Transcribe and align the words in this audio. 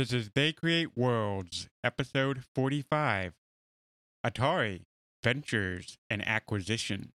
This 0.00 0.14
is 0.14 0.30
They 0.34 0.54
Create 0.54 0.96
Worlds, 0.96 1.68
episode 1.84 2.42
45 2.54 3.34
Atari 4.24 4.84
Ventures 5.22 5.98
and 6.08 6.26
Acquisition. 6.26 7.12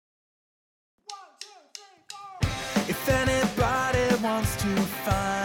If 2.88 3.08
anybody 3.08 4.21
wants 4.21 4.56
to 4.56 4.76
find 5.04 5.41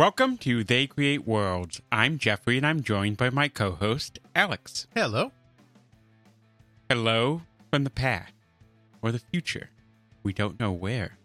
Welcome 0.00 0.38
to 0.38 0.64
They 0.64 0.86
Create 0.86 1.26
Worlds. 1.26 1.82
I'm 1.92 2.16
Jeffrey 2.16 2.56
and 2.56 2.66
I'm 2.66 2.80
joined 2.80 3.18
by 3.18 3.28
my 3.28 3.48
co 3.48 3.72
host, 3.72 4.18
Alex. 4.34 4.86
Hello. 4.96 5.30
Hello 6.88 7.42
from 7.70 7.84
the 7.84 7.90
past 7.90 8.32
or 9.02 9.12
the 9.12 9.18
future. 9.18 9.68
We 10.22 10.32
don't 10.32 10.58
know 10.58 10.72
where. 10.72 11.18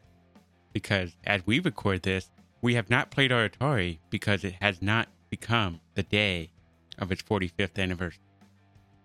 Because 0.74 1.16
as 1.24 1.48
we 1.48 1.62
record 1.62 2.04
this, 2.04 2.30
we 2.62 2.76
have 2.76 2.90
not 2.90 3.12
played 3.12 3.32
our 3.32 3.48
Atari 3.48 4.00
because 4.10 4.44
it 4.44 4.56
has 4.60 4.82
not 4.82 5.08
become 5.30 5.80
the 5.94 6.04
day 6.04 6.52
of 7.00 7.14
its 7.14 7.24
45th 7.24 7.82
anniversary. 7.82 8.20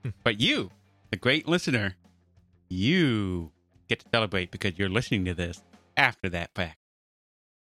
Hmm. 0.02 0.11
but 0.25 0.41
you, 0.41 0.73
the 1.12 1.16
great 1.16 1.47
listener, 1.47 1.95
you 2.69 3.52
get 3.89 4.00
to 4.00 4.06
celebrate 4.12 4.50
because 4.50 4.77
you're 4.80 4.89
listening 4.89 5.27
to 5.27 5.34
this 5.34 5.62
after 5.97 6.28
that 6.30 6.56
fact. 6.56 6.78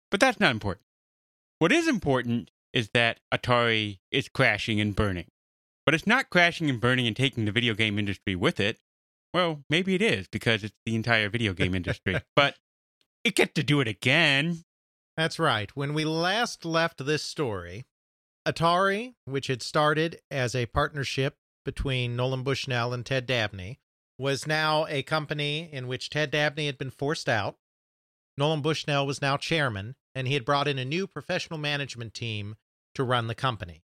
But 0.09 0.21
that's 0.21 0.39
not 0.39 0.53
important. 0.53 0.85
What 1.61 1.73
is 1.73 1.87
important 1.87 2.51
is 2.73 2.89
that 2.95 3.21
Atari 3.33 3.99
is 4.11 4.31
crashing 4.31 4.81
and 4.81 4.97
burning. 4.97 5.27
But 5.85 5.95
it's 5.95 6.07
not 6.07 6.31
crashing 6.31 6.71
and 6.71 6.81
burning 6.81 7.07
and 7.07 7.15
taking 7.15 7.45
the 7.45 7.53
video 7.53 7.75
game 7.75 7.99
industry 7.99 8.35
with 8.35 8.59
it. 8.59 8.79
Well, 9.35 9.63
maybe 9.69 9.95
it 9.95 10.01
is 10.01 10.27
because 10.27 10.65
it's 10.65 10.79
the 10.87 10.95
entire 10.95 11.29
video 11.29 11.53
game 11.53 11.75
industry. 11.75 12.19
but 12.35 12.57
it 13.25 13.35
gets 13.37 13.53
to 13.55 13.63
do 13.63 13.83
it 13.83 13.89
again. 13.89 14.65
That's 15.19 15.39
right. 15.39 15.71
When 15.77 15.93
we 15.93 16.07
last 16.07 16.65
left 16.65 17.05
this 17.05 17.23
story, 17.23 17.85
Atari, 18.47 19.17
which 19.27 19.49
had 19.49 19.61
started 19.63 20.19
as 20.31 20.55
a 20.55 20.65
partnership 20.65 21.37
between 21.67 22.17
Nolan 22.17 22.43
Bushnell 22.43 22.95
and 22.95 23.05
Ted 23.05 23.27
Dabney, 23.27 23.81
was 24.17 24.47
now 24.47 24.87
a 24.89 25.03
company 25.03 25.69
in 25.71 25.89
which 25.89 26.09
Ted 26.09 26.31
Dabney 26.31 26.65
had 26.65 26.79
been 26.79 26.91
forced 26.91 27.29
out. 27.29 27.59
Nolan 28.39 28.63
Bushnell 28.63 29.07
was 29.07 29.21
now 29.21 29.37
chairman, 29.37 29.97
and 30.15 30.27
he 30.27 30.35
had 30.35 30.45
brought 30.45 30.69
in 30.69 30.79
a 30.79 30.85
new 30.85 31.07
professional 31.07 31.59
management 31.59 32.15
team 32.15 32.57
to 32.95 33.05
run 33.05 33.27
the 33.27 33.35
company. 33.35 33.83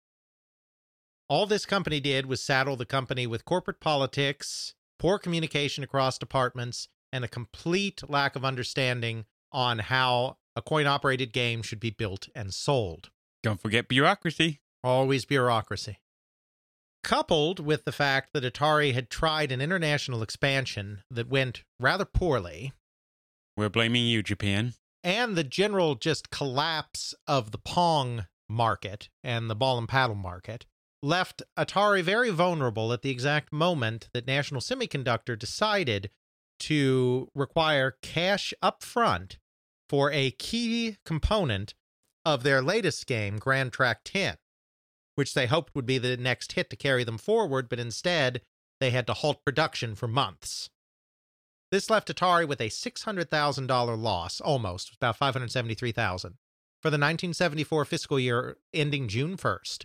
All 1.28 1.46
this 1.46 1.66
company 1.66 2.00
did 2.00 2.26
was 2.26 2.42
saddle 2.42 2.76
the 2.76 2.86
company 2.86 3.26
with 3.26 3.44
corporate 3.44 3.80
politics, 3.80 4.74
poor 4.98 5.18
communication 5.18 5.82
across 5.82 6.18
departments, 6.18 6.88
and 7.12 7.24
a 7.24 7.28
complete 7.28 8.02
lack 8.08 8.36
of 8.36 8.44
understanding 8.44 9.24
on 9.52 9.80
how 9.80 10.36
a 10.54 10.62
coin 10.62 10.86
operated 10.86 11.32
game 11.32 11.62
should 11.62 11.80
be 11.80 11.90
built 11.90 12.28
and 12.34 12.54
sold. 12.54 13.10
Don't 13.42 13.60
forget 13.60 13.88
bureaucracy. 13.88 14.60
Always 14.82 15.24
bureaucracy. 15.24 15.98
Coupled 17.02 17.60
with 17.60 17.84
the 17.84 17.92
fact 17.92 18.32
that 18.32 18.42
Atari 18.42 18.92
had 18.92 19.10
tried 19.10 19.52
an 19.52 19.60
international 19.60 20.22
expansion 20.22 21.02
that 21.10 21.28
went 21.28 21.62
rather 21.78 22.04
poorly, 22.04 22.72
We're 23.56 23.68
blaming 23.68 24.06
you, 24.06 24.22
Japan. 24.22 24.74
And 25.06 25.36
the 25.36 25.44
general 25.44 25.94
just 25.94 26.30
collapse 26.30 27.14
of 27.28 27.52
the 27.52 27.58
Pong 27.58 28.26
market 28.48 29.08
and 29.22 29.48
the 29.48 29.54
ball 29.54 29.78
and 29.78 29.88
paddle 29.88 30.16
market, 30.16 30.66
left 31.00 31.42
Atari 31.56 32.02
very 32.02 32.30
vulnerable 32.30 32.92
at 32.92 33.02
the 33.02 33.10
exact 33.10 33.52
moment 33.52 34.08
that 34.12 34.26
National 34.26 34.60
Semiconductor 34.60 35.38
decided 35.38 36.10
to 36.58 37.28
require 37.36 37.98
cash 38.02 38.52
up 38.60 38.82
front 38.82 39.38
for 39.88 40.10
a 40.10 40.32
key 40.32 40.96
component 41.04 41.74
of 42.24 42.42
their 42.42 42.60
latest 42.60 43.06
game, 43.06 43.36
Gran 43.36 43.70
Trak 43.70 43.98
10, 44.04 44.34
which 45.14 45.34
they 45.34 45.46
hoped 45.46 45.72
would 45.76 45.86
be 45.86 45.98
the 45.98 46.16
next 46.16 46.54
hit 46.54 46.68
to 46.70 46.76
carry 46.76 47.04
them 47.04 47.18
forward, 47.18 47.68
but 47.68 47.78
instead 47.78 48.40
they 48.80 48.90
had 48.90 49.06
to 49.06 49.14
halt 49.14 49.44
production 49.44 49.94
for 49.94 50.08
months. 50.08 50.68
This 51.76 51.90
left 51.90 52.08
Atari 52.08 52.48
with 52.48 52.62
a 52.62 52.70
$600,000 52.70 54.02
loss, 54.02 54.40
almost, 54.40 54.94
about 54.96 55.18
573,000, 55.18 56.38
for 56.80 56.88
the 56.88 56.94
1974 56.94 57.84
fiscal 57.84 58.18
year 58.18 58.56
ending 58.72 59.08
June 59.08 59.36
1st, 59.36 59.84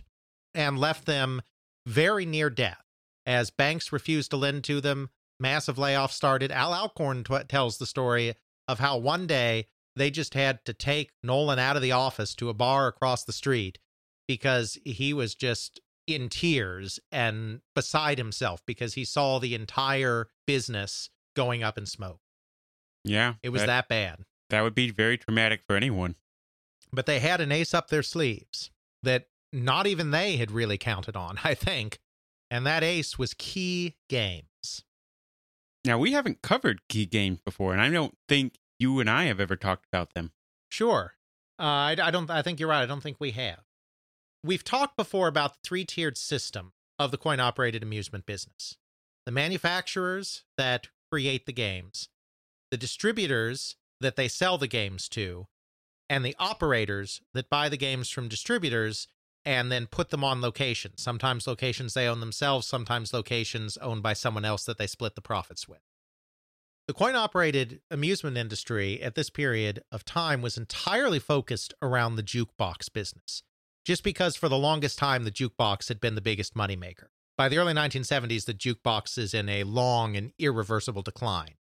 and 0.54 0.78
left 0.78 1.04
them 1.04 1.42
very 1.86 2.24
near 2.24 2.48
death 2.48 2.86
as 3.26 3.50
banks 3.50 3.92
refused 3.92 4.30
to 4.30 4.38
lend 4.38 4.64
to 4.64 4.80
them. 4.80 5.10
Massive 5.38 5.76
layoffs 5.76 6.12
started. 6.12 6.50
Al 6.50 6.72
Alcorn 6.72 7.24
t- 7.24 7.36
tells 7.46 7.76
the 7.76 7.84
story 7.84 8.36
of 8.66 8.78
how 8.78 8.96
one 8.96 9.26
day 9.26 9.66
they 9.94 10.10
just 10.10 10.32
had 10.32 10.64
to 10.64 10.72
take 10.72 11.10
Nolan 11.22 11.58
out 11.58 11.76
of 11.76 11.82
the 11.82 11.92
office 11.92 12.34
to 12.36 12.48
a 12.48 12.54
bar 12.54 12.86
across 12.86 13.24
the 13.24 13.34
street 13.34 13.78
because 14.26 14.78
he 14.86 15.12
was 15.12 15.34
just 15.34 15.78
in 16.06 16.30
tears 16.30 16.98
and 17.12 17.60
beside 17.74 18.16
himself 18.16 18.62
because 18.64 18.94
he 18.94 19.04
saw 19.04 19.38
the 19.38 19.54
entire 19.54 20.28
business 20.46 21.10
going 21.34 21.62
up 21.62 21.78
in 21.78 21.86
smoke. 21.86 22.20
Yeah. 23.04 23.34
It 23.42 23.50
was 23.50 23.64
that, 23.64 23.88
bad. 23.88 24.20
That 24.50 24.62
would 24.62 24.74
be 24.74 24.90
very 24.90 25.18
traumatic 25.18 25.62
for 25.66 25.76
anyone. 25.76 26.16
But 26.92 27.06
they 27.06 27.20
had 27.20 27.40
an 27.40 27.52
ace 27.52 27.74
up 27.74 27.88
their 27.88 28.02
sleeves 28.02 28.70
that 29.02 29.26
not 29.52 29.86
even 29.86 30.10
they 30.10 30.36
had 30.36 30.50
really 30.50 30.78
counted 30.78 31.16
on, 31.16 31.38
I 31.44 31.54
think. 31.54 31.98
And 32.50 32.66
that 32.66 32.84
ace 32.84 33.18
was 33.18 33.34
Kee 33.34 33.96
Games. 34.08 34.84
Now, 35.84 35.98
we 35.98 36.12
haven't 36.12 36.42
covered 36.42 36.80
Kee 36.88 37.06
Games 37.06 37.40
before, 37.40 37.72
and 37.72 37.80
I 37.80 37.88
don't 37.88 38.16
think 38.28 38.58
you 38.78 39.00
and 39.00 39.10
I 39.10 39.24
have 39.24 39.40
ever 39.40 39.56
talked 39.56 39.86
about 39.86 40.14
them. 40.14 40.32
Sure. 40.68 41.14
Uh, 41.58 41.62
I, 41.62 41.96
I 42.02 42.10
don't. 42.10 42.30
I 42.30 42.42
think 42.42 42.60
you're 42.60 42.68
right. 42.68 42.82
I 42.82 42.86
don't 42.86 43.02
think 43.02 43.16
we 43.18 43.32
have. 43.32 43.60
We've 44.44 44.64
talked 44.64 44.96
before 44.96 45.28
about 45.28 45.54
the 45.54 45.60
three-tiered 45.64 46.16
system 46.16 46.72
of 46.98 47.10
the 47.10 47.18
coin-operated 47.18 47.82
amusement 47.82 48.26
business: 48.26 48.76
the 49.26 49.32
manufacturers 49.32 50.44
that 50.56 50.88
create 51.12 51.44
the 51.44 51.52
games, 51.52 52.08
the 52.70 52.76
distributors 52.78 53.76
that 54.00 54.16
they 54.16 54.28
sell 54.28 54.56
the 54.56 54.66
games 54.66 55.10
to, 55.10 55.46
and 56.08 56.24
the 56.24 56.34
operators 56.38 57.20
that 57.34 57.50
buy 57.50 57.68
the 57.68 57.76
games 57.76 58.08
from 58.08 58.28
distributors 58.28 59.08
and 59.44 59.70
then 59.70 59.86
put 59.86 60.08
them 60.08 60.24
on 60.24 60.40
locations. 60.40 61.02
Sometimes 61.02 61.46
locations 61.46 61.92
they 61.92 62.08
own 62.08 62.20
themselves, 62.20 62.66
sometimes 62.66 63.12
locations 63.12 63.76
owned 63.76 64.02
by 64.02 64.14
someone 64.14 64.46
else 64.46 64.64
that 64.64 64.78
they 64.78 64.86
split 64.86 65.14
the 65.14 65.20
profits 65.20 65.68
with. 65.68 65.80
The 66.88 66.94
coin 66.94 67.14
operated 67.14 67.82
amusement 67.90 68.38
industry 68.38 69.02
at 69.02 69.14
this 69.14 69.28
period 69.28 69.82
of 69.92 70.06
time 70.06 70.40
was 70.40 70.56
entirely 70.56 71.18
focused 71.18 71.74
around 71.82 72.16
the 72.16 72.22
jukebox 72.22 72.90
business, 72.90 73.42
just 73.84 74.02
because 74.02 74.34
for 74.34 74.48
the 74.48 74.56
longest 74.56 74.98
time 74.98 75.24
the 75.24 75.30
jukebox 75.30 75.88
had 75.88 76.00
been 76.00 76.14
the 76.14 76.22
biggest 76.22 76.54
moneymaker. 76.54 77.08
By 77.36 77.48
the 77.48 77.58
early 77.58 77.72
1970s, 77.72 78.44
the 78.44 78.54
jukebox 78.54 79.16
is 79.16 79.32
in 79.32 79.48
a 79.48 79.64
long 79.64 80.16
and 80.16 80.32
irreversible 80.38 81.02
decline. 81.02 81.54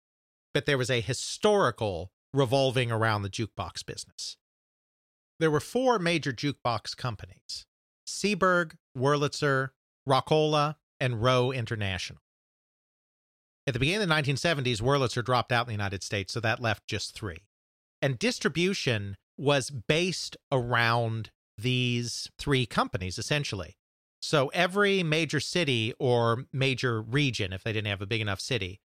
But 0.53 0.65
there 0.65 0.77
was 0.77 0.89
a 0.89 1.01
historical 1.01 2.11
revolving 2.33 2.91
around 2.91 3.21
the 3.21 3.29
jukebox 3.29 3.85
business. 3.85 4.37
There 5.39 5.51
were 5.51 5.59
four 5.59 5.99
major 5.99 6.33
jukebox 6.33 6.97
companies 6.97 7.65
Seeburg, 8.07 8.73
Wurlitzer, 8.97 9.69
Rockola, 10.07 10.75
and 10.99 11.21
Rowe 11.21 11.51
International. 11.51 12.21
At 13.67 13.73
the 13.73 13.79
beginning 13.79 14.01
of 14.01 14.09
the 14.09 14.33
1970s, 14.33 14.81
Wurlitzer 14.81 15.23
dropped 15.23 15.51
out 15.51 15.65
in 15.65 15.67
the 15.67 15.73
United 15.73 16.01
States, 16.01 16.33
so 16.33 16.39
that 16.39 16.59
left 16.59 16.87
just 16.87 17.13
three. 17.13 17.45
And 18.01 18.17
distribution 18.17 19.15
was 19.37 19.69
based 19.69 20.35
around 20.51 21.29
these 21.57 22.29
three 22.39 22.65
companies, 22.65 23.19
essentially. 23.19 23.77
So 24.21 24.49
every 24.53 25.03
major 25.03 25.39
city 25.39 25.93
or 25.99 26.45
major 26.51 27.01
region, 27.01 27.53
if 27.53 27.63
they 27.63 27.73
didn't 27.73 27.87
have 27.87 28.01
a 28.01 28.05
big 28.05 28.21
enough 28.21 28.41
city, 28.41 28.81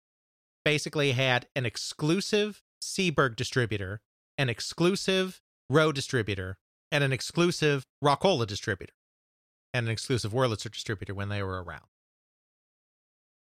basically 0.65 1.13
had 1.13 1.47
an 1.57 1.65
exclusive 1.65 2.63
Seeburg 2.83 3.37
distributor, 3.37 4.01
an 4.37 4.49
exclusive 4.49 5.41
Rowe 5.71 5.93
distributor, 5.93 6.59
and 6.91 7.03
an 7.03 7.13
exclusive 7.13 7.87
Rockola 8.05 8.47
distributor, 8.47 8.95
and 9.73 9.87
an 9.87 9.93
exclusive 9.93 10.33
Wurlitzer 10.33 10.71
distributor 10.71 11.15
when 11.15 11.31
they 11.31 11.43
were 11.43 11.63
around 11.63 11.87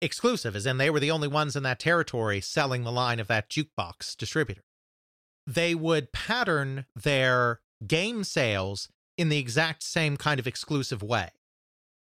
exclusive, 0.04 0.54
as 0.54 0.66
in 0.66 0.76
they 0.78 0.90
were 0.90 1.00
the 1.00 1.10
only 1.10 1.28
ones 1.28 1.56
in 1.56 1.62
that 1.64 1.80
territory 1.80 2.40
selling 2.40 2.84
the 2.84 2.92
line 2.92 3.18
of 3.18 3.26
that 3.28 3.48
jukebox 3.48 4.16
distributor. 4.16 4.62
They 5.46 5.74
would 5.74 6.12
pattern 6.12 6.86
their 6.94 7.60
game 7.86 8.24
sales 8.24 8.88
in 9.16 9.28
the 9.28 9.38
exact 9.38 9.82
same 9.82 10.16
kind 10.16 10.38
of 10.38 10.46
exclusive 10.46 11.02
way. 11.02 11.30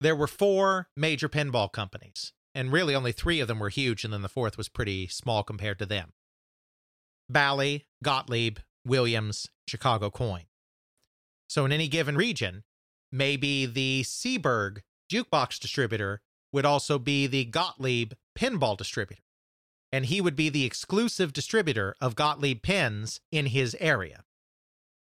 There 0.01 0.15
were 0.15 0.27
four 0.27 0.89
major 0.97 1.29
pinball 1.29 1.71
companies, 1.71 2.33
and 2.53 2.71
really 2.71 2.95
only 2.95 3.11
three 3.11 3.39
of 3.39 3.47
them 3.47 3.59
were 3.59 3.69
huge, 3.69 4.03
and 4.03 4.13
then 4.13 4.21
the 4.21 4.29
fourth 4.29 4.57
was 4.57 4.69
pretty 4.69 5.07
small 5.07 5.43
compared 5.43 5.79
to 5.79 5.85
them 5.85 6.13
Bally, 7.29 7.87
Gottlieb, 8.03 8.59
Williams, 8.85 9.47
Chicago 9.67 10.09
Coin. 10.09 10.43
So 11.47 11.65
in 11.65 11.71
any 11.71 11.87
given 11.87 12.15
region, 12.15 12.63
maybe 13.11 13.65
the 13.65 14.03
Seeburg 14.03 14.79
jukebox 15.11 15.59
distributor 15.59 16.21
would 16.51 16.65
also 16.65 16.99
be 16.99 17.27
the 17.27 17.45
Gottlieb 17.45 18.13
pinball 18.37 18.77
distributor. 18.77 19.21
And 19.91 20.05
he 20.05 20.21
would 20.21 20.35
be 20.35 20.49
the 20.49 20.65
exclusive 20.65 21.33
distributor 21.33 21.95
of 22.01 22.15
Gottlieb 22.15 22.63
pins 22.63 23.21
in 23.31 23.47
his 23.47 23.75
area. 23.79 24.23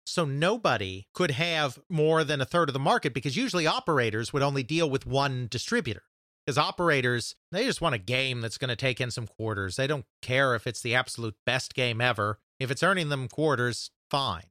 So 0.05 0.25
nobody 0.25 1.07
could 1.13 1.31
have 1.31 1.79
more 1.89 2.23
than 2.23 2.41
a 2.41 2.45
third 2.45 2.69
of 2.69 2.73
the 2.73 2.79
market 2.79 3.13
because 3.13 3.37
usually 3.37 3.67
operators 3.67 4.33
would 4.33 4.41
only 4.41 4.63
deal 4.63 4.89
with 4.89 5.05
one 5.05 5.47
distributor. 5.49 6.03
Because 6.45 6.57
operators, 6.57 7.35
they 7.51 7.65
just 7.65 7.81
want 7.81 7.95
a 7.95 7.99
game 7.99 8.41
that's 8.41 8.57
going 8.57 8.69
to 8.69 8.75
take 8.75 8.99
in 8.99 9.11
some 9.11 9.27
quarters. 9.27 9.75
They 9.75 9.87
don't 9.87 10.05
care 10.21 10.55
if 10.55 10.65
it's 10.65 10.81
the 10.81 10.95
absolute 10.95 11.35
best 11.45 11.75
game 11.75 12.01
ever. 12.01 12.39
If 12.59 12.71
it's 12.71 12.83
earning 12.83 13.09
them 13.09 13.27
quarters, 13.27 13.91
fine. 14.09 14.45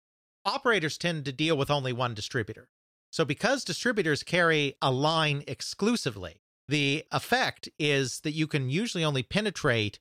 Operators 0.44 0.97
tend 0.97 1.25
to 1.25 1.32
deal 1.32 1.56
with 1.56 1.70
only 1.70 1.93
one 1.93 2.14
distributor. 2.14 2.69
So, 3.12 3.25
because 3.25 3.64
distributors 3.64 4.23
carry 4.23 4.76
a 4.81 4.93
line 4.93 5.43
exclusively, 5.49 6.43
the 6.69 7.05
effect 7.11 7.69
is 7.79 8.20
that 8.20 8.32
you 8.32 8.47
can 8.47 8.70
usually 8.70 9.05
only 9.05 9.25
penetrate 9.25 9.99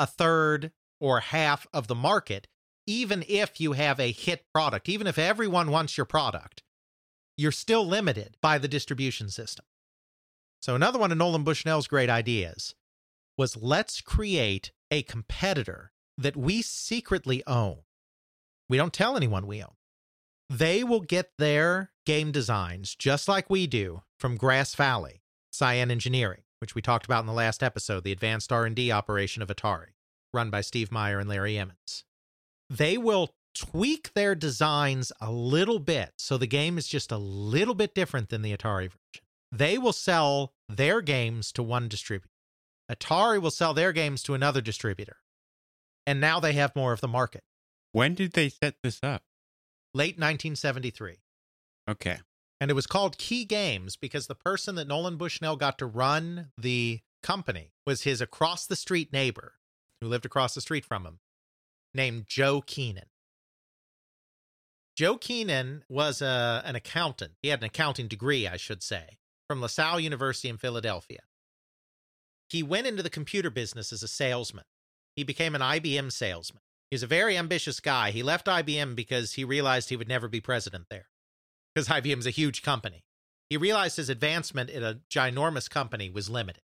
a 0.00 0.06
third 0.06 0.72
or 0.98 1.20
half 1.20 1.66
of 1.72 1.86
the 1.86 1.94
market, 1.94 2.48
even 2.90 3.24
if 3.28 3.60
you 3.60 3.72
have 3.72 4.00
a 4.00 4.10
hit 4.10 4.44
product, 4.52 4.88
even 4.88 5.06
if 5.06 5.16
everyone 5.16 5.70
wants 5.70 5.96
your 5.96 6.04
product, 6.04 6.64
you're 7.36 7.52
still 7.52 7.86
limited 7.86 8.36
by 8.42 8.58
the 8.58 8.66
distribution 8.66 9.30
system. 9.30 9.64
So, 10.60 10.74
another 10.74 10.98
one 10.98 11.12
of 11.12 11.18
Nolan 11.18 11.44
Bushnell's 11.44 11.86
great 11.86 12.10
ideas 12.10 12.74
was 13.38 13.56
let's 13.56 14.00
create 14.00 14.72
a 14.90 15.02
competitor 15.02 15.92
that 16.18 16.36
we 16.36 16.62
secretly 16.62 17.44
own. 17.46 17.78
We 18.68 18.76
don't 18.76 18.92
tell 18.92 19.16
anyone 19.16 19.46
we 19.46 19.62
own. 19.62 19.74
They 20.50 20.82
will 20.82 21.00
get 21.00 21.30
their 21.38 21.92
game 22.04 22.32
designs 22.32 22.96
just 22.96 23.28
like 23.28 23.48
we 23.48 23.68
do 23.68 24.02
from 24.18 24.36
Grass 24.36 24.74
Valley, 24.74 25.22
Cyan 25.52 25.92
Engineering, 25.92 26.42
which 26.58 26.74
we 26.74 26.82
talked 26.82 27.06
about 27.06 27.20
in 27.20 27.26
the 27.26 27.32
last 27.32 27.62
episode, 27.62 28.02
the 28.02 28.12
advanced 28.12 28.50
R&D 28.50 28.90
operation 28.90 29.42
of 29.42 29.48
Atari, 29.48 29.94
run 30.34 30.50
by 30.50 30.60
Steve 30.60 30.90
Mayer 30.90 31.20
and 31.20 31.28
Larry 31.28 31.56
Emmons. 31.56 32.04
They 32.70 32.96
will 32.96 33.30
tweak 33.54 34.14
their 34.14 34.34
designs 34.36 35.12
a 35.20 35.30
little 35.30 35.80
bit 35.80 36.12
so 36.16 36.38
the 36.38 36.46
game 36.46 36.78
is 36.78 36.86
just 36.86 37.10
a 37.10 37.18
little 37.18 37.74
bit 37.74 37.94
different 37.94 38.28
than 38.28 38.42
the 38.42 38.56
Atari 38.56 38.84
version. 38.84 39.26
They 39.52 39.76
will 39.76 39.92
sell 39.92 40.52
their 40.68 41.00
games 41.00 41.50
to 41.52 41.62
one 41.62 41.88
distributor. 41.88 42.30
Atari 42.90 43.40
will 43.40 43.50
sell 43.50 43.74
their 43.74 43.92
games 43.92 44.22
to 44.22 44.34
another 44.34 44.60
distributor. 44.60 45.16
And 46.06 46.20
now 46.20 46.40
they 46.40 46.52
have 46.54 46.76
more 46.76 46.92
of 46.92 47.00
the 47.00 47.08
market. 47.08 47.42
When 47.92 48.14
did 48.14 48.32
they 48.32 48.48
set 48.48 48.76
this 48.82 49.00
up? 49.02 49.22
Late 49.92 50.14
1973. 50.14 51.16
Okay. 51.88 52.18
And 52.60 52.70
it 52.70 52.74
was 52.74 52.86
called 52.86 53.18
Kee 53.18 53.44
Games 53.44 53.96
because 53.96 54.26
the 54.26 54.34
person 54.34 54.76
that 54.76 54.86
Nolan 54.86 55.16
Bushnell 55.16 55.56
got 55.56 55.78
to 55.78 55.86
run 55.86 56.50
the 56.56 57.00
company 57.22 57.72
was 57.86 58.02
his 58.02 58.20
across 58.20 58.66
the 58.66 58.76
street 58.76 59.12
neighbor 59.12 59.54
who 60.00 60.08
lived 60.08 60.24
across 60.24 60.54
the 60.54 60.60
street 60.60 60.84
from 60.84 61.04
him, 61.04 61.18
named 61.94 62.26
Joe 62.26 62.60
Keenan. 62.60 63.06
Joe 64.96 65.16
Keenan 65.16 65.84
was 65.88 66.20
a, 66.20 66.62
an 66.64 66.76
accountant. 66.76 67.32
He 67.42 67.48
had 67.48 67.60
an 67.60 67.66
accounting 67.66 68.08
degree, 68.08 68.46
I 68.46 68.56
should 68.56 68.82
say, 68.82 69.18
from 69.48 69.60
LaSalle 69.60 70.00
University 70.00 70.48
in 70.48 70.58
Philadelphia. 70.58 71.20
He 72.48 72.62
went 72.62 72.86
into 72.86 73.02
the 73.02 73.10
computer 73.10 73.48
business 73.48 73.92
as 73.92 74.02
a 74.02 74.08
salesman. 74.08 74.64
He 75.16 75.24
became 75.24 75.54
an 75.54 75.60
IBM 75.60 76.12
salesman. 76.12 76.62
He 76.90 76.94
was 76.94 77.02
a 77.02 77.08
very 77.08 77.38
ambitious 77.38 77.78
guy. 77.78 78.10
He 78.10 78.22
left 78.22 78.46
IBM 78.46 78.96
because 78.96 79.34
he 79.34 79.44
realized 79.44 79.88
he 79.88 79.96
would 79.96 80.08
never 80.08 80.28
be 80.28 80.40
president 80.40 80.86
there, 80.90 81.08
because 81.74 81.88
IBM 81.88 82.18
is 82.18 82.26
a 82.26 82.30
huge 82.30 82.62
company. 82.62 83.04
He 83.48 83.56
realized 83.56 83.96
his 83.96 84.08
advancement 84.08 84.70
in 84.70 84.82
a 84.82 85.00
ginormous 85.10 85.70
company 85.70 86.10
was 86.10 86.28
limited. 86.28 86.62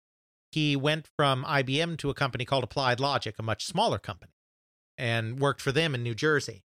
He 0.51 0.77
went 0.77 1.07
from 1.17 1.45
IBM 1.45 1.99
to 1.99 2.11
a 2.11 2.15
company 2.15 2.45
called 2.45 2.65
Applied 2.65 3.01
Logic, 3.01 3.35
a 3.39 3.43
much 3.43 3.65
smaller 3.65 3.99
company, 3.99 4.33
and 4.99 5.39
worked 5.39 5.63
for 5.63 5.73
them 5.73 5.95
in 5.95 6.03
New 6.03 6.15
Jersey. 6.15 6.65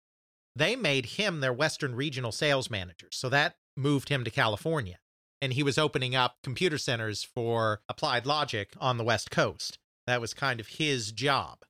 They 0.56 0.74
made 0.74 1.06
him 1.06 1.40
their 1.40 1.52
Western 1.52 1.94
regional 1.94 2.32
sales 2.32 2.70
manager. 2.70 3.08
So 3.12 3.28
that 3.28 3.56
moved 3.76 4.08
him 4.08 4.24
to 4.24 4.30
California. 4.30 4.98
And 5.42 5.52
he 5.52 5.62
was 5.62 5.76
opening 5.76 6.16
up 6.16 6.36
computer 6.42 6.78
centers 6.78 7.22
for 7.22 7.82
Applied 7.88 8.24
Logic 8.24 8.72
on 8.80 8.96
the 8.96 9.04
West 9.04 9.30
Coast. 9.30 9.78
That 10.06 10.20
was 10.20 10.32
kind 10.32 10.60
of 10.60 10.68
his 10.68 11.12
job. 11.12 11.64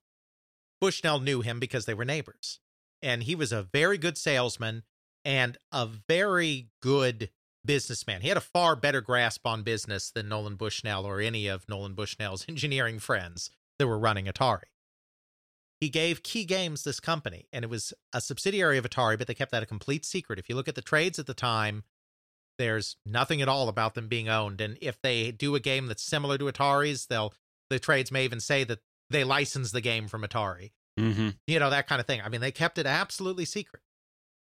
Bushnell 0.81 1.19
knew 1.21 1.41
him 1.41 1.59
because 1.59 1.87
they 1.87 1.95
were 1.95 2.05
neighbors. 2.05 2.61
And 3.03 3.25
he 3.25 3.35
was 3.35 3.53
a 3.53 3.63
very 3.63 3.99
good 3.99 4.17
salesman 4.17 4.85
and 5.25 5.57
a 5.73 5.89
very 6.09 6.69
good 6.81 7.31
businessman. 7.65 8.21
He 8.21 8.29
had 8.29 8.37
a 8.37 8.43
far 8.43 8.77
better 8.77 9.01
grasp 9.01 9.47
on 9.47 9.63
business 9.63 10.11
than 10.11 10.29
Nolan 10.29 10.57
Bushnell 10.57 11.07
or 11.07 11.21
any 11.21 11.47
of 11.49 11.69
Nolan 11.69 11.95
Bushnell's 11.95 12.45
engineering 12.49 12.99
friends 12.99 13.51
that 13.79 13.87
were 13.87 13.99
running 13.99 14.27
Atari. 14.27 14.65
He 15.81 15.89
gave 15.89 16.23
Kee 16.23 16.45
Games 16.45 16.85
this 16.85 17.01
company, 17.01 17.47
and 17.53 17.65
it 17.65 17.69
was 17.69 17.93
a 18.13 18.21
subsidiary 18.21 18.79
of 18.79 18.85
Atari, 18.85 19.19
but 19.19 19.27
they 19.27 19.35
kept 19.35 19.51
that 19.51 19.63
a 19.63 19.67
complete 19.67 20.05
secret. 20.05 20.39
If 20.39 20.49
you 20.49 20.55
look 20.55 20.69
at 20.69 20.75
the 20.75 20.83
trades 20.83 21.19
at 21.19 21.27
the 21.27 21.35
time, 21.35 21.85
there's 22.59 22.97
nothing 23.05 23.43
at 23.43 23.49
all 23.49 23.69
about 23.69 23.95
them 23.95 24.09
being 24.09 24.29
owned. 24.29 24.61
And 24.61 24.79
if 24.81 25.01
they 25.03 25.31
do 25.31 25.55
a 25.55 25.61
game 25.61 25.87
that's 25.87 26.03
similar 26.03 26.39
to 26.39 26.45
Atari's, 26.45 27.07
they'll 27.07 27.35
the 27.71 27.79
trades 27.79 28.13
may 28.13 28.25
even 28.25 28.41
say 28.41 28.65
that 28.65 28.81
they 29.11 29.25
license 29.25 29.73
the 29.73 29.81
game 29.81 30.09
from 30.09 30.23
Atari. 30.23 30.73
Mm-hmm. 30.99 31.31
You 31.47 31.59
know, 31.59 31.71
that 31.71 31.89
kind 31.89 32.01
of 32.01 32.07
thing. 32.07 32.21
I 32.23 32.29
mean, 32.29 32.41
they 32.41 32.53
kept 32.53 32.79
it 32.79 32.87
absolutely 32.87 33.45
secret. 33.45 33.83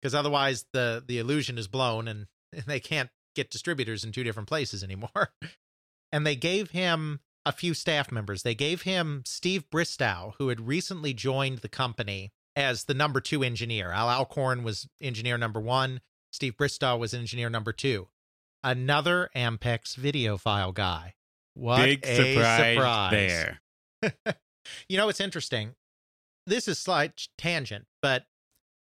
Because 0.01 0.15
otherwise 0.15 0.65
the 0.71 1.03
the 1.05 1.19
illusion 1.19 1.57
is 1.57 1.67
blown 1.67 2.07
and 2.07 2.27
they 2.65 2.79
can't 2.79 3.09
get 3.35 3.51
distributors 3.51 4.03
in 4.03 4.11
two 4.11 4.23
different 4.23 4.47
places 4.47 4.83
anymore. 4.83 5.33
and 6.11 6.25
they 6.25 6.35
gave 6.35 6.71
him 6.71 7.19
a 7.49 7.51
few 7.51 7.73
staff 7.73 8.11
members. 8.11 8.43
They 8.43 8.53
gave 8.53 8.83
him 8.83 9.23
Steve 9.25 9.67
Bristow, 9.71 10.35
who 10.37 10.49
had 10.49 10.67
recently 10.67 11.15
joined 11.15 11.59
the 11.59 11.67
company 11.67 12.31
as 12.55 12.83
the 12.83 12.93
number 12.93 13.19
two 13.19 13.41
engineer. 13.41 13.91
Al 13.91 14.07
Alcorn 14.07 14.63
was 14.63 14.87
engineer 15.01 15.35
number 15.35 15.59
one. 15.59 15.99
Steve 16.31 16.55
Bristow 16.55 16.95
was 16.95 17.11
engineer 17.11 17.49
number 17.49 17.73
two. 17.73 18.07
Another 18.63 19.31
Ampex 19.35 19.95
video 19.95 20.37
file 20.37 20.71
guy. 20.71 21.15
What 21.55 21.77
Big 21.77 22.05
a 22.05 22.15
surprise, 22.15 22.75
surprise. 22.75 23.11
there. 23.11 24.35
you 24.87 24.97
know, 24.97 25.09
it's 25.09 25.19
interesting. 25.19 25.73
This 26.45 26.67
is 26.67 26.77
slight 26.77 27.29
tangent, 27.35 27.87
but 27.99 28.25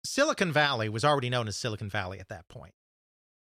Silicon 0.03 0.51
Valley 0.51 0.89
was 0.89 1.05
already 1.05 1.29
known 1.29 1.47
as 1.47 1.57
Silicon 1.57 1.91
Valley 1.91 2.21
at 2.21 2.29
that 2.29 2.49
point. 2.49 2.73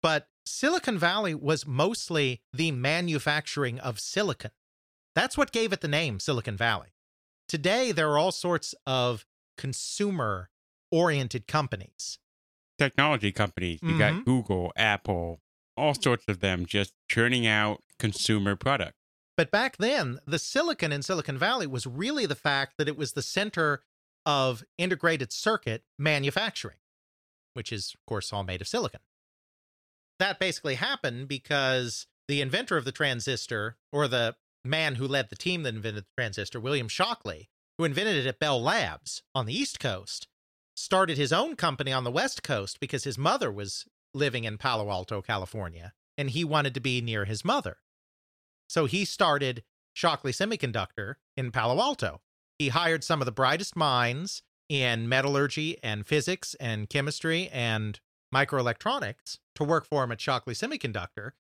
But 0.03 0.29
Silicon 0.47 0.97
Valley 0.97 1.35
was 1.35 1.67
mostly 1.67 2.41
the 2.55 2.71
manufacturing 2.71 3.79
of 3.81 4.01
silicon. 4.01 4.51
That's 5.15 5.37
what 5.37 5.53
gave 5.53 5.73
it 5.73 5.81
the 5.81 5.89
name 5.89 6.19
Silicon 6.21 6.57
Valley. 6.57 6.89
Today, 7.49 7.93
there 7.93 8.11
are 8.11 8.19
all 8.19 8.33
sorts 8.33 8.75
of 8.87 9.25
consumer 9.57 10.51
oriented 10.91 11.47
companies. 11.47 12.19
Technology 12.79 13.31
companies. 13.31 13.79
You 13.83 13.97
got 13.99 14.15
Mhm. 14.15 14.25
Google, 14.25 14.73
Apple, 14.77 15.41
all 15.77 15.95
sorts 15.95 16.25
of 16.27 16.41
them 16.41 16.67
just 16.67 16.93
churning 17.09 17.47
out 17.47 17.83
consumer 17.99 18.57
products. 18.57 18.99
But 19.37 19.51
back 19.51 19.77
then, 19.77 20.21
the 20.27 20.39
silicon 20.39 20.93
in 20.93 21.03
Silicon 21.03 21.39
Valley 21.39 21.67
was 21.67 21.87
really 21.87 22.27
the 22.27 22.37
fact 22.37 22.75
that 22.79 22.89
it 22.89 22.97
was 22.97 23.13
the 23.13 23.23
center 23.23 23.85
of 24.27 24.65
integrated 24.79 25.33
circuit 25.33 25.85
manufacturing, 25.99 26.79
which 27.53 27.73
is, 27.73 27.95
of 27.95 28.05
course, 28.07 28.33
all 28.33 28.45
made 28.45 28.61
of 28.61 28.69
silicon. 28.69 29.01
That 30.19 30.39
basically 30.39 30.77
happened 30.77 31.29
because 31.29 32.07
the 32.29 32.41
inventor 32.41 32.77
of 32.77 32.85
the 32.85 32.93
transistor, 32.93 33.77
or 33.93 34.09
the 34.09 34.37
man 34.65 34.97
who 34.97 35.07
led 35.07 35.31
the 35.31 35.37
team 35.37 35.63
that 35.63 35.75
invented 35.75 36.05
the 36.05 36.23
transistor, 36.23 36.59
William 36.59 36.89
Shockley, 36.89 37.49
who 37.79 37.85
invented 37.85 38.17
it 38.17 38.27
at 38.27 38.39
Bell 38.39 38.61
Labs 38.63 39.23
on 39.35 39.47
the 39.47 39.57
East 39.57 39.79
Coast, 39.81 40.29
started 40.75 41.17
his 41.17 41.33
own 41.33 41.57
company 41.57 41.93
on 41.93 42.05
the 42.05 42.11
West 42.11 42.43
Coast 42.43 42.81
because 42.81 43.05
his 43.05 43.19
mother 43.19 43.51
was 43.51 43.85
living 44.13 44.45
in 44.45 44.59
Palo 44.59 44.91
Alto, 44.91 45.23
California, 45.23 45.93
and 46.17 46.31
he 46.31 46.45
wanted 46.45 46.75
to 46.75 46.81
be 46.81 47.01
near 47.01 47.25
his 47.25 47.45
mother. 47.45 47.79
So 48.69 48.87
he 48.87 49.05
started 49.05 49.65
Shockley 49.93 50.33
Semiconductor 50.33 51.15
in 51.37 51.51
Palo 51.51 51.81
Alto. 51.81 52.21
He 52.59 52.69
hired 52.69 53.05
some 53.05 53.21
of 53.21 53.27
the 53.27 53.33
brightest 53.33 53.77
minds 53.77 54.43
in 54.69 55.09
metallurgy 55.09 55.77
and 55.83 56.07
physics 56.07 56.55
and 56.59 56.89
chemistry 56.89 57.49
and 57.53 58.01
microelectronics 58.35 59.39
to 59.55 59.65
work 59.65 59.87
for 59.87 60.05
him 60.05 60.13
at 60.13 60.21
Shockley 60.21 60.55
Semiconductor. 60.55 61.33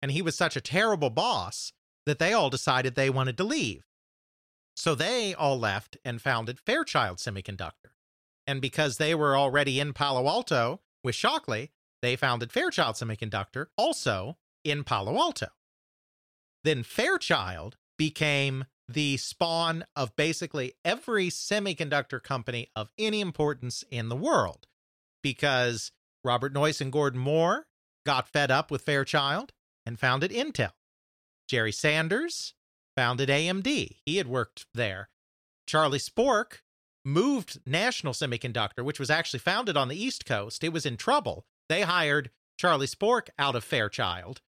And 0.00 0.12
he 0.12 0.22
was 0.22 0.36
such 0.36 0.56
a 0.56 0.60
terrible 0.60 1.10
boss 1.10 1.72
that 2.08 2.18
they 2.18 2.32
all 2.32 2.50
decided 2.50 2.94
they 2.94 3.10
wanted 3.10 3.36
to 3.36 3.44
leave. 3.44 3.84
So 4.76 4.94
they 4.94 5.34
all 5.34 5.58
left 5.58 5.96
and 6.04 6.22
founded 6.22 6.60
Fairchild 6.60 7.18
Semiconductor. 7.18 7.92
And 8.46 8.60
because 8.60 8.96
they 8.96 9.14
were 9.14 9.36
already 9.36 9.80
in 9.80 9.92
Palo 9.92 10.28
Alto 10.28 10.80
with 11.02 11.14
Shockley, 11.14 11.72
they 12.00 12.16
founded 12.16 12.52
Fairchild 12.52 12.94
Semiconductor 12.94 13.66
also 13.76 14.38
in 14.64 14.84
Palo 14.84 15.16
Alto. 15.16 15.48
Then 16.64 16.82
Fairchild 16.82 17.76
became 17.96 18.66
the 18.88 19.16
spawn 19.16 19.84
of 19.94 20.16
basically 20.16 20.74
every 20.84 21.28
semiconductor 21.28 22.22
company 22.22 22.70
of 22.74 22.90
any 22.98 23.20
importance 23.20 23.84
in 23.90 24.08
the 24.08 24.16
world 24.16 24.66
because 25.22 25.92
Robert 26.24 26.54
Noyce 26.54 26.80
and 26.80 26.92
Gordon 26.92 27.20
Moore 27.20 27.66
got 28.06 28.28
fed 28.28 28.50
up 28.50 28.70
with 28.70 28.82
Fairchild 28.82 29.52
and 29.84 29.98
founded 29.98 30.30
Intel. 30.30 30.70
Jerry 31.48 31.72
Sanders 31.72 32.54
founded 32.96 33.28
AMD. 33.28 33.96
He 34.04 34.16
had 34.16 34.28
worked 34.28 34.66
there. 34.74 35.08
Charlie 35.66 35.98
Sporck 35.98 36.58
moved 37.04 37.60
National 37.66 38.12
Semiconductor, 38.12 38.84
which 38.84 39.00
was 39.00 39.10
actually 39.10 39.40
founded 39.40 39.76
on 39.76 39.88
the 39.88 40.00
East 40.00 40.26
Coast. 40.26 40.62
It 40.62 40.72
was 40.72 40.86
in 40.86 40.96
trouble. 40.96 41.46
They 41.68 41.82
hired 41.82 42.30
Charlie 42.58 42.86
Sporck 42.86 43.28
out 43.38 43.54
of 43.54 43.64
Fairchild 43.64 44.40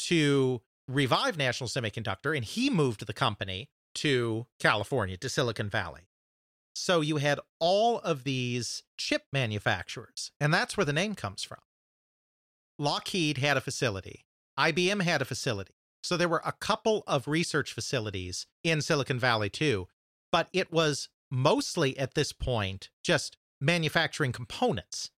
to 0.00 0.62
revive 0.88 1.36
National 1.36 1.68
Semiconductor, 1.68 2.36
and 2.36 2.44
he 2.44 2.70
moved 2.70 3.06
the 3.06 3.12
company 3.12 3.70
to 3.96 4.46
California, 4.58 5.16
to 5.16 5.28
Silicon 5.28 5.68
Valley. 5.68 6.08
So 6.74 7.00
you 7.00 7.18
had 7.18 7.40
all 7.60 8.00
of 8.00 8.24
these 8.24 8.82
chip 8.98 9.22
manufacturers, 9.32 10.32
and 10.40 10.52
that's 10.52 10.76
where 10.76 10.84
the 10.84 10.92
name 10.92 11.14
comes 11.14 11.42
from. 11.42 11.60
Lockheed 12.78 13.38
had 13.38 13.56
a 13.56 13.60
facility, 13.60 14.26
IBM 14.58 15.02
had 15.02 15.22
a 15.22 15.24
facility. 15.24 15.74
So 16.04 16.18
there 16.18 16.28
were 16.28 16.42
a 16.44 16.52
couple 16.52 17.02
of 17.06 17.26
research 17.26 17.72
facilities 17.72 18.46
in 18.62 18.82
Silicon 18.82 19.18
Valley 19.18 19.48
too, 19.48 19.88
but 20.30 20.48
it 20.52 20.70
was 20.70 21.08
mostly 21.30 21.98
at 21.98 22.12
this 22.12 22.30
point 22.30 22.90
just 23.02 23.38
manufacturing 23.58 24.30
components. 24.30 25.10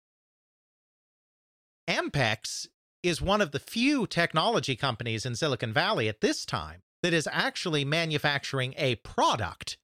Ampex 1.90 2.68
is 3.02 3.20
one 3.20 3.42
of 3.42 3.50
the 3.50 3.60
few 3.60 4.06
technology 4.06 4.76
companies 4.76 5.26
in 5.26 5.36
Silicon 5.36 5.74
Valley 5.74 6.08
at 6.08 6.22
this 6.22 6.46
time 6.46 6.84
that 7.02 7.14
is 7.14 7.28
actually 7.32 7.84
manufacturing 7.84 8.76
a 8.78 8.96
product, 8.98 9.80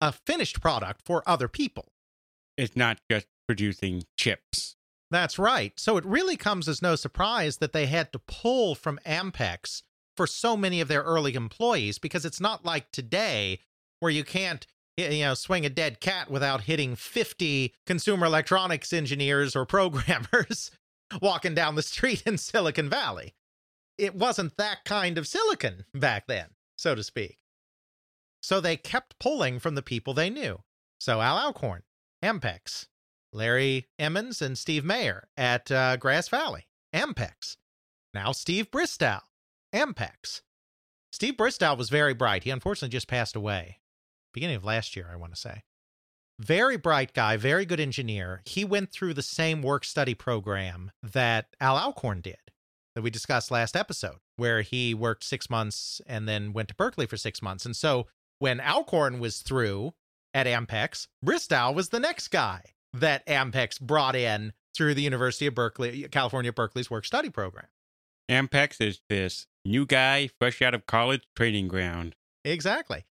a 0.00 0.10
finished 0.10 0.58
product 0.58 1.02
for 1.04 1.22
other 1.26 1.48
people. 1.48 1.92
It's 2.56 2.74
not 2.74 2.98
just 3.10 3.26
producing 3.46 4.04
chips. 4.16 4.76
That's 5.10 5.38
right. 5.38 5.74
So 5.76 5.98
it 5.98 6.06
really 6.06 6.38
comes 6.38 6.66
as 6.66 6.80
no 6.80 6.96
surprise 6.96 7.58
that 7.58 7.74
they 7.74 7.86
had 7.86 8.10
to 8.14 8.18
pull 8.18 8.74
from 8.74 8.98
Ampex 9.04 9.82
for 10.20 10.26
so 10.26 10.54
many 10.54 10.82
of 10.82 10.88
their 10.88 11.00
early 11.00 11.34
employees 11.34 11.96
because 11.96 12.26
it's 12.26 12.42
not 12.42 12.62
like 12.62 12.92
today 12.92 13.58
where 14.00 14.12
you 14.12 14.22
can't 14.22 14.66
you 14.98 15.24
know 15.24 15.32
swing 15.32 15.64
a 15.64 15.70
dead 15.70 15.98
cat 15.98 16.30
without 16.30 16.64
hitting 16.64 16.94
50 16.94 17.72
consumer 17.86 18.26
electronics 18.26 18.92
engineers 18.92 19.56
or 19.56 19.64
programmers 19.78 20.72
walking 21.22 21.54
down 21.54 21.74
the 21.74 21.82
street 21.82 22.22
in 22.26 22.36
Silicon 22.36 22.90
Valley. 22.90 23.32
It 23.96 24.14
wasn't 24.14 24.58
that 24.58 24.84
kind 24.84 25.16
of 25.16 25.26
silicon 25.26 25.86
back 25.94 26.26
then, 26.26 26.48
so 26.76 26.94
to 26.94 27.02
speak. 27.02 27.38
So 28.42 28.60
they 28.60 28.76
kept 28.76 29.18
pulling 29.18 29.58
from 29.58 29.74
the 29.74 29.80
people 29.80 30.12
they 30.12 30.28
knew. 30.28 30.60
So 30.98 31.22
Al 31.22 31.38
Alcorn, 31.38 31.80
Ampex, 32.22 32.88
Larry 33.32 33.86
Emmons, 33.98 34.42
and 34.42 34.58
Steve 34.58 34.84
Mayer 34.84 35.28
at 35.38 35.70
uh, 35.72 35.96
Grass 35.96 36.28
Valley, 36.28 36.66
Ampex. 36.94 37.56
Now 38.12 38.32
Steve 38.32 38.70
Bristow, 38.70 39.20
Ampex. 39.74 40.42
Steve 41.12 41.36
Bristow 41.36 41.74
was 41.74 41.90
very 41.90 42.14
bright. 42.14 42.44
He 42.44 42.50
unfortunately 42.50 42.92
just 42.92 43.08
passed 43.08 43.36
away, 43.36 43.80
beginning 44.32 44.56
of 44.56 44.64
last 44.64 44.96
year, 44.96 45.08
I 45.12 45.16
want 45.16 45.34
to 45.34 45.40
say. 45.40 45.62
Very 46.38 46.76
bright 46.76 47.12
guy, 47.12 47.36
very 47.36 47.66
good 47.66 47.80
engineer. 47.80 48.42
He 48.46 48.64
went 48.64 48.90
through 48.90 49.14
the 49.14 49.22
same 49.22 49.60
work 49.60 49.84
study 49.84 50.14
program 50.14 50.90
that 51.02 51.48
Al 51.60 51.76
Alcorn 51.76 52.20
did, 52.20 52.38
that 52.94 53.02
we 53.02 53.10
discussed 53.10 53.50
last 53.50 53.76
episode, 53.76 54.16
where 54.36 54.62
he 54.62 54.94
worked 54.94 55.24
six 55.24 55.50
months 55.50 56.00
and 56.06 56.26
then 56.26 56.52
went 56.52 56.68
to 56.68 56.74
Berkeley 56.74 57.06
for 57.06 57.16
six 57.16 57.42
months. 57.42 57.66
And 57.66 57.76
so 57.76 58.06
when 58.38 58.60
Alcorn 58.60 59.20
was 59.20 59.38
through 59.38 59.92
at 60.32 60.46
Ampex, 60.46 61.08
Bristow 61.22 61.72
was 61.72 61.90
the 61.90 62.00
next 62.00 62.28
guy 62.28 62.62
that 62.94 63.26
Ampex 63.26 63.80
brought 63.80 64.16
in 64.16 64.52
through 64.74 64.94
the 64.94 65.02
University 65.02 65.46
of 65.46 65.54
Berkeley, 65.54 66.08
California 66.10 66.52
Berkeley's 66.52 66.90
work 66.90 67.04
study 67.04 67.28
program. 67.28 67.66
Ampex 68.30 68.80
is 68.80 69.00
this 69.08 69.46
new 69.64 69.86
guy 69.86 70.28
fresh 70.38 70.62
out 70.62 70.74
of 70.74 70.86
college 70.86 71.22
training 71.36 71.68
ground. 71.68 72.14
Exactly. 72.44 73.04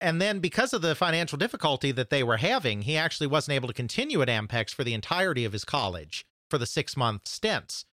And 0.00 0.20
then 0.20 0.40
because 0.40 0.72
of 0.72 0.82
the 0.82 0.94
financial 0.94 1.38
difficulty 1.38 1.90
that 1.92 2.10
they 2.10 2.22
were 2.22 2.36
having, 2.36 2.82
he 2.82 2.96
actually 2.96 3.26
wasn't 3.26 3.54
able 3.54 3.68
to 3.68 3.74
continue 3.74 4.20
at 4.20 4.28
Ampex 4.28 4.74
for 4.74 4.84
the 4.84 4.94
entirety 4.94 5.44
of 5.44 5.52
his 5.52 5.64
college 5.64 6.26
for 6.50 6.58
the 6.58 6.66
six 6.66 6.96
month 6.96 7.26
stints. 7.26 7.86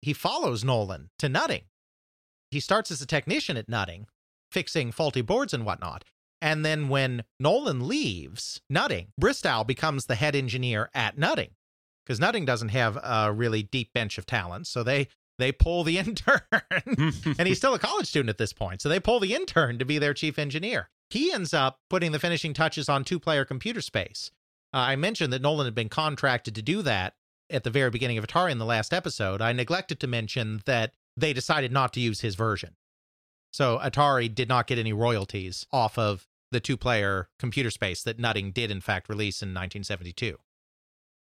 He 0.00 0.12
follows 0.12 0.64
Nolan 0.64 1.10
to 1.18 1.28
Nutting. 1.28 1.64
He 2.50 2.60
starts 2.60 2.90
as 2.90 3.00
a 3.00 3.06
technician 3.06 3.56
at 3.56 3.68
Nutting, 3.68 4.06
fixing 4.50 4.92
faulty 4.92 5.20
boards 5.20 5.54
and 5.54 5.64
whatnot. 5.64 6.04
And 6.40 6.64
then 6.64 6.88
when 6.88 7.22
Nolan 7.38 7.86
leaves 7.86 8.60
Nutting, 8.68 9.08
Bristow 9.18 9.64
becomes 9.64 10.06
the 10.06 10.16
head 10.16 10.34
engineer 10.34 10.90
at 10.92 11.16
Nutting 11.16 11.52
because 12.04 12.20
Nutting 12.20 12.44
doesn't 12.44 12.70
have 12.70 12.98
a 13.02 13.32
really 13.32 13.62
deep 13.62 13.92
bench 13.92 14.18
of 14.18 14.26
talent. 14.26 14.66
So 14.66 14.82
they 14.82 15.08
they 15.38 15.52
pull 15.52 15.84
the 15.84 15.98
intern, 15.98 16.40
and 16.86 17.46
he's 17.48 17.58
still 17.58 17.74
a 17.74 17.78
college 17.78 18.06
student 18.06 18.30
at 18.30 18.38
this 18.38 18.52
point. 18.52 18.80
So 18.80 18.88
they 18.88 19.00
pull 19.00 19.20
the 19.20 19.34
intern 19.34 19.78
to 19.78 19.84
be 19.84 19.98
their 19.98 20.14
chief 20.14 20.38
engineer. 20.38 20.90
He 21.10 21.32
ends 21.32 21.52
up 21.52 21.80
putting 21.90 22.12
the 22.12 22.18
finishing 22.18 22.54
touches 22.54 22.88
on 22.88 23.04
two 23.04 23.20
player 23.20 23.44
computer 23.44 23.80
space. 23.80 24.30
Uh, 24.72 24.78
I 24.78 24.96
mentioned 24.96 25.32
that 25.32 25.42
Nolan 25.42 25.66
had 25.66 25.74
been 25.74 25.90
contracted 25.90 26.54
to 26.54 26.62
do 26.62 26.80
that 26.82 27.14
at 27.50 27.64
the 27.64 27.70
very 27.70 27.90
beginning 27.90 28.16
of 28.16 28.26
Atari 28.26 28.50
in 28.50 28.58
the 28.58 28.64
last 28.64 28.94
episode. 28.94 29.42
I 29.42 29.52
neglected 29.52 30.00
to 30.00 30.06
mention 30.06 30.62
that 30.64 30.94
they 31.16 31.34
decided 31.34 31.70
not 31.70 31.92
to 31.92 32.00
use 32.00 32.22
his 32.22 32.34
version. 32.34 32.76
So 33.52 33.78
Atari 33.78 34.34
did 34.34 34.48
not 34.48 34.66
get 34.66 34.78
any 34.78 34.94
royalties 34.94 35.66
off 35.70 35.98
of 35.98 36.26
the 36.50 36.60
two 36.60 36.76
player 36.76 37.28
computer 37.38 37.70
space 37.70 38.02
that 38.02 38.18
Nutting 38.18 38.52
did, 38.52 38.70
in 38.70 38.80
fact, 38.80 39.08
release 39.08 39.42
in 39.42 39.48
1972. 39.48 40.38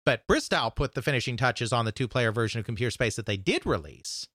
But 0.06 0.26
Bristow 0.28 0.70
put 0.70 0.94
the 0.94 1.02
finishing 1.02 1.36
touches 1.36 1.72
on 1.72 1.84
the 1.84 1.92
two 1.92 2.06
player 2.06 2.30
version 2.30 2.60
of 2.60 2.64
Computer 2.64 2.92
Space 2.92 3.16
that 3.16 3.26
they 3.26 3.36
did 3.36 3.66
release. 3.66 4.28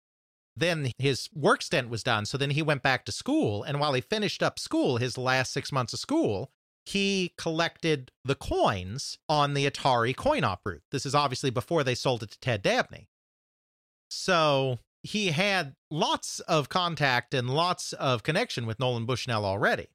Then 0.55 0.91
his 0.97 1.29
work 1.33 1.61
stint 1.61 1.89
was 1.89 2.03
done. 2.03 2.25
So 2.25 2.37
then 2.37 2.49
he 2.51 2.61
went 2.61 2.83
back 2.83 3.05
to 3.05 3.11
school. 3.13 3.63
And 3.63 3.79
while 3.79 3.93
he 3.93 4.01
finished 4.01 4.43
up 4.43 4.59
school, 4.59 4.97
his 4.97 5.17
last 5.17 5.53
six 5.53 5.71
months 5.71 5.93
of 5.93 5.99
school, 5.99 6.51
he 6.85 7.33
collected 7.37 8.11
the 8.25 8.35
coins 8.35 9.17
on 9.29 9.53
the 9.53 9.65
Atari 9.65 10.13
coin 10.13 10.43
op 10.43 10.59
route. 10.65 10.83
This 10.91 11.05
is 11.05 11.15
obviously 11.15 11.51
before 11.51 11.85
they 11.85 11.95
sold 11.95 12.21
it 12.21 12.31
to 12.31 12.39
Ted 12.41 12.61
Dabney. 12.61 13.07
So 14.09 14.79
he 15.03 15.27
had 15.27 15.75
lots 15.89 16.41
of 16.41 16.67
contact 16.67 17.33
and 17.33 17.49
lots 17.49 17.93
of 17.93 18.23
connection 18.23 18.65
with 18.65 18.77
Nolan 18.77 19.05
Bushnell 19.05 19.45
already. 19.45 19.87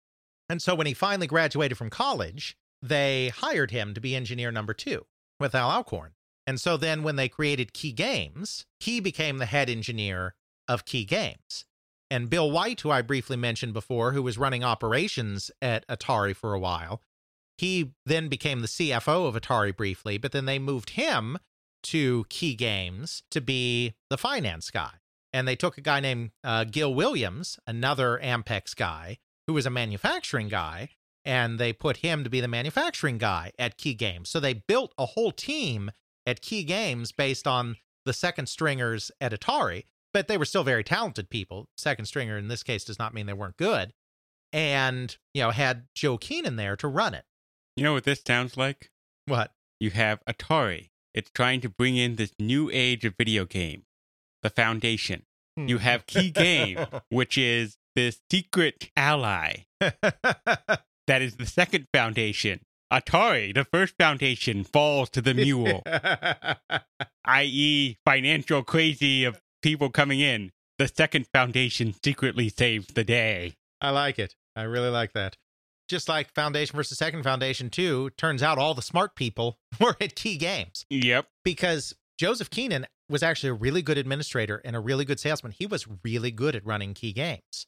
And 0.48 0.62
so 0.62 0.74
when 0.74 0.86
he 0.86 0.94
finally 0.94 1.26
graduated 1.26 1.76
from 1.76 1.90
college, 1.90 2.56
they 2.80 3.28
hired 3.28 3.72
him 3.72 3.92
to 3.92 4.00
be 4.00 4.16
engineer 4.16 4.50
number 4.50 4.72
two 4.72 5.04
with 5.40 5.54
Al 5.54 5.70
Alcorn. 5.70 6.12
And 6.46 6.60
so 6.60 6.76
then 6.76 7.02
when 7.02 7.16
they 7.16 7.28
created 7.28 7.72
Kee 7.72 7.92
Games, 7.92 8.66
he 8.78 9.00
became 9.00 9.38
the 9.38 9.46
head 9.46 9.68
engineer 9.68 10.34
of 10.68 10.84
Kee 10.84 11.04
Games. 11.04 11.64
And 12.10 12.30
Bill 12.30 12.50
White, 12.50 12.82
who 12.82 12.90
I 12.90 13.02
briefly 13.02 13.36
mentioned 13.36 13.72
before, 13.72 14.12
who 14.12 14.22
was 14.22 14.38
running 14.38 14.62
operations 14.62 15.50
at 15.60 15.86
Atari 15.88 16.36
for 16.36 16.54
a 16.54 16.60
while, 16.60 17.02
he 17.58 17.92
then 18.04 18.28
became 18.28 18.60
the 18.60 18.68
CFO 18.68 19.26
of 19.26 19.34
Atari 19.34 19.76
briefly, 19.76 20.18
but 20.18 20.32
then 20.32 20.44
they 20.44 20.58
moved 20.58 20.90
him 20.90 21.38
to 21.84 22.26
Kee 22.28 22.54
Games 22.54 23.22
to 23.30 23.40
be 23.40 23.94
the 24.10 24.18
finance 24.18 24.70
guy. 24.70 24.92
And 25.32 25.48
they 25.48 25.56
took 25.56 25.78
a 25.78 25.82
guy 25.82 26.00
named 26.00 26.30
uh, 26.44 26.64
Gil 26.64 26.94
Williams, 26.94 27.58
another 27.66 28.20
Ampex 28.22 28.74
guy, 28.74 29.18
who 29.46 29.52
was 29.52 29.66
a 29.66 29.70
manufacturing 29.70 30.48
guy, 30.48 30.90
and 31.26 31.58
they 31.58 31.72
put 31.72 31.98
him 31.98 32.22
to 32.22 32.30
be 32.30 32.40
the 32.40 32.48
manufacturing 32.48 33.18
guy 33.18 33.50
at 33.58 33.76
Kee 33.76 33.94
Games. 33.94 34.30
So 34.30 34.38
they 34.38 34.54
built 34.54 34.94
a 34.96 35.04
whole 35.04 35.32
team 35.32 35.90
at 36.24 36.40
Kee 36.40 36.62
Games 36.62 37.10
based 37.10 37.48
on 37.48 37.76
the 38.04 38.12
second 38.12 38.46
stringers 38.48 39.10
at 39.20 39.32
Atari, 39.32 39.84
but 40.14 40.28
they 40.28 40.38
were 40.38 40.44
still 40.44 40.62
very 40.62 40.84
talented 40.84 41.28
people. 41.28 41.68
Second 41.76 42.06
stringer 42.06 42.38
in 42.38 42.46
this 42.46 42.62
case 42.62 42.84
does 42.84 43.00
not 43.00 43.12
mean 43.12 43.26
they 43.26 43.32
weren't 43.32 43.56
good. 43.56 43.92
And, 44.52 45.16
you 45.34 45.42
know, 45.42 45.50
had 45.50 45.88
Joe 45.94 46.16
Keenan 46.16 46.54
there 46.54 46.76
to 46.76 46.86
run 46.86 47.12
it. 47.12 47.24
You 47.76 47.82
know 47.82 47.92
what 47.94 48.04
this 48.04 48.22
sounds 48.24 48.56
like? 48.56 48.90
What? 49.26 49.52
You 49.80 49.90
have 49.90 50.24
Atari. 50.26 50.90
It's 51.12 51.30
trying 51.34 51.60
to 51.62 51.68
bring 51.68 51.96
in 51.96 52.16
this 52.16 52.32
new 52.38 52.70
age 52.72 53.04
of 53.04 53.14
video 53.18 53.44
game, 53.44 53.82
the 54.42 54.50
Foundation. 54.50 55.24
Hmm. 55.56 55.66
You 55.66 55.78
have 55.78 56.06
Kee 56.06 56.30
Game, 56.30 56.78
which 57.10 57.36
is 57.36 57.78
this 57.96 58.20
secret 58.30 58.90
ally 58.96 59.64
that 61.06 61.22
is 61.22 61.36
the 61.36 61.46
second 61.46 61.86
foundation. 61.92 62.60
Atari, 62.92 63.52
the 63.54 63.64
first 63.64 63.94
foundation, 63.98 64.62
falls 64.64 65.10
to 65.10 65.20
the 65.20 65.34
mule, 65.34 65.82
i.e., 67.24 67.96
financial 68.04 68.62
crazy 68.62 69.24
of 69.24 69.40
people 69.62 69.90
coming 69.90 70.20
in. 70.20 70.52
The 70.78 70.88
second 70.88 71.26
foundation 71.32 71.94
secretly 72.04 72.48
saves 72.48 72.88
the 72.88 73.04
day. 73.04 73.54
I 73.80 73.90
like 73.90 74.18
it. 74.18 74.34
I 74.54 74.62
really 74.62 74.90
like 74.90 75.12
that. 75.14 75.36
Just 75.88 76.08
like 76.08 76.34
Foundation 76.34 76.76
versus 76.76 76.98
Second 76.98 77.22
Foundation 77.22 77.70
2, 77.70 78.10
turns 78.18 78.42
out 78.42 78.58
all 78.58 78.74
the 78.74 78.82
smart 78.82 79.14
people 79.14 79.58
were 79.80 79.96
at 80.00 80.16
Kee 80.16 80.36
Games 80.36 80.84
Yep. 80.90 81.26
because 81.44 81.94
Joseph 82.18 82.50
Keenan 82.50 82.86
was 83.08 83.22
actually 83.22 83.50
a 83.50 83.54
really 83.54 83.82
good 83.82 83.96
administrator 83.98 84.60
and 84.64 84.74
a 84.74 84.80
really 84.80 85.04
good 85.04 85.20
salesman. 85.20 85.52
He 85.52 85.64
was 85.66 85.86
really 86.04 86.30
good 86.32 86.56
at 86.56 86.66
running 86.66 86.92
Kee 86.94 87.12
Games. 87.12 87.66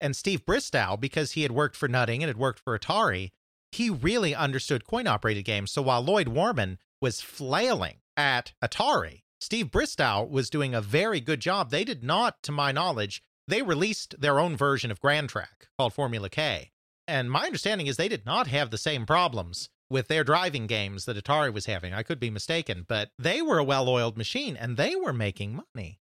And 0.00 0.14
Steve 0.14 0.44
Bristow, 0.44 0.96
because 0.96 1.32
he 1.32 1.42
had 1.42 1.52
worked 1.52 1.76
for 1.76 1.88
Nutting 1.88 2.22
and 2.22 2.28
had 2.28 2.36
worked 2.36 2.60
for 2.60 2.78
Atari, 2.78 3.30
he 3.72 3.90
really 3.90 4.34
understood 4.34 4.84
coin 4.84 5.06
operated 5.06 5.44
games. 5.44 5.72
So 5.72 5.82
while 5.82 6.02
Lloyd 6.02 6.28
Warman 6.28 6.78
was 7.00 7.20
flailing 7.20 7.96
at 8.16 8.52
Atari, 8.62 9.22
Steve 9.40 9.70
Bristow 9.70 10.24
was 10.24 10.48
doing 10.48 10.74
a 10.74 10.80
very 10.80 11.20
good 11.20 11.40
job. 11.40 11.70
They 11.70 11.84
did 11.84 12.02
not, 12.02 12.42
to 12.44 12.52
my 12.52 12.72
knowledge, 12.72 13.22
they 13.46 13.62
released 13.62 14.20
their 14.20 14.40
own 14.40 14.56
version 14.56 14.90
of 14.90 15.00
Gran 15.00 15.28
Trak 15.28 15.68
called 15.78 15.92
Formula 15.92 16.30
K. 16.30 16.70
And 17.06 17.30
my 17.30 17.44
understanding 17.44 17.86
is 17.86 17.96
they 17.96 18.08
did 18.08 18.24
not 18.24 18.46
have 18.46 18.70
the 18.70 18.78
same 18.78 19.04
problems 19.04 19.68
with 19.90 20.08
their 20.08 20.24
driving 20.24 20.66
games 20.66 21.04
that 21.04 21.22
Atari 21.22 21.52
was 21.52 21.66
having. 21.66 21.92
I 21.92 22.02
could 22.02 22.18
be 22.18 22.30
mistaken, 22.30 22.86
but 22.88 23.10
they 23.18 23.42
were 23.42 23.58
a 23.58 23.64
well 23.64 23.88
oiled 23.88 24.16
machine 24.16 24.56
and 24.56 24.76
they 24.76 24.96
were 24.96 25.12
making 25.12 25.60
money. 25.74 26.00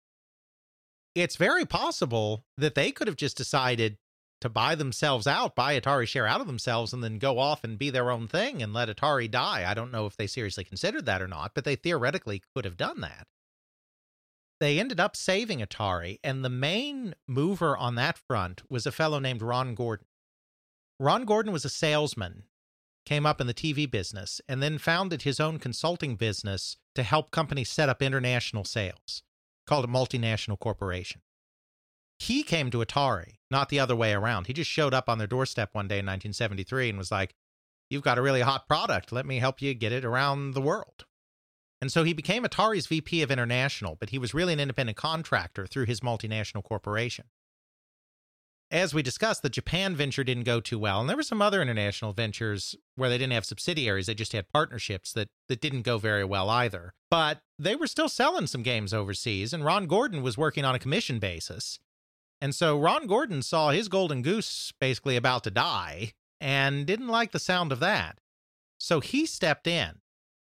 It's 1.16 1.38
very 1.38 1.66
possible 1.66 2.46
that 2.58 2.76
they 2.76 2.92
could 2.92 3.08
have 3.08 3.16
just 3.16 3.38
decided 3.38 3.98
to 4.42 4.50
buy 4.50 4.76
themselves 4.76 5.26
out, 5.26 5.56
buy 5.56 5.80
Atari 5.80 6.08
share 6.08 6.28
out 6.28 6.42
of 6.42 6.48
themselves, 6.48 6.92
and 6.92 7.02
then 7.02 7.18
go 7.18 7.40
off 7.40 7.64
and 7.64 7.80
be 7.80 7.90
their 7.90 8.12
own 8.12 8.28
thing 8.28 8.62
and 8.62 8.74
let 8.74 8.90
Atari 8.90 9.32
die. 9.32 9.64
I 9.66 9.74
don't 9.74 9.94
know 9.94 10.06
if 10.06 10.18
they 10.18 10.28
seriously 10.28 10.66
considered 10.66 11.06
that 11.06 11.22
or 11.22 11.28
not, 11.28 11.54
but 11.56 11.64
they 11.64 11.78
theoretically 11.78 12.44
could 12.54 12.66
have 12.66 12.78
done 12.78 13.00
that. 13.00 13.28
They 14.60 14.80
ended 14.80 15.00
up 15.00 15.16
saving 15.16 15.60
Atari, 15.60 16.20
and 16.24 16.44
the 16.44 16.50
main 16.50 17.16
mover 17.28 17.76
on 17.78 17.96
that 17.96 18.18
front 18.18 18.62
was 18.70 18.86
a 18.86 18.92
fellow 18.92 19.20
named 19.20 19.42
Ron 19.42 19.74
Gordon. 19.74 20.08
Ron 21.00 21.26
Gordon 21.26 21.52
was 21.52 21.66
a 21.66 21.70
salesman, 21.70 22.44
came 23.06 23.26
up 23.26 23.42
in 23.42 23.48
the 23.48 23.54
TV 23.54 23.90
business, 23.90 24.42
and 24.48 24.62
then 24.62 24.78
founded 24.78 25.22
his 25.22 25.40
own 25.40 25.60
consulting 25.60 26.16
business 26.16 26.78
to 26.94 27.04
help 27.04 27.32
companies 27.32 27.70
set 27.70 27.90
up 27.90 28.02
international 28.02 28.64
sales, 28.64 29.24
called 29.66 29.86
a 29.86 29.88
multinational 29.88 30.60
corporation. 30.60 31.22
He 32.18 32.44
came 32.44 32.72
to 32.72 32.80
Atari, 32.80 33.36
not 33.52 33.70
the 33.70 33.80
other 33.80 33.96
way 33.96 34.14
around. 34.14 34.48
He 34.48 34.54
just 34.54 34.70
showed 34.70 34.94
up 34.94 35.10
on 35.10 35.18
their 35.18 35.28
doorstep 35.28 35.70
one 35.74 35.88
day 35.88 36.00
in 36.00 36.06
1973 36.06 36.90
and 36.90 36.98
was 36.98 37.12
like, 37.12 37.36
You've 37.90 38.04
got 38.04 38.18
a 38.18 38.22
really 38.22 38.42
hot 38.42 38.68
product. 38.68 39.12
Let 39.12 39.28
me 39.28 39.38
help 39.38 39.62
you 39.62 39.74
get 39.76 39.92
it 39.92 40.04
around 40.04 40.54
the 40.54 40.62
world. 40.62 41.06
And 41.82 41.92
so 41.92 42.04
he 42.04 42.14
became 42.14 42.44
Atari's 42.44 42.88
VP 42.88 43.22
of 43.22 43.30
International, 43.30 43.96
but 44.00 44.10
he 44.10 44.18
was 44.18 44.34
really 44.34 44.54
an 44.54 44.60
independent 44.60 44.98
contractor 44.98 45.68
through 45.68 45.86
his 45.86 46.00
multinational 46.00 46.64
corporation. 46.64 47.26
As 48.72 48.94
we 48.94 49.04
discussed, 49.04 49.44
the 49.44 49.50
Japan 49.50 49.96
venture 49.96 50.24
didn't 50.24 50.44
go 50.44 50.60
too 50.60 50.80
well, 50.80 51.00
and 51.00 51.08
there 51.08 51.16
were 51.16 51.24
some 51.24 51.42
other 51.42 51.62
international 51.62 52.14
ventures 52.14 52.76
where 52.96 53.10
they 53.10 53.18
didn't 53.18 53.34
have 53.34 53.46
subsidiaries, 53.46 54.08
they 54.08 54.16
just 54.16 54.34
had 54.34 54.52
partnerships 54.52 55.14
that, 55.14 55.30
that 55.50 55.62
didn't 55.62 55.84
go 55.84 55.98
very 55.98 56.26
well 56.26 56.50
either. 56.50 56.94
But 57.12 57.42
they 57.60 57.76
were 57.76 57.88
still 57.88 58.10
selling 58.10 58.48
some 58.48 58.64
games 58.64 58.94
overseas, 58.94 59.54
and 59.54 59.64
Ron 59.64 59.86
Gordon 59.86 60.24
was 60.24 60.38
working 60.38 60.66
on 60.66 60.74
a 60.74 60.80
commission 60.80 61.20
basis. 61.20 61.80
And 62.42 62.54
so 62.54 62.78
Ron 62.78 63.08
Gordon 63.08 63.42
saw 63.44 63.70
his 63.70 63.88
golden 63.88 64.22
goose 64.22 64.74
basically 64.80 65.16
about 65.16 65.44
to 65.46 65.52
die 65.52 66.14
and 66.42 66.86
didn't 66.86 67.08
like 67.08 67.32
the 67.32 67.40
sound 67.40 67.72
of 67.72 67.80
that. 67.80 68.18
So 68.80 69.00
he 69.00 69.26
stepped 69.26 69.68
in 69.68 70.00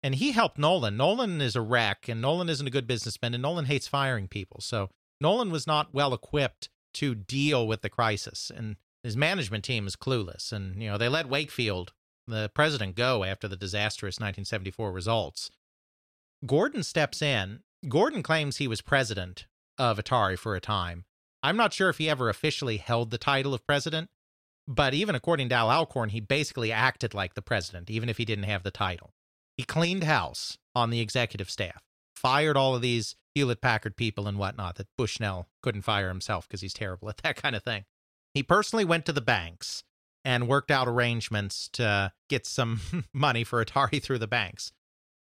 and 0.01 0.15
he 0.15 0.31
helped 0.31 0.57
Nolan. 0.57 0.97
Nolan 0.97 1.41
is 1.41 1.55
a 1.55 1.61
wreck 1.61 2.09
and 2.09 2.21
Nolan 2.21 2.49
isn't 2.49 2.67
a 2.67 2.71
good 2.71 2.87
businessman 2.87 3.33
and 3.33 3.43
Nolan 3.43 3.65
hates 3.65 3.87
firing 3.87 4.27
people. 4.27 4.61
So 4.61 4.89
Nolan 5.21 5.51
was 5.51 5.67
not 5.67 5.93
well 5.93 6.13
equipped 6.13 6.69
to 6.95 7.15
deal 7.15 7.67
with 7.67 7.81
the 7.81 7.89
crisis 7.89 8.51
and 8.55 8.75
his 9.03 9.15
management 9.15 9.63
team 9.63 9.85
is 9.85 9.95
clueless. 9.95 10.51
And, 10.51 10.81
you 10.81 10.89
know, 10.89 10.97
they 10.97 11.09
let 11.09 11.29
Wakefield, 11.29 11.93
the 12.27 12.49
president, 12.53 12.95
go 12.95 13.23
after 13.23 13.47
the 13.47 13.55
disastrous 13.55 14.15
1974 14.15 14.91
results. 14.91 15.51
Gordon 16.45 16.83
steps 16.83 17.21
in. 17.21 17.59
Gordon 17.87 18.23
claims 18.23 18.57
he 18.57 18.67
was 18.67 18.81
president 18.81 19.45
of 19.77 19.99
Atari 19.99 20.37
for 20.37 20.55
a 20.55 20.59
time 20.59 21.05
I'm 21.45 21.57
not 21.57 21.73
sure 21.73 21.89
if 21.89 21.99
he 21.99 22.09
ever 22.09 22.27
officially 22.27 22.77
held 22.77 23.11
the 23.11 23.19
title 23.19 23.53
of 23.53 23.67
president, 23.67 24.09
but 24.67 24.95
even 24.95 25.13
according 25.13 25.49
to 25.49 25.55
Al 25.55 25.69
Alcorn, 25.69 26.09
he 26.09 26.19
basically 26.19 26.71
acted 26.71 27.13
like 27.13 27.35
the 27.35 27.41
president, 27.43 27.91
even 27.91 28.09
if 28.09 28.17
he 28.17 28.25
didn't 28.25 28.45
have 28.45 28.63
the 28.63 28.71
title. 28.71 29.13
He 29.55 29.63
cleaned 29.63 30.05
house 30.05 30.57
on 30.73 30.89
the 30.89 31.01
executive 31.01 31.51
staff, 31.51 31.83
fired 32.25 32.57
all 32.57 32.73
of 32.73 32.81
these 32.81 33.15
Hewlett 33.35 33.61
Packard 33.61 33.95
people 33.95 34.27
and 34.27 34.39
whatnot 34.39 34.77
that 34.77 34.87
Bushnell 34.97 35.47
couldn't 35.61 35.83
fire 35.83 36.07
himself 36.07 36.47
because 36.47 36.61
he's 36.61 36.73
terrible 36.73 37.07
at 37.07 37.17
that 37.23 37.35
kind 37.35 37.55
of 37.55 37.63
thing. 37.63 37.85
He 38.33 38.41
personally 38.41 38.83
went 38.83 39.05
to 39.05 39.13
the 39.13 39.21
banks 39.21 39.83
and 40.23 40.47
worked 40.47 40.71
out 40.71 40.87
arrangements 40.87 41.69
to 41.73 42.13
get 42.27 42.47
some 42.47 42.81
money 43.13 43.43
for 43.43 43.63
Atari 43.63 44.01
through 44.01 44.17
the 44.17 44.27
banks. 44.27 44.71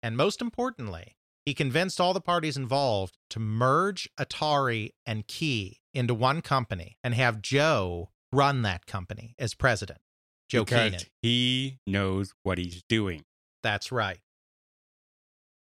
And 0.01 0.15
most 0.15 0.41
importantly, 0.41 1.17
he 1.45 1.53
convinced 1.53 1.99
all 1.99 2.13
the 2.13 2.21
parties 2.21 2.55
involved 2.55 3.17
to 3.31 3.41
merge 3.41 4.09
Atari 4.17 4.91
and 5.05 5.27
Kee 5.27 5.81
into 5.93 6.13
one 6.13 6.41
company 6.41 6.97
and 7.03 7.13
have 7.13 7.41
Joe 7.41 8.09
run 8.31 8.61
that 8.61 8.85
company 8.85 9.35
as 9.37 9.53
president. 9.53 9.99
Joe 10.47 10.63
because 10.63 11.05
he 11.21 11.79
knows 11.85 12.33
what 12.43 12.57
he's 12.57 12.83
doing. 12.87 13.25
That's 13.63 13.91
right. 13.91 14.19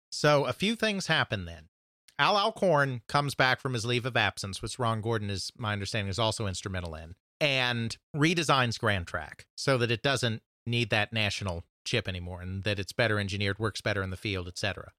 So 0.10 0.46
a 0.46 0.54
few 0.54 0.76
things 0.76 1.08
happen 1.08 1.46
then. 1.46 1.70
Al 2.18 2.36
Alcorn 2.36 3.02
comes 3.08 3.34
back 3.34 3.62
from 3.62 3.74
his 3.74 3.86
leave 3.86 4.06
of 4.06 4.18
absence, 4.18 4.62
which 4.62 4.78
Ron 4.78 5.02
Gordon 5.02 5.30
is, 5.30 5.52
my 5.58 5.72
understanding, 5.72 6.10
is 6.10 6.20
also 6.20 6.48
instrumental 6.48 6.94
in, 6.96 7.16
and 7.40 7.96
redesigns 8.16 8.78
Gran 8.78 9.06
Trak 9.06 9.46
so 9.56 9.78
that 9.78 9.92
it 9.92 10.04
doesn't 10.04 10.42
need 10.66 10.90
that 10.90 11.14
national 11.14 11.64
chip 11.86 12.08
anymore 12.08 12.42
and 12.42 12.64
that 12.64 12.78
it's 12.78 12.92
better 12.92 13.20
engineered, 13.20 13.58
works 13.58 13.80
better 13.80 14.04
in 14.04 14.10
the 14.10 14.18
field, 14.18 14.48
etc. 14.48 14.92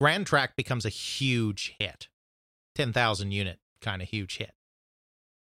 Gran 0.00 0.24
Trak 0.24 0.50
becomes 0.56 0.84
a 0.84 0.90
huge 0.90 1.74
hit, 1.78 2.08
10,000 2.76 3.32
unit 3.32 3.58
kind 3.80 4.00
of 4.00 4.08
huge 4.08 4.38
hit. 4.38 4.52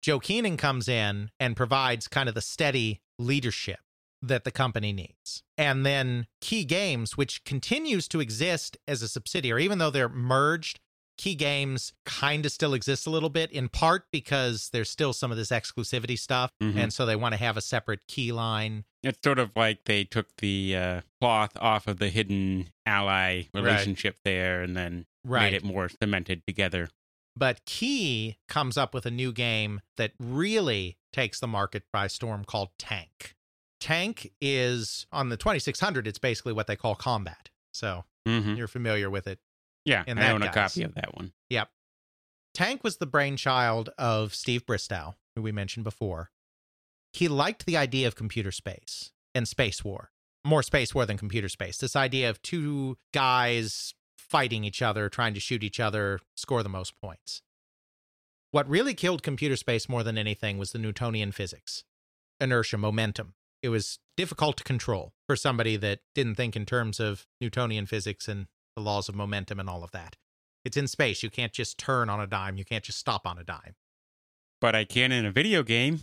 Joe 0.02 0.18
Keenan 0.18 0.56
comes 0.56 0.88
in 0.88 1.30
and 1.38 1.56
provides 1.56 2.08
kind 2.08 2.28
of 2.28 2.34
the 2.34 2.40
steady 2.40 3.02
leadership 3.18 3.80
that 4.22 4.44
the 4.44 4.50
company 4.50 4.92
needs. 4.92 5.42
And 5.56 5.84
then 5.86 6.26
Kee 6.40 6.64
Games, 6.64 7.16
which 7.16 7.44
continues 7.44 8.08
to 8.08 8.20
exist 8.20 8.76
as 8.86 9.02
a 9.02 9.08
subsidiary, 9.08 9.64
even 9.64 9.78
though 9.78 9.90
they're 9.90 10.08
merged, 10.08 10.80
Kee 11.16 11.34
Games 11.34 11.92
kind 12.06 12.46
of 12.46 12.52
still 12.52 12.74
exists 12.74 13.04
a 13.04 13.10
little 13.10 13.28
bit, 13.28 13.50
in 13.50 13.68
part 13.68 14.04
because 14.12 14.70
there's 14.72 14.88
still 14.88 15.12
some 15.12 15.30
of 15.32 15.36
this 15.36 15.50
exclusivity 15.50 16.16
stuff. 16.18 16.52
Mhm. 16.62 16.76
And 16.76 16.92
so 16.92 17.04
they 17.06 17.16
want 17.16 17.32
to 17.32 17.36
have 17.38 17.56
a 17.56 17.60
separate 17.60 18.06
Kee 18.06 18.30
line. 18.32 18.84
It's 19.02 19.18
sort 19.24 19.38
of 19.40 19.50
like 19.56 19.84
they 19.84 20.04
took 20.04 20.28
the 20.36 20.76
uh, 20.76 21.00
cloth 21.20 21.56
off 21.60 21.88
of 21.88 21.98
the 21.98 22.08
hidden 22.08 22.70
ally 22.86 23.44
relationship 23.52 24.18
there 24.24 24.62
and 24.62 24.76
then 24.76 25.06
made 25.24 25.54
it 25.54 25.64
more 25.64 25.88
cemented 25.88 26.42
together. 26.46 26.88
But 27.36 27.64
Kee 27.64 28.38
comes 28.48 28.76
up 28.76 28.94
with 28.94 29.06
a 29.06 29.10
new 29.10 29.32
game 29.32 29.80
that 29.96 30.12
really 30.18 30.98
takes 31.12 31.38
the 31.40 31.46
market 31.46 31.84
by 31.92 32.06
storm 32.08 32.44
called 32.44 32.70
Tank. 32.78 33.34
Tank 33.80 34.32
is 34.40 35.06
on 35.12 35.28
the 35.28 35.36
2600, 35.36 36.06
it's 36.06 36.18
basically 36.18 36.52
what 36.52 36.66
they 36.66 36.76
call 36.76 36.94
combat. 36.94 37.50
So 37.72 38.04
hmm 38.26 38.54
you're 38.54 38.68
familiar 38.68 39.08
with 39.10 39.26
it. 39.26 39.38
Yeah, 39.84 40.04
And 40.06 40.20
I 40.20 40.32
own 40.32 40.42
a 40.42 40.46
guy's- 40.46 40.72
copy 40.74 40.82
of 40.82 40.94
that 40.96 41.14
one. 41.14 41.32
Yep. 41.48 41.70
Tank 42.54 42.82
was 42.84 42.96
the 42.96 43.06
brainchild 43.06 43.90
of 43.96 44.34
Steve 44.34 44.66
Bristow, 44.66 45.16
who 45.36 45.42
we 45.42 45.52
mentioned 45.52 45.84
before. 45.84 46.30
He 47.12 47.28
liked 47.28 47.64
the 47.64 47.76
idea 47.76 48.06
of 48.08 48.16
computer 48.16 48.50
space 48.52 49.12
and 49.34 49.46
space 49.48 49.82
war, 49.84 50.10
more 50.44 50.62
space 50.62 50.94
war 50.94 51.06
than 51.06 51.16
computer 51.16 51.48
space. 51.48 51.78
This 51.78 51.96
idea 51.96 52.28
of 52.28 52.42
two 52.42 52.98
guys 53.14 53.94
fighting 54.18 54.64
each 54.64 54.82
other, 54.82 55.08
trying 55.08 55.32
to 55.34 55.40
shoot 55.40 55.62
each 55.62 55.80
other, 55.80 56.20
score 56.36 56.62
the 56.62 56.68
most 56.68 57.00
points. 57.00 57.40
What 58.50 58.68
really 58.68 58.94
killed 58.94 59.22
computer 59.22 59.56
space 59.56 59.88
more 59.88 60.02
than 60.02 60.18
anything 60.18 60.58
was 60.58 60.72
the 60.72 60.78
Newtonian 60.78 61.32
physics, 61.32 61.84
inertia, 62.40 62.76
momentum. 62.76 63.34
It 63.62 63.70
was 63.70 63.98
difficult 64.16 64.56
to 64.58 64.64
control 64.64 65.12
for 65.26 65.36
somebody 65.36 65.76
that 65.76 66.00
didn't 66.14 66.36
think 66.36 66.56
in 66.56 66.66
terms 66.66 67.00
of 67.00 67.26
Newtonian 67.40 67.86
physics 67.86 68.28
and 68.28 68.46
the 68.76 68.82
laws 68.82 69.08
of 69.08 69.14
momentum 69.14 69.58
and 69.58 69.68
all 69.68 69.82
of 69.82 69.90
that. 69.92 70.16
It's 70.64 70.76
in 70.76 70.86
space. 70.86 71.22
You 71.22 71.30
can't 71.30 71.52
just 71.52 71.78
turn 71.78 72.08
on 72.08 72.20
a 72.20 72.26
dime. 72.26 72.56
You 72.56 72.64
can't 72.64 72.84
just 72.84 72.98
stop 72.98 73.26
on 73.26 73.38
a 73.38 73.44
dime. 73.44 73.74
But 74.60 74.74
I 74.74 74.84
can 74.84 75.12
in 75.12 75.24
a 75.24 75.30
video 75.30 75.62
game. 75.62 76.00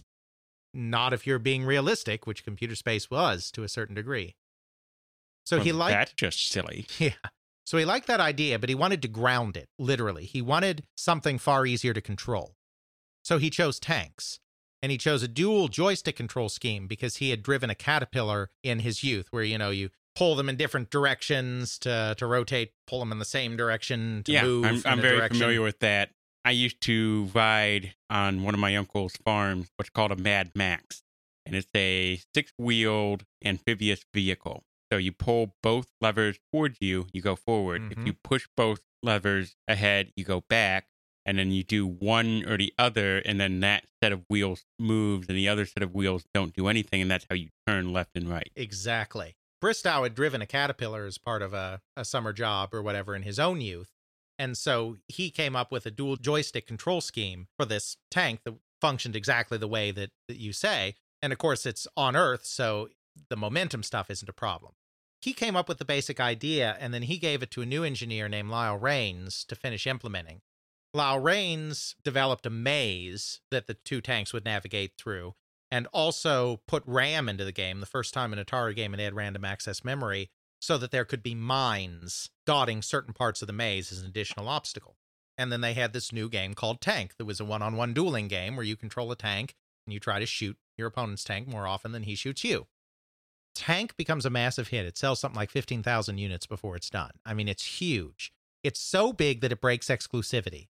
Not 0.73 1.13
if 1.13 1.25
you're 1.25 1.39
being 1.39 1.65
realistic, 1.65 2.27
which 2.27 2.43
computer 2.43 2.75
space 2.75 3.09
was 3.09 3.49
to 3.51 3.63
a 3.63 3.69
certain 3.69 3.95
degree. 3.95 4.35
So 5.45 5.59
he 5.59 5.71
liked 5.71 5.93
That's 5.93 6.13
just 6.13 6.49
silly. 6.49 6.87
Yeah. 6.99 7.13
So 7.65 7.77
he 7.77 7.85
liked 7.85 8.07
that 8.07 8.19
idea, 8.19 8.59
but 8.59 8.69
he 8.69 8.75
wanted 8.75 9.01
to 9.01 9.07
ground 9.07 9.57
it, 9.57 9.69
literally. 9.79 10.25
He 10.25 10.41
wanted 10.41 10.83
something 10.95 11.39
far 11.39 11.65
easier 11.65 11.93
to 11.93 12.01
control. 12.01 12.55
So 13.23 13.39
he 13.39 13.49
chose 13.49 13.79
tanks. 13.79 14.39
And 14.85 14.91
he 14.91 14.99
chose 14.99 15.23
a 15.23 15.27
dual 15.27 15.67
joystick 15.67 16.15
control 16.15 16.47
scheme 16.47 16.85
because 16.85 17.15
he 17.15 17.31
had 17.31 17.41
driven 17.41 17.71
a 17.71 17.75
caterpillar 17.75 18.51
in 18.61 18.81
his 18.81 19.03
youth, 19.03 19.25
where, 19.31 19.43
you 19.43 19.57
know, 19.57 19.71
you 19.71 19.89
pull 20.15 20.35
them 20.35 20.47
in 20.47 20.57
different 20.57 20.91
directions 20.91 21.79
to, 21.79 22.13
to 22.19 22.27
rotate, 22.27 22.73
pull 22.85 22.99
them 22.99 23.11
in 23.11 23.17
the 23.17 23.25
same 23.25 23.57
direction 23.57 24.21
to 24.25 24.31
yeah, 24.31 24.43
move. 24.43 24.63
I'm, 24.63 24.83
I'm 24.85 25.01
very 25.01 25.17
direction. 25.17 25.39
familiar 25.39 25.63
with 25.63 25.79
that. 25.79 26.11
I 26.45 26.51
used 26.51 26.81
to 26.81 27.31
ride 27.33 27.95
on 28.11 28.43
one 28.43 28.53
of 28.53 28.59
my 28.59 28.75
uncle's 28.75 29.15
farms, 29.25 29.71
what's 29.77 29.89
called 29.89 30.11
a 30.11 30.15
Mad 30.15 30.51
Max, 30.53 31.01
and 31.47 31.55
it's 31.55 31.71
a 31.75 32.21
six-wheeled 32.35 33.25
amphibious 33.43 34.05
vehicle. 34.13 34.65
So 34.91 34.99
you 34.99 35.13
pull 35.13 35.55
both 35.63 35.87
levers 35.99 36.37
towards 36.53 36.77
you, 36.79 37.07
you 37.11 37.23
go 37.23 37.35
forward. 37.35 37.81
Mhm. 37.81 37.91
If 37.93 38.05
you 38.05 38.13
push 38.13 38.47
both 38.55 38.81
levers 39.01 39.55
ahead, 39.67 40.11
you 40.15 40.25
go 40.25 40.41
back, 40.47 40.89
and 41.25 41.39
then 41.39 41.51
you 41.51 41.63
do 41.63 41.87
one 41.87 42.43
or 42.47 42.57
the 42.57 42.73
other, 42.77 43.17
and 43.19 43.39
then 43.39 43.59
that 43.61 43.85
set 44.01 44.11
of 44.11 44.23
wheels 44.29 44.65
moves, 44.79 45.27
and 45.27 45.37
the 45.37 45.49
other 45.49 45.65
set 45.65 45.83
of 45.83 45.93
wheels 45.93 46.25
don't 46.33 46.53
do 46.53 46.67
anything, 46.67 47.01
and 47.01 47.09
that's 47.09 47.25
how 47.29 47.35
you 47.35 47.49
turn 47.67 47.91
left 47.91 48.11
and 48.15 48.29
right. 48.29 48.51
Exactly. 48.55 49.35
Bristow 49.61 50.03
had 50.03 50.13
driven 50.15 50.41
a 50.41 50.45
caterpillar 50.45 51.05
as 51.05 51.17
part 51.17 51.41
of 51.41 51.53
a, 51.53 51.81
a 51.97 52.05
summer 52.05 52.33
job 52.33 52.73
or 52.73 52.81
whatever 52.81 53.15
in 53.15 53.23
his 53.23 53.39
own 53.39 53.61
youth. 53.61 53.89
And 54.37 54.57
so 54.57 54.97
he 55.07 55.29
came 55.29 55.55
up 55.55 55.71
with 55.71 55.85
a 55.85 55.91
dual 55.91 56.17
joystick 56.17 56.67
control 56.67 57.01
scheme 57.01 57.47
for 57.57 57.65
this 57.65 57.97
tank 58.11 58.41
that 58.43 58.55
functioned 58.81 59.15
exactly 59.15 59.57
the 59.57 59.67
way 59.67 59.91
that, 59.91 60.11
that 60.27 60.37
you 60.37 60.53
say. 60.53 60.95
And 61.21 61.31
of 61.31 61.39
course, 61.39 61.65
it's 61.65 61.87
on 61.95 62.15
Earth, 62.15 62.45
so 62.45 62.89
the 63.29 63.37
momentum 63.37 63.81
stuff 63.81 64.11
isn't 64.11 64.29
a 64.29 64.33
problem. 64.33 64.73
He 65.21 65.33
came 65.33 65.55
up 65.55 65.67
with 65.67 65.79
the 65.79 65.85
basic 65.85 66.19
idea, 66.19 66.77
and 66.79 66.93
then 66.93 67.03
he 67.03 67.17
gave 67.17 67.41
it 67.41 67.49
to 67.51 67.61
a 67.61 67.65
new 67.65 67.83
engineer 67.83 68.29
named 68.29 68.49
Lyle 68.49 68.77
Rains 68.77 69.43
to 69.45 69.55
finish 69.55 69.87
implementing. 69.87 70.41
Lyle 70.95 71.19
Rains 71.19 71.95
developed 72.05 72.45
a 72.45 72.49
maze 72.49 73.41
that 73.51 73.67
the 73.67 73.73
two 73.73 73.99
tanks 73.99 74.31
would 74.31 74.45
navigate 74.45 74.93
through, 74.97 75.35
and 75.69 75.87
also 75.91 76.61
put 76.67 76.83
RAM 76.85 77.27
into 77.27 77.43
the 77.43 77.51
game. 77.51 77.81
The 77.81 77.85
first 77.85 78.13
time 78.13 78.31
an 78.31 78.39
Atari 78.39 78.73
game 78.73 78.93
had 78.93 79.13
random 79.13 79.43
access 79.43 79.83
memory, 79.83 80.29
so 80.61 80.77
that 80.77 80.91
there 80.91 81.03
could 81.03 81.21
be 81.21 81.35
mines 81.35 82.29
dotting 82.45 82.81
certain 82.81 83.13
parts 83.13 83.41
of 83.41 83.47
the 83.47 83.53
maze 83.53 83.91
as 83.91 83.99
an 83.99 84.07
additional 84.07 84.47
obstacle. 84.47 84.95
And 85.37 85.51
then 85.51 85.59
they 85.59 85.73
had 85.73 85.91
this 85.91 86.13
new 86.13 86.29
game 86.29 86.53
called 86.53 86.79
Tank 86.79 87.15
that 87.17 87.25
was 87.25 87.41
a 87.41 87.45
one 87.45 87.61
on 87.61 87.75
one 87.75 87.93
dueling 87.93 88.29
game 88.29 88.55
where 88.55 88.65
you 88.65 88.77
control 88.77 89.11
a 89.11 89.17
tank 89.17 89.53
and 89.85 89.93
you 89.93 89.99
try 89.99 90.19
to 90.19 90.25
shoot 90.25 90.55
your 90.77 90.87
opponent's 90.87 91.25
tank 91.25 91.45
more 91.45 91.67
often 91.67 91.91
than 91.91 92.03
he 92.03 92.15
shoots 92.15 92.45
you. 92.45 92.67
Tank 93.53 93.97
becomes 93.97 94.25
a 94.25 94.29
massive 94.29 94.69
hit. 94.69 94.85
It 94.85 94.97
sells 94.97 95.19
something 95.19 95.37
like 95.37 95.51
15,000 95.51 96.17
units 96.17 96.45
before 96.45 96.77
it's 96.77 96.89
done. 96.89 97.11
I 97.25 97.33
mean, 97.33 97.49
it's 97.49 97.81
huge. 97.81 98.31
It's 98.63 98.79
so 98.79 99.11
big 99.11 99.41
that 99.41 99.51
it 99.51 99.59
breaks 99.59 99.87
exclusivity. 99.87 100.67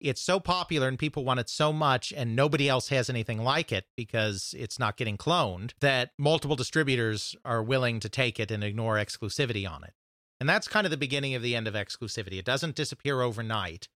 It's 0.00 0.22
so 0.22 0.38
popular 0.38 0.86
and 0.88 0.98
people 0.98 1.24
want 1.24 1.40
it 1.40 1.48
so 1.48 1.72
much, 1.72 2.12
and 2.16 2.36
nobody 2.36 2.68
else 2.68 2.88
has 2.88 3.10
anything 3.10 3.42
like 3.42 3.72
it 3.72 3.86
because 3.96 4.54
it's 4.56 4.78
not 4.78 4.96
getting 4.96 5.16
cloned, 5.16 5.72
that 5.80 6.10
multiple 6.18 6.56
distributors 6.56 7.34
are 7.44 7.62
willing 7.62 8.00
to 8.00 8.08
take 8.08 8.38
it 8.38 8.50
and 8.50 8.62
ignore 8.62 8.96
exclusivity 8.96 9.68
on 9.68 9.82
it. 9.84 9.94
And 10.40 10.48
that's 10.48 10.68
kind 10.68 10.86
of 10.86 10.92
the 10.92 10.96
beginning 10.96 11.34
of 11.34 11.42
the 11.42 11.56
end 11.56 11.66
of 11.66 11.74
exclusivity. 11.74 12.38
It 12.38 12.44
doesn't 12.44 12.76
disappear 12.76 13.22
overnight. 13.22 13.88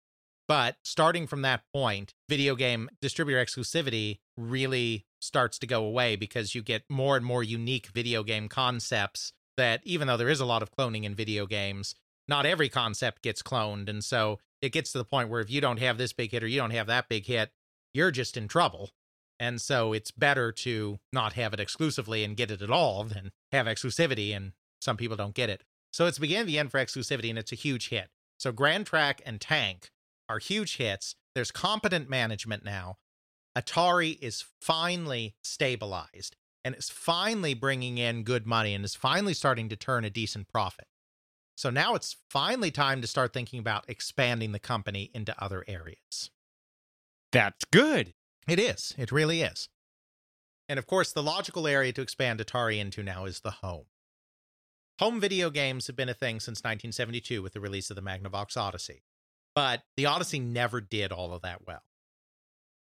But 0.49 0.77
starting 0.83 1.29
from 1.29 1.43
that 1.43 1.63
point, 1.73 2.15
video 2.29 2.57
game 2.57 2.91
distributor 3.01 3.43
exclusivity 3.43 4.19
really 4.37 5.07
starts 5.21 5.59
to 5.61 5.69
go 5.69 5.85
away 5.85 6.17
because 6.17 6.55
you 6.55 6.63
get 6.63 6.83
more 6.91 7.17
and 7.17 7.25
more 7.25 7.45
unique 7.45 7.87
video 7.95 8.25
game 8.25 8.49
concepts 8.49 9.33
that, 9.57 9.81
even 9.85 10.09
though 10.09 10.17
there 10.17 10.29
is 10.29 10.41
a 10.41 10.45
lot 10.45 10.63
of 10.63 10.73
cloning 10.73 11.05
in 11.05 11.15
video 11.15 11.47
games, 11.47 11.95
not 12.27 12.45
every 12.45 12.69
concept 12.69 13.23
gets 13.23 13.43
cloned. 13.43 13.89
And 13.89 14.03
so 14.03 14.41
it 14.63 14.73
gets 14.73 14.93
to 14.93 14.99
the 14.99 15.05
point 15.05 15.29
where 15.29 15.41
if 15.41 15.51
you 15.51 15.61
don't 15.61 15.81
have 15.81 15.99
this 15.99 16.13
big 16.13 16.31
hit 16.31 16.43
or 16.43 16.47
you 16.47 16.59
don't 16.59 16.71
have 16.71 16.87
that 16.87 17.09
big 17.09 17.27
hit, 17.27 17.51
you're 17.93 18.13
just 18.13 18.37
in 18.37 18.49
trouble. 18.49 18.91
And 19.39 19.61
so 19.61 19.93
it's 19.93 20.13
better 20.13 20.53
to 20.53 21.01
not 21.13 21.33
have 21.33 21.53
it 21.53 21.61
exclusively 21.61 22.23
and 22.23 22.37
get 22.37 22.51
it 22.51 22.63
at 22.63 22.71
all 22.71 23.03
than 23.05 23.33
have 23.51 23.67
exclusivity 23.67 24.35
and 24.35 24.53
some 24.81 24.97
people 24.97 25.17
don't 25.17 25.35
get 25.35 25.51
it. 25.51 25.65
So 25.93 26.07
it's 26.07 26.19
beginning 26.19 26.47
the 26.47 26.59
end 26.59 26.71
for 26.71 26.79
exclusivity 26.79 27.29
and 27.29 27.39
it's 27.39 27.53
a 27.53 27.57
huge 27.57 27.89
hit. 27.89 28.09
So 28.39 28.53
Gran 28.53 28.85
Trak 28.85 29.21
and 29.27 29.41
Tank 29.41 29.91
are 30.29 30.39
huge 30.39 30.77
hits. 30.77 31.17
There's 31.35 31.51
competent 31.51 32.09
management 32.09 32.65
now. 32.65 32.99
Atari 33.59 34.19
is 34.23 34.45
finally 34.61 35.35
stabilized 35.43 36.37
and 36.65 36.75
is 36.75 36.89
finally 36.89 37.55
bringing 37.55 37.99
in 37.99 38.23
good 38.23 38.47
money 38.47 38.75
and 38.75 38.85
is 38.85 38.95
finally 38.95 39.35
starting 39.35 39.69
to 39.69 39.77
turn 39.77 40.05
a 40.05 40.11
decent 40.11 40.49
profit. 40.49 40.87
So 41.57 41.71
now 41.71 41.95
it's 41.95 42.17
finally 42.31 42.71
time 42.71 43.01
to 43.01 43.07
start 43.07 43.33
thinking 43.33 43.59
about 43.59 43.85
expanding 43.89 44.53
the 44.53 44.59
company 44.59 45.11
into 45.15 45.41
other 45.43 45.65
areas. 45.69 46.31
That's 47.31 47.65
good. 47.67 48.15
It 48.49 48.59
is. 48.59 48.95
It 48.99 49.13
really 49.13 49.43
is. 49.43 49.69
And 50.69 50.79
of 50.79 50.87
course, 50.87 51.13
the 51.13 51.23
logical 51.23 51.67
area 51.67 51.93
to 51.93 52.03
expand 52.03 52.41
Atari 52.41 52.79
into 52.79 53.03
now 53.03 53.25
is 53.25 53.41
the 53.41 53.51
home. 53.51 53.87
Home 54.99 55.21
video 55.21 55.51
games 55.51 55.87
have 55.87 55.97
been 55.97 56.09
a 56.09 56.15
thing 56.15 56.41
since 56.41 56.61
1972 56.61 57.43
with 57.43 57.53
the 57.53 57.61
release 57.61 57.91
of 57.91 57.97
the 57.97 58.03
Magnavox 58.03 58.57
Odyssey. 58.57 59.03
But 59.55 59.83
the 59.97 60.07
Odyssey 60.07 60.39
never 60.39 60.81
did 60.81 61.13
all 61.13 61.33
of 61.35 61.43
that 61.43 61.67
well. 61.67 61.83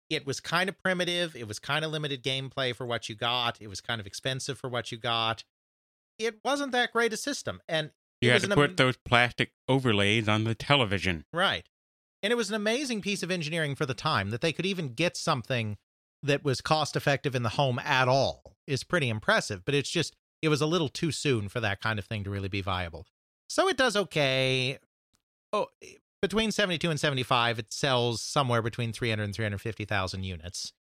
It 0.08 0.24
was 0.24 0.40
kind 0.40 0.68
of 0.68 0.80
primitive. 0.82 1.34
It 1.34 1.48
was 1.48 1.58
kind 1.58 1.84
of 1.84 1.90
limited 1.90 2.22
gameplay 2.22 2.74
for 2.74 2.86
what 2.86 3.08
you 3.08 3.14
got. 3.14 3.60
It 3.60 3.66
was 3.68 3.80
kind 3.80 4.00
of 4.00 4.06
expensive 4.06 4.58
for 4.58 4.68
what 4.68 4.92
you 4.92 4.98
got. 4.98 5.44
It 6.18 6.36
wasn't 6.44 6.72
that 6.72 6.92
great 6.92 7.12
a 7.12 7.16
system. 7.16 7.60
And 7.68 7.90
You 8.20 8.30
it 8.30 8.32
had 8.32 8.40
to 8.42 8.46
an 8.46 8.52
am- 8.52 8.58
put 8.58 8.76
those 8.76 8.96
plastic 8.96 9.52
overlays 9.68 10.28
on 10.28 10.44
the 10.44 10.54
television. 10.54 11.24
Right. 11.32 11.64
And 12.22 12.32
it 12.32 12.36
was 12.36 12.48
an 12.48 12.56
amazing 12.56 13.02
piece 13.02 13.22
of 13.22 13.30
engineering 13.30 13.74
for 13.74 13.86
the 13.86 13.94
time 13.94 14.30
that 14.30 14.40
they 14.40 14.52
could 14.52 14.66
even 14.66 14.94
get 14.94 15.16
something 15.16 15.76
that 16.22 16.44
was 16.44 16.60
cost 16.60 16.96
effective 16.96 17.34
in 17.34 17.42
the 17.42 17.50
home 17.50 17.78
at 17.78 18.08
all 18.08 18.56
is 18.66 18.82
pretty 18.82 19.08
impressive, 19.08 19.64
but 19.64 19.74
it's 19.74 19.90
just 19.90 20.16
it 20.42 20.48
was 20.48 20.60
a 20.60 20.66
little 20.66 20.88
too 20.88 21.12
soon 21.12 21.48
for 21.48 21.60
that 21.60 21.80
kind 21.80 21.98
of 21.98 22.04
thing 22.04 22.24
to 22.24 22.30
really 22.30 22.48
be 22.48 22.60
viable. 22.60 23.06
So 23.48 23.68
it 23.68 23.76
does 23.76 23.96
okay. 23.96 24.78
Oh, 25.52 25.68
between 26.20 26.50
72 26.50 26.90
and 26.90 26.98
75 26.98 27.58
it 27.58 27.72
sells 27.72 28.22
somewhere 28.22 28.62
between 28.62 28.92
300 28.92 29.22
and 29.22 29.34
350,000 29.34 30.22
units, 30.24 30.72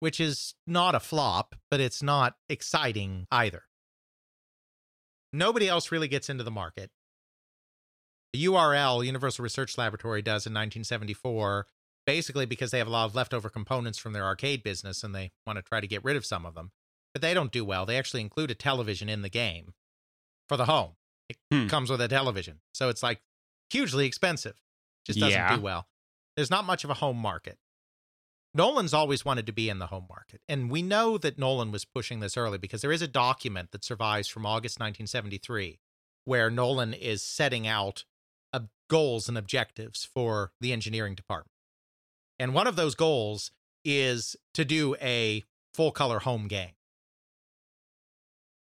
which 0.00 0.18
is 0.18 0.54
not 0.66 0.94
a 0.94 1.00
flop, 1.00 1.54
but 1.70 1.80
it's 1.80 2.02
not 2.02 2.36
exciting 2.48 3.26
either. 3.30 3.64
Nobody 5.34 5.68
else 5.68 5.90
really 5.90 6.08
gets 6.08 6.28
into 6.30 6.44
the 6.44 6.50
market. 6.50 6.90
The 8.32 8.44
URL, 8.44 9.04
Universal 9.04 9.42
Research 9.42 9.76
Laboratory, 9.78 10.22
does 10.22 10.46
in 10.46 10.52
1974, 10.52 11.66
basically 12.06 12.46
because 12.46 12.70
they 12.70 12.78
have 12.78 12.86
a 12.86 12.90
lot 12.90 13.04
of 13.06 13.14
leftover 13.14 13.48
components 13.48 13.98
from 13.98 14.12
their 14.12 14.24
arcade 14.24 14.62
business 14.62 15.02
and 15.04 15.14
they 15.14 15.32
want 15.46 15.56
to 15.56 15.62
try 15.62 15.80
to 15.80 15.86
get 15.86 16.04
rid 16.04 16.16
of 16.16 16.26
some 16.26 16.44
of 16.46 16.54
them. 16.54 16.72
But 17.12 17.22
they 17.22 17.34
don't 17.34 17.52
do 17.52 17.64
well. 17.64 17.86
They 17.86 17.96
actually 17.98 18.20
include 18.22 18.50
a 18.50 18.54
television 18.54 19.08
in 19.08 19.22
the 19.22 19.28
game 19.28 19.74
for 20.48 20.56
the 20.56 20.64
home. 20.66 20.96
It 21.28 21.38
Hmm. 21.50 21.68
comes 21.68 21.90
with 21.90 22.00
a 22.00 22.08
television. 22.08 22.60
So 22.72 22.88
it's 22.88 23.02
like 23.02 23.22
hugely 23.70 24.06
expensive. 24.06 24.60
Just 25.06 25.18
doesn't 25.20 25.32
Yeah. 25.38 25.56
do 25.56 25.62
well. 25.62 25.88
There's 26.36 26.50
not 26.50 26.64
much 26.64 26.84
of 26.84 26.90
a 26.90 26.94
home 26.94 27.16
market. 27.18 27.58
Nolan's 28.54 28.94
always 28.94 29.24
wanted 29.24 29.46
to 29.46 29.52
be 29.52 29.68
in 29.68 29.80
the 29.80 29.88
home 29.88 30.06
market. 30.08 30.40
And 30.48 30.70
we 30.70 30.80
know 30.80 31.18
that 31.18 31.38
Nolan 31.38 31.72
was 31.72 31.84
pushing 31.84 32.20
this 32.20 32.36
early 32.36 32.56
because 32.56 32.82
there 32.82 32.92
is 32.92 33.02
a 33.02 33.08
document 33.08 33.72
that 33.72 33.84
survives 33.84 34.28
from 34.28 34.46
August 34.46 34.78
1973 34.78 35.80
where 36.24 36.50
Nolan 36.50 36.94
is 36.94 37.22
setting 37.22 37.66
out 37.66 38.04
ob- 38.54 38.68
goals 38.88 39.28
and 39.28 39.36
objectives 39.36 40.04
for 40.04 40.52
the 40.60 40.72
engineering 40.72 41.16
department. 41.16 41.50
And 42.38 42.54
one 42.54 42.66
of 42.66 42.76
those 42.76 42.94
goals 42.94 43.50
is 43.84 44.36
to 44.54 44.64
do 44.64 44.96
a 45.02 45.42
full 45.72 45.90
color 45.90 46.20
home 46.20 46.46
game. 46.46 46.72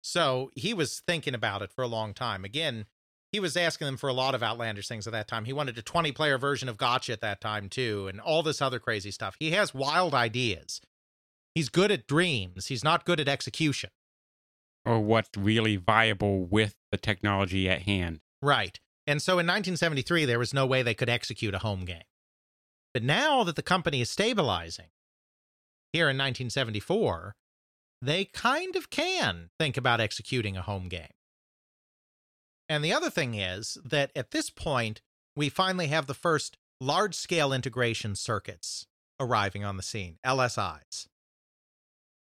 So 0.02 0.50
he 0.54 0.72
was 0.74 1.00
thinking 1.00 1.34
about 1.34 1.62
it 1.62 1.72
for 1.72 1.82
a 1.82 1.88
long 1.88 2.14
time. 2.14 2.44
Again, 2.44 2.86
he 3.32 3.40
was 3.40 3.56
asking 3.56 3.86
them 3.86 3.96
for 3.96 4.08
a 4.08 4.12
lot 4.12 4.34
of 4.34 4.42
outlandish 4.42 4.88
things 4.88 5.06
at 5.06 5.12
that 5.12 5.28
time. 5.28 5.44
He 5.44 5.52
wanted 5.52 5.78
a 5.78 5.82
20 5.82 6.12
player 6.12 6.38
version 6.38 6.68
of 6.68 6.76
Gotcha 6.76 7.12
at 7.12 7.20
that 7.20 7.40
time, 7.40 7.68
too, 7.68 8.08
and 8.08 8.20
all 8.20 8.42
this 8.42 8.60
other 8.60 8.78
crazy 8.78 9.10
stuff. 9.10 9.36
He 9.38 9.52
has 9.52 9.74
wild 9.74 10.14
ideas. 10.14 10.80
He's 11.54 11.68
good 11.68 11.90
at 11.90 12.06
dreams, 12.06 12.66
he's 12.66 12.84
not 12.84 13.04
good 13.04 13.20
at 13.20 13.28
execution. 13.28 13.90
Or 14.84 15.00
what's 15.00 15.30
really 15.36 15.76
viable 15.76 16.44
with 16.44 16.74
the 16.90 16.96
technology 16.96 17.68
at 17.68 17.82
hand. 17.82 18.20
Right. 18.40 18.80
And 19.06 19.20
so 19.20 19.32
in 19.32 19.46
1973, 19.46 20.24
there 20.24 20.38
was 20.38 20.54
no 20.54 20.64
way 20.64 20.82
they 20.82 20.94
could 20.94 21.08
execute 21.08 21.54
a 21.54 21.58
home 21.58 21.84
game. 21.84 22.02
But 22.94 23.02
now 23.02 23.44
that 23.44 23.56
the 23.56 23.62
company 23.62 24.00
is 24.00 24.10
stabilizing 24.10 24.88
here 25.92 26.04
in 26.04 26.16
1974, 26.16 27.34
they 28.02 28.24
kind 28.24 28.76
of 28.76 28.90
can 28.90 29.50
think 29.58 29.76
about 29.76 30.00
executing 30.00 30.56
a 30.56 30.62
home 30.62 30.88
game. 30.88 31.10
And 32.70 32.84
the 32.84 32.92
other 32.92 33.10
thing 33.10 33.34
is 33.34 33.76
that 33.84 34.12
at 34.14 34.30
this 34.30 34.48
point, 34.48 35.02
we 35.34 35.48
finally 35.48 35.88
have 35.88 36.06
the 36.06 36.14
first 36.14 36.56
large 36.80 37.16
scale 37.16 37.52
integration 37.52 38.14
circuits 38.14 38.86
arriving 39.18 39.64
on 39.64 39.76
the 39.76 39.82
scene, 39.82 40.18
LSIs. 40.24 41.08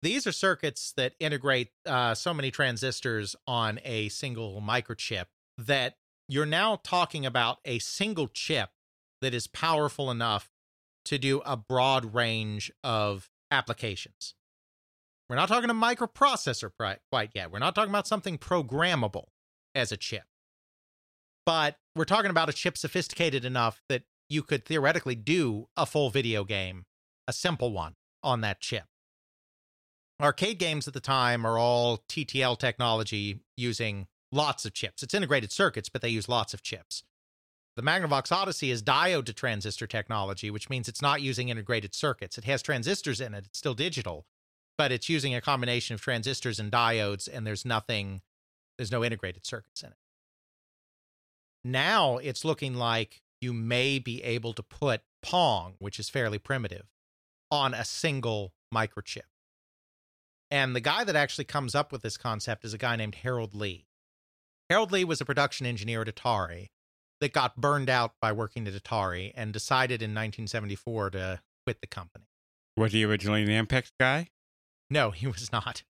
These 0.04 0.28
are 0.28 0.32
circuits 0.32 0.93
that 0.95 1.15
integrate 1.19 1.71
uh, 1.88 2.13
so 2.13 2.36
many 2.36 2.52
transistors 2.52 3.36
on 3.47 3.80
a 3.84 4.10
single 4.10 4.62
microchip 4.62 5.26
that 5.58 5.95
you're 6.30 6.45
now 6.45 6.80
talking 6.84 7.26
about 7.26 7.58
a 7.65 7.80
single 7.80 8.28
chip 8.28 8.69
that 9.23 9.34
is 9.34 9.47
powerful 9.47 10.12
enough 10.12 10.52
to 11.06 11.17
do 11.17 11.41
a 11.47 11.58
broad 11.58 12.13
range 12.13 12.71
of 12.84 13.32
applications. 13.50 14.36
We're 15.32 15.36
not 15.36 15.50
talking 15.50 15.71
a 15.71 15.73
microprocessor 15.73 16.69
quite 17.10 17.32
yet. 17.34 17.52
We're 17.52 17.58
not 17.58 17.73
talking 17.73 17.89
about 17.89 18.08
something 18.08 18.38
programmable 18.38 19.30
as 19.75 19.91
a 19.91 19.97
chip. 19.97 20.23
But 21.45 21.77
we're 21.95 22.06
talking 22.06 22.32
about 22.32 22.49
a 22.49 22.53
chip 22.53 22.77
sophisticated 22.77 23.45
enough 23.45 23.82
that 23.89 24.03
you 24.30 24.43
could 24.43 24.65
theoretically 24.65 25.15
do 25.15 25.67
a 25.77 25.86
full 25.86 26.10
video 26.10 26.43
game, 26.43 26.86
a 27.27 27.34
simple 27.34 27.71
one, 27.71 27.95
on 28.23 28.41
that 28.41 28.60
chip. 28.60 28.86
Arcade 30.21 30.60
games 30.60 30.88
at 30.88 30.93
the 30.93 30.99
time 30.99 31.45
are 31.45 31.58
all 31.58 32.03
TTL 32.10 32.58
technology 32.58 33.39
using 33.56 34.08
lots 34.32 34.65
of 34.65 34.73
chips. 34.73 35.03
It's 35.03 35.13
integrated 35.13 35.51
circuits, 35.51 35.89
but 35.89 36.01
they 36.01 36.10
use 36.10 36.27
lots 36.27 36.53
of 36.53 36.63
chips. 36.63 37.03
The 37.75 37.84
Magnavox 37.84 38.32
Odyssey 38.32 38.71
is 38.71 38.82
diode 38.82 39.25
to 39.25 39.34
transistor 39.34 39.86
technology, 39.86 40.49
which 40.49 40.69
means 40.69 40.88
it's 40.88 41.01
not 41.01 41.21
using 41.21 41.49
integrated 41.49 41.93
circuits. 41.93 42.38
It 42.38 42.45
has 42.45 42.63
transistors 42.63 43.21
in 43.21 43.36
it, 43.36 43.45
it's 43.45 43.60
still 43.60 43.75
digital, 43.75 44.25
but 44.80 44.91
it's 44.91 45.10
using 45.10 45.36
a 45.36 45.41
combination 45.41 45.93
of 45.93 46.01
transistors 46.01 46.60
and 46.60 46.71
diodes, 46.71 47.30
and 47.32 47.45
there's 47.45 47.65
nothing, 47.65 48.21
there's 48.77 48.91
no 48.91 49.03
integrated 49.03 49.45
circuits 49.45 49.81
in 49.81 49.89
it. 49.89 49.97
Now 51.63 52.17
it's 52.17 52.45
looking 52.45 52.75
like 52.75 53.21
you 53.41 53.53
may 53.53 53.99
be 53.99 54.23
able 54.23 54.53
to 54.53 54.63
put 54.63 55.01
Pong, 55.21 55.75
which 55.79 55.99
is 55.99 56.09
fairly 56.09 56.39
primitive, 56.39 56.85
on 57.51 57.73
a 57.73 57.85
single 57.85 58.53
microchip. 58.73 59.21
And 60.49 60.75
the 60.75 60.81
guy 60.81 61.03
that 61.03 61.15
actually 61.15 61.45
comes 61.45 61.75
up 61.75 61.91
with 61.91 62.01
this 62.01 62.17
concept 62.17 62.63
is 62.63 62.73
a 62.73 62.77
guy 62.77 62.95
named 62.95 63.15
Harold 63.15 63.53
Lee. 63.53 63.85
Harold 64.69 64.91
Lee 64.91 65.03
was 65.03 65.21
a 65.21 65.25
production 65.25 65.65
engineer 65.65 66.01
at 66.01 66.07
Atari 66.07 66.69
that 67.19 67.33
got 67.33 67.57
burned 67.57 67.89
out 67.89 68.13
by 68.21 68.31
working 68.31 68.67
at 68.67 68.73
Atari 68.73 69.31
and 69.35 69.51
decided 69.51 70.01
in 70.01 70.11
1974 70.11 71.11
to 71.11 71.41
quit 71.65 71.81
the 71.81 71.87
company. 71.87 72.25
Was 72.77 72.93
he 72.93 73.03
originally 73.03 73.43
an 73.43 73.65
Ampex 73.65 73.91
guy? 73.99 74.29
No, 74.89 75.11
he 75.11 75.27
was 75.27 75.51
not. 75.51 75.83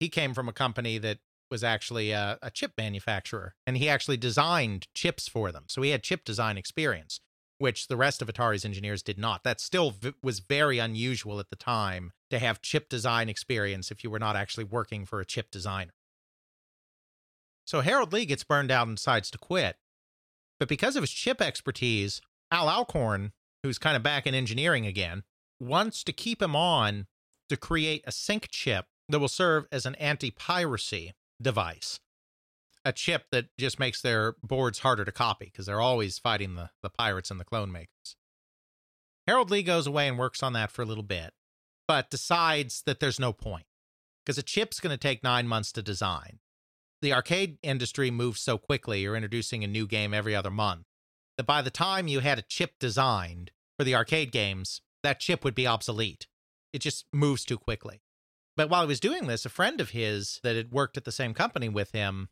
He 0.00 0.08
came 0.08 0.32
from 0.32 0.48
a 0.48 0.52
company 0.52 0.96
that 0.98 1.18
was 1.50 1.64
actually 1.64 2.10
a, 2.10 2.38
a, 2.42 2.50
chip 2.50 2.72
manufacturer, 2.76 3.54
and 3.66 3.76
he 3.76 3.88
actually 3.88 4.16
designed 4.16 4.86
chips 4.94 5.28
for 5.28 5.52
them. 5.52 5.64
So 5.68 5.82
he 5.82 5.90
had 5.90 6.02
chip 6.02 6.24
design 6.24 6.58
experience, 6.58 7.20
which 7.58 7.88
the 7.88 7.96
rest 7.96 8.22
of 8.22 8.28
Atari's 8.28 8.64
engineers 8.64 9.02
did 9.02 9.18
not. 9.18 9.44
That 9.44 9.60
still 9.60 9.90
v- 9.90 10.14
was 10.22 10.40
very 10.40 10.78
unusual 10.78 11.40
at 11.40 11.50
the 11.50 11.56
time 11.56 12.12
to 12.30 12.38
have 12.38 12.62
chip 12.62 12.88
design 12.88 13.28
experience 13.28 13.90
if 13.90 14.04
you 14.04 14.10
were 14.10 14.18
not 14.18 14.36
actually 14.36 14.64
working 14.64 15.04
for 15.04 15.20
a 15.20 15.24
chip 15.24 15.50
designer. 15.50 15.92
So 17.66 17.80
Harold 17.80 18.12
Lee 18.12 18.24
gets 18.24 18.44
burned 18.44 18.70
out 18.70 18.88
and 18.88 18.96
decides 18.96 19.30
to 19.30 19.38
quit. 19.38 19.76
But 20.58 20.68
because 20.68 20.96
of 20.96 21.02
his 21.02 21.10
chip 21.10 21.40
expertise, 21.40 22.20
Al 22.50 22.68
Alcorn, 22.68 23.32
who's 23.62 23.78
kind 23.78 23.96
of 23.96 24.02
back 24.02 24.26
in 24.26 24.34
engineering 24.34 24.86
again, 24.86 25.22
wants 25.60 26.02
to 26.04 26.12
keep 26.12 26.40
him 26.40 26.56
on 26.56 27.06
to 27.48 27.56
create 27.56 28.02
a 28.06 28.12
sync 28.12 28.48
chip 28.50 28.86
that 29.08 29.18
will 29.18 29.28
serve 29.28 29.66
as 29.72 29.86
an 29.86 29.94
anti 29.96 30.30
piracy 30.30 31.12
device. 31.40 32.00
A 32.84 32.92
chip 32.92 33.24
that 33.32 33.46
just 33.58 33.78
makes 33.78 34.00
their 34.00 34.34
boards 34.42 34.80
harder 34.80 35.04
to 35.04 35.12
copy 35.12 35.46
because 35.46 35.66
they're 35.66 35.80
always 35.80 36.18
fighting 36.18 36.54
the, 36.54 36.70
the 36.82 36.90
pirates 36.90 37.30
and 37.30 37.38
the 37.38 37.44
clone 37.44 37.70
makers. 37.70 38.16
Harold 39.26 39.50
Lee 39.50 39.62
goes 39.62 39.86
away 39.86 40.08
and 40.08 40.18
works 40.18 40.42
on 40.42 40.54
that 40.54 40.70
for 40.70 40.82
a 40.82 40.86
little 40.86 41.02
bit, 41.02 41.34
but 41.86 42.10
decides 42.10 42.82
that 42.86 42.98
there's 43.00 43.20
no 43.20 43.32
point 43.32 43.66
because 44.24 44.38
a 44.38 44.42
chip's 44.42 44.80
going 44.80 44.92
to 44.92 44.98
take 44.98 45.22
nine 45.22 45.46
months 45.46 45.72
to 45.72 45.82
design. 45.82 46.38
The 47.00 47.12
arcade 47.12 47.58
industry 47.62 48.10
moves 48.10 48.40
so 48.40 48.58
quickly, 48.58 49.00
you're 49.00 49.16
introducing 49.16 49.62
a 49.62 49.68
new 49.68 49.86
game 49.86 50.12
every 50.12 50.34
other 50.34 50.50
month, 50.50 50.86
that 51.36 51.46
by 51.46 51.62
the 51.62 51.70
time 51.70 52.08
you 52.08 52.20
had 52.20 52.38
a 52.38 52.42
chip 52.42 52.72
designed 52.80 53.52
for 53.78 53.84
the 53.84 53.94
arcade 53.94 54.32
games, 54.32 54.80
that 55.02 55.20
chip 55.20 55.44
would 55.44 55.54
be 55.54 55.66
obsolete. 55.66 56.26
It 56.72 56.80
just 56.80 57.06
moves 57.12 57.44
too 57.44 57.56
quickly. 57.56 58.02
But 58.58 58.70
while 58.70 58.82
he 58.82 58.88
was 58.88 58.98
doing 58.98 59.28
this, 59.28 59.46
a 59.46 59.50
friend 59.50 59.80
of 59.80 59.90
his 59.90 60.40
that 60.42 60.56
had 60.56 60.72
worked 60.72 60.96
at 60.96 61.04
the 61.04 61.12
same 61.12 61.32
company 61.32 61.68
with 61.68 61.92
him, 61.92 62.28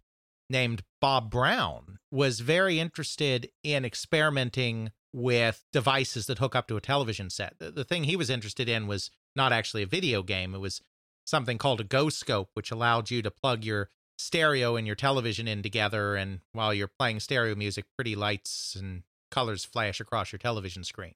named 0.50 0.82
Bob 1.00 1.30
Brown, 1.30 2.00
was 2.10 2.40
very 2.40 2.80
interested 2.80 3.48
in 3.62 3.84
experimenting 3.84 4.90
with 5.12 5.64
devices 5.72 6.26
that 6.26 6.38
hook 6.38 6.56
up 6.56 6.66
to 6.66 6.76
a 6.76 6.80
television 6.80 7.30
set. 7.30 7.60
The, 7.60 7.70
the 7.70 7.84
thing 7.84 8.04
he 8.04 8.16
was 8.16 8.28
interested 8.28 8.68
in 8.68 8.88
was 8.88 9.12
not 9.36 9.52
actually 9.52 9.84
a 9.84 9.86
video 9.86 10.24
game, 10.24 10.52
it 10.52 10.58
was 10.58 10.80
something 11.24 11.58
called 11.58 11.80
a 11.80 11.84
Go 11.84 12.08
Scope, 12.08 12.50
which 12.54 12.72
allowed 12.72 13.08
you 13.08 13.22
to 13.22 13.30
plug 13.30 13.62
your 13.62 13.90
stereo 14.18 14.74
and 14.74 14.84
your 14.84 14.96
television 14.96 15.46
in 15.46 15.62
together. 15.62 16.16
And 16.16 16.40
while 16.50 16.74
you're 16.74 16.88
playing 16.88 17.20
stereo 17.20 17.54
music, 17.54 17.84
pretty 17.94 18.16
lights 18.16 18.74
and 18.74 19.04
colors 19.30 19.64
flash 19.64 20.00
across 20.00 20.32
your 20.32 20.40
television 20.40 20.82
screen 20.82 21.14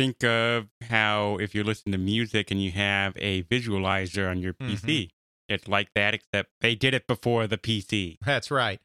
think 0.00 0.24
of 0.24 0.68
how 0.88 1.36
if 1.40 1.54
you 1.54 1.62
listen 1.62 1.92
to 1.92 1.98
music 1.98 2.50
and 2.50 2.62
you 2.62 2.70
have 2.70 3.12
a 3.16 3.42
visualizer 3.44 4.30
on 4.30 4.38
your 4.38 4.54
PC, 4.54 4.82
mm-hmm. 4.82 5.54
it's 5.54 5.68
like 5.68 5.90
that, 5.94 6.14
except 6.14 6.50
they 6.62 6.74
did 6.74 6.94
it 6.94 7.06
before 7.06 7.46
the 7.46 7.58
PC. 7.58 8.16
That's 8.24 8.50
right. 8.50 8.80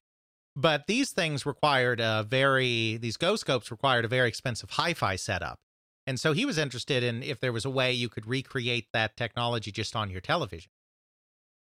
But 0.58 0.88
these 0.88 1.12
things 1.12 1.46
required 1.46 2.02
a 2.02 2.26
very, 2.28 2.98
these 2.98 3.16
Go 3.16 3.38
Scopes 3.38 3.72
required 3.72 4.04
a 4.04 4.10
very 4.10 4.28
expensive 4.28 4.72
hi 4.72 4.94
fi 4.94 5.16
setup. 5.16 5.60
And 6.06 6.20
so 6.20 6.34
he 6.34 6.46
was 6.46 6.58
interested 6.58 7.02
in 7.02 7.24
if 7.24 7.40
there 7.40 7.54
was 7.54 7.66
a 7.66 7.70
way 7.70 7.94
you 7.94 8.10
could 8.10 8.28
recreate 8.28 8.88
that 8.94 9.16
technology 9.16 9.72
just 9.72 9.96
on 9.96 10.10
your 10.10 10.22
television. 10.22 10.70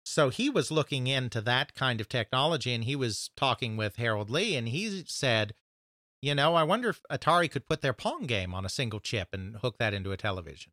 So 0.04 0.30
he 0.30 0.50
was 0.50 0.72
looking 0.72 1.08
into 1.08 1.40
that 1.42 1.74
kind 1.76 2.02
of 2.02 2.10
technology 2.10 2.74
and 2.74 2.84
he 2.84 2.96
was 2.96 3.30
talking 3.36 3.78
with 3.78 3.96
Harold 3.96 4.30
Lee 4.30 4.56
and 4.56 4.70
he 4.70 5.04
said, 5.08 5.54
you 6.26 6.34
know, 6.34 6.56
I 6.56 6.64
wonder 6.64 6.90
if 6.90 7.04
Atari 7.12 7.52
could 7.52 7.68
put 7.68 7.82
their 7.82 7.94
Pong 7.94 8.24
game 8.24 8.56
on 8.56 8.66
a 8.66 8.70
single 8.70 9.00
chip 9.00 9.30
and 9.32 9.58
hook 9.58 9.78
that 9.78 9.94
into 9.94 10.12
a 10.12 10.18
television. 10.18 10.72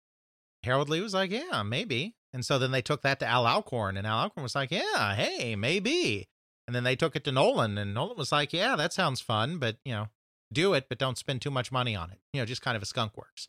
Harold 0.62 0.88
Lee 0.88 1.02
was 1.02 1.12
like, 1.12 1.30
yeah, 1.30 1.62
maybe. 1.62 2.14
And 2.32 2.42
so 2.42 2.58
then 2.58 2.70
they 2.70 2.80
took 2.80 3.02
that 3.02 3.20
to 3.20 3.26
Al 3.26 3.46
Alcorn, 3.46 3.98
and 3.98 4.06
Al 4.06 4.20
Alcorn 4.20 4.42
was 4.42 4.54
like, 4.54 4.70
yeah, 4.70 5.14
hey, 5.14 5.54
maybe. 5.54 6.26
And 6.66 6.74
then 6.74 6.84
they 6.84 6.96
took 6.96 7.16
it 7.16 7.24
to 7.24 7.32
Nolan, 7.32 7.76
and 7.76 7.92
Nolan 7.92 8.16
was 8.16 8.32
like, 8.32 8.54
yeah, 8.54 8.76
that 8.76 8.94
sounds 8.94 9.20
fun, 9.20 9.58
but, 9.58 9.76
you 9.84 9.92
know, 9.92 10.08
do 10.50 10.72
it, 10.72 10.86
but 10.88 10.96
don't 10.96 11.18
spend 11.18 11.42
too 11.42 11.50
much 11.50 11.70
money 11.70 11.94
on 11.94 12.10
it. 12.10 12.20
You 12.32 12.40
know, 12.40 12.46
just 12.46 12.62
kind 12.62 12.76
of 12.76 12.82
a 12.82 12.86
skunk 12.86 13.18
works. 13.18 13.48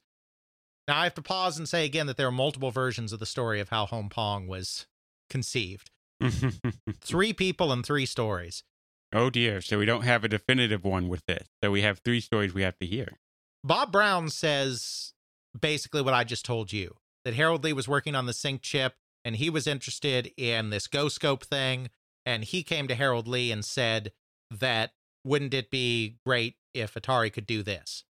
Now, 0.89 0.99
I 0.99 1.05
have 1.05 1.15
to 1.15 1.21
pause 1.21 1.57
and 1.57 1.69
say 1.69 1.85
again 1.85 2.07
that 2.07 2.17
there 2.17 2.27
are 2.27 2.31
multiple 2.31 2.71
versions 2.71 3.13
of 3.13 3.19
the 3.19 3.25
story 3.25 3.61
of 3.61 3.69
how 3.69 3.85
Home 3.85 4.09
Pong 4.09 4.47
was 4.47 4.87
conceived. 5.29 5.89
three 6.99 7.31
people 7.31 7.71
and 7.71 7.85
three 7.85 8.05
stories. 8.05 8.63
Oh 9.13 9.29
dear. 9.29 9.61
So 9.61 9.77
we 9.77 9.85
don't 9.85 10.03
have 10.03 10.23
a 10.23 10.27
definitive 10.27 10.83
one 10.83 11.07
with 11.07 11.25
this. 11.27 11.47
So 11.63 11.71
we 11.71 11.83
have 11.83 11.99
three 11.99 12.19
stories 12.19 12.53
we 12.53 12.63
have 12.63 12.77
to 12.79 12.85
hear. 12.85 13.19
Bob 13.63 13.91
Brown 13.91 14.29
says 14.29 15.13
basically 15.57 16.01
what 16.01 16.15
I 16.15 16.23
just 16.23 16.43
told 16.43 16.73
you 16.73 16.95
that 17.23 17.35
Harold 17.35 17.63
Lee 17.63 17.73
was 17.73 17.87
working 17.87 18.15
on 18.15 18.25
the 18.25 18.33
sync 18.33 18.61
chip 18.61 18.95
and 19.23 19.35
he 19.35 19.49
was 19.49 19.67
interested 19.67 20.31
in 20.35 20.71
this 20.71 20.87
Go 20.87 21.07
Scope 21.07 21.45
thing. 21.45 21.89
And 22.25 22.43
he 22.43 22.63
came 22.63 22.87
to 22.87 22.95
Harold 22.95 23.27
Lee 23.27 23.51
and 23.51 23.63
said 23.63 24.13
that 24.49 24.91
wouldn't 25.23 25.53
it 25.53 25.69
be 25.69 26.17
great 26.25 26.55
if 26.73 26.95
Atari 26.95 27.31
could 27.31 27.45
do 27.45 27.61
this? 27.61 28.03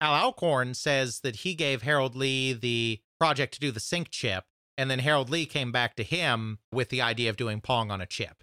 Al 0.00 0.14
Alcorn 0.14 0.74
says 0.74 1.20
that 1.20 1.36
he 1.36 1.54
gave 1.54 1.82
Harold 1.82 2.16
Lee 2.16 2.52
the 2.52 3.00
project 3.18 3.54
to 3.54 3.60
do 3.60 3.70
the 3.70 3.80
sync 3.80 4.10
chip. 4.10 4.44
And 4.76 4.90
then 4.90 4.98
Harold 4.98 5.30
Lee 5.30 5.46
came 5.46 5.70
back 5.70 5.94
to 5.96 6.02
him 6.02 6.58
with 6.72 6.88
the 6.88 7.00
idea 7.02 7.30
of 7.30 7.36
doing 7.36 7.60
Pong 7.60 7.90
on 7.90 8.00
a 8.00 8.06
chip. 8.06 8.42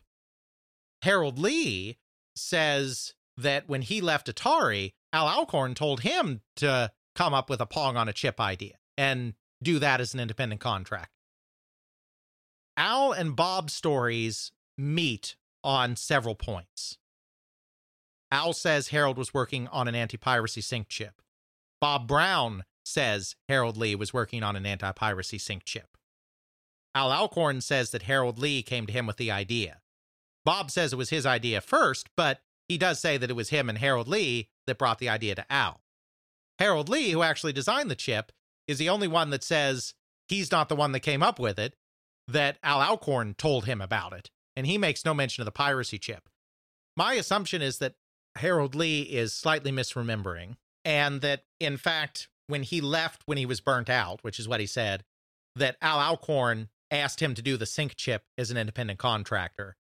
Harold 1.02 1.40
Lee 1.40 1.98
says 2.36 3.14
that 3.38 3.68
when 3.68 3.82
he 3.82 4.02
left 4.02 4.28
Atari, 4.28 4.94
Al 5.14 5.28
Alcorn 5.28 5.76
told 5.76 6.02
him 6.02 6.42
to 6.58 6.92
come 7.16 7.34
up 7.34 7.50
with 7.50 7.62
a 7.62 7.66
Pong 7.66 7.98
on 7.98 8.10
a 8.10 8.14
chip 8.14 8.40
idea 8.40 8.76
and 8.98 9.34
do 9.62 9.80
that 9.80 10.02
as 10.02 10.14
an 10.14 10.20
independent 10.20 10.62
contract. 10.62 11.12
Al 12.78 13.12
and 13.12 13.36
Bob's 13.36 13.74
stories 13.74 14.52
meet 14.78 15.36
on 15.64 15.96
several 15.96 16.36
points. 16.36 16.98
Al 18.32 18.54
says 18.54 18.90
Harold 18.90 19.18
was 19.18 19.34
working 19.34 19.68
on 19.70 19.88
an 19.88 19.96
anti 19.96 20.18
piracy 20.18 20.62
sync 20.62 20.88
chip. 20.88 21.22
Bob 21.82 22.08
Brown 22.08 22.64
says 22.86 23.36
Harold 23.48 23.78
Lee 23.78 23.96
was 23.96 24.14
working 24.14 24.44
on 24.44 24.56
an 24.56 24.66
anti 24.66 24.92
piracy 24.92 25.38
sync 25.38 25.66
chip. 25.66 25.98
Al 26.96 27.12
Alcorn 27.12 27.62
says 27.62 27.92
that 27.92 28.04
Harold 28.04 28.40
Lee 28.40 28.62
came 28.64 28.86
to 28.86 28.94
him 28.94 29.06
with 29.06 29.18
the 29.18 29.32
idea. 29.32 29.82
Bob 30.50 30.72
says 30.72 30.92
it 30.92 30.96
was 30.96 31.12
his 31.12 31.28
idea 31.28 31.62
first, 31.62 32.10
but 32.18 32.42
he 32.68 32.80
does 32.80 33.00
say 33.00 33.18
that 33.18 33.30
it 33.30 33.36
was 33.36 33.50
him 33.50 33.70
and 33.70 33.78
Harold 33.78 34.08
Lee 34.08 34.50
that 34.66 34.80
brought 34.80 34.98
the 34.98 35.08
idea 35.08 35.36
to 35.36 35.46
Al. 35.48 35.80
Harold 36.58 36.90
Lee, 36.90 37.12
who 37.12 37.22
actually 37.22 37.54
designed 37.54 37.92
the 37.92 37.96
chip, 37.96 38.32
is 38.68 38.80
the 38.80 38.90
only 38.90 39.08
one 39.08 39.30
that 39.30 39.44
says 39.44 39.94
he's 40.28 40.52
not 40.52 40.68
the 40.68 40.76
one 40.76 40.92
that 40.94 41.02
came 41.02 41.22
up 41.22 41.38
with 41.38 41.60
it, 41.60 41.76
that 42.28 42.58
Al 42.64 42.82
Alcorn 42.82 43.36
told 43.36 43.66
him 43.66 43.80
about 43.80 44.12
it, 44.12 44.32
and 44.56 44.66
he 44.66 44.80
makes 44.80 45.06
no 45.06 45.14
mention 45.14 45.44
of 45.44 45.46
the 45.46 45.52
piracy 45.52 46.00
chip. 46.00 46.28
My 46.98 47.14
assumption 47.14 47.62
is 47.62 47.78
that 47.78 47.94
Harold 48.38 48.74
Lee 48.74 49.04
is 49.04 49.36
slightly 49.36 49.72
misremembering, 49.72 50.56
and 50.84 51.22
that 51.22 51.44
in 51.60 51.78
fact, 51.78 52.28
when 52.48 52.64
he 52.64 52.82
left 52.82 53.22
when 53.28 53.38
he 53.38 53.46
was 53.46 53.62
burnt 53.62 53.88
out, 53.88 54.24
which 54.24 54.40
is 54.40 54.48
what 54.48 54.62
he 54.62 54.66
said, 54.66 55.04
that 55.56 55.78
Al 55.80 56.00
Alcorn 56.00 56.70
asked 56.90 57.20
him 57.20 57.36
to 57.36 57.44
do 57.44 57.56
the 57.56 57.68
sync 57.68 57.96
chip 57.96 58.24
as 58.36 58.50
an 58.50 58.58
independent 58.58 58.98
contractor 58.98 59.76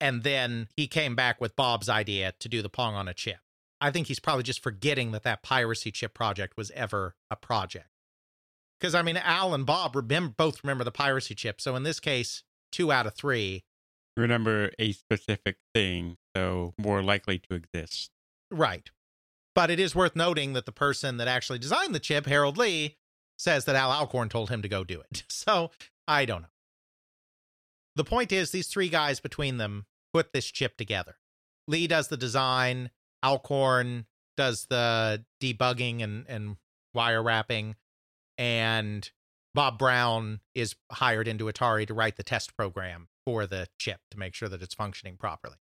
and 0.00 0.22
then 0.22 0.68
he 0.76 0.86
came 0.86 1.14
back 1.14 1.40
with 1.40 1.56
Bob's 1.56 1.88
idea 1.88 2.32
to 2.38 2.48
do 2.48 2.62
the 2.62 2.68
Pong 2.68 2.94
on 2.94 3.08
a 3.08 3.14
chip. 3.14 3.38
I 3.80 3.90
think 3.90 4.08
he's 4.08 4.20
probably 4.20 4.42
just 4.42 4.62
forgetting 4.62 5.12
that 5.12 5.22
that 5.22 5.42
piracy 5.42 5.90
chip 5.90 6.14
project 6.14 6.56
was 6.56 6.70
ever 6.72 7.14
a 7.30 7.36
project. 7.36 7.88
Because 8.78 8.94
I 8.94 9.02
mean, 9.02 9.16
Al 9.16 9.54
and 9.54 9.66
Bob 9.66 9.94
remember, 9.96 10.34
both 10.36 10.62
remember 10.62 10.84
the 10.84 10.90
piracy 10.90 11.34
chip. 11.34 11.60
So 11.60 11.76
in 11.76 11.82
this 11.82 12.00
case, 12.00 12.42
two 12.72 12.92
out 12.92 13.06
of 13.06 13.14
three 13.14 13.64
remember 14.16 14.70
a 14.78 14.92
specific 14.92 15.56
thing, 15.74 16.16
so 16.36 16.74
more 16.78 17.02
likely 17.02 17.38
to 17.38 17.54
exist. 17.54 18.10
Right. 18.50 18.90
But 19.54 19.70
it 19.70 19.80
is 19.80 19.94
worth 19.94 20.14
noting 20.14 20.52
that 20.52 20.66
the 20.66 20.72
person 20.72 21.16
that 21.16 21.28
actually 21.28 21.58
designed 21.58 21.94
the 21.94 22.00
chip, 22.00 22.26
Harold 22.26 22.56
Lee, 22.56 22.96
says 23.38 23.64
that 23.64 23.76
Al 23.76 23.90
Alcorn 23.90 24.28
told 24.28 24.50
him 24.50 24.62
to 24.62 24.68
go 24.68 24.84
do 24.84 25.00
it. 25.00 25.24
So 25.40 25.70
I 26.06 26.26
don't 26.26 26.42
know. 26.42 26.48
The 27.96 28.04
point 28.04 28.32
is, 28.32 28.50
these 28.50 28.68
three 28.68 28.88
guys 28.88 29.20
between 29.20 29.58
them 29.58 29.86
put 30.12 30.32
this 30.32 30.46
chip 30.46 30.76
together. 30.76 31.16
Lee 31.68 31.86
does 31.86 32.08
the 32.08 32.16
design, 32.16 32.90
Alcorn 33.24 34.06
does 34.36 34.66
the 34.66 35.24
debugging 35.40 36.02
and, 36.02 36.24
and 36.28 36.56
wire 36.94 37.22
wrapping, 37.22 37.76
and 38.38 39.10
Bob 39.54 39.78
Brown 39.78 40.40
is 40.54 40.76
hired 40.90 41.28
into 41.28 41.44
Atari 41.46 41.86
to 41.86 41.94
write 41.94 42.16
the 42.16 42.22
test 42.22 42.56
program 42.56 43.08
for 43.26 43.46
the 43.46 43.68
chip 43.78 44.00
to 44.10 44.18
make 44.18 44.34
sure 44.34 44.48
that 44.48 44.62
it's 44.62 44.74
functioning 44.74 45.16
properly. 45.16 45.56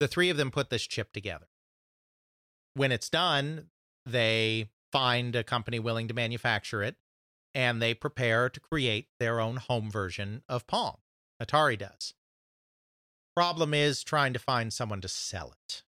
The 0.00 0.08
three 0.08 0.30
of 0.30 0.36
them 0.36 0.50
put 0.50 0.70
this 0.70 0.86
chip 0.86 1.12
together. 1.12 1.46
When 2.74 2.92
it's 2.92 3.08
done, 3.08 3.68
they 4.06 4.70
find 4.92 5.34
a 5.36 5.44
company 5.44 5.78
willing 5.78 6.08
to 6.08 6.14
manufacture 6.14 6.82
it 6.82 6.96
and 7.54 7.80
they 7.80 7.94
prepare 7.94 8.48
to 8.48 8.60
create 8.60 9.08
their 9.20 9.40
own 9.40 9.56
home 9.56 9.90
version 9.90 10.42
of 10.48 10.66
Pong. 10.66 10.96
Atari 11.42 11.78
does. 11.78 12.14
Problem 13.34 13.74
is 13.74 14.04
trying 14.04 14.32
to 14.32 14.38
find 14.38 14.72
someone 14.72 15.00
to 15.00 15.08
sell 15.08 15.52
it. 15.52 15.82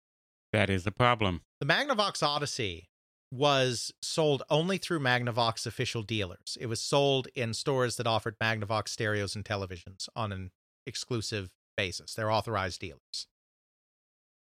That 0.53 0.71
is 0.71 0.85
the 0.85 0.93
problem. 0.93 1.43
The 1.61 1.67
Magnavox 1.67 2.23
Odyssey 2.23 2.89
was 3.31 3.93
sold 4.01 4.43
only 4.49 4.79
through 4.79 5.01
Magnavox 5.01 5.67
official 5.67 6.03
dealers. 6.03 6.57
It 6.61 6.67
was 6.67 6.81
sold 6.81 7.29
in 7.35 7.53
stores 7.53 7.97
that 7.97 8.07
offered 8.07 8.39
Magnavox 8.39 8.89
stereos 8.89 9.35
and 9.35 9.45
televisions 9.45 10.09
on 10.15 10.33
an 10.33 10.53
exclusive 10.87 11.51
basis. 11.77 12.15
They're 12.15 12.31
authorized 12.31 12.81
dealers. 12.81 13.27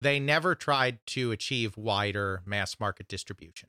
They 0.01 0.19
never 0.19 0.55
tried 0.55 1.01
to 1.09 1.31
achieve 1.31 1.77
wider 1.77 2.43
mass 2.47 2.81
market 2.81 3.07
distribution. 3.07 3.69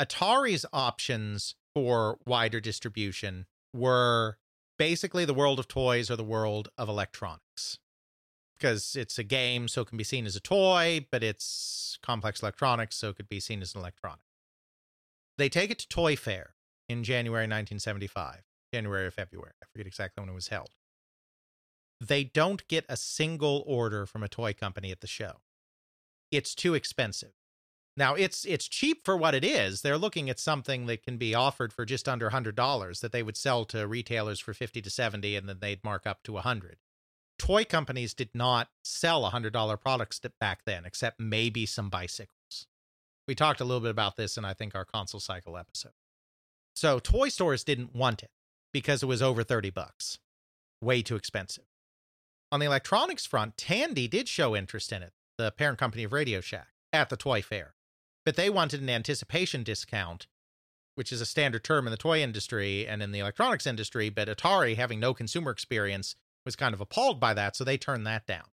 Atari's 0.00 0.66
options 0.72 1.54
for 1.74 2.18
wider 2.26 2.60
distribution 2.60 3.46
were 3.72 4.38
basically 4.78 5.24
the 5.24 5.34
world 5.34 5.58
of 5.58 5.68
toys 5.68 6.10
or 6.10 6.16
the 6.16 6.24
world 6.24 6.68
of 6.76 6.88
electronics. 6.88 7.78
Because 8.56 8.96
it's 8.96 9.18
a 9.18 9.24
game, 9.24 9.68
so 9.68 9.82
it 9.82 9.88
can 9.88 9.98
be 9.98 10.04
seen 10.04 10.24
as 10.24 10.34
a 10.34 10.40
toy, 10.40 11.06
but 11.10 11.22
it's 11.22 11.98
complex 12.02 12.40
electronics, 12.40 12.96
so 12.96 13.10
it 13.10 13.16
could 13.16 13.28
be 13.28 13.40
seen 13.40 13.60
as 13.60 13.74
an 13.74 13.80
electronic. 13.80 14.20
They 15.36 15.50
take 15.50 15.70
it 15.70 15.78
to 15.80 15.88
Toy 15.88 16.16
Fair 16.16 16.54
in 16.88 17.04
January 17.04 17.42
1975, 17.42 18.44
January 18.72 19.06
or 19.06 19.10
February. 19.10 19.52
I 19.62 19.66
forget 19.70 19.86
exactly 19.86 20.22
when 20.22 20.30
it 20.30 20.34
was 20.34 20.48
held. 20.48 20.70
They 22.00 22.24
don't 22.24 22.66
get 22.68 22.86
a 22.88 22.96
single 22.96 23.62
order 23.66 24.06
from 24.06 24.22
a 24.22 24.28
toy 24.28 24.54
company 24.54 24.90
at 24.90 25.00
the 25.00 25.06
show. 25.06 25.40
It's 26.30 26.54
too 26.54 26.74
expensive. 26.74 27.32
Now 27.96 28.14
it's 28.14 28.44
it's 28.44 28.68
cheap 28.68 29.04
for 29.04 29.16
what 29.16 29.34
it 29.34 29.44
is. 29.44 29.80
They're 29.80 29.96
looking 29.96 30.28
at 30.28 30.38
something 30.38 30.86
that 30.86 31.02
can 31.02 31.16
be 31.16 31.34
offered 31.34 31.72
for 31.72 31.86
just 31.86 32.08
under 32.08 32.30
$100 32.30 33.00
that 33.00 33.12
they 33.12 33.22
would 33.22 33.36
sell 33.36 33.64
to 33.66 33.86
retailers 33.86 34.38
for 34.38 34.52
50 34.52 34.82
to 34.82 34.90
70 34.90 35.34
and 35.34 35.48
then 35.48 35.58
they'd 35.60 35.82
mark 35.82 36.06
up 36.06 36.22
to 36.24 36.32
100. 36.32 36.76
Toy 37.38 37.64
companies 37.64 38.12
did 38.12 38.30
not 38.34 38.68
sell 38.82 39.30
$100 39.30 39.80
products 39.80 40.20
back 40.38 40.60
then 40.66 40.84
except 40.84 41.18
maybe 41.18 41.64
some 41.64 41.88
bicycles. 41.88 42.66
We 43.26 43.34
talked 43.34 43.60
a 43.60 43.64
little 43.64 43.80
bit 43.80 43.90
about 43.90 44.16
this 44.16 44.36
in 44.36 44.44
I 44.44 44.52
think 44.52 44.74
our 44.74 44.84
console 44.84 45.20
cycle 45.20 45.56
episode. 45.56 45.92
So 46.74 46.98
toy 46.98 47.30
stores 47.30 47.64
didn't 47.64 47.94
want 47.94 48.22
it 48.22 48.30
because 48.74 49.02
it 49.02 49.06
was 49.06 49.22
over 49.22 49.42
30 49.42 49.70
bucks. 49.70 50.18
Way 50.82 51.00
too 51.00 51.16
expensive. 51.16 51.64
On 52.52 52.60
the 52.60 52.66
electronics 52.66 53.24
front, 53.24 53.56
Tandy 53.56 54.06
did 54.06 54.28
show 54.28 54.54
interest 54.54 54.92
in 54.92 55.02
it, 55.02 55.14
the 55.38 55.50
parent 55.50 55.78
company 55.78 56.04
of 56.04 56.12
Radio 56.12 56.42
Shack, 56.42 56.68
at 56.92 57.08
the 57.08 57.16
toy 57.16 57.40
fair 57.40 57.75
but 58.26 58.34
they 58.34 58.50
wanted 58.50 58.82
an 58.82 58.90
anticipation 58.90 59.62
discount, 59.62 60.26
which 60.96 61.12
is 61.12 61.20
a 61.20 61.26
standard 61.26 61.62
term 61.62 61.86
in 61.86 61.92
the 61.92 61.96
toy 61.96 62.20
industry 62.20 62.86
and 62.86 63.00
in 63.00 63.12
the 63.12 63.20
electronics 63.20 63.66
industry. 63.66 64.10
But 64.10 64.28
Atari, 64.28 64.76
having 64.76 64.98
no 64.98 65.14
consumer 65.14 65.52
experience, 65.52 66.16
was 66.44 66.56
kind 66.56 66.74
of 66.74 66.80
appalled 66.80 67.20
by 67.20 67.32
that, 67.34 67.54
so 67.54 67.62
they 67.62 67.78
turned 67.78 68.06
that 68.06 68.26
down. 68.26 68.46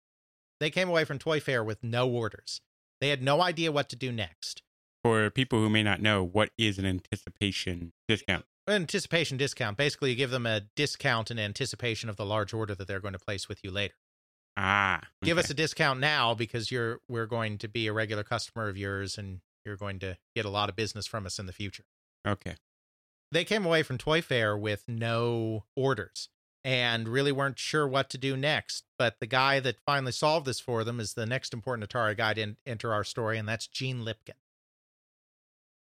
They 0.59 0.69
came 0.69 0.89
away 0.89 1.05
from 1.05 1.17
Toy 1.17 1.39
Fair 1.39 1.63
with 1.63 1.83
no 1.83 2.07
orders. 2.07 2.61
They 2.99 3.09
had 3.09 3.23
no 3.23 3.41
idea 3.41 3.71
what 3.71 3.89
to 3.89 3.95
do 3.95 4.11
next. 4.11 4.61
For 5.03 5.31
people 5.31 5.59
who 5.59 5.69
may 5.69 5.81
not 5.81 6.01
know, 6.01 6.23
what 6.23 6.51
is 6.57 6.77
an 6.77 6.85
anticipation 6.85 7.93
discount? 8.07 8.45
Anticipation 8.67 9.37
discount. 9.37 9.77
Basically, 9.77 10.11
you 10.11 10.15
give 10.15 10.29
them 10.29 10.45
a 10.45 10.61
discount 10.75 11.31
in 11.31 11.39
anticipation 11.39 12.09
of 12.09 12.17
the 12.17 12.25
large 12.25 12.53
order 12.53 12.75
that 12.75 12.87
they're 12.87 12.99
going 12.99 13.13
to 13.13 13.19
place 13.19 13.49
with 13.49 13.63
you 13.63 13.71
later. 13.71 13.95
Ah, 14.57 15.01
Give 15.23 15.37
us 15.37 15.49
a 15.49 15.53
discount 15.53 16.01
now 16.01 16.35
because 16.35 16.69
you're 16.69 16.99
we're 17.07 17.25
going 17.25 17.57
to 17.59 17.69
be 17.69 17.87
a 17.87 17.93
regular 17.93 18.23
customer 18.23 18.67
of 18.67 18.77
yours 18.77 19.17
and 19.17 19.39
you're 19.65 19.77
going 19.77 19.99
to 19.99 20.17
get 20.35 20.45
a 20.45 20.49
lot 20.49 20.69
of 20.69 20.75
business 20.75 21.07
from 21.07 21.25
us 21.25 21.39
in 21.39 21.45
the 21.45 21.53
future. 21.53 21.85
okay. 22.27 22.55
They 23.33 23.45
came 23.45 23.65
away 23.65 23.81
from 23.81 23.97
Toy 23.97 24.21
Fair 24.21 24.57
with 24.57 24.83
no 24.89 25.63
orders 25.73 26.27
and 26.65 27.07
really 27.07 27.31
weren't 27.31 27.57
sure 27.57 27.87
what 27.87 28.09
to 28.09 28.17
do 28.17 28.35
next. 28.35 28.83
But 28.99 29.21
the 29.21 29.25
guy 29.25 29.59
that 29.61 29.79
finally 29.85 30.11
solved 30.11 30.45
this 30.45 30.59
for 30.59 30.83
them 30.83 30.99
is 30.99 31.13
the 31.13 31.25
next 31.25 31.53
important 31.53 31.89
Atari 31.89 32.17
guy 32.17 32.33
to 32.33 32.55
enter 32.65 32.93
our 32.93 33.05
story, 33.05 33.37
and 33.37 33.47
that's 33.47 33.67
Gene 33.67 34.01
Lipkin. 34.01 34.35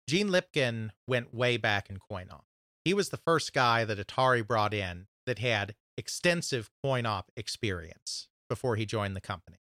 Gene 0.09 0.29
Lipkin 0.29 0.91
went 1.07 1.35
way 1.35 1.57
back 1.57 1.91
in 1.91 1.99
coin 1.99 2.29
op. 2.31 2.45
He 2.85 2.95
was 2.95 3.11
the 3.11 3.17
first 3.17 3.53
guy 3.53 3.85
that 3.85 3.99
Atari 3.99 4.47
brought 4.47 4.75
in 4.75 5.07
that 5.27 5.39
had 5.39 5.75
extensive 5.97 6.71
coin 6.83 7.07
op 7.07 7.31
experience 7.37 8.29
before 8.49 8.77
he 8.77 8.87
joined 8.87 9.15
the 9.17 9.21
company. 9.21 9.59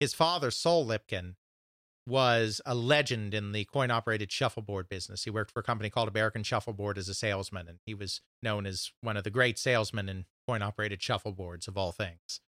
His 0.00 0.12
father, 0.12 0.50
Sol 0.50 0.84
Lipkin, 0.84 1.36
was 2.06 2.60
a 2.66 2.74
legend 2.74 3.32
in 3.32 3.52
the 3.52 3.64
coin 3.64 3.90
operated 3.90 4.30
shuffleboard 4.30 4.88
business. 4.88 5.24
He 5.24 5.30
worked 5.30 5.50
for 5.50 5.60
a 5.60 5.64
company 5.64 5.88
called 5.88 6.08
American 6.08 6.42
Shuffleboard 6.42 6.98
as 6.98 7.08
a 7.08 7.14
salesman, 7.14 7.68
and 7.68 7.78
he 7.86 7.94
was 7.94 8.20
known 8.42 8.66
as 8.66 8.92
one 9.00 9.16
of 9.16 9.24
the 9.24 9.30
great 9.30 9.58
salesmen 9.58 10.08
in 10.08 10.26
coin 10.46 10.62
operated 10.62 11.02
shuffleboards 11.02 11.66
of 11.66 11.78
all 11.78 11.92
things. 11.92 12.40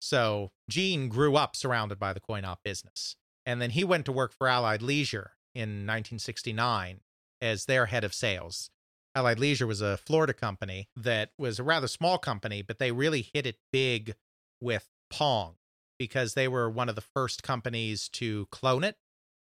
So 0.00 0.52
Gene 0.68 1.08
grew 1.08 1.36
up 1.36 1.56
surrounded 1.56 1.98
by 1.98 2.12
the 2.12 2.20
coin 2.20 2.44
op 2.44 2.62
business. 2.62 3.16
And 3.44 3.60
then 3.60 3.70
he 3.70 3.84
went 3.84 4.04
to 4.06 4.12
work 4.12 4.32
for 4.32 4.48
Allied 4.48 4.82
Leisure 4.82 5.32
in 5.54 5.86
1969 5.86 7.00
as 7.40 7.64
their 7.64 7.86
head 7.86 8.04
of 8.04 8.14
sales. 8.14 8.70
Allied 9.14 9.38
Leisure 9.38 9.66
was 9.66 9.80
a 9.80 9.96
Florida 9.96 10.32
company 10.32 10.88
that 10.94 11.30
was 11.36 11.58
a 11.58 11.64
rather 11.64 11.88
small 11.88 12.18
company, 12.18 12.62
but 12.62 12.78
they 12.78 12.92
really 12.92 13.28
hit 13.34 13.46
it 13.46 13.56
big 13.72 14.14
with 14.60 14.88
Pong 15.10 15.56
because 16.00 16.32
they 16.32 16.48
were 16.48 16.70
one 16.70 16.88
of 16.88 16.94
the 16.94 17.02
first 17.02 17.42
companies 17.42 18.08
to 18.08 18.46
clone 18.50 18.82
it 18.82 18.96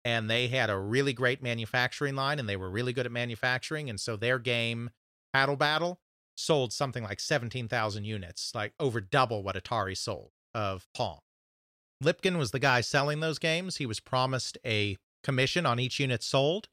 and 0.02 0.30
they 0.30 0.48
had 0.48 0.70
a 0.70 0.78
really 0.78 1.12
great 1.12 1.42
manufacturing 1.42 2.14
line 2.14 2.38
and 2.38 2.48
they 2.48 2.56
were 2.56 2.70
really 2.70 2.94
good 2.94 3.04
at 3.04 3.12
manufacturing 3.12 3.90
and 3.90 4.00
so 4.00 4.16
their 4.16 4.38
game 4.38 4.88
paddle 5.34 5.56
battle 5.56 6.00
sold 6.38 6.72
something 6.72 7.04
like 7.04 7.20
17,000 7.20 8.02
units 8.04 8.52
like 8.54 8.72
over 8.80 8.98
double 8.98 9.42
what 9.42 9.62
Atari 9.62 9.94
sold 9.94 10.30
of 10.54 10.87
Pong. 10.94 11.18
Lipkin 12.02 12.38
was 12.38 12.50
the 12.52 12.58
guy 12.58 12.80
selling 12.80 13.20
those 13.20 13.38
games. 13.38 13.76
He 13.76 13.84
was 13.84 14.00
promised 14.00 14.56
a 14.64 14.96
commission 15.22 15.66
on 15.66 15.78
each 15.78 16.00
unit 16.00 16.22
sold 16.22 16.68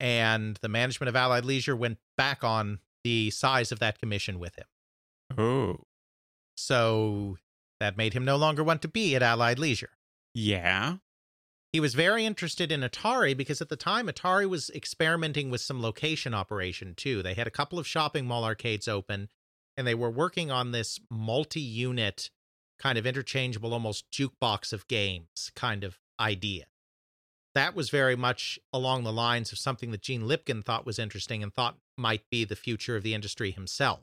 and 0.00 0.58
the 0.62 0.68
management 0.68 1.08
of 1.08 1.14
Allied 1.14 1.44
Leisure 1.44 1.76
went 1.76 1.98
back 2.16 2.42
on 2.42 2.80
the 3.04 3.30
size 3.30 3.70
of 3.70 3.78
that 3.78 4.00
commission 4.00 4.40
with 4.40 4.56
him. 4.56 4.66
Oh, 5.38 5.84
So 6.56 7.36
that 7.82 7.96
made 7.96 8.14
him 8.14 8.24
no 8.24 8.36
longer 8.36 8.64
want 8.64 8.80
to 8.82 8.88
be 8.88 9.14
at 9.14 9.22
Allied 9.22 9.58
Leisure. 9.58 9.90
yeah. 10.34 10.96
He 11.72 11.80
was 11.80 11.94
very 11.94 12.26
interested 12.26 12.70
in 12.70 12.82
Atari 12.82 13.34
because 13.34 13.62
at 13.62 13.70
the 13.70 13.76
time 13.76 14.06
Atari 14.06 14.46
was 14.46 14.68
experimenting 14.74 15.48
with 15.48 15.62
some 15.62 15.80
location 15.80 16.34
operation 16.34 16.94
too. 16.94 17.22
They 17.22 17.32
had 17.32 17.46
a 17.46 17.50
couple 17.50 17.78
of 17.78 17.86
shopping 17.86 18.26
mall 18.26 18.44
arcades 18.44 18.86
open 18.86 19.30
and 19.76 19.86
they 19.86 19.94
were 19.94 20.10
working 20.10 20.50
on 20.50 20.72
this 20.72 21.00
multi-unit 21.10 22.28
kind 22.78 22.98
of 22.98 23.06
interchangeable 23.06 23.72
almost 23.72 24.10
jukebox 24.10 24.74
of 24.74 24.86
games 24.86 25.50
kind 25.56 25.82
of 25.82 25.98
idea. 26.20 26.66
That 27.54 27.74
was 27.74 27.88
very 27.88 28.16
much 28.16 28.58
along 28.72 29.04
the 29.04 29.12
lines 29.12 29.50
of 29.50 29.58
something 29.58 29.92
that 29.92 30.02
Gene 30.02 30.22
Lipkin 30.22 30.62
thought 30.62 30.84
was 30.84 30.98
interesting 30.98 31.42
and 31.42 31.54
thought 31.54 31.78
might 31.96 32.28
be 32.30 32.44
the 32.44 32.56
future 32.56 32.96
of 32.96 33.02
the 33.02 33.14
industry 33.14 33.50
himself. 33.50 34.00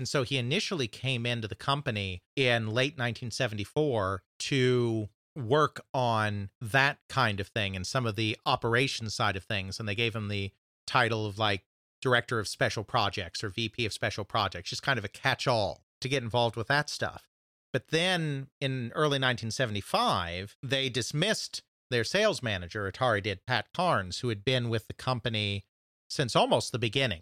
And 0.00 0.08
so 0.08 0.22
he 0.22 0.38
initially 0.38 0.88
came 0.88 1.26
into 1.26 1.46
the 1.46 1.54
company 1.54 2.22
in 2.34 2.68
late 2.68 2.94
1974 2.94 4.22
to 4.38 5.10
work 5.36 5.84
on 5.92 6.48
that 6.58 6.96
kind 7.10 7.38
of 7.38 7.48
thing 7.48 7.76
and 7.76 7.86
some 7.86 8.06
of 8.06 8.16
the 8.16 8.38
operations 8.46 9.12
side 9.12 9.36
of 9.36 9.44
things. 9.44 9.78
And 9.78 9.86
they 9.86 9.94
gave 9.94 10.16
him 10.16 10.28
the 10.28 10.52
title 10.86 11.26
of 11.26 11.38
like 11.38 11.64
director 12.00 12.38
of 12.38 12.48
special 12.48 12.82
projects 12.82 13.44
or 13.44 13.50
VP 13.50 13.84
of 13.84 13.92
special 13.92 14.24
projects, 14.24 14.70
just 14.70 14.82
kind 14.82 14.98
of 14.98 15.04
a 15.04 15.08
catch 15.08 15.46
all 15.46 15.82
to 16.00 16.08
get 16.08 16.22
involved 16.22 16.56
with 16.56 16.68
that 16.68 16.88
stuff. 16.88 17.28
But 17.70 17.88
then 17.88 18.46
in 18.58 18.92
early 18.94 19.20
1975, 19.20 20.56
they 20.62 20.88
dismissed 20.88 21.62
their 21.90 22.04
sales 22.04 22.42
manager, 22.42 22.90
Atari 22.90 23.22
did, 23.22 23.44
Pat 23.44 23.66
Carnes, 23.74 24.20
who 24.20 24.30
had 24.30 24.46
been 24.46 24.70
with 24.70 24.86
the 24.86 24.94
company 24.94 25.66
since 26.08 26.34
almost 26.34 26.72
the 26.72 26.78
beginning. 26.78 27.20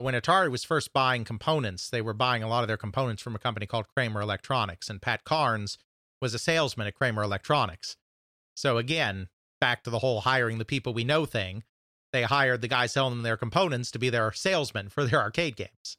When 0.00 0.14
Atari 0.14 0.50
was 0.50 0.64
first 0.64 0.94
buying 0.94 1.24
components, 1.24 1.90
they 1.90 2.00
were 2.00 2.14
buying 2.14 2.42
a 2.42 2.48
lot 2.48 2.64
of 2.64 2.68
their 2.68 2.78
components 2.78 3.20
from 3.20 3.34
a 3.34 3.38
company 3.38 3.66
called 3.66 3.86
Kramer 3.94 4.22
Electronics, 4.22 4.88
and 4.88 5.02
Pat 5.02 5.24
Carnes 5.24 5.76
was 6.22 6.32
a 6.32 6.38
salesman 6.38 6.86
at 6.86 6.94
Kramer 6.94 7.22
Electronics. 7.22 7.98
So 8.54 8.78
again, 8.78 9.28
back 9.60 9.84
to 9.84 9.90
the 9.90 9.98
whole 9.98 10.22
hiring 10.22 10.56
the 10.56 10.64
people 10.64 10.94
we 10.94 11.04
know 11.04 11.26
thing, 11.26 11.64
they 12.14 12.22
hired 12.22 12.62
the 12.62 12.68
guy 12.68 12.86
selling 12.86 13.12
them 13.12 13.24
their 13.24 13.36
components 13.36 13.90
to 13.90 13.98
be 13.98 14.08
their 14.08 14.32
salesman 14.32 14.88
for 14.88 15.04
their 15.04 15.20
arcade 15.20 15.54
games. 15.54 15.98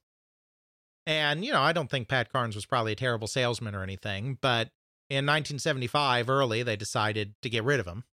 And, 1.05 1.45
you 1.45 1.51
know, 1.51 1.61
I 1.61 1.71
don't 1.71 1.89
think 1.89 2.07
Pat 2.07 2.33
Carnes 2.33 2.55
was 2.55 2.65
probably 2.65 2.93
a 2.93 2.95
terrible 2.95 3.27
salesman 3.27 3.75
or 3.75 3.83
anything, 3.83 4.39
but 4.41 4.69
in 5.11 5.27
1975, 5.27 6.27
early, 6.27 6.63
they 6.63 6.75
decided 6.75 7.35
to 7.43 7.51
get 7.51 7.63
rid 7.63 7.79
of 7.79 7.85
him. 7.85 8.05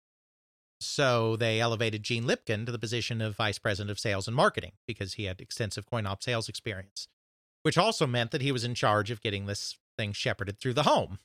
So 0.80 1.36
they 1.36 1.60
elevated 1.60 2.02
Gene 2.02 2.24
Lipkin 2.24 2.66
to 2.66 2.72
the 2.72 2.78
position 2.78 3.20
of 3.22 3.36
vice 3.36 3.58
president 3.58 3.90
of 3.90 3.98
sales 3.98 4.26
and 4.26 4.36
marketing 4.36 4.72
because 4.86 5.14
he 5.14 5.24
had 5.24 5.40
extensive 5.40 5.86
coin 5.86 6.06
op 6.06 6.22
sales 6.22 6.48
experience, 6.48 7.08
which 7.62 7.78
also 7.78 8.06
meant 8.06 8.30
that 8.30 8.42
he 8.42 8.52
was 8.52 8.64
in 8.64 8.74
charge 8.74 9.10
of 9.10 9.22
getting 9.22 9.46
this 9.46 9.78
thing 9.96 10.12
shepherded 10.12 10.58
through 10.58 10.74
the 10.74 10.82
home. 10.82 11.18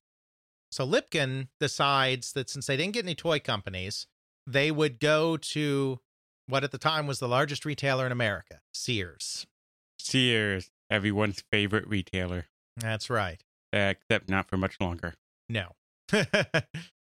So 0.72 0.88
Lipkin 0.88 1.50
decides 1.60 2.32
that 2.34 2.50
since 2.50 2.66
they 2.68 2.78
didn't 2.78 2.94
get 2.94 3.04
any 3.06 3.16
toy 3.16 3.40
companies, 3.40 4.08
they 4.48 4.72
would 4.72 5.00
go 5.02 5.36
to 5.38 6.00
what 6.48 6.64
at 6.64 6.72
the 6.72 6.78
time 6.78 7.08
was 7.08 7.20
the 7.20 7.28
largest 7.28 7.66
retailer 7.66 8.06
in 8.06 8.12
America, 8.12 8.62
Sears. 8.74 9.46
Sears, 10.00 10.72
everyone's 10.90 11.44
favorite 11.52 11.88
retailer, 11.88 12.46
That's 12.78 13.10
right. 13.10 13.44
except 13.74 14.30
not 14.30 14.50
for 14.50 14.56
much 14.58 14.80
longer. 14.80 15.14
No. 15.50 15.76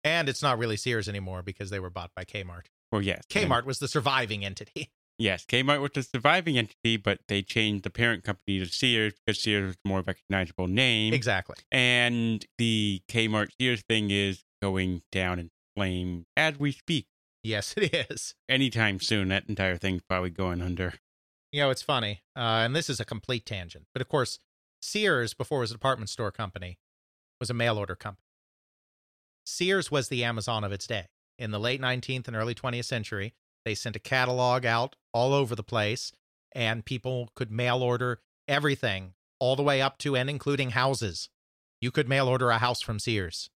and 0.05 0.29
it's 0.29 0.41
not 0.41 0.57
really 0.57 0.77
Sears 0.77 1.09
anymore 1.09 1.41
because 1.41 1.69
they 1.71 1.79
were 1.81 1.89
bought 1.89 2.11
by 2.15 2.23
Kmart. 2.23 2.67
Well, 2.91 3.01
yes. 3.01 3.23
and- 3.35 3.49
Kmart 3.51 3.65
was 3.65 3.79
the 3.79 3.89
surviving 3.89 4.45
entity. 4.45 4.91
Yes, 5.17 5.45
Kmart 5.45 5.79
was 5.79 5.91
the 5.93 6.03
surviving 6.03 6.57
entity, 6.57 6.97
but 6.97 7.19
they 7.29 7.41
changed 7.41 7.85
the 7.85 7.89
parent 7.89 8.25
company 8.25 8.59
to 8.59 8.65
Sears 8.65 9.13
because 9.25 9.41
Sears 9.41 9.67
was 9.67 9.75
a 9.85 9.87
more 9.87 10.01
recognizable 10.01 10.67
name. 10.67 11.13
Exactly. 11.13 11.55
And 11.71 12.45
the 12.57 13.01
Kmart 13.07 13.51
Sears 13.57 13.81
thing 13.87 14.11
is 14.11 14.43
going 14.61 15.03
down 15.13 15.39
in 15.39 15.51
flame 15.73 16.25
as 16.35 16.59
we 16.59 16.73
speak. 16.73 17.07
Yes, 17.43 17.73
it 17.77 18.09
is. 18.11 18.35
Anytime 18.49 18.99
soon, 18.99 19.29
that 19.29 19.45
entire 19.47 19.77
thing's 19.77 20.01
probably 20.01 20.31
going 20.31 20.61
under. 20.61 20.95
You 21.53 21.61
know, 21.61 21.69
it's 21.69 21.81
funny. 21.81 22.23
Uh, 22.35 22.63
and 22.65 22.75
this 22.75 22.89
is 22.89 22.99
a 22.99 23.05
complete 23.05 23.45
tangent. 23.45 23.85
But 23.93 24.01
of 24.01 24.09
course, 24.09 24.39
Sears, 24.81 25.33
before 25.33 25.59
it 25.59 25.61
was 25.61 25.71
a 25.71 25.75
department 25.75 26.09
store 26.09 26.31
company, 26.33 26.77
was 27.39 27.49
a 27.49 27.53
mail 27.53 27.77
order 27.77 27.95
company. 27.95 28.24
Sears 29.45 29.91
was 29.91 30.09
the 30.09 30.23
Amazon 30.23 30.63
of 30.63 30.71
its 30.71 30.87
day. 30.87 31.05
In 31.37 31.51
the 31.51 31.59
late 31.59 31.81
19th 31.81 32.27
and 32.27 32.35
early 32.35 32.55
20th 32.55 32.85
century, 32.85 33.33
they 33.63 33.75
sent 33.75 33.95
a 33.95 33.99
catalog 33.99 34.65
out 34.65 34.95
all 35.13 35.33
over 35.33 35.55
the 35.55 35.63
place, 35.63 36.11
and 36.53 36.85
people 36.85 37.29
could 37.35 37.51
mail 37.51 37.83
order 37.83 38.21
everything, 38.47 39.13
all 39.39 39.55
the 39.55 39.63
way 39.63 39.81
up 39.81 39.97
to 39.99 40.15
and 40.15 40.29
including 40.29 40.71
houses. 40.71 41.29
You 41.81 41.91
could 41.91 42.09
mail 42.09 42.27
order 42.27 42.49
a 42.49 42.57
house 42.57 42.81
from 42.81 42.99
Sears. 42.99 43.49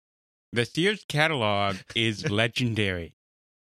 The 0.52 0.66
Sears 0.66 1.06
catalog 1.08 1.78
is 1.96 2.30
legendary. 2.30 3.16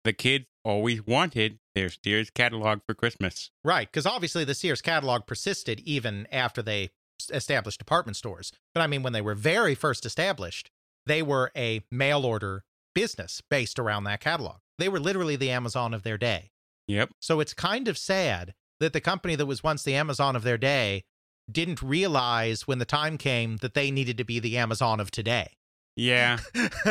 The 0.05 0.13
kids 0.13 0.47
always 0.65 1.07
wanted 1.07 1.59
their 1.75 1.89
Sears 1.89 2.31
catalog 2.31 2.81
for 2.87 2.95
Christmas. 2.95 3.51
Right, 3.63 3.91
because 3.91 4.07
obviously 4.07 4.45
the 4.45 4.55
Sears 4.55 4.83
catalog 4.83 5.27
persisted 5.27 5.81
even 5.81 6.27
after 6.33 6.63
they 6.63 6.91
established 7.33 7.79
department 7.79 8.17
stores. 8.17 8.53
But 8.75 8.81
I 8.81 8.87
mean, 8.87 9.03
when 9.03 9.13
they 9.13 9.21
were 9.21 9.35
very 9.35 9.75
first 9.75 10.07
established, 10.07 10.71
they 11.09 11.23
were 11.23 11.51
a 11.57 11.83
mail 11.91 12.25
order 12.25 12.63
business 12.95 13.41
based 13.51 13.79
around 13.79 14.05
that 14.05 14.21
catalog. 14.21 14.57
They 14.79 14.89
were 14.89 15.01
literally 15.01 15.37
the 15.37 15.51
Amazon 15.51 15.95
of 15.95 16.03
their 16.03 16.19
day. 16.19 16.51
Yep. 16.87 17.11
So 17.21 17.41
it's 17.41 17.55
kind 17.55 17.89
of 17.89 17.99
sad 17.99 18.55
that 18.81 18.93
the 18.93 19.01
company 19.01 19.35
that 19.35 19.47
was 19.47 19.63
once 19.63 19.83
the 19.83 19.95
Amazon 19.95 20.37
of 20.37 20.43
their 20.43 20.59
day 20.59 21.03
didn't 21.51 21.83
realize 21.83 22.67
when 22.67 22.79
the 22.79 22.85
time 22.85 23.19
came 23.19 23.57
that 23.59 23.75
they 23.75 23.91
needed 23.91 24.19
to 24.19 24.25
be 24.25 24.39
the 24.39 24.57
Amazon 24.57 25.01
of 25.01 25.11
today. 25.11 25.57
Yeah. 25.97 26.39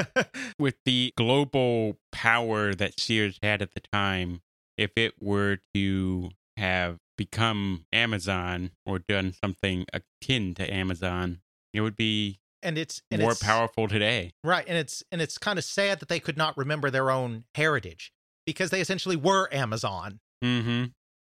With 0.59 0.76
the 0.84 1.13
global 1.15 1.97
power 2.11 2.74
that 2.76 2.99
Sears 2.99 3.39
had 3.41 3.61
at 3.61 3.74
the 3.74 3.82
time, 3.91 4.41
if 4.78 4.91
it 4.95 5.13
were 5.22 5.59
to 5.74 6.32
have 6.57 6.97
become 7.18 7.86
Amazon 7.93 8.72
or 8.86 8.99
done 8.99 9.34
something 9.34 9.86
akin 9.93 10.55
to 10.55 10.74
Amazon, 10.74 11.39
it 11.74 11.82
would 11.82 11.95
be 11.95 12.39
and 12.68 12.78
it's 12.78 13.01
and 13.09 13.22
more 13.22 13.32
it's, 13.32 13.41
powerful 13.41 13.88
today. 13.88 14.34
Right, 14.43 14.65
and 14.68 14.78
it's 14.78 15.03
and 15.11 15.22
it's 15.22 15.38
kind 15.38 15.57
of 15.57 15.65
sad 15.65 15.99
that 16.01 16.09
they 16.09 16.20
could 16.20 16.38
not 16.38 16.57
remember 16.57 16.89
their 16.91 17.09
own 17.09 17.45
heritage 17.55 18.11
because 18.45 18.70
they 18.70 18.82
essentially 18.82 19.15
were 19.15 19.47
Amazon 19.53 20.20
Mm-hmm. 20.43 20.86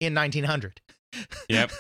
in 0.00 0.14
1900. 0.14 0.80
Yep. 1.48 1.72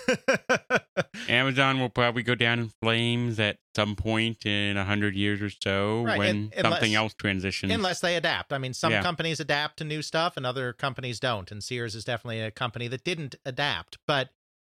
Amazon 1.28 1.78
will 1.78 1.88
probably 1.88 2.22
go 2.22 2.34
down 2.34 2.58
in 2.58 2.70
flames 2.82 3.38
at 3.38 3.58
some 3.76 3.94
point 3.94 4.44
in 4.44 4.76
a 4.76 4.84
hundred 4.84 5.14
years 5.14 5.40
or 5.40 5.50
so 5.50 6.02
Right, 6.02 6.18
when 6.18 6.28
and- 6.36 6.54
unless- 6.56 6.72
something 6.72 6.94
else 6.94 7.14
transitions. 7.14 7.72
Unless 7.72 8.00
they 8.00 8.16
adapt. 8.16 8.52
I 8.52 8.58
mean, 8.58 8.74
some 8.74 8.90
Yeah. 8.92 9.02
companies 9.02 9.38
adapt 9.38 9.76
to 9.78 9.84
new 9.84 10.02
stuff 10.02 10.36
and 10.36 10.44
other 10.44 10.72
companies 10.72 11.20
don't. 11.20 11.50
And 11.52 11.62
Sears 11.62 11.94
is 11.94 12.04
definitely 12.04 12.40
a 12.40 12.50
company 12.50 12.88
that 12.88 13.04
didn't 13.04 13.36
adapt. 13.44 13.98
But 14.06 14.30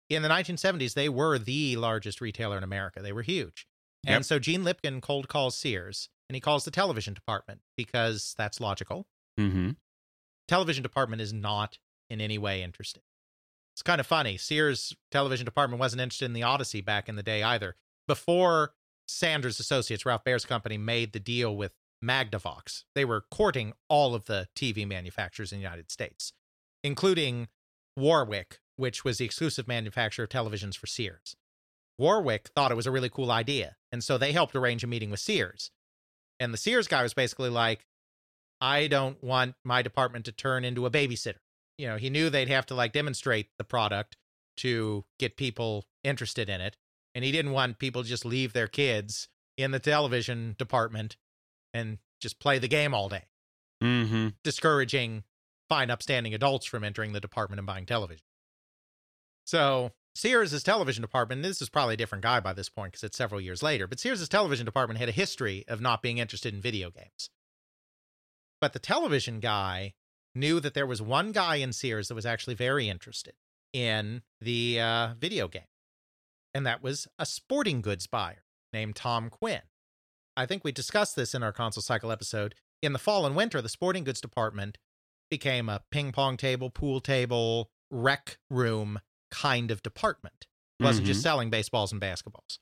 in 0.08 0.22
the 0.22 0.28
1970s, 0.28 0.94
they 0.94 1.08
were 1.08 1.38
the 1.38 1.76
largest 1.76 2.20
retailer 2.20 2.56
in 2.58 2.64
America. 2.64 3.00
They 3.00 3.12
were 3.12 3.22
huge. 3.22 3.67
Yep. 4.04 4.16
And 4.16 4.26
so 4.26 4.38
Gene 4.38 4.62
Lipkin 4.62 5.00
cold 5.00 5.28
calls 5.28 5.56
Sears 5.56 6.08
and 6.28 6.34
he 6.34 6.40
calls 6.40 6.64
the 6.64 6.70
television 6.70 7.14
department 7.14 7.60
because 7.76 8.34
that's 8.36 8.60
logical. 8.60 9.06
mm-hmm. 9.38 9.70
Television 10.46 10.82
department 10.82 11.20
is 11.20 11.32
not 11.32 11.78
in 12.08 12.20
any 12.20 12.38
way 12.38 12.62
interested. 12.62 13.02
It's 13.74 13.82
kind 13.82 14.00
of 14.00 14.06
funny. 14.06 14.38
Sears 14.38 14.96
television 15.10 15.44
department 15.44 15.78
wasn't 15.78 16.00
interested 16.00 16.24
in 16.24 16.32
the 16.32 16.42
Odyssey 16.42 16.80
back 16.80 17.08
in 17.08 17.16
the 17.16 17.22
day 17.22 17.42
either. 17.42 17.76
Before 18.06 18.72
Sanders 19.06 19.60
Associates, 19.60 20.06
Ralph 20.06 20.24
Baer's 20.24 20.46
company, 20.46 20.78
made 20.78 21.12
the 21.12 21.20
deal 21.20 21.54
with 21.54 21.72
Magnavox, 22.04 22.84
they 22.94 23.04
were 23.04 23.24
courting 23.30 23.72
all 23.88 24.14
of 24.14 24.26
the 24.26 24.48
TV 24.54 24.86
manufacturers 24.86 25.52
in 25.52 25.58
the 25.58 25.62
United 25.62 25.90
States, 25.90 26.32
including 26.84 27.48
Warwick, 27.96 28.60
which 28.76 29.04
was 29.04 29.18
the 29.18 29.24
exclusive 29.24 29.66
manufacturer 29.66 30.24
of 30.24 30.30
televisions 30.30 30.76
for 30.76 30.86
Sears. 30.86 31.34
Warwick 31.98 32.48
thought 32.54 32.70
it 32.70 32.76
was 32.76 32.86
a 32.86 32.90
really 32.90 33.08
cool 33.10 33.30
idea, 33.30 33.76
and 33.90 34.02
so 34.04 34.16
they 34.18 34.32
helped 34.32 34.54
arrange 34.54 34.84
a 34.84 34.86
meeting 34.86 35.10
with 35.10 35.20
Sears. 35.20 35.70
And 36.40 36.54
the 36.54 36.58
Sears 36.58 36.86
guy 36.86 37.02
was 37.02 37.14
basically 37.14 37.50
like, 37.50 37.84
I 38.60 38.86
don't 38.86 39.22
want 39.22 39.54
my 39.64 39.82
department 39.82 40.24
to 40.26 40.32
turn 40.32 40.64
into 40.64 40.86
a 40.86 40.90
babysitter. 40.90 41.38
You 41.76 41.88
know, 41.88 41.96
he 41.96 42.10
knew 42.10 42.30
they'd 42.30 42.48
have 42.48 42.66
to 42.66 42.74
like 42.74 42.92
demonstrate 42.92 43.48
the 43.58 43.64
product 43.64 44.16
to 44.58 45.04
get 45.18 45.36
people 45.36 45.86
interested 46.04 46.48
in 46.48 46.60
it. 46.60 46.76
And 47.14 47.24
he 47.24 47.32
didn't 47.32 47.52
want 47.52 47.78
people 47.78 48.02
to 48.02 48.08
just 48.08 48.24
leave 48.24 48.52
their 48.52 48.66
kids 48.68 49.28
in 49.56 49.70
the 49.72 49.78
television 49.80 50.54
department 50.58 51.16
and 51.74 51.98
just 52.20 52.38
play 52.40 52.58
the 52.58 52.68
game 52.68 52.94
all 52.94 53.08
day, 53.08 53.24
Mm-hmm. 53.82 54.28
discouraging 54.42 55.24
fine, 55.68 55.90
upstanding 55.90 56.34
adults 56.34 56.66
from 56.66 56.82
entering 56.82 57.12
the 57.12 57.20
department 57.20 57.58
and 57.58 57.66
buying 57.66 57.86
television. 57.86 58.24
So 59.44 59.92
Sears' 60.18 60.64
television 60.64 61.00
department, 61.00 61.44
this 61.44 61.62
is 61.62 61.68
probably 61.68 61.94
a 61.94 61.96
different 61.96 62.24
guy 62.24 62.40
by 62.40 62.52
this 62.52 62.68
point 62.68 62.90
because 62.90 63.04
it's 63.04 63.16
several 63.16 63.40
years 63.40 63.62
later, 63.62 63.86
but 63.86 64.00
Sears' 64.00 64.28
television 64.28 64.66
department 64.66 64.98
had 64.98 65.08
a 65.08 65.12
history 65.12 65.64
of 65.68 65.80
not 65.80 66.02
being 66.02 66.18
interested 66.18 66.52
in 66.52 66.60
video 66.60 66.90
games. 66.90 67.30
But 68.60 68.72
the 68.72 68.80
television 68.80 69.38
guy 69.38 69.94
knew 70.34 70.58
that 70.58 70.74
there 70.74 70.88
was 70.88 71.00
one 71.00 71.30
guy 71.30 71.56
in 71.56 71.72
Sears 71.72 72.08
that 72.08 72.16
was 72.16 72.26
actually 72.26 72.56
very 72.56 72.88
interested 72.88 73.34
in 73.72 74.22
the 74.40 74.80
uh, 74.80 75.14
video 75.16 75.46
game, 75.46 75.70
and 76.52 76.66
that 76.66 76.82
was 76.82 77.06
a 77.20 77.24
sporting 77.24 77.80
goods 77.80 78.08
buyer 78.08 78.42
named 78.72 78.96
Tom 78.96 79.30
Quinn. 79.30 79.62
I 80.36 80.46
think 80.46 80.64
we 80.64 80.72
discussed 80.72 81.14
this 81.14 81.32
in 81.32 81.44
our 81.44 81.52
console 81.52 81.82
cycle 81.82 82.10
episode. 82.10 82.56
In 82.82 82.92
the 82.92 82.98
fall 82.98 83.24
and 83.24 83.36
winter, 83.36 83.62
the 83.62 83.68
sporting 83.68 84.02
goods 84.02 84.20
department 84.20 84.78
became 85.30 85.68
a 85.68 85.82
ping 85.92 86.10
pong 86.10 86.36
table, 86.36 86.70
pool 86.70 86.98
table, 86.98 87.70
rec 87.88 88.38
room 88.50 88.98
kind 89.30 89.70
of 89.70 89.82
department. 89.82 90.46
It 90.80 90.84
wasn't 90.84 91.06
just 91.06 91.22
selling 91.22 91.50
baseballs 91.50 91.90
and 91.92 92.00
basketballs. 92.00 92.58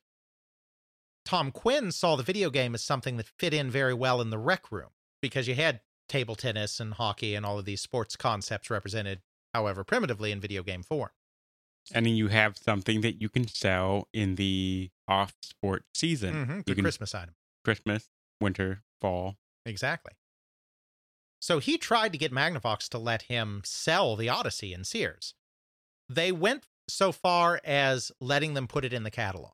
Tom 1.25 1.51
Quinn 1.51 1.91
saw 1.93 2.17
the 2.17 2.23
video 2.23 2.51
game 2.51 2.75
as 2.75 2.83
something 2.85 3.17
that 3.17 3.27
fit 3.39 3.53
in 3.53 3.71
very 3.71 3.93
well 3.95 4.21
in 4.21 4.31
the 4.31 4.39
rec 4.39 4.71
room 4.71 4.91
because 5.21 5.49
you 5.49 5.55
had 5.55 5.81
table 6.09 6.35
tennis 6.37 6.79
and 6.81 6.95
hockey 6.95 7.35
and 7.35 7.45
all 7.45 7.59
of 7.59 7.65
these 7.65 7.81
sports 7.81 8.17
concepts 8.17 8.71
represented, 8.71 9.21
however 9.53 9.83
primitively, 9.85 10.31
in 10.31 10.41
video 10.41 10.63
game 10.63 10.83
form. 10.83 11.11
And 11.93 12.07
then 12.07 12.15
you 12.15 12.29
have 12.29 12.57
something 12.57 13.01
that 13.03 13.21
you 13.21 13.29
can 13.29 13.47
sell 13.49 14.09
in 14.13 14.37
the 14.37 14.91
off 15.09 15.35
sport 15.43 15.85
season. 15.95 16.35
Mm-hmm, 16.35 16.61
You 16.67 16.75
can- 16.75 16.85
Christmas 16.85 17.15
item. 17.15 17.35
Christmas, 17.65 18.09
winter, 18.41 18.83
fall. 19.01 19.37
Exactly. 19.65 20.13
So 21.41 21.59
he 21.59 21.77
tried 21.79 22.13
to 22.13 22.19
get 22.19 22.33
Magnavox 22.33 22.89
to 22.91 22.99
let 22.99 23.23
him 23.23 23.63
sell 23.65 24.17
the 24.17 24.29
Odyssey 24.29 24.73
in 24.73 24.85
Sears. 24.85 25.35
They 26.09 26.33
went 26.33 26.67
so 26.89 27.13
far 27.13 27.61
as 27.65 28.13
letting 28.21 28.55
them 28.55 28.69
put 28.69 28.85
it 28.85 28.93
in 28.93 29.03
the 29.03 29.11
catalog. 29.11 29.53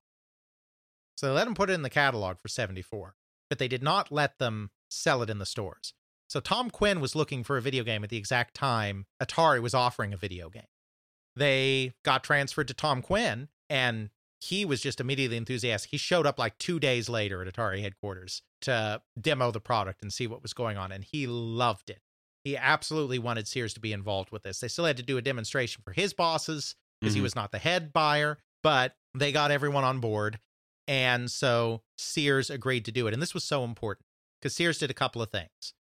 So 1.17 1.29
they 1.29 1.33
let 1.35 1.45
them 1.45 1.55
put 1.55 1.71
it 1.71 1.75
in 1.75 1.83
the 1.83 1.91
catalog 1.91 2.39
for 2.39 2.49
74, 2.49 3.15
but 3.49 3.59
they 3.59 3.69
did 3.69 3.83
not 3.83 4.11
let 4.11 4.39
them 4.39 4.71
sell 4.91 5.23
it 5.23 5.31
in 5.31 5.39
the 5.39 5.47
stores. 5.47 5.95
So 6.29 6.41
Tom 6.41 6.71
Quinn 6.71 7.01
was 7.01 7.15
looking 7.15 7.45
for 7.45 7.57
a 7.57 7.63
video 7.63 7.85
game 7.85 8.03
at 8.05 8.11
the 8.11 8.17
exact 8.17 8.55
time 8.55 9.07
Atari 9.23 9.61
was 9.61 9.75
offering 9.75 10.13
a 10.13 10.17
video 10.17 10.49
game. 10.49 10.63
They 11.37 11.95
got 12.05 12.25
transferred 12.25 12.69
to 12.69 12.75
Tom 12.75 13.03
Quinn 13.03 13.49
and 13.71 14.11
he 14.43 14.65
was 14.65 14.81
just 14.81 15.01
immediately 15.01 15.37
enthusiastic. 15.37 15.93
He 15.93 15.97
showed 15.97 16.27
up 16.27 16.39
like 16.39 16.59
two 16.59 16.81
days 16.81 17.09
later 17.09 17.43
at 17.43 17.55
Atari 17.55 17.81
headquarters 17.81 18.43
to 18.63 19.01
demo 19.21 19.53
the 19.53 19.61
product 19.61 20.03
and 20.03 20.13
see 20.13 20.27
what 20.27 20.43
was 20.43 20.53
going 20.53 20.77
on, 20.77 20.91
and 20.91 21.05
he 21.05 21.29
loved 21.29 21.91
it. 21.91 22.01
He 22.45 22.57
absolutely 22.57 23.19
wanted 23.19 23.47
Sears 23.47 23.75
to 23.75 23.81
be 23.81 23.93
involved 23.93 24.31
with 24.31 24.43
this. 24.43 24.61
They 24.61 24.69
still 24.69 24.85
had 24.85 24.97
to 24.97 25.03
do 25.03 25.17
a 25.17 25.23
demonstration 25.23 25.83
for 25.83 25.93
his 25.93 26.13
bosses 26.13 26.75
because 27.01 27.15
he 27.15 27.21
Mhm. 27.21 27.25
was 27.25 27.37
not 27.37 27.53
the 27.53 27.59
head 27.59 27.93
buyer, 27.93 28.39
but 28.63 28.97
they 29.15 29.33
got 29.33 29.51
everyone 29.51 29.85
on 29.85 30.01
board. 30.01 30.41
And 30.89 31.31
so 31.31 31.85
Sears 31.97 32.51
agreed 32.51 32.85
to 32.87 32.93
do 32.93 33.07
it. 33.07 33.15
And 33.15 33.23
this 33.23 33.35
was 33.35 33.45
so 33.45 33.65
important 33.65 34.07
because 34.41 34.55
Sears 34.55 34.79
did 34.79 34.91
a 34.91 34.95
couple 34.95 35.23
of 35.23 35.31
things. 35.31 35.75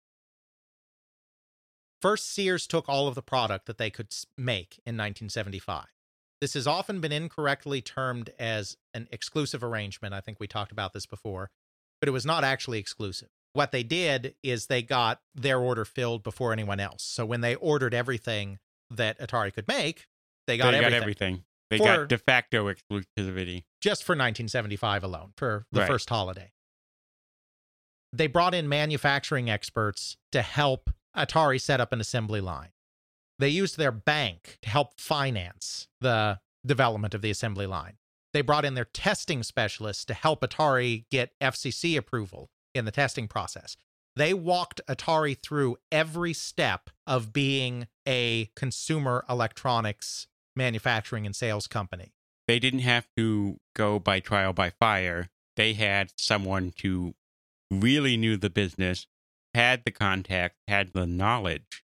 First, 2.02 2.30
Sears 2.30 2.66
took 2.68 2.90
all 2.90 3.08
of 3.08 3.16
the 3.16 3.22
product 3.22 3.66
that 3.68 3.78
they 3.78 3.90
could 3.92 4.14
make 4.38 4.80
in 4.86 4.96
1975. 4.96 5.88
This 6.40 6.56
has 6.56 6.66
often 6.66 7.00
been 7.00 7.12
incorrectly 7.12 7.82
termed 7.82 8.30
as 8.40 8.78
an 8.94 9.08
exclusive 9.12 9.64
arrangement. 9.64 10.14
I 10.14 10.22
think 10.22 10.40
we 10.40 10.48
talked 10.48 10.72
about 10.72 10.94
this 10.94 11.06
before, 11.06 11.52
but 12.00 12.10
it 12.10 12.12
was 12.12 12.26
not 12.26 12.44
actually 12.44 12.80
exclusive. 12.80 13.30
What 13.54 13.72
they 13.72 13.84
did 13.84 14.36
is 14.44 14.68
they 14.68 14.82
got 14.82 15.22
their 15.36 15.60
order 15.60 15.86
filled 15.86 16.24
before 16.24 16.54
anyone 16.54 16.80
else. 16.80 17.04
So 17.04 17.26
when 17.26 17.42
they 17.42 17.56
ordered 17.56 17.94
everything 17.94 18.60
that 18.90 19.20
Atari 19.20 19.54
could 19.54 19.68
make, 19.68 20.08
they 20.48 20.58
got, 20.58 20.72
they 20.72 20.78
everything, 20.78 20.92
got 20.92 21.02
everything. 21.02 21.44
They 21.70 21.78
For- 21.78 21.84
got 21.86 22.08
de 22.10 22.18
facto 22.18 22.74
exclusivity. 22.74 23.64
just 23.82 24.04
for 24.04 24.14
1975 24.14 25.04
alone 25.04 25.34
for 25.38 25.66
the 25.72 25.82
Right. 25.82 25.88
first 25.88 26.10
holiday. 26.10 26.52
They 28.14 28.28
brought 28.28 28.54
in 28.54 28.68
manufacturing 28.68 29.50
experts 29.50 30.18
to 30.34 30.42
help 30.42 30.90
Atari 31.16 31.60
set 31.62 31.80
up 31.80 31.94
an 31.94 32.02
assembly 32.02 32.42
line. 32.42 32.72
They 33.40 33.50
used 33.50 33.78
their 33.78 33.92
bank 33.92 34.58
to 34.62 34.70
help 34.70 35.00
finance 35.00 35.88
the 36.02 36.40
development 36.66 37.14
of 37.14 37.22
the 37.22 37.32
assembly 37.32 37.66
line. 37.66 37.98
They 38.34 38.42
brought 38.42 38.66
in 38.66 38.76
their 38.76 38.86
testing 38.86 39.44
specialists 39.44 40.06
to 40.06 40.14
help 40.14 40.42
Atari 40.42 41.06
get 41.10 41.34
FCC 41.42 41.98
approval 41.98 42.50
in 42.74 42.86
the 42.86 42.92
testing 42.92 43.28
process. 43.28 43.76
They 44.16 44.34
walked 44.34 44.82
Atari 44.88 45.38
through 45.42 45.78
every 45.92 46.34
step 46.34 46.90
of 47.08 47.32
being 47.32 47.88
a 48.08 48.50
consumer 48.56 49.24
electronics 49.30 50.28
manufacturing 50.56 51.26
and 51.26 51.36
sales 51.36 51.68
company. 51.68 52.14
They 52.48 52.60
didn't 52.60 52.80
have 52.80 53.08
to 53.16 53.60
go 53.76 54.00
by 54.00 54.20
trial 54.20 54.52
by 54.52 54.72
fire. 54.72 55.30
They 55.56 55.74
had 55.74 56.12
someone 56.18 56.74
who 56.82 57.14
really 57.70 58.18
knew 58.18 58.36
the 58.36 58.50
business, 58.50 59.08
had 59.54 59.84
the 59.86 59.92
contact, 59.92 60.58
had 60.68 60.92
the 60.94 61.08
knowledge, 61.08 61.84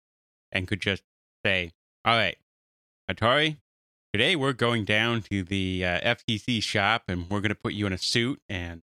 and 0.51 0.67
could 0.67 0.81
just 0.81 1.03
say, 1.45 1.73
"All 2.03 2.15
right, 2.15 2.37
Atari, 3.09 3.57
today 4.13 4.35
we're 4.35 4.53
going 4.53 4.85
down 4.85 5.21
to 5.23 5.43
the 5.43 5.85
uh, 5.85 6.15
FTC 6.15 6.63
shop, 6.63 7.03
and 7.07 7.29
we're 7.29 7.41
going 7.41 7.49
to 7.49 7.55
put 7.55 7.73
you 7.73 7.85
in 7.85 7.93
a 7.93 7.97
suit, 7.97 8.41
and 8.49 8.81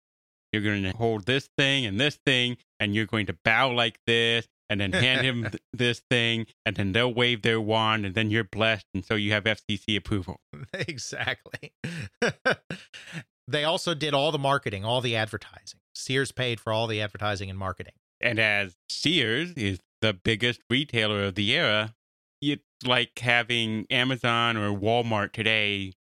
you're 0.53 0.62
going 0.62 0.82
to 0.84 0.96
hold 0.96 1.26
this 1.26 1.48
thing 1.57 1.86
and 1.86 2.00
this 2.00 2.18
thing, 2.26 2.57
and 2.78 2.94
you're 2.94 3.07
going 3.07 3.26
to 3.26 3.36
bow 3.44 3.70
like 3.70 3.98
this." 4.07 4.46
And 4.70 4.80
then 4.80 4.92
hand 4.92 5.26
him 5.26 5.42
th- 5.50 5.62
this 5.74 6.00
thing, 6.09 6.46
and 6.64 6.76
then 6.76 6.92
they'll 6.92 7.12
wave 7.12 7.42
their 7.42 7.61
wand, 7.61 8.07
and 8.07 8.14
then 8.14 8.30
you're 8.30 8.44
blessed, 8.44 8.86
and 8.94 9.05
so 9.05 9.16
you 9.16 9.32
have 9.32 9.44
FCC 9.44 9.96
approval. 9.98 10.40
exactly. 10.72 11.74
they 13.48 13.64
also 13.64 13.92
did 13.92 14.14
all 14.14 14.32
the 14.32 14.38
marketing, 14.38 14.82
all 14.82 15.03
the 15.03 15.14
advertising. 15.14 15.80
Sears 15.94 16.32
paid 16.32 16.59
for 16.59 16.72
all 16.72 16.86
the 16.86 17.03
advertising 17.03 17.50
and 17.50 17.59
marketing. 17.59 17.92
And 18.20 18.38
as 18.38 18.76
Sears 18.88 19.53
is 19.55 19.80
the 20.00 20.14
biggest 20.14 20.61
retailer 20.70 21.24
of 21.24 21.34
the 21.34 21.53
era, 21.53 21.94
it's 22.40 22.62
like 22.84 23.18
having 23.18 23.86
Amazon 23.90 24.57
or 24.57 24.70
Walmart 24.70 25.32
today 25.32 25.92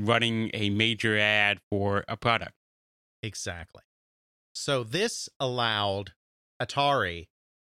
running 0.00 0.50
a 0.54 0.70
major 0.70 1.16
ad 1.16 1.60
for 1.70 2.04
a 2.08 2.16
product. 2.16 2.54
Exactly. 3.22 3.82
So 4.54 4.84
this 4.84 5.28
allowed 5.38 6.12
Atari 6.62 7.28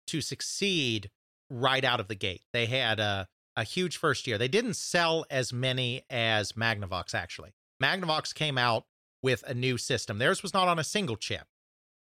to 0.07 0.21
succeed 0.21 1.09
right 1.49 1.83
out 1.83 1.99
of 1.99 2.07
the 2.07 2.15
gate. 2.15 2.43
They 2.51 2.65
had 2.65 2.99
a, 2.99 3.27
a 3.55 3.63
huge 3.63 3.97
first 3.97 4.27
year. 4.27 4.37
They 4.37 4.47
didn't 4.47 4.75
sell 4.75 5.25
as 5.29 5.53
many 5.53 6.03
as 6.09 6.53
Magnavox, 6.53 7.15
actually. 7.15 7.53
Magnavox 7.81 8.33
came 8.35 8.57
out 8.57 8.85
with 9.21 9.43
a 9.47 9.53
new 9.53 9.77
system. 9.77 10.17
Theirs 10.17 10.43
was 10.43 10.53
not 10.53 10.67
on 10.67 10.77
a 10.77 10.83
single 10.83 11.15
chip, 11.15 11.47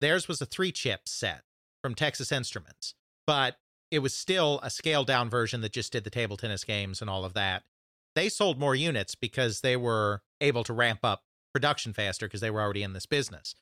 theirs 0.00 0.28
was 0.28 0.40
a 0.40 0.46
three 0.46 0.72
chip 0.72 1.08
set 1.08 1.42
from 1.82 1.94
Texas 1.94 2.32
Instruments, 2.32 2.94
but 3.26 3.56
it 3.90 4.00
was 4.00 4.14
still 4.14 4.60
a 4.62 4.70
scaled 4.70 5.06
down 5.06 5.28
version 5.30 5.60
that 5.62 5.72
just 5.72 5.92
did 5.92 6.04
the 6.04 6.10
table 6.10 6.36
tennis 6.36 6.64
games 6.64 7.00
and 7.00 7.10
all 7.10 7.24
of 7.24 7.34
that. 7.34 7.64
They 8.14 8.28
sold 8.28 8.58
more 8.58 8.74
units 8.74 9.14
because 9.14 9.60
they 9.60 9.76
were 9.76 10.22
able 10.40 10.64
to 10.64 10.72
ramp 10.72 11.00
up 11.02 11.22
production 11.52 11.92
faster 11.92 12.26
because 12.26 12.40
they 12.40 12.50
were 12.50 12.60
already 12.60 12.82
in 12.82 12.92
this 12.92 13.06
business. 13.06 13.54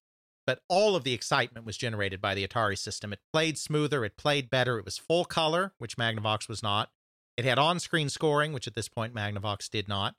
But 0.46 0.60
all 0.68 0.94
of 0.94 1.04
the 1.04 1.12
excitement 1.12 1.66
was 1.66 1.76
generated 1.76 2.20
by 2.20 2.34
the 2.34 2.46
Atari 2.46 2.78
system. 2.78 3.12
It 3.12 3.18
played 3.32 3.58
smoother, 3.58 4.04
it 4.04 4.16
played 4.16 4.48
better, 4.48 4.78
it 4.78 4.84
was 4.84 4.98
full 4.98 5.24
color, 5.24 5.72
which 5.78 5.96
Magnavox 5.96 6.48
was 6.48 6.62
not. 6.62 6.90
It 7.36 7.44
had 7.44 7.58
on 7.58 7.80
screen 7.80 8.08
scoring, 8.08 8.52
which 8.52 8.66
at 8.66 8.74
this 8.74 8.88
point 8.88 9.14
Magnavox 9.14 9.68
did 9.68 9.88
not. 9.88 10.14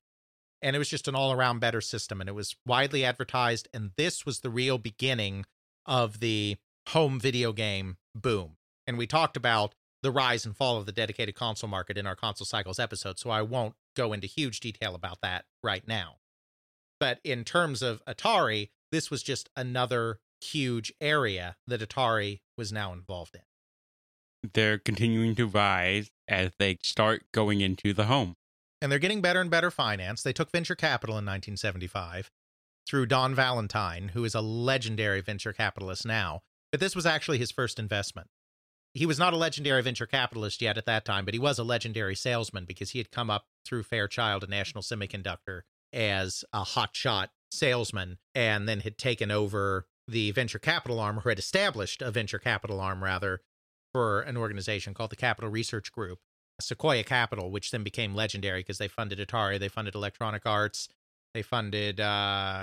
And 0.61 0.75
it 0.75 0.79
was 0.79 0.89
just 0.89 1.07
an 1.07 1.15
all 1.15 1.31
around 1.31 1.59
better 1.59 1.81
system. 1.81 2.19
And 2.19 2.29
it 2.29 2.33
was 2.33 2.55
widely 2.65 3.05
advertised. 3.05 3.67
And 3.73 3.91
this 3.95 4.25
was 4.25 4.39
the 4.39 4.49
real 4.49 4.77
beginning 4.77 5.45
of 5.85 6.19
the 6.19 6.57
home 6.89 7.19
video 7.19 7.53
game 7.53 7.97
boom. 8.15 8.57
And 8.85 8.97
we 8.97 9.07
talked 9.07 9.37
about 9.37 9.75
the 10.03 10.11
rise 10.11 10.45
and 10.45 10.55
fall 10.55 10.77
of 10.77 10.85
the 10.85 10.91
dedicated 10.91 11.35
console 11.35 11.69
market 11.69 11.97
in 11.97 12.05
our 12.07 12.15
console 12.15 12.45
cycles 12.45 12.79
episode. 12.79 13.19
So 13.19 13.29
I 13.29 13.41
won't 13.41 13.75
go 13.95 14.13
into 14.13 14.27
huge 14.27 14.59
detail 14.59 14.95
about 14.95 15.21
that 15.21 15.45
right 15.63 15.87
now. 15.87 16.15
But 16.99 17.19
in 17.23 17.43
terms 17.43 17.81
of 17.81 18.03
Atari, 18.05 18.69
this 18.91 19.11
was 19.11 19.23
just 19.23 19.49
another 19.55 20.19
huge 20.41 20.93
area 21.01 21.57
that 21.67 21.81
Atari 21.81 22.39
was 22.57 22.71
now 22.71 22.93
involved 22.93 23.35
in. 23.35 23.41
They're 24.53 24.77
continuing 24.77 25.35
to 25.35 25.47
rise 25.47 26.09
as 26.27 26.51
they 26.59 26.77
start 26.83 27.23
going 27.31 27.61
into 27.61 27.93
the 27.93 28.05
home. 28.05 28.35
And 28.81 28.91
they're 28.91 28.99
getting 28.99 29.21
better 29.21 29.41
and 29.41 29.49
better 29.49 29.71
finance. 29.71 30.21
They 30.21 30.33
took 30.33 30.51
venture 30.51 30.75
capital 30.75 31.13
in 31.13 31.25
1975 31.25 32.29
through 32.87 33.07
Don 33.07 33.33
Valentine, 33.33 34.09
who 34.09 34.23
is 34.23 34.35
a 34.35 34.41
legendary 34.41 35.21
venture 35.21 35.53
capitalist 35.53 36.05
now. 36.05 36.41
But 36.71 36.79
this 36.79 36.95
was 36.95 37.05
actually 37.05 37.39
his 37.39 37.51
first 37.51 37.79
investment. 37.79 38.27
He 38.93 39.05
was 39.05 39.19
not 39.19 39.33
a 39.33 39.37
legendary 39.37 39.81
venture 39.81 40.05
capitalist 40.05 40.61
yet 40.61 40.77
at 40.77 40.85
that 40.85 41.05
time, 41.05 41.25
but 41.25 41.33
he 41.33 41.39
was 41.39 41.59
a 41.59 41.63
legendary 41.63 42.15
salesman 42.15 42.65
because 42.65 42.91
he 42.91 42.99
had 42.99 43.11
come 43.11 43.29
up 43.29 43.45
through 43.65 43.83
Fairchild 43.83 44.43
and 44.43 44.51
National 44.51 44.81
Semiconductor 44.83 45.61
as 45.93 46.43
a 46.53 46.63
hotshot 46.63 47.27
salesman 47.51 48.17
and 48.35 48.67
then 48.67 48.81
had 48.81 48.97
taken 48.97 49.31
over 49.31 49.87
the 50.07 50.31
venture 50.31 50.59
capital 50.59 50.99
arm 50.99 51.19
or 51.19 51.29
had 51.29 51.39
established 51.39 52.01
a 52.01 52.11
venture 52.11 52.39
capital 52.39 52.79
arm 52.79 53.03
rather 53.03 53.41
for 53.93 54.21
an 54.21 54.37
organization 54.37 54.93
called 54.93 55.09
the 55.09 55.15
Capital 55.15 55.49
Research 55.49 55.91
Group. 55.91 56.19
Sequoia 56.59 57.03
Capital, 57.03 57.51
which 57.51 57.71
then 57.71 57.83
became 57.83 58.15
legendary 58.15 58.61
because 58.61 58.79
they 58.79 58.87
funded 58.87 59.19
Atari, 59.19 59.59
they 59.59 59.67
funded 59.67 59.93
Electronic 59.93 60.43
Arts, 60.45 60.89
they 61.33 61.43
funded 61.43 61.99
uh, 61.99 62.03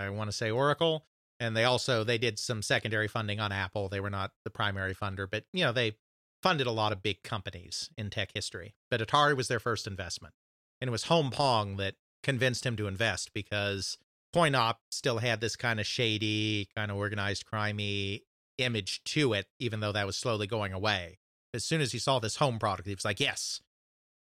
I 0.00 0.10
want 0.10 0.28
to 0.28 0.36
say 0.36 0.50
Oracle, 0.50 1.06
and 1.38 1.56
they 1.56 1.64
also 1.64 2.02
they 2.02 2.18
did 2.18 2.38
some 2.38 2.62
secondary 2.62 3.06
funding 3.06 3.38
on 3.38 3.52
Apple. 3.52 3.88
They 3.88 4.00
were 4.00 4.10
not 4.10 4.32
the 4.44 4.50
primary 4.50 4.94
funder, 4.94 5.28
but 5.30 5.44
you 5.52 5.64
know 5.64 5.72
they 5.72 5.96
funded 6.42 6.66
a 6.66 6.72
lot 6.72 6.92
of 6.92 7.02
big 7.02 7.22
companies 7.22 7.90
in 7.96 8.10
tech 8.10 8.30
history. 8.34 8.74
But 8.90 9.00
Atari 9.00 9.36
was 9.36 9.48
their 9.48 9.60
first 9.60 9.86
investment, 9.86 10.34
and 10.80 10.88
it 10.88 10.92
was 10.92 11.04
Home 11.04 11.30
Pong 11.30 11.76
that 11.76 11.94
convinced 12.22 12.66
him 12.66 12.76
to 12.76 12.88
invest 12.88 13.32
because 13.32 13.98
CoinOp 14.34 14.76
still 14.90 15.18
had 15.18 15.40
this 15.40 15.54
kind 15.54 15.78
of 15.78 15.86
shady, 15.86 16.68
kind 16.74 16.90
of 16.90 16.96
organized, 16.96 17.44
crimey 17.46 18.22
image 18.58 19.02
to 19.04 19.32
it, 19.32 19.46
even 19.60 19.78
though 19.78 19.92
that 19.92 20.06
was 20.06 20.16
slowly 20.16 20.46
going 20.46 20.72
away. 20.72 21.18
As 21.52 21.64
soon 21.64 21.80
as 21.80 21.92
he 21.92 21.98
saw 21.98 22.18
this 22.18 22.36
home 22.36 22.58
product, 22.58 22.88
he 22.88 22.94
was 22.94 23.04
like, 23.04 23.20
yes, 23.20 23.60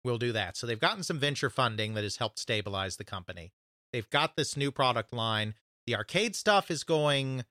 we'll 0.04 0.20
do 0.20 0.32
that. 0.32 0.56
So 0.56 0.68
they've 0.68 0.80
gotten 0.80 1.02
some 1.02 1.18
venture 1.18 1.50
funding 1.50 1.96
that 1.96 2.04
has 2.04 2.18
helped 2.18 2.38
stabilize 2.38 2.98
the 2.98 3.04
company. 3.04 3.54
They've 3.92 4.10
got 4.10 4.36
this 4.36 4.56
new 4.56 4.72
product 4.72 5.14
line. 5.14 5.56
The 5.88 5.96
arcade 5.96 6.36
stuff 6.36 6.70
is 6.70 6.84
going 6.84 7.46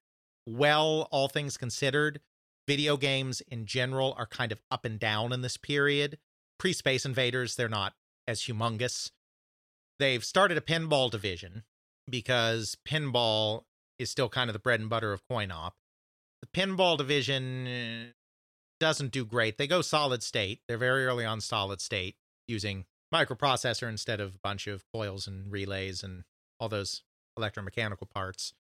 well, 0.46 1.08
all 1.10 1.28
things 1.28 1.56
considered. 1.56 2.20
Video 2.68 2.96
games 2.96 3.40
in 3.40 3.66
general 3.66 4.14
are 4.16 4.26
kind 4.26 4.52
of 4.52 4.60
up 4.70 4.84
and 4.84 5.00
down 5.00 5.32
in 5.32 5.42
this 5.42 5.56
period. 5.56 6.18
Pre 6.58 6.72
Space 6.72 7.04
Invaders, 7.04 7.56
they're 7.56 7.68
not 7.68 7.94
as 8.28 8.42
humongous. 8.42 9.10
They've 9.98 10.24
started 10.24 10.56
a 10.58 10.60
pinball 10.60 11.10
division 11.10 11.64
because 12.08 12.76
pinball 12.86 13.64
is 13.98 14.10
still 14.10 14.28
kind 14.28 14.48
of 14.48 14.54
the 14.54 14.60
bread 14.60 14.80
and 14.80 14.90
butter 14.90 15.12
of 15.12 15.22
CoinOp. 15.30 15.72
The 16.40 16.48
pinball 16.48 16.98
division 16.98 17.66
eh, 17.66 18.04
doesn't 18.80 19.12
do 19.12 19.24
great. 19.24 19.58
They 19.58 19.66
go 19.66 19.80
solid 19.80 20.22
state. 20.22 20.60
They're 20.66 20.78
very 20.78 21.06
early 21.06 21.24
on 21.24 21.40
solid 21.40 21.80
state 21.80 22.16
using 22.48 22.84
microprocessor 23.14 23.88
instead 23.88 24.20
of 24.20 24.34
a 24.34 24.38
bunch 24.42 24.66
of 24.66 24.84
coils 24.92 25.26
and 25.26 25.52
relays 25.52 26.02
and 26.02 26.24
all 26.58 26.68
those 26.68 27.02
electromechanical 27.38 28.10
parts. 28.10 28.54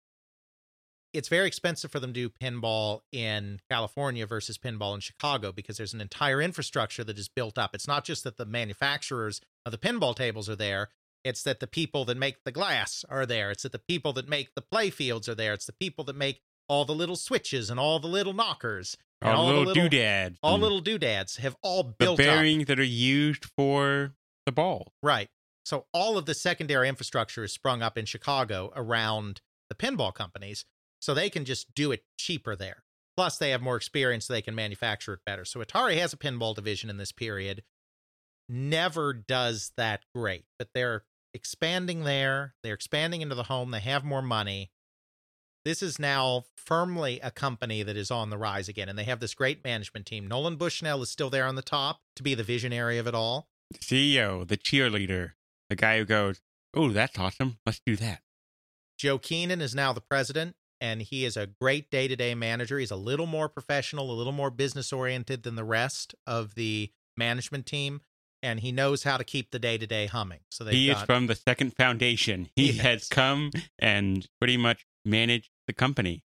It's 1.12 1.28
very 1.28 1.48
expensive 1.48 1.90
for 1.90 1.98
them 1.98 2.12
to 2.12 2.28
do 2.28 2.30
pinball 2.30 3.00
in 3.10 3.60
California 3.68 4.26
versus 4.26 4.58
pinball 4.58 4.94
in 4.94 5.00
Chicago 5.00 5.50
because 5.50 5.76
there's 5.76 5.94
an 5.94 6.00
entire 6.00 6.40
infrastructure 6.40 7.02
that 7.02 7.18
is 7.18 7.28
built 7.28 7.58
up. 7.58 7.74
It's 7.74 7.88
not 7.88 8.04
just 8.04 8.22
that 8.22 8.36
the 8.36 8.46
manufacturers 8.46 9.40
of 9.66 9.72
the 9.72 9.78
pinball 9.78 10.14
tables 10.14 10.48
are 10.48 10.56
there, 10.56 10.90
it's 11.24 11.42
that 11.42 11.60
the 11.60 11.66
people 11.66 12.04
that 12.06 12.16
make 12.16 12.44
the 12.44 12.52
glass 12.52 13.04
are 13.08 13.26
there. 13.26 13.50
It's 13.50 13.62
that 13.64 13.72
the 13.72 13.78
people 13.78 14.12
that 14.14 14.28
make 14.28 14.54
the 14.54 14.62
play 14.62 14.90
fields 14.90 15.28
are 15.28 15.34
there. 15.34 15.52
It's 15.52 15.66
the 15.66 15.72
people 15.72 16.04
that 16.04 16.16
make 16.16 16.40
all 16.68 16.84
the 16.84 16.94
little 16.94 17.16
switches 17.16 17.68
and 17.70 17.78
all 17.80 17.98
the 17.98 18.06
little 18.06 18.32
knockers. 18.32 18.96
and 19.20 19.34
All, 19.34 19.48
the 19.48 19.54
little, 19.54 19.74
doodads. 19.74 20.38
all 20.42 20.58
little 20.58 20.80
doodads 20.80 21.36
have 21.36 21.56
all 21.62 21.82
the 21.82 21.94
built 21.98 22.20
up. 22.20 22.24
bearings 22.26 22.66
that 22.66 22.78
are 22.80 22.84
used 22.84 23.44
for 23.56 24.14
the 24.46 24.52
ball. 24.52 24.92
Right. 25.02 25.28
So 25.64 25.86
all 25.92 26.16
of 26.16 26.26
the 26.26 26.34
secondary 26.34 26.88
infrastructure 26.88 27.44
is 27.44 27.52
sprung 27.52 27.82
up 27.82 27.98
in 27.98 28.06
Chicago 28.06 28.72
around 28.74 29.40
the 29.68 29.74
pinball 29.74 30.14
companies, 30.14 30.64
so 31.00 31.12
they 31.14 31.28
can 31.30 31.44
just 31.44 31.74
do 31.74 31.92
it 31.92 32.04
cheaper 32.18 32.56
there. 32.56 32.82
Plus, 33.16 33.36
they 33.36 33.50
have 33.50 33.60
more 33.60 33.76
experience, 33.76 34.26
so 34.26 34.32
they 34.32 34.40
can 34.42 34.54
manufacture 34.54 35.12
it 35.12 35.20
better. 35.26 35.44
So 35.44 35.60
Atari 35.60 35.98
has 35.98 36.12
a 36.12 36.16
pinball 36.16 36.54
division 36.54 36.88
in 36.88 36.96
this 36.96 37.12
period. 37.12 37.62
Never 38.48 39.12
does 39.12 39.72
that 39.76 40.04
great, 40.14 40.44
but 40.58 40.68
they're 40.74 41.04
expanding 41.34 42.04
there. 42.04 42.54
They're 42.62 42.74
expanding 42.74 43.20
into 43.20 43.34
the 43.34 43.44
home. 43.44 43.70
They 43.70 43.80
have 43.80 44.04
more 44.04 44.22
money. 44.22 44.70
This 45.64 45.82
is 45.82 45.98
now 45.98 46.44
firmly 46.56 47.20
a 47.22 47.30
company 47.30 47.82
that 47.82 47.96
is 47.96 48.10
on 48.10 48.30
the 48.30 48.38
rise 48.38 48.68
again, 48.68 48.88
and 48.88 48.98
they 48.98 49.04
have 49.04 49.20
this 49.20 49.34
great 49.34 49.62
management 49.62 50.06
team. 50.06 50.26
Nolan 50.26 50.56
Bushnell 50.56 51.02
is 51.02 51.10
still 51.10 51.28
there 51.28 51.44
on 51.44 51.54
the 51.54 51.62
top 51.62 52.00
to 52.16 52.22
be 52.22 52.34
the 52.34 52.42
visionary 52.42 52.96
of 52.96 53.06
it 53.06 53.14
all. 53.14 53.48
The 53.70 53.78
CEO, 53.78 54.46
the 54.48 54.56
cheerleader, 54.56 55.32
the 55.68 55.76
guy 55.76 55.98
who 55.98 56.06
goes, 56.06 56.40
"Oh, 56.72 56.90
that's 56.90 57.18
awesome. 57.18 57.58
Let's 57.66 57.80
do 57.84 57.94
that." 57.96 58.22
Joe 58.98 59.18
Keenan 59.18 59.60
is 59.60 59.74
now 59.74 59.92
the 59.92 60.00
president, 60.00 60.56
and 60.80 61.02
he 61.02 61.26
is 61.26 61.36
a 61.36 61.46
great 61.46 61.90
day 61.90 62.08
to 62.08 62.16
day 62.16 62.34
manager. 62.34 62.78
He's 62.78 62.90
a 62.90 62.96
little 62.96 63.26
more 63.26 63.48
professional, 63.48 64.10
a 64.10 64.16
little 64.16 64.32
more 64.32 64.50
business 64.50 64.92
oriented 64.92 65.42
than 65.42 65.56
the 65.56 65.64
rest 65.64 66.14
of 66.26 66.54
the 66.54 66.90
management 67.16 67.66
team, 67.66 68.00
and 68.42 68.60
he 68.60 68.72
knows 68.72 69.02
how 69.02 69.16
to 69.16 69.24
keep 69.24 69.50
the 69.50 69.58
day 69.58 69.78
to 69.78 69.86
day 69.86 70.06
humming. 70.06 70.40
So 70.50 70.64
they 70.64 70.72
He 70.72 70.90
is 70.90 71.00
from 71.02 71.26
the 71.26 71.34
Second 71.34 71.74
Foundation. 71.76 72.48
He 72.56 72.72
Yes. 72.72 72.78
has 72.80 73.08
come 73.08 73.50
and 73.78 74.26
pretty 74.40 74.56
much 74.56 74.86
managed 75.04 75.50
the 75.66 75.72
company. 75.72 76.22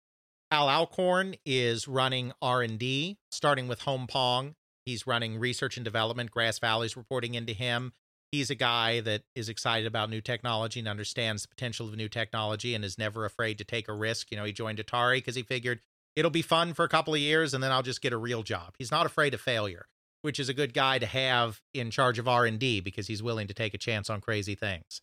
Al 0.51 0.69
Alcorn 0.69 1.35
is 1.45 1.87
running 1.87 2.31
R 2.41 2.61
and 2.61 2.77
D, 2.77 3.17
starting 3.31 3.67
with 3.67 3.81
Home 3.81 4.05
Pong. 4.07 4.55
He's 4.85 5.07
running 5.07 5.39
research 5.39 5.77
and 5.77 5.83
development. 5.83 6.29
Grass 6.31 6.59
Valley's 6.59 6.95
reporting 6.95 7.33
into 7.33 7.53
him. 7.53 7.93
He's 8.31 8.49
a 8.49 8.55
guy 8.55 8.99
that 9.01 9.23
is 9.35 9.47
excited 9.47 9.85
about 9.87 10.09
new 10.09 10.21
technology 10.21 10.79
and 10.79 10.87
understands 10.89 11.43
the 11.43 11.47
potential 11.47 11.87
of 11.87 11.95
new 11.95 12.09
technology 12.09 12.73
and 12.75 12.83
is 12.83 12.97
never 12.97 13.25
afraid 13.25 13.57
to 13.59 13.63
take 13.63 13.87
a 13.87 13.93
risk. 13.93 14.31
You 14.31 14.37
know, 14.37 14.43
he 14.43 14.51
joined 14.51 14.79
Atari 14.79 15.17
because 15.17 15.35
he 15.35 15.43
figured 15.43 15.81
it'll 16.15 16.31
be 16.31 16.41
fun 16.41 16.73
for 16.73 16.83
a 16.83 16.89
couple 16.89 17.13
of 17.13 17.19
years 17.19 17.53
and 17.53 17.63
then 17.63 17.71
I'll 17.71 17.83
just 17.83 18.01
get 18.01 18.11
a 18.13 18.17
real 18.17 18.43
job. 18.43 18.73
He's 18.77 18.91
not 18.91 19.05
afraid 19.05 19.33
of 19.33 19.41
failure, 19.41 19.85
which 20.23 20.39
is 20.39 20.49
a 20.49 20.53
good 20.53 20.73
guy 20.73 20.97
to 20.97 21.05
have 21.05 21.61
in 21.73 21.91
charge 21.91 22.17
of 22.17 22.27
R&D 22.27 22.79
because 22.79 23.07
he's 23.07 23.21
willing 23.21 23.45
to 23.47 23.53
take 23.53 23.73
a 23.73 23.77
chance 23.77 24.09
on 24.09 24.21
crazy 24.21 24.55
things. 24.55 25.01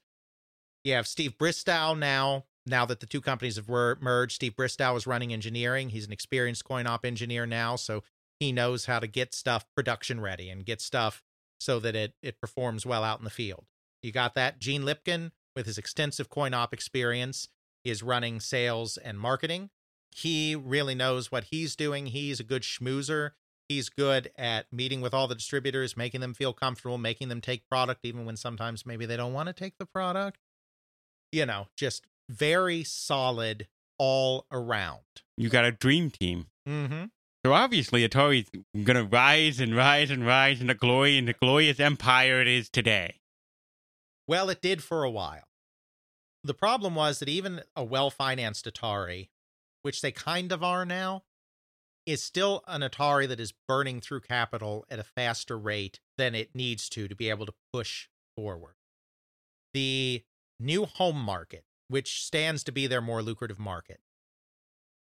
You 0.83 0.95
have 0.95 1.07
Steve 1.07 1.39
Bristow 1.39 1.95
now. 1.95 2.47
Now 2.67 2.85
that 2.87 3.01
the 3.01 3.07
two 3.07 3.21
companies 3.21 3.57
have 3.57 3.69
merged, 3.69 4.35
Steve 4.35 4.57
Bristow 4.57 4.97
is 4.97 5.07
running 5.07 5.33
engineering. 5.33 5.91
He's 5.91 6.07
an 6.07 6.13
experienced 6.13 6.65
coin 6.65 6.87
op 6.87 7.05
engineer 7.05 7.47
now, 7.47 7.77
so 7.77 8.03
he 8.39 8.51
knows 8.51 8.87
how 8.87 8.99
to 8.99 9.07
get 9.07 9.35
stuff 9.35 9.67
production 9.77 10.21
ready 10.21 10.49
and 10.49 10.65
get 10.65 10.81
stuff 10.81 11.23
so 11.59 11.79
that 11.81 11.95
it 11.95 12.15
it 12.23 12.41
performs 12.41 12.87
well 12.87 13.05
out 13.05 13.19
in 13.19 13.25
the 13.25 13.31
field. 13.31 13.65
You 14.03 14.13
got 14.13 14.35
that. 14.35 14.59
Gene 14.59 14.83
Lipkin, 14.83 15.33
with 15.55 15.67
his 15.67 15.79
extensive 15.79 16.31
coin 16.31 16.55
op 16.55 16.73
experience, 16.73 17.49
is 17.85 18.03
running 18.03 18.41
sales 18.41 18.97
and 18.97 19.19
marketing. 19.19 19.71
He 20.15 20.57
really 20.57 20.95
knows 20.95 21.31
what 21.31 21.45
he's 21.45 21.77
doing. 21.77 22.07
He's 22.07 22.41
a 22.41 22.45
good 22.45 22.63
schmoozer. 22.63 23.33
He's 23.71 23.89
good 23.89 24.33
at 24.37 24.67
meeting 24.73 25.01
with 25.01 25.15
all 25.15 25.29
the 25.29 25.37
distributors, 25.37 25.97
making 25.97 26.21
them 26.21 26.35
feel 26.35 26.53
comfortable, 26.53 26.99
making 26.99 27.29
them 27.29 27.41
take 27.41 27.69
product, 27.69 28.01
even 28.03 28.25
when 28.25 28.37
sometimes 28.37 28.85
maybe 28.85 29.07
they 29.07 29.17
don't 29.17 29.33
want 29.33 29.47
to 29.47 29.53
take 29.53 29.75
the 29.79 29.87
product. 29.87 30.39
You 31.31 31.47
know, 31.47 31.69
just 31.77 32.05
very 32.29 32.83
solid 32.83 33.69
all 33.97 34.47
around. 34.51 35.23
You 35.37 35.51
got 35.51 35.65
a 35.65 35.71
dream 35.71 36.11
team. 36.11 36.49
Mm-hmm. 36.69 37.05
So 37.47 37.53
obviously 37.53 38.07
Atari's 38.09 38.51
gonna 38.83 39.05
rise 39.05 39.61
and 39.61 39.77
rise 39.77 40.11
and 40.11 40.27
rise 40.27 40.61
in 40.61 40.67
the 40.67 40.75
glory 40.75 41.17
and 41.17 41.29
the 41.29 41.33
glorious 41.33 41.79
empire 41.79 42.41
it 42.41 42.49
is 42.49 42.69
today. 42.69 43.21
Well, 44.27 44.51
it 44.51 44.61
did 44.61 44.83
for 44.83 45.05
a 45.05 45.11
while. 45.11 45.45
The 46.43 46.55
problem 46.55 46.97
was 46.97 47.21
that 47.21 47.29
even 47.29 47.63
a 47.77 47.85
well 47.85 48.11
financed 48.11 48.65
Atari, 48.67 49.29
which 49.83 50.01
they 50.01 50.11
kind 50.11 50.51
of 50.51 50.65
are 50.65 50.85
now, 50.85 51.23
is 52.07 52.23
still 52.23 52.63
an 52.67 52.81
Atari 52.81 53.29
that 53.29 53.41
is 53.41 53.53
burning 53.69 54.01
through 54.01 54.21
capital 54.21 54.85
at 54.91 54.99
a 54.99 55.05
faster 55.05 55.59
rate 55.59 56.01
than 56.17 56.35
it 56.35 56.55
needs 56.55 56.89
to 56.91 57.09
to 57.09 57.15
be 57.15 57.29
able 57.31 57.47
to 57.47 57.55
push 57.73 58.09
forward. 58.37 58.75
The 59.75 60.25
new 60.59 60.87
home 60.87 61.21
market, 61.21 61.65
which 61.89 62.23
stands 62.25 62.65
to 62.65 62.73
be 62.73 62.87
their 62.87 63.01
more 63.01 63.23
lucrative 63.23 63.59
market, 63.59 64.01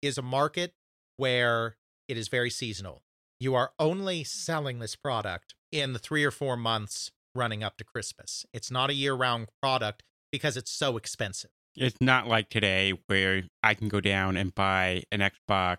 is 0.02 0.18
a 0.18 0.22
market 0.22 0.74
where 1.16 1.76
it 2.08 2.16
is 2.16 2.28
very 2.28 2.50
seasonal. 2.50 3.02
You 3.38 3.54
are 3.54 3.72
only 3.78 4.24
selling 4.24 4.78
this 4.78 4.96
product 4.96 5.54
in 5.72 5.92
the 5.92 5.98
three 5.98 6.24
or 6.24 6.30
four 6.30 6.56
months 6.56 7.10
running 7.34 7.62
up 7.62 7.76
to 7.78 7.84
Christmas. 7.84 8.44
It's 8.52 8.70
not 8.70 8.90
a 8.90 8.94
year 8.94 9.14
round 9.14 9.48
product 9.62 10.02
because 10.32 10.56
it's 10.56 10.70
so 10.70 10.96
expensive. 10.96 11.50
It's 11.76 12.00
not 12.00 12.26
like 12.26 12.50
today 12.50 12.94
where 13.06 13.44
I 13.62 13.74
can 13.74 13.88
go 13.88 14.00
down 14.00 14.36
and 14.36 14.54
buy 14.54 15.04
an 15.12 15.20
Xbox, 15.20 15.78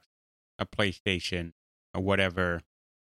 a 0.61 0.65
PlayStation, 0.65 1.51
or 1.93 2.01
whatever. 2.01 2.61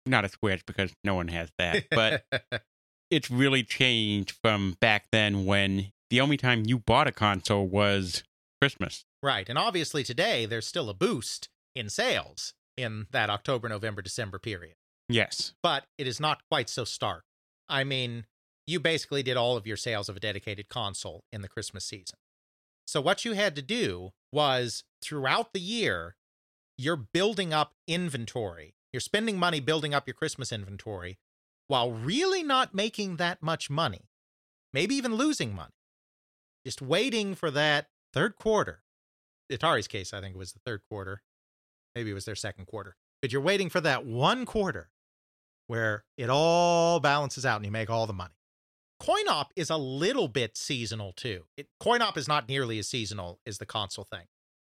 Not 0.08 0.26
a 0.26 0.30
Switch 0.30 0.66
because 0.66 0.92
no 1.04 1.14
one 1.14 1.28
has 1.28 1.52
that. 1.60 1.86
But 1.92 2.24
it's 3.12 3.30
really 3.30 3.64
changed 3.64 4.32
from 4.42 4.78
back 4.80 5.06
then 5.12 5.46
when 5.46 5.92
the 6.10 6.22
only 6.22 6.38
time 6.38 6.64
you 6.66 6.80
bought 6.80 7.08
a 7.08 7.12
console 7.12 7.68
was 7.68 8.24
Christmas. 8.60 9.06
right. 9.22 9.48
And 9.48 9.58
obviously 9.58 10.04
today 10.04 10.46
there's 10.46 10.68
still 10.68 10.90
a 10.90 10.94
boost 10.94 11.50
in 11.76 11.90
sales 11.90 12.54
in 12.78 13.08
that 13.12 13.30
October, 13.30 13.70
November, 13.70 14.02
December 14.02 14.40
period. 14.40 14.76
Yes. 15.10 15.54
But 15.62 15.86
it 15.98 16.08
is 16.08 16.20
not 16.20 16.42
quite 16.50 16.70
so 16.70 16.84
stark. 16.84 17.24
I 17.70 17.84
mean, 17.84 18.26
you 18.68 18.80
basically 18.80 19.24
did 19.24 19.38
all 19.38 19.58
of 19.58 19.68
your 19.68 19.78
sales 19.78 20.10
of 20.10 20.18
a 20.18 20.20
dedicated 20.20 20.70
console 20.70 21.24
in 21.32 21.42
the 21.42 21.50
Christmas 21.50 21.86
season. 21.86 22.18
So 22.86 23.02
what 23.02 23.26
you 23.26 23.34
had 23.34 23.56
to 23.56 23.62
do 23.62 24.12
was 24.32 24.84
throughout 25.02 25.54
the 25.54 25.60
year, 25.60 26.16
you're 26.82 26.98
building 26.98 27.54
up 27.54 27.74
inventory. 27.88 28.76
You're 28.92 29.00
spending 29.00 29.38
money 29.38 29.60
building 29.60 29.94
up 29.94 30.08
your 30.08 30.14
Christmas 30.14 30.52
inventory 30.52 31.18
while 31.68 31.92
really 31.92 32.44
not 32.44 32.74
making 32.74 33.16
that 33.18 33.42
much 33.42 33.70
money, 33.70 34.10
maybe 34.74 34.96
even 34.96 35.16
losing 35.16 35.56
money. 35.56 35.72
Just 36.66 36.82
waiting 36.82 37.34
for 37.36 37.50
that 37.52 37.88
third 38.14 38.36
quarter. 38.36 38.82
Atari's 39.52 39.88
case, 39.88 40.14
I 40.14 40.22
think 40.22 40.36
it 40.36 40.40
was 40.40 40.54
the 40.54 40.60
third 40.66 40.82
quarter. 40.90 41.22
Maybe 41.96 42.12
it 42.12 42.16
was 42.16 42.26
their 42.26 42.36
second 42.36 42.66
quarter. 42.66 42.96
But 43.22 43.32
you're 43.32 43.42
waiting 43.42 43.70
for 43.70 43.82
that 43.82 44.06
one 44.06 44.46
quarter 44.46 44.90
where 45.68 46.04
it 46.18 46.30
all 46.30 47.00
balances 47.00 47.46
out 47.46 47.58
and 47.58 47.66
you 47.66 47.72
make 47.72 47.90
all 47.90 48.08
the 48.08 48.14
money. 48.14 48.34
CoinOp 49.02 49.48
is 49.56 49.70
a 49.70 49.78
little 49.78 50.28
bit 50.28 50.58
seasonal 50.58 51.14
too. 51.14 51.46
It, 51.58 51.68
CoinOp 51.82 52.18
is 52.18 52.28
not 52.28 52.48
nearly 52.48 52.78
as 52.78 52.88
seasonal 52.88 53.40
as 53.48 53.58
the 53.58 53.66
console 53.66 54.06
thing, 54.06 54.26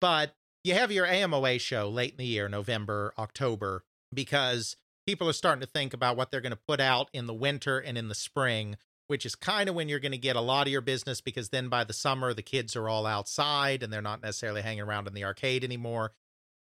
but 0.02 0.34
you 0.64 0.74
have 0.74 0.92
your 0.92 1.08
AMOA 1.08 1.60
show 1.60 1.90
late 1.90 2.12
in 2.12 2.18
the 2.18 2.26
year, 2.26 2.50
November, 2.50 3.14
October, 3.18 3.84
because 4.14 4.76
people 5.06 5.30
are 5.30 5.34
starting 5.34 5.62
to 5.62 5.68
think 5.68 5.94
about 5.94 6.18
what 6.18 6.32
they're 6.32 6.42
going 6.42 6.52
to 6.52 6.60
put 6.68 6.80
out 6.80 7.10
in 7.14 7.28
the 7.28 7.34
winter 7.34 7.80
and 7.80 7.98
in 7.98 8.10
the 8.10 8.16
spring, 8.16 8.78
which 9.08 9.26
is 9.26 9.36
kind 9.36 9.70
of 9.70 9.76
when 9.76 9.90
you're 9.90 10.00
going 10.00 10.12
to 10.12 10.18
get 10.18 10.36
a 10.36 10.42
lot 10.42 10.68
of 10.68 10.72
your 10.72 10.82
business 10.82 11.22
because 11.22 11.50
then 11.50 11.70
by 11.70 11.84
the 11.84 11.94
summer, 11.94 12.34
the 12.34 12.42
kids 12.42 12.76
are 12.76 12.90
all 12.90 13.06
outside 13.06 13.84
and 13.84 13.92
they're 13.92 14.02
not 14.02 14.22
necessarily 14.22 14.62
hanging 14.62 14.82
around 14.82 15.08
in 15.08 15.14
the 15.14 15.24
arcade 15.24 15.64
anymore. 15.64 16.12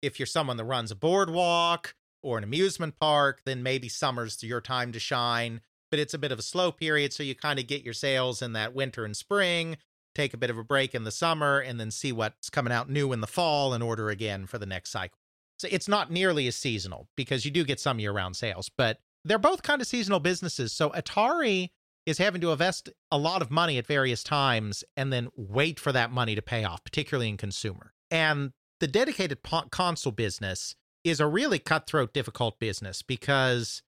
If 0.03 0.19
you're 0.19 0.27
someone 0.27 0.57
that 0.57 0.65
runs 0.65 0.91
a 0.91 0.97
boardwalk 0.97 1.95
or 2.23 2.39
an 2.39 2.45
amusement 2.45 2.95
park, 2.99 3.43
then 3.45 3.63
maybe 3.63 3.89
summer's 3.89 4.43
your 4.43 4.61
time 4.61 4.93
to 4.93 4.99
shine 4.99 5.61
but 5.91 5.99
it's 5.99 6.15
a 6.15 6.19
bit 6.19 6.33
of 6.33 6.39
a 6.39 6.43
slow 6.43 6.73
period. 6.73 7.13
So 7.13 7.23
you 7.23 7.35
kind 7.35 7.59
of 7.59 7.67
get 7.67 7.83
your 7.83 7.95
sales 7.95 8.43
in 8.43 8.53
that 8.55 8.75
winter 8.75 9.05
and 9.05 9.17
spring, 9.17 9.77
take 10.15 10.35
a 10.35 10.39
bit 10.39 10.51
of 10.51 10.59
a 10.59 10.65
break 10.65 10.95
in 10.95 11.05
the 11.05 11.11
summer, 11.11 11.59
and 11.59 11.79
then 11.79 11.91
see 11.91 12.13
what's 12.13 12.51
coming 12.51 12.73
out 12.73 12.91
new 12.91 13.13
in 13.13 13.21
the 13.21 13.27
fall 13.27 13.73
and 13.73 13.83
order 13.83 14.11
again 14.11 14.47
for 14.47 14.59
the 14.59 14.67
next 14.67 14.91
cycle. 14.91 15.17
So 15.59 15.69
it's 15.71 15.89
not 15.89 16.11
nearly 16.11 16.47
as 16.47 16.57
seasonal 16.57 17.09
because 17.17 17.45
you 17.45 17.51
do 17.51 17.65
get 17.65 17.81
some 17.81 17.99
year 17.99 18.13
round 18.13 18.37
sales, 18.37 18.71
but 18.77 18.99
they're 19.25 19.39
both 19.39 19.63
kind 19.63 19.81
of 19.81 19.87
seasonal 19.87 20.21
businesses. 20.21 20.73
So 20.73 20.91
Atari 20.91 21.69
is 22.07 22.19
having 22.19 22.41
to 22.41 22.51
invest 22.51 22.89
a 23.11 23.19
lot 23.19 23.43
of 23.43 23.51
money 23.51 23.77
at 23.77 23.87
various 23.87 24.25
times 24.25 24.83
and 24.97 25.13
then 25.13 25.29
wait 25.37 25.79
for 25.79 25.93
that 25.93 26.11
money 26.11 26.35
to 26.35 26.43
pay 26.43 26.65
off, 26.65 26.83
particularly 26.83 27.29
in 27.29 27.37
consumer. 27.37 27.93
And 28.11 28.53
the 28.81 28.87
dedicated 28.87 29.43
po- 29.43 29.69
console 29.71 30.13
business 30.13 30.75
is 31.05 31.21
a 31.21 31.27
really 31.27 31.59
cutthroat, 31.59 32.13
difficult 32.13 32.59
business 32.59 33.03
because 33.03 33.83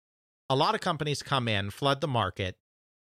a 0.51 0.57
lot 0.57 0.75
of 0.75 0.83
companies 0.83 1.23
come 1.23 1.49
in, 1.49 1.71
flood 1.71 2.01
the 2.01 2.09
market. 2.09 2.57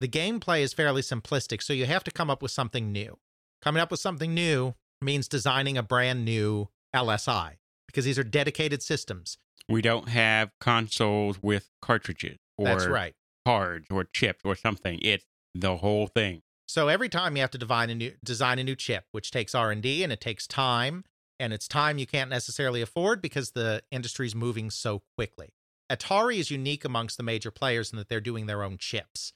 The 0.01 0.09
gameplay 0.09 0.61
is 0.61 0.75
fairly 0.75 1.01
simplistic, 1.01 1.63
so 1.63 1.73
you 1.73 1.87
have 1.87 2.05
to 2.05 2.11
come 2.11 2.29
up 2.29 2.43
with 2.43 2.51
something 2.51 2.93
new. 2.93 3.19
Coming 3.63 3.81
up 3.81 3.91
with 3.91 4.01
something 4.01 4.35
new 4.35 4.75
means 5.01 5.27
designing 5.27 5.79
a 5.79 5.83
brand 5.83 6.25
new 6.25 6.69
LSI 6.95 7.53
because 7.87 8.05
these 8.05 8.19
are 8.19 8.25
dedicated 8.25 8.83
systems. 8.83 9.39
We 9.69 9.83
don't 9.83 10.09
have 10.11 10.51
consoles 10.61 11.43
with 11.43 11.71
cartridges 11.81 12.37
or 12.59 12.67
That's 12.67 12.87
right. 12.87 13.15
cards 13.45 13.87
or 13.91 14.05
chips 14.05 14.43
or 14.45 14.55
something. 14.55 14.99
It's 15.03 15.25
the 15.55 15.77
whole 15.79 16.07
thing. 16.07 16.43
So 16.69 16.89
every 16.89 17.09
time 17.09 17.37
you 17.37 17.41
have 17.43 17.51
to 17.53 17.59
design 17.59 17.91
a 17.91 17.95
new 17.95 18.13
design 18.23 18.59
a 18.59 18.65
new 18.65 18.77
chip, 18.77 19.05
which 19.13 19.31
takes 19.31 19.55
R&D 19.55 20.03
and 20.03 20.13
it 20.13 20.21
takes 20.21 20.47
time, 20.47 21.05
and 21.41 21.53
it's 21.53 21.69
time 21.69 21.99
you 21.99 22.07
can't 22.07 22.31
necessarily 22.31 22.83
afford 22.83 23.23
because 23.23 23.53
the 23.53 23.83
industry's 23.91 24.35
moving 24.35 24.71
so 24.71 25.03
quickly. 25.17 25.55
Atari 25.91 26.37
is 26.37 26.51
unique 26.51 26.85
amongst 26.85 27.17
the 27.17 27.23
major 27.23 27.51
players 27.51 27.93
in 27.93 27.99
that 27.99 28.09
they're 28.09 28.21
doing 28.21 28.47
their 28.47 28.63
own 28.63 28.77
chips. 28.79 29.33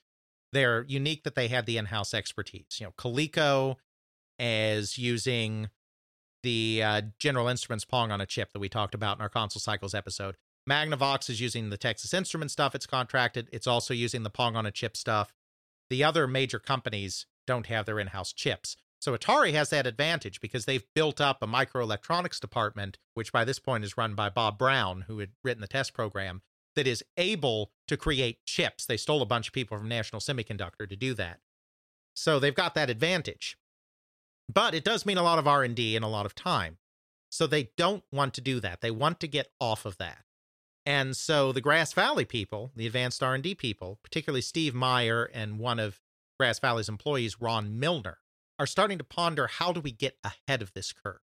They're 0.53 0.85
unique 0.89 1.25
that 1.25 1.35
they 1.35 1.49
have 1.49 1.67
the 1.67 1.79
in-house 1.79 2.13
expertise. 2.13 2.79
You 2.79 2.87
know, 2.87 2.93
Coleco 2.99 3.77
is 4.39 4.99
using 4.99 5.71
the 6.43 6.83
uh, 6.83 7.03
General 7.19 7.49
Instruments 7.49 7.85
Pong 7.85 8.11
on 8.11 8.21
a 8.21 8.27
chip 8.27 8.53
that 8.53 8.59
we 8.59 8.69
talked 8.69 8.95
about 8.95 9.19
in 9.19 9.23
our 9.23 9.29
console 9.29 9.61
cycles 9.61 9.95
episode. 9.95 10.37
Magnavox 10.69 11.31
is 11.31 11.41
using 11.41 11.71
the 11.71 11.77
Texas 11.77 12.15
Instrument 12.15 12.51
stuff 12.51 12.75
it's 12.75 12.87
contracted. 12.87 13.49
It's 13.53 13.67
also 13.67 13.95
using 13.95 14.23
the 14.23 14.31
Pong 14.31 14.57
on 14.57 14.67
a 14.67 14.71
chip 14.71 14.97
stuff. 14.97 15.33
The 15.89 16.05
other 16.05 16.27
major 16.27 16.59
companies 16.59 17.27
don't 17.47 17.67
have 17.67 17.87
their 17.87 17.99
in-house 17.99 18.33
chips. 18.33 18.77
So 19.01 19.17
Atari 19.17 19.53
has 19.53 19.71
that 19.71 19.87
advantage 19.87 20.41
because 20.41 20.67
they've 20.67 20.85
built 20.95 21.21
up 21.21 21.39
a 21.43 21.47
microelectronics 21.47 22.39
department, 22.39 22.99
which 23.15 23.33
by 23.33 23.45
this 23.45 23.59
point 23.59 23.83
is 23.83 23.97
run 23.97 24.15
by 24.15 24.29
Bob 24.29 24.59
Brown, 24.59 25.03
who 25.09 25.19
had 25.19 25.31
written 25.43 25.63
the 25.63 25.67
test 25.67 25.95
program, 25.95 26.43
that 26.77 26.87
is 26.87 27.03
able 27.17 27.73
to 27.89 27.97
create 27.97 28.45
chips. 28.45 28.87
They 28.87 28.97
stole 28.97 29.23
a 29.23 29.27
bunch 29.27 29.49
of 29.49 29.55
people 29.55 29.77
from 29.77 29.89
National 29.89 30.21
Semiconductor 30.21 30.89
to 30.89 30.97
do 30.97 31.15
that. 31.15 31.41
So 32.15 32.39
they've 32.39 32.55
got 32.55 32.75
that 32.75 32.91
advantage. 32.91 33.57
But 34.53 34.75
it 34.75 34.85
does 34.85 35.07
mean 35.07 35.19
a 35.19 35.23
lot 35.23 35.39
of 35.39 35.47
R&D 35.47 35.97
and 35.97 36.05
a 36.05 36.09
lot 36.09 36.27
of 36.27 36.35
time. 36.35 36.79
So 37.31 37.47
they 37.47 37.71
don't 37.77 38.03
want 38.13 38.35
to 38.35 38.41
do 38.41 38.61
that. 38.61 38.81
They 38.81 38.91
want 38.91 39.21
to 39.21 39.29
get 39.29 39.53
off 39.61 39.85
of 39.85 39.97
that. 39.99 40.25
And 40.85 41.17
so 41.17 41.53
the 41.53 41.61
Grass 41.61 41.93
Valley 41.93 42.25
people, 42.25 42.73
the 42.75 42.87
advanced 42.87 43.23
R&D 43.23 43.55
people, 43.57 43.99
particularly 44.03 44.41
Steve 44.41 44.75
Mayer 44.75 45.25
and 45.33 45.59
one 45.59 45.79
of 45.79 46.01
Grass 46.39 46.59
Valley's 46.59 46.89
employees, 46.89 47.41
Ron 47.41 47.79
Milner, 47.79 48.19
are 48.59 48.67
starting 48.67 48.99
to 48.99 49.05
ponder 49.05 49.47
how 49.47 49.73
do 49.73 49.81
we 49.81 49.93
get 49.93 50.19
ahead 50.25 50.63
of 50.63 50.73
this 50.73 50.93
curve? 50.93 51.21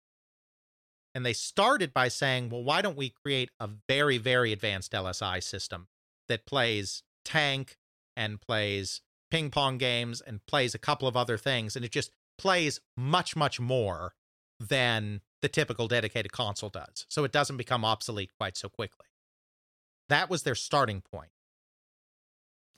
And 1.17 1.25
they 1.25 1.33
started 1.33 1.95
by 1.95 2.09
saying, 2.09 2.51
well, 2.51 2.63
why 2.63 2.83
don't 2.83 2.99
we 2.99 3.09
create 3.09 3.49
a 3.59 3.71
very, 3.89 4.19
very 4.19 4.53
advanced 4.53 4.93
LSI 4.93 5.43
system 5.43 5.89
that 6.29 6.45
plays 6.45 7.05
tank 7.25 7.79
and 8.15 8.39
plays 8.39 9.01
ping 9.31 9.49
pong 9.49 9.79
games 9.79 10.21
and 10.21 10.45
plays 10.45 10.75
a 10.75 10.79
couple 10.79 11.09
of 11.09 11.17
other 11.17 11.39
things. 11.39 11.75
And 11.75 11.87
it 11.87 11.91
just 11.91 12.11
plays 12.37 12.83
much, 12.99 13.35
much 13.35 13.59
more 13.59 14.13
than 14.61 15.23
the 15.41 15.49
typical 15.49 15.89
dedicated 15.89 16.33
console 16.33 16.69
does. 16.69 17.07
So 17.09 17.25
it 17.25 17.33
doesn't 17.33 17.57
become 17.57 17.83
obsolete 17.83 18.33
quite 18.39 18.59
so 18.59 18.69
quickly. 18.69 19.07
That 20.11 20.29
was 20.29 20.43
their 20.43 20.55
starting 20.55 21.01
point. 21.01 21.31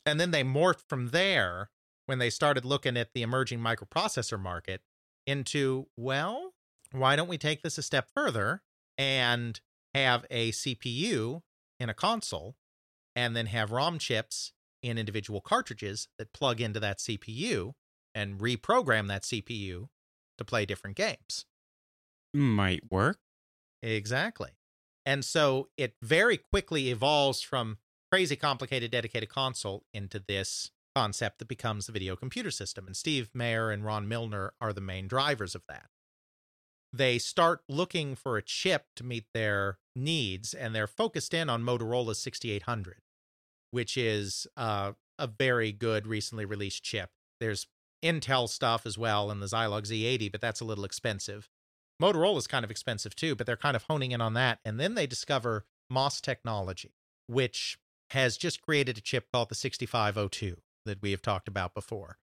And 0.06 0.20
then 0.20 0.30
they 0.30 0.44
morphed 0.44 0.88
from 0.88 1.08
there 1.08 1.70
when 2.06 2.20
they 2.20 2.30
started 2.30 2.64
looking 2.64 2.96
at 2.96 3.14
the 3.14 3.22
emerging 3.22 3.58
microprocessor 3.58 4.38
market 4.38 4.82
into, 5.26 5.88
well, 5.96 6.52
why 6.92 7.16
don't 7.16 7.28
we 7.28 7.38
take 7.38 7.62
this 7.62 7.78
a 7.78 7.82
step 7.82 8.08
further 8.14 8.62
and 8.96 9.60
have 9.94 10.24
a 10.30 10.52
CPU 10.52 11.42
in 11.80 11.88
a 11.88 11.94
console 11.94 12.56
and 13.14 13.36
then 13.36 13.46
have 13.46 13.70
ROM 13.72 13.98
chips 13.98 14.52
in 14.82 14.98
individual 14.98 15.40
cartridges 15.40 16.08
that 16.18 16.32
plug 16.32 16.60
into 16.60 16.80
that 16.80 16.98
CPU 16.98 17.72
and 18.14 18.38
reprogram 18.38 19.08
that 19.08 19.22
CPU 19.22 19.88
to 20.38 20.44
play 20.44 20.64
different 20.64 20.96
games? 20.96 21.46
Might 22.32 22.90
work. 22.90 23.18
Exactly. 23.82 24.50
And 25.06 25.24
so 25.24 25.68
it 25.76 25.94
very 26.02 26.36
quickly 26.36 26.90
evolves 26.90 27.40
from 27.40 27.78
crazy 28.12 28.36
complicated 28.36 28.90
dedicated 28.90 29.28
console 29.28 29.84
into 29.92 30.22
this 30.26 30.70
concept 30.94 31.38
that 31.38 31.48
becomes 31.48 31.86
the 31.86 31.92
video 31.92 32.16
computer 32.16 32.50
system. 32.50 32.86
And 32.86 32.96
Steve 32.96 33.30
Mayer 33.34 33.70
and 33.70 33.84
Ron 33.84 34.08
Milner 34.08 34.52
are 34.60 34.72
the 34.72 34.80
main 34.80 35.06
drivers 35.06 35.54
of 35.54 35.62
that. 35.68 35.86
They 36.92 37.18
start 37.18 37.62
looking 37.68 38.14
for 38.14 38.36
a 38.36 38.42
chip 38.42 38.86
to 38.96 39.04
meet 39.04 39.26
their 39.34 39.78
needs, 39.94 40.54
and 40.54 40.74
they're 40.74 40.86
focused 40.86 41.34
in 41.34 41.50
on 41.50 41.62
Motorola's 41.62 42.18
6800, 42.18 43.02
which 43.70 43.96
is 43.96 44.46
uh, 44.56 44.92
a 45.18 45.26
very 45.26 45.72
good 45.72 46.06
recently 46.06 46.44
released 46.44 46.82
chip. 46.82 47.10
There's 47.40 47.66
Intel 48.02 48.48
stuff 48.48 48.86
as 48.86 48.96
well 48.96 49.30
and 49.30 49.42
the 49.42 49.46
Zilog 49.46 49.82
Z80, 49.82 50.30
but 50.30 50.40
that's 50.40 50.60
a 50.60 50.64
little 50.64 50.84
expensive. 50.84 51.50
Motorola's 52.00 52.46
kind 52.46 52.64
of 52.64 52.70
expensive 52.70 53.16
too, 53.16 53.34
but 53.34 53.46
they're 53.46 53.56
kind 53.56 53.76
of 53.76 53.84
honing 53.84 54.12
in 54.12 54.20
on 54.20 54.34
that. 54.34 54.60
And 54.64 54.78
then 54.78 54.94
they 54.94 55.06
discover 55.06 55.66
MOS 55.90 56.20
technology, 56.20 56.94
which 57.26 57.78
has 58.10 58.36
just 58.36 58.62
created 58.62 58.98
a 58.98 59.00
chip 59.00 59.26
called 59.32 59.48
the 59.48 59.54
6502 59.54 60.56
that 60.84 61.02
we 61.02 61.10
have 61.10 61.22
talked 61.22 61.48
about 61.48 61.74
before. 61.74 62.18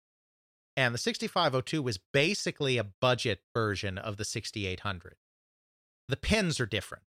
And 0.76 0.94
the 0.94 0.98
6502 0.98 1.82
was 1.82 1.98
basically 2.12 2.78
a 2.78 2.84
budget 3.00 3.40
version 3.54 3.96
of 3.96 4.16
the 4.16 4.24
6800. 4.24 5.14
The 6.08 6.16
pins 6.16 6.60
are 6.60 6.66
different. 6.66 7.04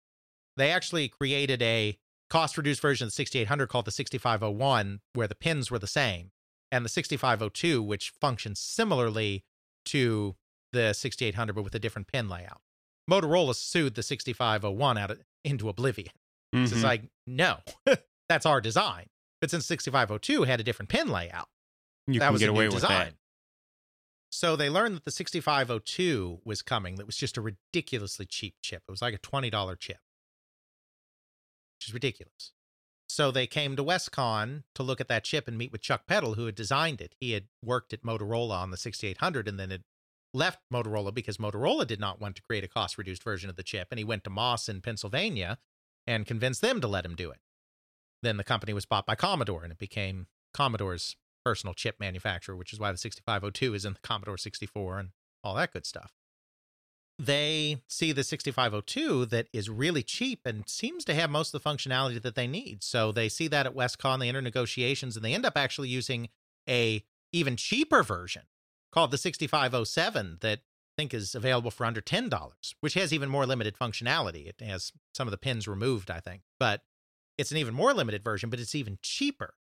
They 0.56 0.72
actually 0.72 1.10
created 1.10 1.62
a 1.62 1.98
cost 2.30 2.58
reduced 2.58 2.82
version 2.82 3.06
of 3.06 3.12
the 3.12 3.16
6800 3.16 3.68
called 3.68 3.86
the 3.86 3.92
6501, 3.92 5.02
where 5.14 5.28
the 5.28 5.36
pins 5.36 5.70
were 5.70 5.80
the 5.80 5.88
same, 5.88 6.32
and 6.72 6.84
the 6.84 6.90
6502, 6.90 7.84
which 7.84 8.14
functions 8.22 8.60
similarly 8.60 9.44
to 9.86 10.36
the 10.74 10.94
6800 10.94 11.54
but 11.54 11.64
with 11.64 11.76
a 11.76 11.80
different 11.80 12.08
pin 12.08 12.28
layout. 12.28 12.62
Motorola 13.10 13.56
sued 13.56 13.96
the 13.96 14.04
6501 14.04 14.98
out 14.98 15.12
of, 15.12 15.20
into 15.46 15.70
oblivion. 15.70 16.12
Mm-hmm. 16.54 16.66
So 16.66 16.76
it's 16.76 16.84
like, 16.84 17.04
no, 17.26 17.58
that's 18.30 18.46
our 18.46 18.60
design. 18.60 19.08
But 19.40 19.52
since 19.52 19.66
6502 19.66 20.44
had 20.44 20.60
a 20.60 20.64
different 20.64 20.90
pin 20.90 21.10
layout, 21.10 21.48
you 22.08 22.20
that 22.20 22.32
was 22.32 22.42
get 22.42 22.50
a 22.50 22.52
away 22.52 22.66
new 22.66 22.72
design. 22.72 23.14
So 24.30 24.56
they 24.56 24.70
learned 24.70 24.96
that 24.98 25.06
the 25.06 25.12
6502 25.12 26.42
was 26.44 26.62
coming. 26.62 26.96
That 26.96 27.06
was 27.06 27.18
just 27.18 27.38
a 27.38 27.42
ridiculously 27.42 28.26
cheap 28.26 28.56
chip. 28.62 28.84
It 28.88 28.92
was 28.92 29.02
like 29.02 29.14
a 29.14 29.20
$20 29.20 29.80
chip, 29.80 30.00
which 31.78 31.88
is 31.88 31.94
ridiculous. 31.94 32.52
So 33.10 33.32
they 33.32 33.48
came 33.48 33.76
to 33.76 33.84
Wescon 33.84 34.64
to 34.76 34.84
look 34.84 35.00
at 35.00 35.08
that 35.08 35.24
chip 35.24 35.48
and 35.48 35.58
meet 35.58 35.72
with 35.72 35.82
Chuck 35.82 36.06
Peddle, 36.08 36.34
who 36.34 36.46
had 36.46 36.56
designed 36.56 37.00
it. 37.00 37.16
He 37.20 37.32
had 37.32 37.46
worked 37.64 37.94
at 37.94 38.04
Motorola 38.04 38.58
on 38.58 38.72
the 38.72 38.78
6800 38.78 39.48
and 39.48 39.58
then 39.58 39.72
had 39.72 39.84
left 40.34 40.60
Motorola 40.72 41.14
because 41.14 41.38
Motorola 41.38 41.88
did 41.88 42.02
not 42.02 42.20
want 42.20 42.36
to 42.36 42.42
create 42.42 42.66
a 42.66 42.68
cost 42.68 42.98
reduced 42.98 43.24
version 43.24 43.50
of 43.50 43.56
the 43.56 43.64
chip. 43.64 43.88
And 43.92 43.98
he 43.98 44.04
went 44.04 44.26
to 44.26 44.30
MOS 44.30 44.68
in 44.68 44.82
Pennsylvania 44.82 45.58
and 46.06 46.26
convinced 46.26 46.62
them 46.62 46.82
to 46.82 46.88
let 46.88 47.06
him 47.06 47.16
do 47.16 47.32
it. 47.32 47.40
Then 48.22 48.38
the 48.38 48.44
company 48.44 48.74
was 48.74 48.86
bought 48.86 49.06
by 49.06 49.16
Commodore 49.16 49.64
and 49.64 49.72
it 49.72 49.80
became 49.80 50.28
Commodore's 50.54 51.16
personal 51.48 51.74
chip 51.74 51.98
manufacturer, 51.98 52.58
which 52.58 52.74
is 52.74 52.80
why 52.80 52.92
the 52.92 52.98
6502 52.98 53.74
is 53.74 53.86
in 53.86 53.94
the 53.94 54.00
Commodore 54.00 54.38
64 54.38 55.00
and 55.00 55.10
all 55.46 55.56
that 55.56 55.72
good 55.72 55.86
stuff. 55.86 56.12
They 57.18 57.78
see 57.88 58.12
the 58.12 58.26
6502 58.26 59.28
that 59.28 59.48
is 59.54 59.70
really 59.70 60.04
cheap 60.04 60.42
and 60.46 60.68
seems 60.68 61.06
to 61.06 61.14
have 61.14 61.30
most 61.30 61.54
of 61.54 61.64
the 61.64 61.70
functionality 61.70 62.22
that 62.22 62.36
they 62.36 62.48
need. 62.48 62.84
So 62.84 63.14
they 63.14 63.30
see 63.30 63.48
that 63.48 63.66
at 63.66 63.74
Wescon, 63.74 64.20
they 64.20 64.28
enter 64.28 64.42
negotiations, 64.42 65.16
and 65.16 65.24
they 65.24 65.34
end 65.34 65.46
up 65.46 65.56
actually 65.56 65.88
using 65.88 66.28
a 66.68 67.06
even 67.32 67.56
cheaper 67.56 68.04
version 68.04 68.44
called 68.92 69.12
the 69.12 69.18
6507 69.18 70.40
that 70.42 70.60
I 70.60 71.02
think 71.02 71.14
is 71.14 71.34
available 71.34 71.72
for 71.72 71.86
under 71.86 72.02
$10, 72.02 72.50
which 72.82 72.96
has 72.96 73.14
even 73.14 73.30
more 73.30 73.46
limited 73.46 73.78
functionality. 73.78 74.48
It 74.48 74.60
has 74.60 74.92
some 75.14 75.28
of 75.28 75.32
the 75.32 75.38
pins 75.38 75.66
removed, 75.66 76.12
I 76.12 76.20
think, 76.20 76.42
but 76.60 76.82
it's 77.38 77.52
an 77.52 77.58
even 77.58 77.74
more 77.74 77.94
limited 77.94 78.22
version, 78.22 78.50
but 78.50 78.60
it's 78.60 78.76
even 78.76 79.00
cheaper. 79.02 79.54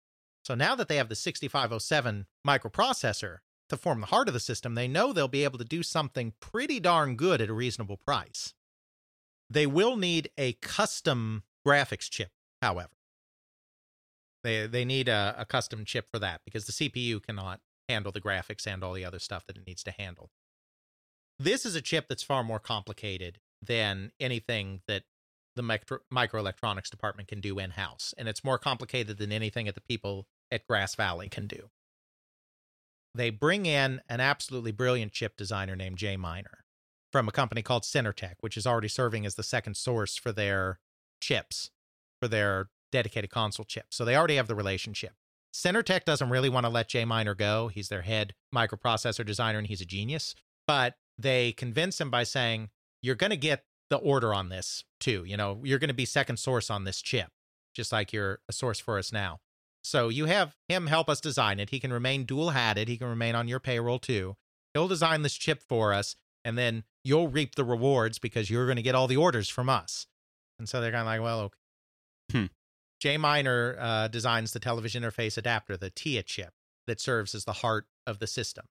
So 0.46 0.54
now 0.54 0.76
that 0.76 0.88
they 0.88 0.98
have 0.98 1.10
the 1.10 1.16
6507 1.16 2.28
microprocessor 2.48 3.38
to 3.70 3.78
form 3.78 4.02
the 4.02 4.08
heart 4.08 4.28
of 4.28 4.36
the 4.36 4.40
system, 4.40 4.76
they 4.76 4.88
know 4.88 5.12
they'll 5.12 5.28
be 5.28 5.44
able 5.44 5.58
to 5.58 5.66
do 5.66 5.82
something 5.82 6.34
pretty 6.40 6.80
darn 6.80 7.16
good 7.16 7.42
at 7.42 7.50
a 7.50 7.54
reasonable 7.54 7.98
price. 7.98 8.54
They 9.50 9.66
will 9.66 9.98
need 9.98 10.30
a 10.38 10.54
custom 10.54 11.44
graphics 11.68 12.10
chip, 12.10 12.30
however. 12.62 12.92
They, 14.44 14.68
they 14.68 14.86
need 14.86 15.08
a, 15.08 15.34
a 15.36 15.46
custom 15.46 15.84
chip 15.84 16.08
for 16.12 16.20
that 16.20 16.42
because 16.46 16.66
the 16.68 16.74
CPU 16.74 17.26
cannot 17.26 17.62
handle 17.90 18.12
the 18.12 18.22
graphics 18.22 18.68
and 18.68 18.84
all 18.84 18.94
the 18.94 19.06
other 19.06 19.20
stuff 19.20 19.48
that 19.48 19.58
it 19.58 19.66
needs 19.66 19.82
to 19.84 19.92
handle. 19.92 20.30
This 21.40 21.66
is 21.66 21.76
a 21.76 21.82
chip 21.82 22.06
that's 22.08 22.24
far 22.24 22.44
more 22.44 22.60
complicated 22.60 23.40
than 23.64 24.12
anything 24.20 24.82
that 24.88 25.04
the 25.56 25.64
micro, 25.64 26.00
microelectronics 26.14 26.90
department 26.90 27.28
can 27.28 27.42
do 27.42 27.58
in 27.58 27.72
house, 27.72 28.14
and 28.18 28.28
it's 28.28 28.44
more 28.44 28.60
complicated 28.60 29.18
than 29.18 29.32
anything 29.32 29.66
that 29.66 29.76
the 29.76 29.82
people 29.82 30.28
at 30.52 30.68
Grass 30.68 30.96
Valley 30.96 31.30
can 31.30 31.48
do. 31.48 31.70
They 33.14 33.30
bring 33.30 33.66
in 33.66 34.02
an 34.10 34.20
absolutely 34.20 34.72
brilliant 34.72 35.14
chip 35.14 35.38
designer 35.38 35.76
named 35.76 35.98
Jay 35.98 36.18
Miner 36.18 36.66
from 37.12 37.28
a 37.30 37.32
company 37.32 37.62
called 37.62 37.84
Synertek, 37.84 38.36
which 38.42 38.58
is 38.58 38.68
already 38.68 38.90
serving 38.90 39.26
as 39.26 39.36
the 39.36 39.44
second 39.44 39.78
source 39.78 40.18
for 40.18 40.34
their 40.34 40.80
chips, 41.22 41.72
for 42.20 42.28
their 42.28 42.70
dedicated 42.92 43.30
console 43.30 43.66
chips. 43.66 43.96
So 43.96 44.04
they 44.04 44.16
already 44.16 44.36
have 44.36 44.48
the 44.48 44.56
relationship. 44.56 45.14
Synertek 45.54 46.04
doesn't 46.04 46.30
really 46.30 46.50
want 46.50 46.66
to 46.66 46.70
let 46.70 46.90
Jay 46.90 47.06
Miner 47.06 47.34
go. 47.34 47.70
He's 47.70 47.88
their 47.88 48.02
head 48.02 48.34
microprocessor 48.54 49.26
designer 49.26 49.60
and 49.60 49.68
he's 49.68 49.80
a 49.80 49.86
genius. 49.86 50.36
But 50.68 50.96
they 51.18 51.54
convince 51.54 52.02
him 52.02 52.10
by 52.10 52.24
saying, 52.24 52.70
You're 53.02 53.16
going 53.16 53.30
to 53.30 53.38
get 53.38 53.64
the 53.90 53.98
order 53.98 54.34
on 54.34 54.50
this 54.50 54.84
too. 55.00 55.24
You 55.26 55.38
know, 55.38 55.62
you're 55.64 55.80
going 55.80 55.88
to 55.88 55.94
be 55.94 56.06
second 56.06 56.38
source 56.38 56.70
on 56.70 56.84
this 56.84 57.02
chip, 57.02 57.30
just 57.74 57.94
like 57.94 58.12
you're 58.12 58.40
a 58.50 58.54
source 58.54 58.80
for 58.80 58.98
us 58.98 59.14
now. 59.14 59.40
So 59.86 60.10
you 60.10 60.26
have 60.26 60.56
him 60.68 60.88
help 60.88 61.10
us 61.10 61.22
design 61.22 61.60
it. 61.60 61.70
He 61.70 61.80
can 61.80 61.94
remain 61.94 62.24
dual 62.24 62.50
hatted. 62.50 62.88
He 62.88 62.98
can 62.98 63.08
remain 63.08 63.36
on 63.36 63.48
your 63.48 63.60
payroll 63.60 64.00
too. 64.00 64.36
He'll 64.74 64.88
design 64.88 65.22
this 65.22 65.36
chip 65.36 65.62
for 65.62 65.94
us, 65.94 66.16
and 66.44 66.58
then 66.58 66.86
you'll 67.04 67.28
reap 67.28 67.54
the 67.54 67.64
rewards 67.64 68.18
because 68.18 68.50
you're 68.50 68.66
going 68.66 68.78
to 68.78 68.82
get 68.82 68.96
all 68.96 69.06
the 69.06 69.16
orders 69.18 69.48
from 69.48 69.70
us. 69.70 70.08
And 70.58 70.68
so 70.68 70.82
they're 70.82 70.92
kind 70.92 71.02
of 71.02 71.06
like, 71.06 71.22
well, 71.22 71.40
okay. 71.42 71.58
Hmm. 72.32 72.46
Jay 73.00 73.18
Miner 73.18 73.78
uh, 73.80 74.08
designs 74.08 74.54
the 74.54 74.60
television 74.60 75.04
interface 75.04 75.38
adapter, 75.38 75.78
the 75.78 75.92
TIA 75.92 76.24
chip, 76.24 76.54
that 76.88 77.00
serves 77.00 77.36
as 77.36 77.46
the 77.46 77.54
heart 77.54 77.86
of 78.08 78.18
the 78.18 78.26
system. 78.26 78.66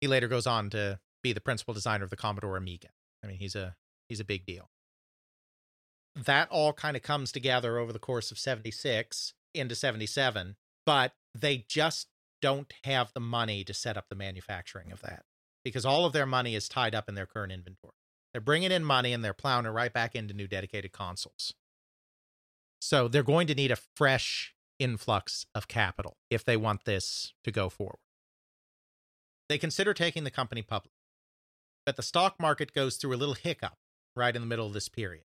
He 0.00 0.08
later 0.08 0.26
goes 0.26 0.48
on 0.48 0.70
to 0.70 0.98
be 1.22 1.32
the 1.32 1.40
principal 1.40 1.72
designer 1.72 2.02
of 2.02 2.10
the 2.10 2.16
Commodore 2.16 2.56
Amiga. 2.56 2.88
I 3.22 3.28
mean, 3.28 3.38
he's 3.38 3.54
a 3.54 3.76
he's 4.08 4.18
a 4.18 4.24
big 4.24 4.44
deal. 4.44 4.70
That 6.16 6.48
all 6.50 6.72
kind 6.72 6.96
of 6.96 7.04
comes 7.04 7.30
together 7.30 7.78
over 7.78 7.92
the 7.92 8.00
course 8.00 8.32
of 8.32 8.40
76 8.40 9.34
into 9.58 9.74
77, 9.74 10.56
but 10.86 11.12
they 11.34 11.64
just 11.68 12.08
don't 12.40 12.72
have 12.84 13.12
the 13.12 13.20
money 13.20 13.64
to 13.64 13.74
set 13.74 13.96
up 13.96 14.06
the 14.08 14.14
manufacturing 14.16 14.92
of 14.92 15.00
that. 15.02 15.24
because 15.64 15.84
all 15.84 16.06
of 16.06 16.12
their 16.14 16.24
money 16.24 16.54
is 16.54 16.68
tied 16.68 16.94
up 16.94 17.08
in 17.08 17.14
their 17.14 17.26
current 17.26 17.52
inventory. 17.52 17.92
They're 18.32 18.40
bringing 18.40 18.72
in 18.72 18.84
money 18.84 19.12
and 19.12 19.22
they're 19.24 19.34
plowing 19.34 19.66
it 19.66 19.70
right 19.70 19.92
back 19.92 20.14
into 20.14 20.32
new 20.32 20.46
dedicated 20.46 20.92
consoles. 20.92 21.52
So 22.80 23.08
they're 23.08 23.22
going 23.22 23.46
to 23.48 23.54
need 23.54 23.70
a 23.70 23.76
fresh 23.96 24.54
influx 24.78 25.44
of 25.54 25.68
capital 25.68 26.16
if 26.30 26.44
they 26.44 26.56
want 26.56 26.84
this 26.84 27.34
to 27.44 27.50
go 27.50 27.68
forward. 27.68 27.98
They 29.48 29.58
consider 29.58 29.92
taking 29.92 30.24
the 30.24 30.30
company 30.30 30.62
public, 30.62 30.92
but 31.84 31.96
the 31.96 32.02
stock 32.02 32.36
market 32.40 32.72
goes 32.72 32.96
through 32.96 33.14
a 33.14 33.18
little 33.18 33.34
hiccup 33.34 33.76
right 34.14 34.34
in 34.34 34.40
the 34.40 34.48
middle 34.48 34.66
of 34.66 34.72
this 34.72 34.88
period. 34.88 35.24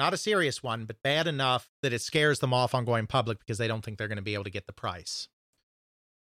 Not 0.00 0.14
a 0.14 0.16
serious 0.16 0.62
one, 0.62 0.86
but 0.86 1.02
bad 1.02 1.26
enough 1.26 1.68
that 1.82 1.92
it 1.92 2.00
scares 2.00 2.38
them 2.38 2.54
off 2.54 2.74
on 2.74 2.86
going 2.86 3.06
public 3.06 3.38
because 3.38 3.58
they 3.58 3.68
don't 3.68 3.84
think 3.84 3.98
they're 3.98 4.08
going 4.08 4.16
to 4.16 4.22
be 4.22 4.32
able 4.32 4.44
to 4.44 4.50
get 4.50 4.66
the 4.66 4.72
price. 4.72 5.28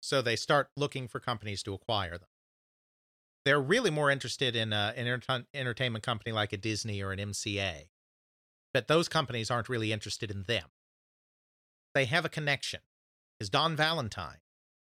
So 0.01 0.21
they 0.21 0.35
start 0.35 0.67
looking 0.75 1.07
for 1.07 1.21
companies 1.21 1.63
to 1.63 1.73
acquire 1.73 2.17
them. 2.17 2.27
They're 3.45 3.61
really 3.61 3.89
more 3.89 4.11
interested 4.11 4.53
in 4.53 4.73
uh, 4.73 4.91
an 4.97 5.07
enter- 5.07 5.45
entertainment 5.53 6.03
company 6.03 6.33
like 6.33 6.51
a 6.51 6.57
Disney 6.57 7.01
or 7.01 7.13
an 7.13 7.19
MCA, 7.19 7.87
but 8.73 8.89
those 8.89 9.07
companies 9.07 9.49
aren't 9.49 9.69
really 9.69 9.93
interested 9.93 10.29
in 10.29 10.43
them. 10.43 10.65
They 11.95 12.03
have 12.03 12.25
a 12.25 12.29
connection. 12.29 12.81
Is 13.39 13.49
Don 13.49 13.77
Valentine, 13.77 14.41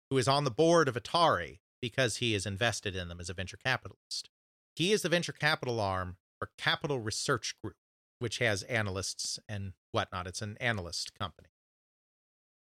who 0.09 0.17
is 0.17 0.27
on 0.27 0.45
the 0.45 0.51
board 0.51 0.89
of 0.89 0.95
Atari 0.95 1.59
because 1.83 2.17
he 2.17 2.35
is 2.35 2.47
invested 2.47 2.97
in 2.97 3.09
them 3.09 3.21
as 3.21 3.29
a 3.29 3.35
venture 3.35 3.59
capitalist. 3.63 4.31
He 4.75 4.95
is 4.95 5.03
the 5.03 5.11
venture 5.11 5.33
capital 5.33 5.81
arm 5.81 6.17
for 6.39 6.49
Capital 6.57 6.99
Research 6.99 7.55
Group, 7.63 7.77
which 8.19 8.39
has 8.39 8.63
analysts 8.65 9.39
and 9.49 9.73
whatnot. 9.93 10.27
It's 10.27 10.43
an 10.43 10.57
analyst 10.61 11.13
company. 11.19 11.49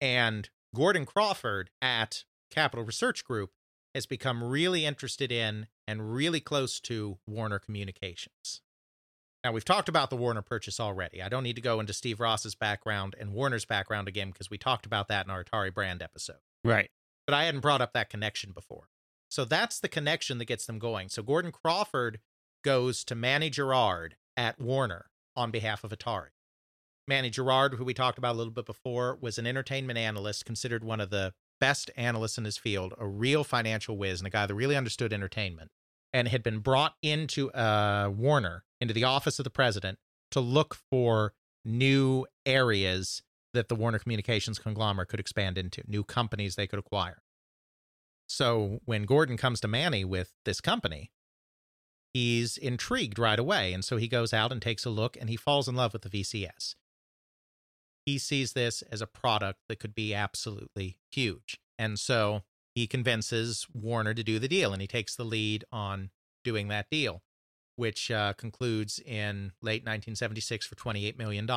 And 0.01 0.49
Gordon 0.75 1.07
Crawford 1.07 1.71
at 1.83 2.25
Capital 2.51 2.85
Research 2.85 3.25
Group 3.25 3.51
has 3.95 4.07
become 4.07 4.43
really 4.43 4.87
interested 4.87 5.33
in 5.33 5.67
and 5.87 6.15
really 6.15 6.41
close 6.41 6.81
to 6.81 7.19
Warner 7.27 7.59
Communications. 7.59 8.63
Now, 9.43 9.53
we've 9.53 9.65
talked 9.65 9.89
about 9.89 10.11
the 10.11 10.17
Warner 10.17 10.43
purchase 10.43 10.79
already. 10.79 11.23
I 11.23 11.29
don't 11.29 11.43
need 11.43 11.57
to 11.57 11.63
go 11.63 11.81
into 11.81 11.95
Steve 11.95 12.21
Ross's 12.21 12.55
background 12.55 13.17
and 13.19 13.33
Warner's 13.33 13.65
background 13.65 14.07
again 14.07 14.31
because 14.31 14.51
we 14.51 14.59
talked 14.59 14.85
about 14.85 15.09
that 15.09 15.25
in 15.25 15.31
our 15.31 15.43
Atari 15.43 15.73
brand 15.73 16.03
episode. 16.03 16.37
Right. 16.63 16.91
But 17.27 17.35
I 17.35 17.45
hadn't 17.45 17.61
brought 17.61 17.81
up 17.81 17.95
that 17.95 18.11
connection 18.11 18.53
before. 18.53 18.91
So 19.31 19.45
that's 19.45 19.81
the 19.81 19.89
connection 19.89 20.39
that 20.39 20.45
gets 20.45 20.67
them 20.67 20.79
going. 20.79 21.09
So 21.09 21.23
Gordon 21.23 21.53
Crawford 21.53 22.21
goes 22.63 23.03
to 23.05 23.15
Manny 23.15 23.49
Gerard 23.49 24.17
at 24.37 24.61
Warner 24.61 25.07
on 25.41 25.51
behalf 25.51 25.83
of 25.83 25.91
Atari. 25.91 26.29
Manny 27.09 27.31
Gerard, 27.31 27.75
who 27.75 27.85
we 27.85 27.95
talked 27.95 28.19
about 28.19 28.35
a 28.35 28.39
little 28.39 28.53
bit 28.53 28.67
before, 28.67 29.19
was 29.21 29.39
an 29.39 29.47
entertainment 29.47 29.99
analyst, 29.99 30.45
considered 30.45 30.85
one 30.85 31.01
of 31.01 31.11
the 31.11 31.33
best 31.59 31.91
analysts 31.97 32.39
in 32.39 32.45
his 32.45 32.59
field, 32.59 32.95
a 32.99 33.07
real 33.07 33.43
financial 33.43 33.97
whiz, 33.97 34.21
and 34.21 34.27
a 34.27 34.31
guy 34.31 34.47
that 34.47 34.55
really 34.55 34.77
understood 34.77 35.13
entertainment, 35.13 35.71
and 36.13 36.29
had 36.29 36.43
been 36.43 36.59
brought 36.59 36.95
into 37.03 37.51
uh, 37.53 38.11
Warner, 38.15 38.65
into 38.81 38.95
the 38.95 39.05
office 39.05 39.39
of 39.39 39.45
the 39.45 39.51
president, 39.51 39.99
to 40.31 40.41
look 40.41 40.77
for 40.91 41.33
new 41.65 42.27
areas 42.47 43.23
that 43.53 43.69
the 43.69 43.75
Warner 43.75 43.99
Communications 43.99 44.59
conglomerate 44.59 45.09
could 45.09 45.21
expand 45.21 45.59
into, 45.59 45.83
new 45.87 46.05
companies 46.05 46.55
they 46.55 46.67
could 46.67 46.79
acquire. 46.79 47.23
So 48.29 48.79
when 48.85 49.05
Gordon 49.05 49.37
comes 49.37 49.61
to 49.61 49.69
Manny 49.69 50.05
with 50.05 50.33
this 50.45 50.61
company, 50.61 51.11
he's 52.13 52.57
intrigued 52.57 53.19
right 53.19 53.39
away. 53.39 53.73
And 53.73 53.85
so 53.85 53.97
he 53.97 54.09
goes 54.09 54.33
out 54.33 54.53
and 54.53 54.61
takes 54.61 54.85
a 54.85 54.91
look 54.91 55.17
and 55.19 55.29
he 55.29 55.37
falls 55.37 55.69
in 55.69 55.75
love 55.77 55.93
with 55.93 56.03
the 56.03 56.11
VCS. 56.11 56.75
He 58.07 58.19
sees 58.19 58.53
this 58.53 58.83
as 58.83 59.01
a 59.01 59.07
product 59.07 59.61
that 59.69 59.79
could 59.79 59.95
be 59.95 60.15
absolutely 60.15 60.97
huge. 61.11 61.61
And 61.79 61.99
so 61.99 62.43
he 62.75 62.87
convinces 62.87 63.67
Warner 63.73 64.15
to 64.15 64.25
do 64.25 64.39
the 64.39 64.49
deal 64.49 64.73
and 64.73 64.81
he 64.81 64.89
takes 64.89 65.15
the 65.15 65.25
lead 65.25 65.65
on 65.71 66.11
doing 66.43 66.69
that 66.69 66.89
deal, 66.91 67.23
which 67.77 68.11
uh, 68.11 68.33
concludes 68.35 68.99
in 68.99 69.53
late 69.63 69.83
1976 69.83 70.67
for 70.67 70.75
$28 70.75 71.19
million. 71.19 71.49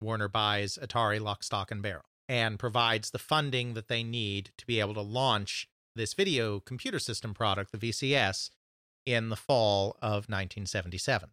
Warner 0.00 0.28
buys 0.28 0.78
Atari 0.80 1.20
lock, 1.20 1.44
stock, 1.44 1.70
and 1.70 1.82
barrel 1.82 2.04
and 2.30 2.60
provides 2.60 3.10
the 3.10 3.18
funding 3.18 3.74
that 3.74 3.88
they 3.88 4.04
need 4.04 4.52
to 4.56 4.64
be 4.64 4.78
able 4.78 4.94
to 4.94 5.00
launch 5.00 5.68
this 5.96 6.14
video 6.14 6.60
computer 6.60 7.00
system 7.00 7.34
product, 7.34 7.72
the 7.72 7.78
VCS, 7.78 8.50
in 9.06 9.28
the 9.28 9.36
fall 9.36 9.96
of 10.02 10.28
1977. 10.28 11.30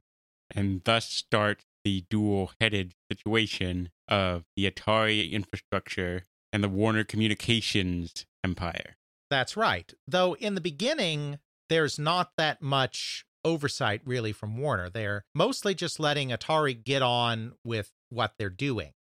And 0.56 0.82
thus 0.84 1.10
starts 1.10 1.66
the 1.84 2.06
dual 2.10 2.52
headed 2.60 2.94
situation 3.12 3.90
of 4.08 4.44
the 4.56 4.70
Atari 4.70 5.32
infrastructure 5.32 6.26
and 6.54 6.64
the 6.64 6.70
Warner 6.70 7.04
Communications 7.04 8.26
empire. 8.44 8.96
That's 9.30 9.58
right. 9.58 9.92
Though 10.08 10.36
in 10.36 10.56
the 10.56 10.62
beginning, 10.62 11.40
there's 11.70 12.00
not 12.00 12.32
that 12.38 12.62
much 12.62 13.26
oversight 13.44 14.02
really 14.06 14.32
from 14.32 14.58
Warner. 14.58 14.90
They're 14.90 15.26
mostly 15.36 15.76
just 15.76 16.00
letting 16.00 16.30
Atari 16.30 16.82
get 16.82 17.02
on 17.02 17.54
with 17.64 17.92
what 18.10 18.34
they're 18.38 18.50
doing 18.50 18.94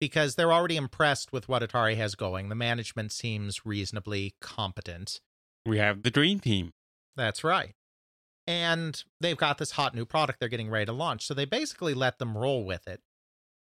because 0.00 0.34
they're 0.34 0.52
already 0.52 0.76
impressed 0.76 1.32
with 1.32 1.48
what 1.48 1.62
Atari 1.62 1.96
has 1.96 2.14
going. 2.14 2.48
The 2.48 2.54
management 2.54 3.12
seems 3.12 3.66
reasonably 3.66 4.34
competent. 4.40 5.20
We 5.66 5.78
have 5.78 6.02
the 6.02 6.10
Dream 6.10 6.40
Team. 6.40 6.72
That's 7.20 7.44
right. 7.44 7.74
And 8.46 9.04
they've 9.20 9.36
got 9.36 9.58
this 9.58 9.72
hot 9.72 9.94
new 9.94 10.06
product 10.06 10.40
they're 10.40 10.48
getting 10.48 10.70
ready 10.70 10.86
to 10.86 10.92
launch. 10.92 11.26
So 11.26 11.34
they 11.34 11.44
basically 11.44 11.92
let 11.92 12.18
them 12.18 12.36
roll 12.36 12.64
with 12.64 12.88
it, 12.88 13.02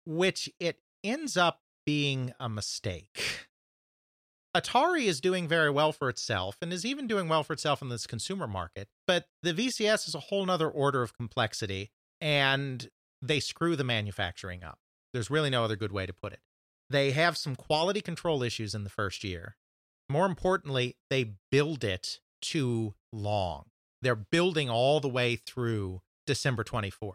which 0.07 0.49
it 0.59 0.79
ends 1.05 1.37
up 1.37 1.61
being 1.85 2.33
a 2.41 2.49
mistake. 2.49 3.47
Atari 4.57 5.05
is 5.05 5.21
doing 5.21 5.47
very 5.47 5.69
well 5.69 5.93
for 5.93 6.09
itself 6.09 6.57
and 6.63 6.73
is 6.73 6.87
even 6.87 7.07
doing 7.07 7.29
well 7.29 7.43
for 7.43 7.53
itself 7.53 7.83
in 7.83 7.91
this 7.91 8.07
consumer 8.07 8.47
market, 8.47 8.89
but 9.07 9.27
the 9.43 9.53
VCS 9.53 10.09
is 10.09 10.15
a 10.15 10.21
whole 10.21 10.47
nother 10.47 10.71
order 10.71 11.03
of 11.03 11.13
complexity 11.13 11.91
and 12.23 12.89
they 13.21 13.41
screw 13.41 13.77
the 13.77 13.85
manufacturing 13.85 14.65
up. 14.65 14.79
There's 15.13 15.29
really 15.29 15.51
no 15.51 15.65
other 15.65 15.77
good 15.77 15.93
way 15.93 16.07
to 16.07 16.15
put 16.15 16.33
it. 16.33 16.41
They 16.89 17.11
have 17.11 17.37
some 17.37 17.57
quality 17.57 18.01
control 18.01 18.43
issues 18.43 18.75
in 18.75 18.85
the 18.85 18.91
first 18.91 19.23
year. 19.23 19.57
More 20.09 20.25
importantly, 20.25 20.97
they 21.11 21.35
build 21.51 21.85
it 21.85 22.21
too 22.41 22.95
long. 23.15 23.67
They're 24.03 24.15
building 24.15 24.69
all 24.69 25.01
the 25.01 25.09
way 25.09 25.37
through 25.37 26.03
December 26.27 26.65
24th. 26.65 27.13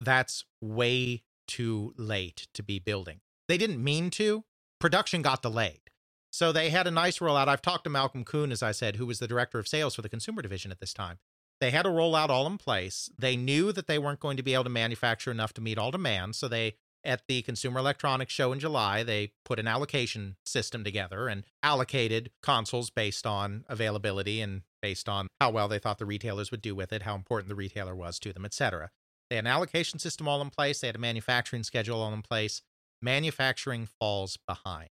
That's 0.00 0.44
way 0.60 1.24
too 1.46 1.92
late 1.96 2.46
to 2.54 2.62
be 2.62 2.78
building. 2.78 3.20
They 3.48 3.58
didn't 3.58 3.82
mean 3.82 4.10
to. 4.10 4.44
Production 4.78 5.20
got 5.20 5.42
delayed. 5.42 5.90
So 6.30 6.52
they 6.52 6.70
had 6.70 6.86
a 6.86 6.92
nice 6.92 7.18
rollout. 7.18 7.48
I've 7.48 7.60
talked 7.60 7.84
to 7.84 7.90
Malcolm 7.90 8.24
Kuhn, 8.24 8.52
as 8.52 8.62
I 8.62 8.70
said, 8.72 8.96
who 8.96 9.06
was 9.06 9.18
the 9.18 9.28
director 9.28 9.58
of 9.58 9.66
sales 9.66 9.96
for 9.96 10.02
the 10.02 10.08
consumer 10.08 10.42
division 10.42 10.70
at 10.70 10.78
this 10.78 10.94
time. 10.94 11.18
They 11.60 11.72
had 11.72 11.84
a 11.84 11.90
rollout 11.90 12.30
all 12.30 12.46
in 12.46 12.56
place. 12.56 13.10
They 13.18 13.36
knew 13.36 13.72
that 13.72 13.86
they 13.86 13.98
weren't 13.98 14.20
going 14.20 14.36
to 14.36 14.42
be 14.42 14.54
able 14.54 14.64
to 14.64 14.70
manufacture 14.70 15.30
enough 15.30 15.52
to 15.54 15.60
meet 15.60 15.76
all 15.76 15.90
demand. 15.90 16.36
So 16.36 16.48
they, 16.48 16.76
at 17.04 17.22
the 17.28 17.42
Consumer 17.42 17.80
Electronics 17.80 18.32
Show 18.32 18.52
in 18.52 18.60
July, 18.60 19.02
they 19.02 19.32
put 19.44 19.58
an 19.58 19.66
allocation 19.66 20.36
system 20.44 20.84
together 20.84 21.28
and 21.28 21.44
allocated 21.62 22.30
consoles 22.42 22.90
based 22.90 23.26
on 23.26 23.64
availability 23.68 24.40
and 24.40 24.62
based 24.82 25.08
on 25.08 25.28
how 25.40 25.50
well 25.50 25.68
they 25.68 25.78
thought 25.78 25.98
the 25.98 26.06
retailers 26.06 26.50
would 26.50 26.62
do 26.62 26.74
with 26.74 26.92
it, 26.92 27.02
how 27.02 27.14
important 27.14 27.48
the 27.48 27.54
retailer 27.54 27.94
was 27.94 28.18
to 28.18 28.32
them, 28.32 28.44
etc. 28.44 28.90
They 29.28 29.36
had 29.36 29.44
an 29.44 29.50
allocation 29.50 29.98
system 29.98 30.28
all 30.28 30.42
in 30.42 30.50
place. 30.50 30.80
They 30.80 30.88
had 30.88 30.96
a 30.96 31.00
manufacturing 31.00 31.62
schedule 31.62 32.02
all 32.02 32.12
in 32.12 32.22
place. 32.22 32.62
Manufacturing 33.02 33.86
falls 33.86 34.38
behind 34.46 34.90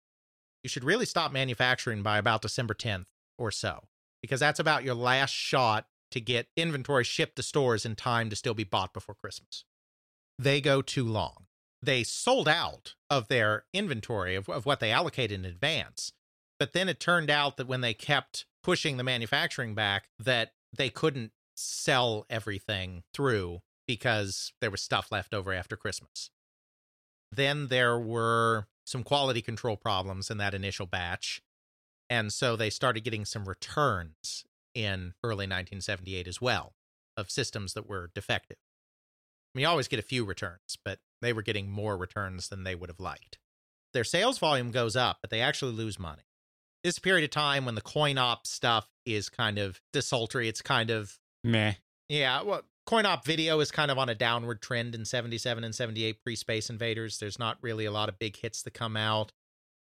you 0.68 0.70
should 0.70 0.84
really 0.84 1.06
stop 1.06 1.32
manufacturing 1.32 2.04
by 2.04 2.18
about 2.18 2.42
December 2.42 2.74
10th 2.74 3.06
or 3.38 3.52
so, 3.52 3.86
because 4.22 4.42
that's 4.42 4.60
about 4.60 4.84
your 4.84 4.96
last 4.96 5.32
shot 5.32 5.88
to 6.12 6.20
get 6.20 6.50
inventory 6.58 7.06
shipped 7.06 7.38
to 7.38 7.44
stores 7.44 7.86
in 7.86 7.96
time 7.96 8.30
to 8.30 8.36
still 8.36 8.54
be 8.54 8.66
bought 8.66 8.94
before 8.94 9.16
Christmas. 9.16 9.64
They 10.38 10.60
go 10.60 10.82
too 10.82 11.06
long. 11.06 11.47
They 11.82 12.04
sold 12.04 12.48
out 12.48 12.96
of 13.10 13.28
their 13.28 13.66
inventory 13.74 14.36
of, 14.36 14.50
of 14.50 14.66
what 14.66 14.80
they 14.80 14.92
allocated 14.92 15.40
in 15.40 15.46
advance. 15.46 16.12
But 16.60 16.74
then 16.74 16.90
it 16.90 17.00
turned 17.00 17.30
out 17.30 17.58
that 17.58 17.68
when 17.68 17.82
they 17.82 17.94
kept 17.94 18.46
pushing 18.64 18.98
the 18.98 19.04
manufacturing 19.04 19.76
back, 19.76 20.10
that 20.20 20.54
they 20.76 20.90
couldn't 20.90 21.32
sell 21.56 22.26
everything 22.30 23.04
through 23.14 23.62
because 23.88 24.54
there 24.60 24.72
was 24.72 24.82
stuff 24.82 25.12
left 25.12 25.34
over 25.34 25.54
after 25.54 25.76
Christmas. 25.76 26.30
Then 27.32 27.68
there 27.68 28.00
were 28.00 28.68
some 28.86 29.04
quality 29.04 29.42
control 29.42 29.78
problems 29.78 30.32
in 30.32 30.38
that 30.38 30.54
initial 30.54 30.86
batch. 30.86 31.42
And 32.10 32.32
so 32.32 32.56
they 32.56 32.70
started 32.70 33.04
getting 33.04 33.26
some 33.26 33.46
returns 33.46 34.46
in 34.74 35.14
early 35.24 35.46
1978 35.46 36.28
as 36.28 36.40
well 36.42 36.74
of 37.18 37.30
systems 37.32 37.74
that 37.74 37.88
were 37.88 38.12
defective. 38.14 38.58
I 38.60 39.58
mean, 39.58 39.64
you 39.64 39.68
always 39.68 39.88
get 39.88 40.00
a 40.00 40.04
few 40.04 40.24
returns, 40.24 40.78
but 40.86 41.00
they 41.22 41.34
were 41.34 41.42
getting 41.42 41.70
more 41.70 41.98
returns 41.98 42.50
than 42.50 42.64
they 42.64 42.76
would 42.76 42.90
have 42.90 43.00
liked. 43.00 43.38
Their 43.94 44.04
sales 44.04 44.38
volume 44.38 44.72
goes 44.72 44.96
up, 44.96 45.18
but 45.22 45.30
they 45.30 45.42
actually 45.42 45.74
lose 45.74 45.98
money. 45.98 46.24
This 46.84 47.00
period 47.00 47.24
of 47.24 47.32
time 47.32 47.66
when 47.66 47.76
the 47.76 47.82
coin 47.82 48.18
op 48.18 48.46
stuff 48.46 48.88
is 49.06 49.30
kind 49.30 49.58
of 49.58 49.82
desultory, 49.94 50.48
it's 50.48 50.62
kind 50.62 50.90
of 50.90 51.18
meh. 51.44 51.74
Yeah, 52.10 52.44
well, 52.44 52.62
coin 52.86 53.06
op 53.06 53.26
video 53.26 53.60
is 53.60 53.72
kind 53.72 53.92
of 53.92 53.98
on 53.98 54.10
a 54.10 54.16
downward 54.16 54.62
trend 54.62 54.96
in 54.96 55.06
77 55.06 55.64
and 55.64 55.74
78 55.74 56.24
pre 56.24 56.36
Space 56.36 56.70
Invaders. 56.70 57.18
There's 57.18 57.40
not 57.40 57.58
really 57.62 57.86
a 57.86 57.92
lot 57.92 58.10
of 58.10 58.20
big 58.20 58.38
hits 58.38 58.62
that 58.64 58.74
come 58.74 58.96
out. 58.96 59.32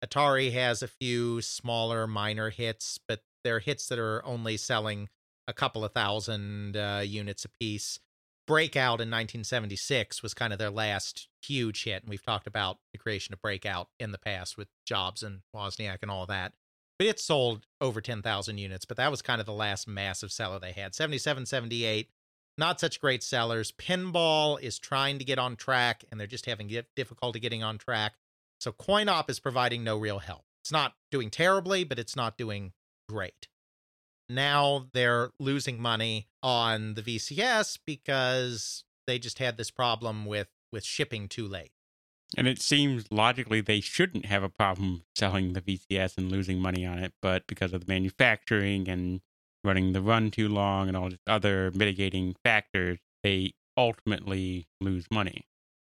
Atari 0.03 0.51
has 0.53 0.81
a 0.81 0.87
few 0.87 1.41
smaller, 1.41 2.07
minor 2.07 2.49
hits, 2.49 2.99
but 3.07 3.21
they're 3.43 3.59
hits 3.59 3.87
that 3.87 3.99
are 3.99 4.25
only 4.25 4.57
selling 4.57 5.09
a 5.47 5.53
couple 5.53 5.83
of 5.83 5.93
thousand 5.93 6.77
uh, 6.77 7.01
units 7.05 7.45
apiece. 7.45 7.99
Breakout 8.49 8.99
in 8.99 9.11
1976 9.11 10.23
was 10.23 10.33
kind 10.33 10.51
of 10.51 10.57
their 10.57 10.71
last 10.71 11.27
huge 11.45 11.83
hit, 11.83 12.01
and 12.01 12.09
we've 12.09 12.25
talked 12.25 12.47
about 12.47 12.79
the 12.91 12.97
creation 12.97 13.31
of 13.31 13.43
Breakout 13.43 13.89
in 13.99 14.11
the 14.11 14.17
past 14.17 14.57
with 14.57 14.69
Jobs 14.87 15.21
and 15.21 15.41
Wozniak 15.55 15.99
and 16.01 16.09
all 16.09 16.25
that. 16.25 16.53
But 16.97 17.07
it 17.09 17.19
sold 17.19 17.67
over 17.79 18.01
10,000 18.01 18.57
units, 18.57 18.85
but 18.85 18.97
that 18.97 19.11
was 19.11 19.21
kind 19.21 19.39
of 19.39 19.45
the 19.45 19.53
last 19.53 19.87
massive 19.87 20.31
seller 20.31 20.57
they 20.57 20.71
had. 20.71 20.95
77, 20.95 21.45
78, 21.45 22.09
not 22.57 22.79
such 22.79 22.99
great 22.99 23.21
sellers. 23.21 23.71
Pinball 23.71 24.59
is 24.59 24.79
trying 24.79 25.19
to 25.19 25.25
get 25.25 25.37
on 25.37 25.55
track, 25.55 26.03
and 26.09 26.19
they're 26.19 26.25
just 26.25 26.47
having 26.47 26.75
difficulty 26.95 27.39
getting 27.39 27.61
on 27.61 27.77
track. 27.77 28.13
So 28.59 28.71
CoinOp 28.71 29.29
is 29.29 29.39
providing 29.39 29.83
no 29.83 29.95
real 29.95 30.17
help. 30.17 30.45
It's 30.63 30.71
not 30.71 30.95
doing 31.11 31.29
terribly, 31.29 31.83
but 31.83 31.99
it's 31.99 32.15
not 32.15 32.35
doing 32.35 32.73
great. 33.07 33.47
Now 34.29 34.87
they're 34.93 35.31
losing 35.39 35.81
money 35.81 36.27
on 36.43 36.93
the 36.93 37.01
VCS 37.01 37.79
because 37.85 38.83
they 39.07 39.19
just 39.19 39.39
had 39.39 39.57
this 39.57 39.71
problem 39.71 40.25
with 40.25 40.47
with 40.71 40.83
shipping 40.83 41.27
too 41.27 41.47
late. 41.47 41.71
And 42.37 42.47
it 42.47 42.61
seems 42.61 43.05
logically 43.09 43.59
they 43.59 43.81
shouldn't 43.81 44.27
have 44.27 44.43
a 44.43 44.49
problem 44.49 45.03
selling 45.15 45.53
the 45.53 45.61
VCS 45.61 46.17
and 46.17 46.31
losing 46.31 46.59
money 46.59 46.85
on 46.85 46.99
it, 46.99 47.13
but 47.23 47.47
because 47.47 47.73
of 47.73 47.85
the 47.85 47.91
manufacturing 47.91 48.87
and 48.87 49.21
running 49.63 49.93
the 49.93 50.01
run 50.01 50.29
too 50.29 50.47
long 50.47 50.87
and 50.87 50.95
all 50.95 51.09
these 51.09 51.17
other 51.25 51.71
mitigating 51.71 52.35
factors, 52.43 52.99
they 53.23 53.53
ultimately 53.75 54.67
lose 54.79 55.07
money. 55.11 55.47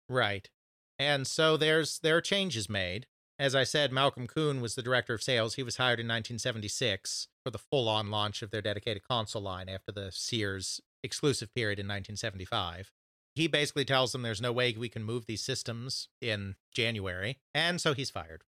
Right. 0.09 0.51
And 0.99 1.27
so 1.27 1.57
there's 1.57 2.01
there 2.01 2.17
are 2.17 2.21
changes 2.21 2.69
made. 2.69 3.07
As 3.39 3.55
I 3.55 3.65
said, 3.65 3.93
Malcolm 3.93 4.27
Kuhn 4.27 4.61
was 4.61 4.75
the 4.75 4.83
director 4.83 5.13
of 5.13 5.23
sales. 5.23 5.55
He 5.55 5.63
was 5.63 5.77
hired 5.77 5.99
in 5.99 6.07
1976 6.07 7.29
for 7.45 7.51
the 7.51 7.59
full 7.59 7.89
on 7.89 8.11
launch 8.11 8.43
of 8.43 8.51
their 8.51 8.63
dedicated 8.63 9.03
console 9.07 9.43
line 9.43 9.69
after 9.69 9.91
the 9.91 10.11
Sears 10.13 10.81
exclusive 11.03 11.53
period 11.53 11.79
in 11.79 11.87
1975. 11.87 12.93
He 13.35 13.49
basically 13.49 13.85
tells 13.85 14.13
them 14.13 14.23
there's 14.23 14.41
no 14.41 14.53
way 14.53 14.75
we 14.79 14.89
can 14.89 15.03
move 15.03 15.27
these 15.27 15.43
systems 15.43 16.09
in 16.21 16.55
January, 16.73 17.39
and 17.53 17.81
so 17.81 17.93
he's 17.93 18.11
fired. 18.11 18.45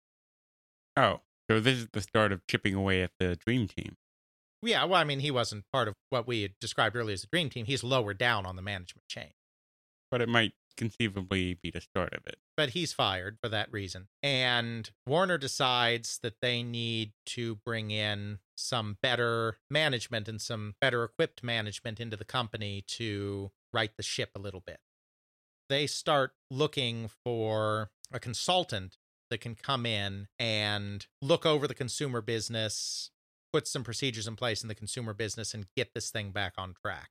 Oh, 0.96 1.20
so 1.50 1.58
this 1.58 1.78
is 1.78 1.88
the 1.92 2.00
start 2.00 2.30
of 2.30 2.46
chipping 2.46 2.74
away 2.74 3.02
at 3.02 3.10
the 3.18 3.34
Dream 3.34 3.66
Team. 3.66 3.96
Yeah, 4.62 4.84
well, 4.84 5.00
I 5.00 5.04
mean, 5.04 5.20
he 5.20 5.30
wasn't 5.32 5.64
part 5.72 5.88
of 5.88 5.94
what 6.10 6.26
we 6.26 6.42
had 6.42 6.52
described 6.60 6.96
earlier 6.96 7.14
as 7.14 7.22
the 7.22 7.28
Dream 7.28 7.50
Team. 7.50 7.66
He's 7.66 7.84
lower 7.84 8.14
down 8.14 8.46
on 8.46 8.56
the 8.56 8.62
management 8.62 9.08
chain. 9.08 9.32
But 10.10 10.22
it 10.22 10.28
might 10.28 10.52
conceivably 10.76 11.54
be 11.54 11.70
the 11.70 11.80
start 11.80 12.12
of 12.12 12.26
it. 12.26 12.36
But 12.56 12.70
he's 12.70 12.92
fired 12.92 13.38
for 13.42 13.48
that 13.48 13.72
reason. 13.72 14.08
And 14.22 14.90
Warner 15.06 15.38
decides 15.38 16.18
that 16.22 16.40
they 16.40 16.62
need 16.62 17.12
to 17.26 17.56
bring 17.56 17.90
in 17.90 18.38
some 18.56 18.96
better 19.02 19.58
management 19.70 20.28
and 20.28 20.40
some 20.40 20.74
better 20.80 21.04
equipped 21.04 21.42
management 21.42 22.00
into 22.00 22.16
the 22.16 22.24
company 22.24 22.82
to 22.86 23.50
right 23.72 23.90
the 23.96 24.02
ship 24.02 24.30
a 24.34 24.40
little 24.40 24.62
bit. 24.64 24.80
They 25.68 25.86
start 25.86 26.32
looking 26.50 27.10
for 27.24 27.90
a 28.12 28.20
consultant 28.20 28.96
that 29.30 29.40
can 29.40 29.54
come 29.56 29.84
in 29.84 30.28
and 30.38 31.06
look 31.20 31.44
over 31.44 31.66
the 31.66 31.74
consumer 31.74 32.20
business, 32.20 33.10
put 33.52 33.66
some 33.66 33.82
procedures 33.82 34.28
in 34.28 34.36
place 34.36 34.62
in 34.62 34.68
the 34.68 34.74
consumer 34.74 35.12
business, 35.12 35.52
and 35.52 35.66
get 35.76 35.92
this 35.94 36.10
thing 36.10 36.30
back 36.30 36.54
on 36.56 36.74
track 36.80 37.10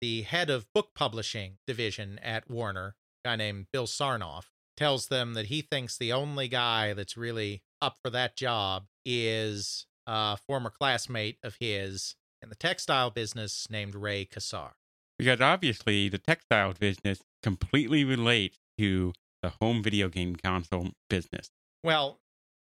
the 0.00 0.22
head 0.22 0.50
of 0.50 0.66
book 0.74 0.90
publishing 0.94 1.58
division 1.66 2.18
at 2.22 2.50
Warner, 2.50 2.94
a 3.24 3.28
guy 3.28 3.36
named 3.36 3.66
Bill 3.72 3.86
Sarnoff, 3.86 4.46
tells 4.76 5.08
them 5.08 5.34
that 5.34 5.46
he 5.46 5.60
thinks 5.60 5.96
the 5.96 6.12
only 6.12 6.48
guy 6.48 6.94
that's 6.94 7.16
really 7.16 7.62
up 7.82 7.96
for 8.02 8.10
that 8.10 8.36
job 8.36 8.86
is 9.04 9.86
a 10.06 10.36
former 10.36 10.70
classmate 10.70 11.38
of 11.42 11.56
his 11.60 12.16
in 12.42 12.48
the 12.48 12.54
textile 12.54 13.10
business 13.10 13.66
named 13.70 13.94
Ray 13.94 14.24
Kassar. 14.24 14.72
Because 15.18 15.40
obviously 15.40 16.08
the 16.08 16.18
textile 16.18 16.72
business 16.72 17.20
completely 17.42 18.04
relates 18.04 18.58
to 18.78 19.12
the 19.42 19.50
home 19.60 19.82
video 19.82 20.08
game 20.08 20.36
console 20.36 20.90
business. 21.10 21.50
Well, 21.84 22.18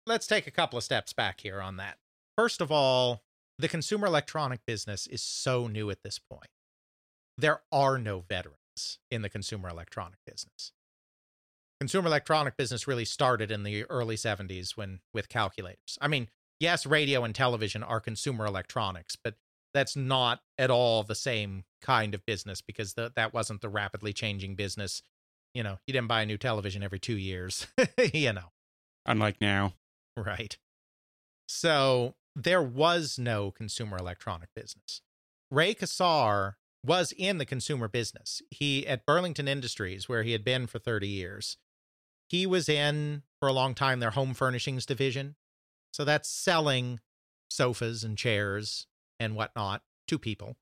let's 0.06 0.28
take 0.28 0.48
a 0.48 0.52
couple 0.52 0.78
of 0.78 0.84
steps 0.84 1.12
back 1.12 1.42
here 1.42 1.62
on 1.62 1.78
that. 1.78 1.98
First 2.38 2.62
of 2.62 2.72
all, 2.72 3.24
the 3.58 3.68
consumer 3.68 4.08
electronic 4.08 4.62
business 4.66 5.08
is 5.08 5.22
so 5.22 5.68
new 5.68 5.90
at 5.90 6.04
this 6.04 6.20
point 6.20 6.50
there 7.38 7.62
are 7.72 7.98
no 7.98 8.22
veterans 8.28 9.00
in 9.10 9.22
the 9.22 9.30
consumer 9.30 9.70
electronic 9.70 10.20
business. 10.26 10.72
Consumer 11.80 12.08
electronic 12.08 12.56
business 12.56 12.88
really 12.88 13.06
started 13.06 13.52
in 13.52 13.64
the 13.64 13.84
early 13.86 14.16
70s 14.16 14.78
when 14.78 15.00
with 15.14 15.28
calculators. 15.28 15.98
I 16.00 16.08
mean, 16.08 16.30
yes, 16.60 16.86
radio 16.86 17.24
and 17.24 17.36
television 17.36 17.84
are 17.84 18.00
consumer 18.00 18.46
electronics, 18.46 19.18
but 19.22 19.36
that's 19.74 19.96
not 19.96 20.40
at 20.58 20.72
all 20.72 21.04
the 21.04 21.16
same 21.16 21.66
kind 21.82 22.14
of 22.16 22.26
business 22.26 22.62
because 22.62 22.94
the, 22.94 23.12
that 23.16 23.34
wasn't 23.34 23.62
the 23.62 23.70
rapidly 23.70 24.14
changing 24.14 24.56
business. 24.56 25.02
You 25.54 25.64
know, 25.64 25.80
you 25.86 25.94
didn't 25.94 26.08
buy 26.08 26.22
a 26.22 26.26
new 26.26 26.38
television 26.38 26.82
every 26.82 27.00
2 27.00 27.18
years, 27.18 27.68
you 28.14 28.32
know. 28.32 28.52
Unlike 29.06 29.42
now. 29.42 29.74
Right. 30.16 30.58
So, 31.48 32.16
there 32.36 32.62
was 32.62 33.20
no 33.20 33.52
consumer 33.52 33.98
electronic 33.98 34.50
business. 34.56 35.02
Ray 35.52 35.76
Kassar 35.76 36.56
was 36.86 37.14
in 37.18 37.38
the 37.38 37.46
consumer 37.46 37.88
business. 37.88 38.42
He 38.50 38.86
at 38.88 39.06
Burlington 39.06 39.48
Industries, 39.48 40.08
where 40.08 40.24
he 40.24 40.32
had 40.32 40.44
been 40.44 40.68
for 40.68 40.80
30 40.80 41.08
years, 41.08 41.58
he 42.28 42.46
was 42.46 42.68
in 42.70 43.24
for 43.40 43.48
a 43.48 43.54
long 43.54 43.76
time 43.76 44.00
their 44.00 44.12
home 44.12 44.34
furnishings 44.34 44.86
division. 44.86 45.36
So 45.92 46.04
that's 46.04 46.30
selling 46.30 47.00
sofas 47.50 48.04
and 48.04 48.18
chairs 48.18 48.88
and 49.20 49.36
whatnot 49.36 49.82
to 50.08 50.20
people. 50.20 50.58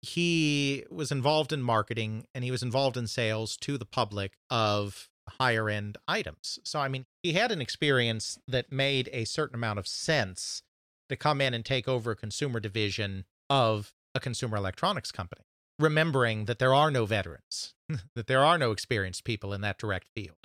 He 0.00 0.84
was 0.90 1.10
involved 1.10 1.52
in 1.52 1.60
marketing 1.60 2.26
and 2.34 2.44
he 2.44 2.50
was 2.50 2.62
involved 2.62 2.96
in 2.96 3.06
sales 3.06 3.56
to 3.58 3.76
the 3.76 3.84
public 3.84 4.38
of 4.48 5.10
higher 5.40 5.68
end 5.68 5.98
items. 6.06 6.58
So, 6.64 6.78
I 6.78 6.88
mean, 6.88 7.04
he 7.22 7.32
had 7.32 7.50
an 7.50 7.60
experience 7.60 8.38
that 8.46 8.72
made 8.72 9.10
a 9.12 9.24
certain 9.24 9.56
amount 9.56 9.78
of 9.78 9.86
sense 9.86 10.62
to 11.08 11.16
come 11.16 11.40
in 11.40 11.52
and 11.52 11.64
take 11.64 11.88
over 11.88 12.12
a 12.12 12.16
consumer 12.16 12.60
division 12.60 13.24
of 13.50 13.92
a 14.18 14.20
consumer 14.20 14.56
electronics 14.56 15.10
company, 15.10 15.46
remembering 15.78 16.44
that 16.44 16.58
there 16.58 16.74
are 16.74 16.90
no 16.90 17.06
veterans, 17.06 17.74
that 18.14 18.26
there 18.26 18.44
are 18.44 18.58
no 18.58 18.70
experienced 18.70 19.24
people 19.24 19.54
in 19.54 19.62
that 19.62 19.78
direct 19.78 20.08
field. 20.14 20.36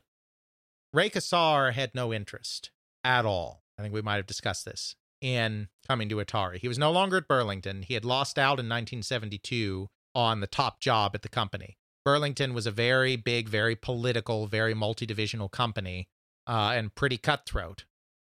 Ray 0.94 1.10
Kassar 1.10 1.74
had 1.74 1.94
no 1.94 2.14
interest 2.14 2.72
at 3.04 3.26
all. 3.26 3.64
I 3.78 3.82
think 3.82 3.94
we 3.94 4.02
might 4.02 4.18
have 4.18 4.28
discussed 4.28 4.66
this 4.66 4.96
in 5.22 5.70
coming 5.88 6.10
to 6.10 6.18
Atari. 6.18 6.60
He 6.60 6.68
was 6.68 6.78
no 6.78 6.92
longer 6.92 7.18
at 7.18 7.28
Burlington. 7.28 7.82
He 7.82 7.96
had 7.96 8.06
lost 8.06 8.38
out 8.38 8.60
in 8.60 8.70
1972 8.70 9.88
on 10.14 10.42
the 10.42 10.48
top 10.48 10.80
job 10.80 11.12
at 11.16 11.22
the 11.22 11.30
company. 11.30 11.78
Burlington 12.06 12.54
was 12.54 12.68
a 12.68 12.72
very 12.72 13.16
big, 13.16 13.48
very 13.48 13.76
political, 13.76 14.48
very 14.48 14.74
multi 14.74 15.06
divisional 15.06 15.50
company 15.50 16.10
uh, 16.46 16.74
and 16.76 16.94
pretty 16.94 17.18
cutthroat. 17.18 17.86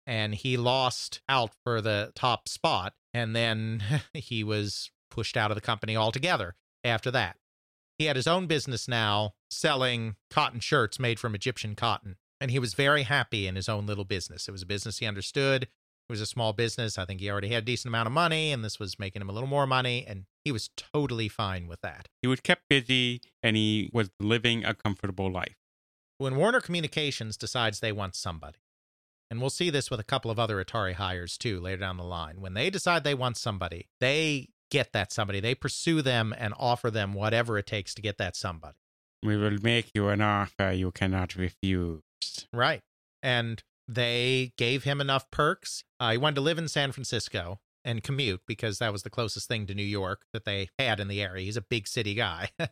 And 0.06 0.34
he 0.34 0.56
lost 0.56 1.20
out 1.28 1.52
for 1.64 1.80
the 1.80 2.12
top 2.14 2.48
spot. 2.48 2.92
And 3.14 3.34
then 3.34 3.82
he 4.14 4.44
was 4.44 4.90
pushed 5.12 5.36
out 5.36 5.50
of 5.50 5.54
the 5.54 5.60
company 5.60 5.94
altogether 5.94 6.54
after 6.82 7.10
that. 7.10 7.36
He 7.98 8.06
had 8.06 8.16
his 8.16 8.26
own 8.26 8.46
business 8.46 8.88
now 8.88 9.34
selling 9.50 10.16
cotton 10.30 10.60
shirts 10.60 10.98
made 10.98 11.20
from 11.20 11.34
Egyptian 11.34 11.76
cotton, 11.76 12.16
and 12.40 12.50
he 12.50 12.58
was 12.58 12.72
very 12.72 13.02
happy 13.02 13.46
in 13.46 13.54
his 13.54 13.68
own 13.68 13.84
little 13.84 14.04
business. 14.04 14.48
It 14.48 14.52
was 14.52 14.62
a 14.62 14.66
business 14.66 14.98
he 14.98 15.06
understood. 15.06 15.64
It 15.64 15.68
was 16.08 16.22
a 16.22 16.26
small 16.26 16.54
business. 16.54 16.96
I 16.96 17.04
think 17.04 17.20
he 17.20 17.30
already 17.30 17.50
had 17.50 17.62
a 17.62 17.66
decent 17.66 17.90
amount 17.90 18.06
of 18.06 18.12
money, 18.12 18.52
and 18.52 18.64
this 18.64 18.80
was 18.80 18.98
making 18.98 19.20
him 19.20 19.28
a 19.28 19.32
little 19.32 19.48
more 19.48 19.66
money, 19.66 20.04
and 20.08 20.24
he 20.44 20.50
was 20.50 20.70
totally 20.76 21.28
fine 21.28 21.68
with 21.68 21.82
that. 21.82 22.08
He 22.22 22.28
was 22.28 22.40
kept 22.40 22.62
busy 22.68 23.20
and 23.42 23.54
he 23.54 23.90
was 23.92 24.10
living 24.18 24.64
a 24.64 24.74
comfortable 24.74 25.30
life. 25.30 25.56
When 26.18 26.36
Warner 26.36 26.60
Communications 26.60 27.36
decides 27.36 27.80
they 27.80 27.92
want 27.92 28.16
somebody, 28.16 28.58
and 29.30 29.40
we'll 29.40 29.50
see 29.50 29.70
this 29.70 29.90
with 29.90 30.00
a 30.00 30.04
couple 30.04 30.30
of 30.30 30.38
other 30.38 30.62
Atari 30.62 30.94
hires 30.94 31.38
too 31.38 31.60
later 31.60 31.78
down 31.78 31.96
the 31.96 32.04
line, 32.04 32.40
when 32.40 32.54
they 32.54 32.70
decide 32.70 33.04
they 33.04 33.14
want 33.14 33.36
somebody, 33.36 33.88
they 34.00 34.48
get 34.72 34.92
that 34.94 35.12
somebody. 35.12 35.38
They 35.38 35.54
pursue 35.54 36.00
them 36.00 36.34
and 36.36 36.54
offer 36.58 36.90
them 36.90 37.12
whatever 37.12 37.58
it 37.58 37.66
takes 37.66 37.94
to 37.94 38.02
get 38.02 38.16
that 38.16 38.34
somebody. 38.34 38.78
We 39.22 39.36
will 39.36 39.58
make 39.62 39.90
you 39.94 40.08
an 40.08 40.22
offer 40.22 40.72
you 40.72 40.90
cannot 40.90 41.36
refuse. 41.36 42.00
Right. 42.52 42.80
And 43.22 43.62
they 43.86 44.52
gave 44.56 44.84
him 44.84 45.00
enough 45.00 45.30
perks. 45.30 45.84
Uh, 46.00 46.12
he 46.12 46.18
wanted 46.18 46.36
to 46.36 46.40
live 46.40 46.58
in 46.58 46.68
San 46.68 46.90
Francisco 46.90 47.60
and 47.84 48.02
commute 48.02 48.40
because 48.46 48.78
that 48.78 48.92
was 48.92 49.02
the 49.02 49.10
closest 49.10 49.46
thing 49.46 49.66
to 49.66 49.74
New 49.74 49.82
York 49.82 50.22
that 50.32 50.46
they 50.46 50.70
had 50.78 50.98
in 50.98 51.08
the 51.08 51.20
area. 51.20 51.44
He's 51.44 51.56
a 51.58 51.62
big 51.62 51.86
city 51.86 52.14
guy. 52.14 52.48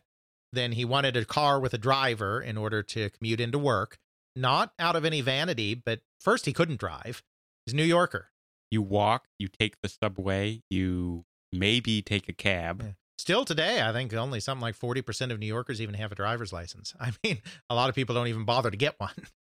then 0.51 0.71
he 0.71 0.83
wanted 0.83 1.15
a 1.15 1.23
car 1.23 1.59
with 1.59 1.73
a 1.73 1.77
driver 1.77 2.41
in 2.41 2.57
order 2.57 2.81
to 2.81 3.11
commute 3.11 3.39
into 3.39 3.59
work, 3.59 3.99
not 4.35 4.73
out 4.79 4.95
of 4.95 5.05
any 5.05 5.21
vanity, 5.21 5.75
but 5.75 6.01
first 6.19 6.47
he 6.47 6.53
couldn't 6.53 6.79
drive. 6.79 7.21
He's 7.65 7.73
a 7.73 7.77
New 7.77 7.83
Yorker. 7.83 8.31
You 8.71 8.81
walk, 8.81 9.25
you 9.37 9.47
take 9.47 9.75
the 9.83 9.89
subway, 9.89 10.63
you 10.69 11.25
maybe 11.51 12.01
take 12.01 12.29
a 12.29 12.33
cab. 12.33 12.81
Yeah. 12.83 12.91
Still 13.17 13.45
today, 13.45 13.81
I 13.81 13.91
think 13.91 14.13
only 14.13 14.39
something 14.39 14.61
like 14.61 14.77
40% 14.77 15.31
of 15.31 15.39
New 15.39 15.45
Yorkers 15.45 15.79
even 15.79 15.93
have 15.95 16.11
a 16.11 16.15
driver's 16.15 16.51
license. 16.51 16.93
I 16.99 17.11
mean, 17.23 17.39
a 17.69 17.75
lot 17.75 17.89
of 17.89 17.95
people 17.95 18.15
don't 18.15 18.27
even 18.27 18.45
bother 18.45 18.71
to 18.71 18.77
get 18.77 18.99
one. 18.99 19.13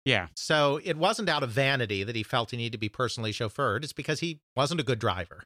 Yeah. 0.05 0.27
So 0.35 0.81
it 0.83 0.97
wasn't 0.97 1.29
out 1.29 1.43
of 1.43 1.49
vanity 1.51 2.03
that 2.03 2.15
he 2.15 2.23
felt 2.23 2.51
he 2.51 2.57
needed 2.57 2.73
to 2.73 2.77
be 2.77 2.89
personally 2.89 3.31
chauffeured. 3.31 3.83
It's 3.83 3.93
because 3.93 4.19
he 4.19 4.41
wasn't 4.55 4.81
a 4.81 4.83
good 4.83 4.99
driver. 4.99 5.43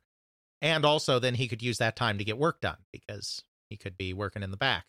And 0.62 0.84
also, 0.84 1.20
then 1.20 1.36
he 1.36 1.48
could 1.48 1.62
use 1.62 1.78
that 1.78 1.96
time 1.96 2.18
to 2.18 2.24
get 2.24 2.40
work 2.40 2.62
done 2.62 2.78
because 2.92 3.44
he 3.70 3.78
could 3.78 3.98
be 3.98 4.14
working 4.14 4.42
in 4.42 4.50
the 4.50 4.58
back. 4.58 4.86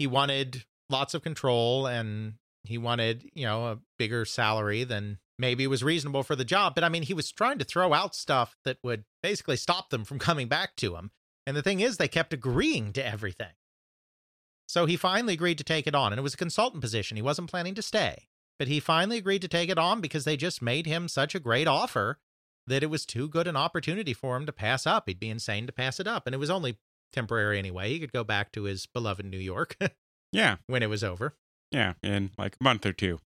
He 0.00 0.08
wanted 0.08 0.64
lots 0.90 1.14
of 1.14 1.22
control 1.22 1.86
and 1.86 2.34
he 2.68 2.78
wanted, 2.78 3.30
you 3.34 3.44
know, 3.46 3.66
a 3.66 3.78
bigger 3.98 4.24
salary 4.24 4.84
than 4.84 5.18
maybe 5.38 5.66
was 5.66 5.82
reasonable 5.84 6.22
for 6.22 6.34
the 6.36 6.44
job. 6.44 6.74
But 6.74 6.84
I 6.84 6.88
mean, 6.88 7.02
he 7.02 7.14
was 7.14 7.30
trying 7.30 7.58
to 7.58 7.64
throw 7.64 7.92
out 7.92 8.14
stuff 8.14 8.56
that 8.64 8.78
would 8.82 9.04
basically 9.22 9.56
stop 9.56 9.90
them 9.90 10.04
from 10.04 10.18
coming 10.28 10.48
back 10.48 10.76
to 10.76 10.96
him. 10.96 11.10
And 11.46 11.56
the 11.56 11.62
thing 11.62 11.80
is, 11.80 11.96
they 11.96 12.08
kept 12.08 12.32
agreeing 12.32 12.92
to 12.94 13.06
everything. 13.06 13.52
So 14.68 14.86
he 14.86 14.96
finally 14.96 15.34
agreed 15.34 15.58
to 15.58 15.64
take 15.64 15.86
it 15.86 15.94
on. 15.94 16.12
And 16.12 16.18
it 16.18 16.22
was 16.22 16.34
a 16.34 16.38
consultant 16.38 16.80
position. 16.82 17.16
He 17.16 17.22
wasn't 17.22 17.50
planning 17.50 17.74
to 17.76 17.82
stay, 17.82 18.26
but 18.58 18.66
he 18.68 18.80
finally 18.80 19.18
agreed 19.18 19.42
to 19.42 19.48
take 19.48 19.70
it 19.70 19.78
on 19.78 20.00
because 20.00 20.24
they 20.24 20.36
just 20.36 20.60
made 20.60 20.86
him 20.86 21.06
such 21.08 21.34
a 21.34 21.40
great 21.40 21.68
offer 21.68 22.18
that 22.66 22.82
it 22.82 22.90
was 22.90 23.06
too 23.06 23.28
good 23.28 23.46
an 23.46 23.56
opportunity 23.56 24.12
for 24.12 24.36
him 24.36 24.44
to 24.46 24.52
pass 24.52 24.86
up. 24.86 25.04
He'd 25.06 25.20
be 25.20 25.30
insane 25.30 25.66
to 25.68 25.72
pass 25.72 26.00
it 26.00 26.08
up. 26.08 26.26
And 26.26 26.34
it 26.34 26.38
was 26.38 26.50
only 26.50 26.78
temporary 27.12 27.60
anyway. 27.60 27.90
He 27.90 28.00
could 28.00 28.12
go 28.12 28.24
back 28.24 28.50
to 28.52 28.64
his 28.64 28.86
beloved 28.86 29.24
New 29.24 29.38
York 29.38 29.76
Yeah. 30.32 30.56
when 30.66 30.82
it 30.82 30.90
was 30.90 31.04
over. 31.04 31.36
Yeah. 31.70 31.94
In 32.02 32.30
like 32.38 32.56
a 32.60 32.64
month 32.64 32.86
or 32.86 32.92
two. 32.92 33.18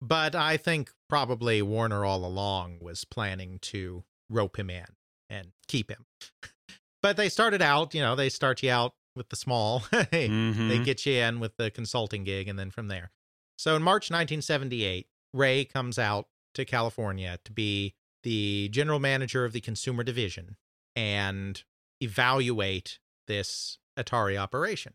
But 0.00 0.34
I 0.34 0.56
think 0.56 0.90
probably 1.08 1.62
Warner 1.62 2.04
all 2.04 2.24
along 2.24 2.78
was 2.80 3.04
planning 3.04 3.58
to 3.62 4.04
rope 4.28 4.58
him 4.58 4.68
in 4.70 4.84
and 5.30 5.52
keep 5.68 5.90
him. 5.90 6.04
but 7.02 7.16
they 7.16 7.28
started 7.28 7.62
out, 7.62 7.94
you 7.94 8.00
know, 8.02 8.14
they 8.14 8.28
start 8.28 8.62
you 8.62 8.70
out 8.70 8.94
with 9.16 9.28
the 9.30 9.36
small. 9.36 9.80
Hey, 10.10 10.28
Mhm. 10.28 10.68
They 10.68 10.78
get 10.80 11.06
you 11.06 11.14
in 11.14 11.40
with 11.40 11.56
the 11.56 11.70
consulting 11.70 12.24
gig 12.24 12.48
and 12.48 12.58
then 12.58 12.70
from 12.70 12.88
there. 12.88 13.12
So 13.56 13.76
in 13.76 13.82
March 13.82 14.10
1978, 14.10 15.06
Ray 15.32 15.64
comes 15.64 15.98
out 15.98 16.26
to 16.54 16.64
California 16.64 17.38
to 17.44 17.52
be 17.52 17.94
the 18.24 18.68
general 18.70 18.98
manager 18.98 19.44
of 19.44 19.52
the 19.52 19.60
consumer 19.60 20.02
division 20.02 20.56
and 20.96 21.62
evaluate 22.00 22.98
this 23.26 23.78
Atari 23.98 24.36
operation. 24.36 24.94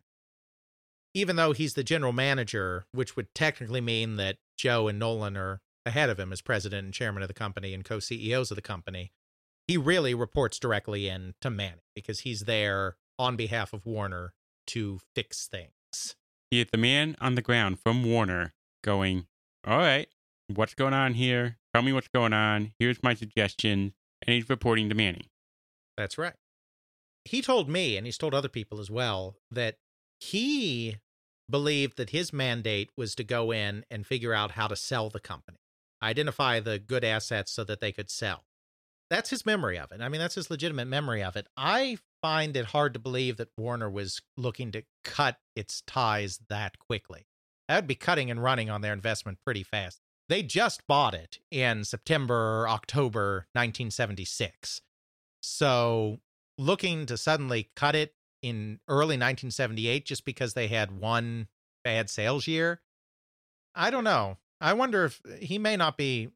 Even 1.13 1.35
though 1.35 1.53
he's 1.53 1.73
the 1.73 1.83
general 1.83 2.13
manager, 2.13 2.85
which 2.91 3.15
would 3.15 3.33
technically 3.33 3.81
mean 3.81 4.15
that 4.17 4.37
Joe 4.57 4.87
and 4.87 4.99
Nolan 4.99 5.35
are 5.35 5.61
ahead 5.85 6.09
of 6.09 6.19
him 6.19 6.31
as 6.31 6.41
president 6.41 6.85
and 6.85 6.93
chairman 6.93 7.23
of 7.23 7.27
the 7.27 7.33
company 7.33 7.73
and 7.73 7.83
co 7.83 7.99
CEOs 7.99 8.51
of 8.51 8.55
the 8.55 8.61
company, 8.61 9.11
he 9.67 9.77
really 9.77 10.13
reports 10.13 10.59
directly 10.59 11.07
in 11.07 11.33
to 11.41 11.49
Manny 11.49 11.81
because 11.95 12.21
he's 12.21 12.41
there 12.41 12.97
on 13.17 13.35
behalf 13.35 13.73
of 13.73 13.85
Warner 13.85 14.33
to 14.67 14.99
fix 15.15 15.47
things. 15.47 16.15
He 16.51 16.61
is 16.61 16.67
the 16.71 16.77
man 16.77 17.15
on 17.19 17.35
the 17.35 17.41
ground 17.41 17.79
from 17.79 18.03
Warner 18.03 18.53
going, 18.83 19.27
All 19.67 19.77
right, 19.77 20.07
what's 20.47 20.73
going 20.73 20.93
on 20.93 21.15
here? 21.15 21.57
Tell 21.73 21.83
me 21.83 21.93
what's 21.93 22.07
going 22.07 22.33
on. 22.33 22.73
Here's 22.79 23.03
my 23.03 23.13
suggestion. 23.13 23.93
And 24.25 24.33
he's 24.33 24.49
reporting 24.49 24.89
to 24.89 24.95
Manny. 24.95 25.29
That's 25.97 26.17
right. 26.17 26.33
He 27.25 27.41
told 27.41 27.69
me, 27.69 27.95
and 27.95 28.05
he's 28.05 28.17
told 28.17 28.33
other 28.33 28.49
people 28.49 28.79
as 28.79 28.89
well, 28.89 29.35
that 29.51 29.75
he 30.19 30.97
believed 31.49 31.97
that 31.97 32.11
his 32.11 32.31
mandate 32.31 32.91
was 32.95 33.15
to 33.15 33.23
go 33.23 33.51
in 33.51 33.85
and 33.89 34.05
figure 34.05 34.33
out 34.33 34.51
how 34.51 34.67
to 34.67 34.75
sell 34.75 35.09
the 35.09 35.19
company, 35.19 35.57
identify 36.03 36.59
the 36.59 36.77
good 36.79 37.03
assets 37.03 37.51
so 37.51 37.63
that 37.63 37.79
they 37.79 37.91
could 37.91 38.09
sell. 38.09 38.45
That's 39.09 39.31
his 39.31 39.45
memory 39.45 39.79
of 39.79 39.91
it. 39.91 40.01
I 40.01 40.09
mean, 40.09 40.21
that's 40.21 40.35
his 40.35 40.51
legitimate 40.51 40.87
memory 40.87 41.23
of 41.23 41.35
it. 41.35 41.47
I 41.57 41.97
find 42.21 42.55
it 42.55 42.65
hard 42.65 42.93
to 42.93 42.99
believe 42.99 43.37
that 43.37 43.49
Warner 43.57 43.89
was 43.89 44.21
looking 44.37 44.71
to 44.73 44.83
cut 45.03 45.37
its 45.55 45.81
ties 45.87 46.39
that 46.49 46.77
quickly. 46.77 47.25
That 47.67 47.77
would 47.77 47.87
be 47.87 47.95
cutting 47.95 48.29
and 48.29 48.43
running 48.43 48.69
on 48.69 48.81
their 48.81 48.93
investment 48.93 49.39
pretty 49.43 49.63
fast. 49.63 49.99
They 50.27 50.43
just 50.43 50.85
bought 50.85 51.15
it 51.15 51.39
in 51.49 51.83
September, 51.83 52.67
October 52.69 53.47
1976. 53.53 54.81
So 55.41 56.19
looking 56.57 57.07
to 57.07 57.17
suddenly 57.17 57.69
cut 57.75 57.95
it 57.95 58.13
in 58.41 58.79
early 58.87 59.15
1978 59.15 60.05
just 60.05 60.25
because 60.25 60.53
they 60.53 60.67
had 60.67 60.99
one 60.99 61.47
bad 61.83 62.09
sales 62.09 62.47
year, 62.47 62.81
I 63.75 63.89
don't 63.89 64.03
know. 64.03 64.37
I 64.61 64.73
wonder 64.73 65.05
if 65.05 65.21
he 65.39 65.57
may 65.57 65.77
not 65.77 65.97
be, 65.97 66.29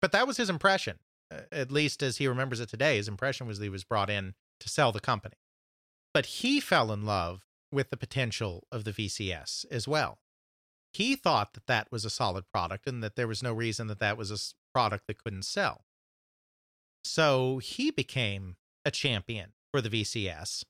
but 0.00 0.12
that 0.12 0.26
was 0.26 0.36
his 0.36 0.50
impression, 0.50 0.98
uh, 1.32 1.40
at 1.50 1.72
least 1.72 2.02
as 2.02 2.18
he 2.18 2.28
remembers 2.28 2.60
it 2.60 2.68
today. 2.68 2.96
His 2.96 3.08
impression 3.08 3.46
was 3.46 3.58
that 3.58 3.64
he 3.64 3.70
was 3.70 3.84
brought 3.84 4.10
in 4.10 4.34
to 4.60 4.68
sell 4.68 4.92
the 4.92 5.00
company. 5.00 5.36
But 6.12 6.26
he 6.26 6.60
fell 6.60 6.92
in 6.92 7.04
love 7.04 7.46
with 7.72 7.90
the 7.90 7.96
potential 7.96 8.66
of 8.70 8.84
the 8.84 8.92
VCS 8.92 9.64
as 9.70 9.86
well. 9.86 10.18
He 10.92 11.14
thought 11.14 11.54
that 11.54 11.66
that 11.66 11.90
was 11.92 12.04
a 12.04 12.10
solid 12.10 12.44
product 12.52 12.86
and 12.86 13.02
that 13.02 13.14
there 13.14 13.28
was 13.28 13.42
no 13.42 13.52
reason 13.52 13.86
that 13.86 14.00
that 14.00 14.16
was 14.16 14.30
a 14.30 14.38
product 14.72 15.06
that 15.06 15.22
couldn't 15.22 15.44
sell. 15.44 15.84
So 17.04 17.58
he 17.58 17.90
became 17.90 18.56
a 18.84 18.90
champion 18.90 19.52
for 19.70 19.80
the 19.80 19.88
VCS. 19.88 20.64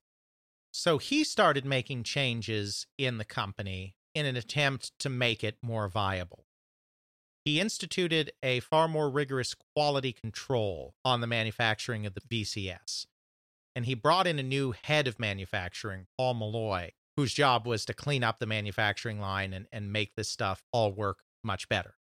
So 0.73 0.99
he 0.99 1.25
started 1.25 1.64
making 1.64 2.05
changes 2.05 2.87
in 2.97 3.18
the 3.18 3.25
company 3.25 3.97
in 4.14 4.27
an 4.27 4.37
attempt 4.37 4.93
to 5.01 5.09
make 5.09 5.43
it 5.43 5.59
more 5.62 5.89
viable. 5.89 6.47
He 7.45 7.61
instituted 7.61 8.33
a 8.43 8.61
far 8.61 8.87
more 8.87 9.11
rigorous 9.11 9.55
quality 9.75 10.12
control 10.12 10.95
on 11.05 11.21
the 11.21 11.27
manufacturing 11.27 12.07
of 12.07 12.14
the 12.14 12.21
VCS. 12.21 13.07
And 13.75 13.87
he 13.87 13.95
brought 13.95 14.27
in 14.27 14.39
a 14.39 14.45
new 14.45 14.73
head 14.73 15.07
of 15.07 15.18
manufacturing, 15.18 16.07
Paul 16.18 16.35
Malloy, 16.35 16.91
whose 17.16 17.33
job 17.33 17.66
was 17.66 17.85
to 17.87 17.95
clean 17.95 18.23
up 18.23 18.39
the 18.39 18.47
manufacturing 18.47 19.21
line 19.21 19.53
and, 19.53 19.66
and 19.73 19.93
make 19.93 20.14
this 20.16 20.29
stuff 20.29 20.62
all 20.73 20.93
work 20.93 21.21
much 21.43 21.68
better. 21.68 21.95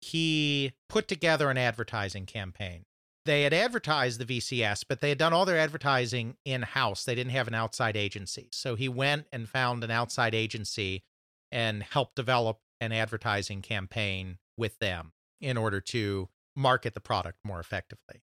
He 0.00 0.72
put 0.88 1.08
together 1.08 1.50
an 1.50 1.58
advertising 1.58 2.26
campaign 2.26 2.84
they 3.26 3.42
had 3.42 3.52
advertised 3.52 4.18
the 4.18 4.24
VCS, 4.24 4.84
but 4.88 5.00
they 5.00 5.10
had 5.10 5.18
done 5.18 5.32
all 5.32 5.44
their 5.44 5.58
advertising 5.58 6.36
in 6.44 6.62
house. 6.62 7.04
They 7.04 7.14
didn't 7.14 7.32
have 7.32 7.48
an 7.48 7.54
outside 7.54 7.96
agency. 7.96 8.48
So 8.52 8.74
he 8.74 8.88
went 8.88 9.26
and 9.32 9.48
found 9.48 9.84
an 9.84 9.90
outside 9.90 10.34
agency 10.34 11.04
and 11.52 11.82
helped 11.82 12.16
develop 12.16 12.60
an 12.80 12.92
advertising 12.92 13.60
campaign 13.62 14.38
with 14.56 14.78
them 14.78 15.12
in 15.40 15.56
order 15.56 15.80
to 15.80 16.28
market 16.56 16.94
the 16.94 17.00
product 17.00 17.38
more 17.44 17.60
effectively. 17.60 18.22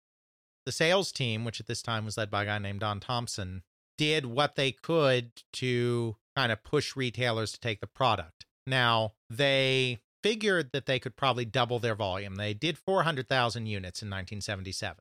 The 0.66 0.72
sales 0.72 1.12
team, 1.12 1.46
which 1.46 1.60
at 1.60 1.68
this 1.68 1.82
time 1.82 2.06
was 2.06 2.18
led 2.18 2.30
by 2.30 2.44
a 2.44 2.46
guy 2.46 2.60
named 2.60 2.82
Don 2.82 3.00
Thompson, 3.00 3.64
did 3.98 4.26
what 4.26 4.56
they 4.56 4.72
could 4.72 5.32
to 5.54 6.16
kind 6.36 6.52
of 6.52 6.64
push 6.64 6.96
retailers 6.96 7.52
to 7.52 7.60
take 7.60 7.80
the 7.80 7.88
product. 7.88 8.46
Now, 8.66 9.14
they 9.30 10.00
figured 10.24 10.72
that 10.74 10.86
they 10.86 11.00
could 11.00 11.16
probably 11.16 11.46
double 11.46 11.80
their 11.80 11.96
volume. 11.96 12.36
They 12.36 12.54
did 12.54 12.78
400,000 12.78 13.66
units 13.66 14.02
in 14.02 14.08
1977. 14.08 14.98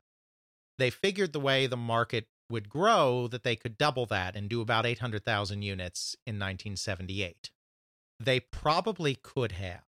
They 0.78 0.90
figured 0.90 1.32
the 1.32 1.40
way 1.40 1.66
the 1.66 1.76
market 1.76 2.26
would 2.50 2.68
grow 2.68 3.26
that 3.28 3.42
they 3.42 3.56
could 3.56 3.76
double 3.76 4.06
that 4.06 4.34
and 4.36 4.48
do 4.48 4.60
about 4.60 4.86
800,000 4.86 5.62
units 5.62 6.16
in 6.26 6.36
1978. 6.36 7.50
They 8.20 8.40
probably 8.40 9.14
could 9.14 9.52
have. 9.52 9.82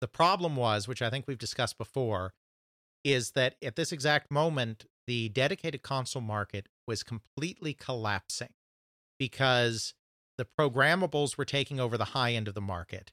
The 0.00 0.08
problem 0.08 0.56
was, 0.56 0.88
which 0.88 1.02
I 1.02 1.10
think 1.10 1.26
we've 1.26 1.38
discussed 1.38 1.78
before, 1.78 2.32
is 3.04 3.32
that 3.32 3.56
at 3.62 3.76
this 3.76 3.92
exact 3.92 4.30
moment, 4.30 4.86
the 5.06 5.28
dedicated 5.28 5.82
console 5.82 6.22
market 6.22 6.68
was 6.86 7.02
completely 7.02 7.74
collapsing 7.74 8.54
because 9.18 9.94
the 10.38 10.46
programmables 10.58 11.36
were 11.36 11.44
taking 11.44 11.78
over 11.78 11.96
the 11.96 12.06
high 12.06 12.32
end 12.32 12.48
of 12.48 12.54
the 12.54 12.60
market 12.60 13.12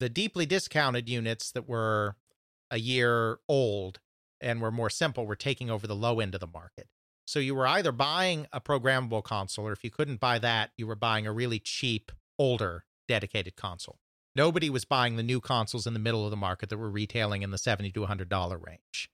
the 0.00 0.08
deeply 0.08 0.46
discounted 0.46 1.08
units 1.08 1.50
that 1.52 1.68
were 1.68 2.16
a 2.70 2.78
year 2.78 3.38
old 3.48 4.00
and 4.40 4.60
were 4.60 4.70
more 4.70 4.90
simple 4.90 5.26
were 5.26 5.36
taking 5.36 5.70
over 5.70 5.86
the 5.86 5.96
low 5.96 6.20
end 6.20 6.34
of 6.34 6.40
the 6.40 6.46
market. 6.46 6.88
So 7.26 7.40
you 7.40 7.54
were 7.54 7.66
either 7.66 7.92
buying 7.92 8.46
a 8.52 8.60
programmable 8.60 9.22
console, 9.22 9.66
or 9.66 9.72
if 9.72 9.84
you 9.84 9.90
couldn't 9.90 10.20
buy 10.20 10.38
that, 10.38 10.70
you 10.76 10.86
were 10.86 10.96
buying 10.96 11.26
a 11.26 11.32
really 11.32 11.58
cheap, 11.58 12.10
older 12.38 12.84
dedicated 13.06 13.56
console. 13.56 13.98
Nobody 14.34 14.70
was 14.70 14.84
buying 14.84 15.16
the 15.16 15.22
new 15.22 15.40
consoles 15.40 15.86
in 15.86 15.94
the 15.94 15.98
middle 15.98 16.24
of 16.24 16.30
the 16.30 16.36
market 16.36 16.68
that 16.70 16.78
were 16.78 16.90
retailing 16.90 17.42
in 17.42 17.50
the 17.50 17.58
70 17.58 17.90
to 17.92 18.00
$100 18.00 18.66
range. 18.66 19.10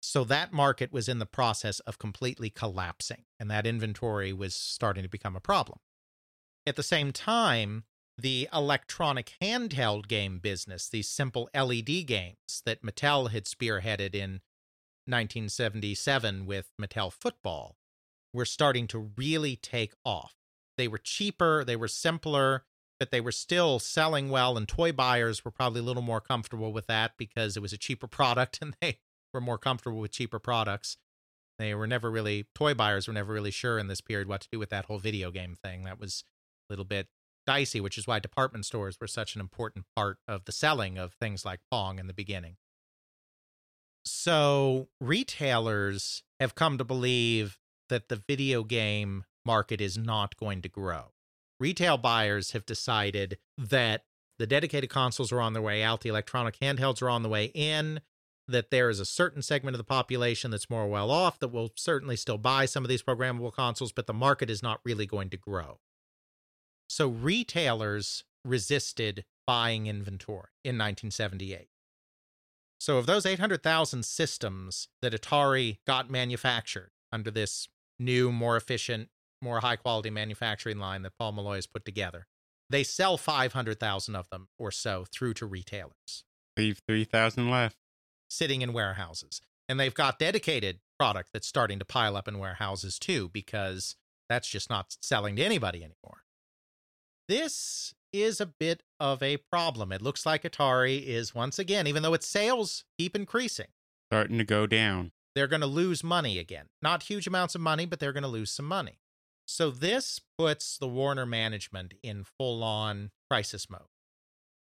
So 0.00 0.24
that 0.24 0.52
market 0.52 0.92
was 0.92 1.08
in 1.08 1.18
the 1.18 1.26
process 1.26 1.80
of 1.80 1.98
completely 1.98 2.48
collapsing, 2.48 3.24
and 3.40 3.50
that 3.50 3.66
inventory 3.66 4.32
was 4.32 4.54
starting 4.54 5.02
to 5.02 5.08
become 5.08 5.34
a 5.34 5.40
problem. 5.40 5.80
At 6.66 6.76
the 6.76 6.82
same 6.82 7.12
time, 7.12 7.84
the 8.20 8.48
electronic 8.52 9.34
handheld 9.40 10.08
game 10.08 10.38
business, 10.38 10.88
these 10.88 11.08
simple 11.08 11.48
LED 11.54 12.06
games 12.06 12.62
that 12.66 12.82
Mattel 12.82 13.30
had 13.30 13.44
spearheaded 13.44 14.14
in 14.14 14.40
1977 15.06 16.44
with 16.44 16.72
Mattel 16.80 17.12
Football, 17.12 17.76
were 18.34 18.44
starting 18.44 18.86
to 18.88 19.12
really 19.16 19.56
take 19.56 19.94
off. 20.04 20.34
They 20.76 20.88
were 20.88 20.98
cheaper, 20.98 21.64
they 21.64 21.76
were 21.76 21.88
simpler, 21.88 22.64
but 22.98 23.10
they 23.10 23.20
were 23.20 23.32
still 23.32 23.78
selling 23.78 24.28
well, 24.28 24.56
and 24.56 24.66
toy 24.66 24.90
buyers 24.92 25.44
were 25.44 25.50
probably 25.52 25.80
a 25.80 25.84
little 25.84 26.02
more 26.02 26.20
comfortable 26.20 26.72
with 26.72 26.88
that 26.88 27.12
because 27.16 27.56
it 27.56 27.60
was 27.60 27.72
a 27.72 27.78
cheaper 27.78 28.08
product 28.08 28.58
and 28.62 28.76
they 28.80 28.98
were 29.32 29.40
more 29.40 29.58
comfortable 29.58 30.00
with 30.00 30.10
cheaper 30.10 30.40
products. 30.40 30.96
They 31.58 31.74
were 31.74 31.86
never 31.86 32.10
really, 32.10 32.46
toy 32.54 32.74
buyers 32.74 33.06
were 33.06 33.14
never 33.14 33.32
really 33.32 33.50
sure 33.50 33.78
in 33.78 33.88
this 33.88 34.00
period 34.00 34.28
what 34.28 34.40
to 34.42 34.48
do 34.50 34.58
with 34.58 34.70
that 34.70 34.86
whole 34.86 34.98
video 34.98 35.30
game 35.30 35.56
thing. 35.60 35.84
That 35.84 36.00
was 36.00 36.24
a 36.68 36.72
little 36.72 36.84
bit 36.84 37.08
dicey, 37.48 37.80
which 37.80 37.96
is 37.96 38.06
why 38.06 38.18
department 38.18 38.66
stores 38.66 38.98
were 39.00 39.06
such 39.06 39.34
an 39.34 39.40
important 39.40 39.86
part 39.96 40.18
of 40.28 40.44
the 40.44 40.52
selling 40.52 40.98
of 40.98 41.14
things 41.14 41.46
like 41.46 41.60
Pong 41.70 41.98
in 41.98 42.06
the 42.06 42.12
beginning. 42.12 42.56
So 44.04 44.88
retailers 45.00 46.22
have 46.38 46.54
come 46.54 46.76
to 46.76 46.84
believe 46.84 47.58
that 47.88 48.10
the 48.10 48.22
video 48.28 48.64
game 48.64 49.24
market 49.46 49.80
is 49.80 49.96
not 49.96 50.36
going 50.36 50.60
to 50.60 50.68
grow. 50.68 51.12
Retail 51.58 51.96
buyers 51.96 52.50
have 52.50 52.66
decided 52.66 53.38
that 53.56 54.04
the 54.38 54.46
dedicated 54.46 54.90
consoles 54.90 55.32
are 55.32 55.40
on 55.40 55.54
their 55.54 55.62
way 55.62 55.82
out, 55.82 56.02
the 56.02 56.10
electronic 56.10 56.60
handhelds 56.60 57.00
are 57.00 57.08
on 57.08 57.22
the 57.22 57.30
way 57.30 57.46
in, 57.54 58.02
that 58.46 58.70
there 58.70 58.90
is 58.90 59.00
a 59.00 59.06
certain 59.06 59.40
segment 59.40 59.74
of 59.74 59.78
the 59.78 59.84
population 59.84 60.50
that's 60.50 60.68
more 60.68 60.86
well 60.86 61.10
off 61.10 61.38
that 61.38 61.48
will 61.48 61.72
certainly 61.76 62.14
still 62.14 62.38
buy 62.38 62.66
some 62.66 62.84
of 62.84 62.90
these 62.90 63.02
programmable 63.02 63.52
consoles, 63.52 63.90
but 63.90 64.06
the 64.06 64.12
market 64.12 64.50
is 64.50 64.62
not 64.62 64.80
really 64.84 65.06
going 65.06 65.30
to 65.30 65.38
grow. 65.38 65.80
So 66.88 67.08
retailers 67.08 68.24
resisted 68.44 69.24
buying 69.46 69.86
inventory 69.86 70.48
in 70.64 70.76
1978. 70.76 71.68
So, 72.80 72.98
of 72.98 73.06
those 73.06 73.26
800,000 73.26 74.04
systems 74.04 74.88
that 75.02 75.12
Atari 75.12 75.78
got 75.86 76.10
manufactured 76.10 76.90
under 77.12 77.30
this 77.30 77.68
new, 77.98 78.30
more 78.30 78.56
efficient, 78.56 79.08
more 79.42 79.60
high 79.60 79.76
quality 79.76 80.10
manufacturing 80.10 80.78
line 80.78 81.02
that 81.02 81.18
Paul 81.18 81.32
Molloy 81.32 81.56
has 81.56 81.66
put 81.66 81.84
together, 81.84 82.28
they 82.70 82.84
sell 82.84 83.16
500,000 83.16 84.14
of 84.14 84.28
them 84.30 84.48
or 84.58 84.70
so 84.70 85.06
through 85.10 85.34
to 85.34 85.46
retailers. 85.46 86.24
Leave 86.56 86.80
3,000 86.86 87.50
left. 87.50 87.76
Sitting 88.28 88.62
in 88.62 88.72
warehouses. 88.72 89.40
And 89.68 89.80
they've 89.80 89.94
got 89.94 90.18
dedicated 90.18 90.80
product 90.98 91.30
that's 91.32 91.46
starting 91.48 91.78
to 91.78 91.84
pile 91.84 92.16
up 92.16 92.28
in 92.28 92.38
warehouses 92.38 92.98
too, 92.98 93.28
because 93.32 93.96
that's 94.28 94.48
just 94.48 94.70
not 94.70 94.96
selling 95.00 95.36
to 95.36 95.42
anybody 95.42 95.78
anymore. 95.78 96.22
This 97.28 97.94
is 98.12 98.40
a 98.40 98.46
bit 98.46 98.82
of 98.98 99.22
a 99.22 99.36
problem. 99.36 99.92
It 99.92 100.00
looks 100.02 100.24
like 100.24 100.42
Atari 100.42 101.04
is 101.04 101.34
once 101.34 101.58
again, 101.58 101.86
even 101.86 102.02
though 102.02 102.14
its 102.14 102.26
sales 102.26 102.84
keep 102.98 103.14
increasing, 103.14 103.66
Starting 104.10 104.38
to 104.38 104.44
go 104.44 104.66
down. 104.66 105.12
they're 105.34 105.46
going 105.46 105.60
to 105.60 105.66
lose 105.66 106.02
money 106.02 106.38
again. 106.38 106.66
Not 106.80 107.02
huge 107.04 107.26
amounts 107.26 107.54
of 107.54 107.60
money, 107.60 107.84
but 107.84 108.00
they're 108.00 108.14
going 108.14 108.22
to 108.22 108.28
lose 108.28 108.50
some 108.50 108.64
money. 108.66 108.98
So 109.46 109.70
this 109.70 110.20
puts 110.38 110.78
the 110.78 110.88
Warner 110.88 111.26
management 111.26 111.94
in 112.02 112.24
full 112.24 112.64
on 112.64 113.10
crisis 113.30 113.68
mode. 113.68 113.88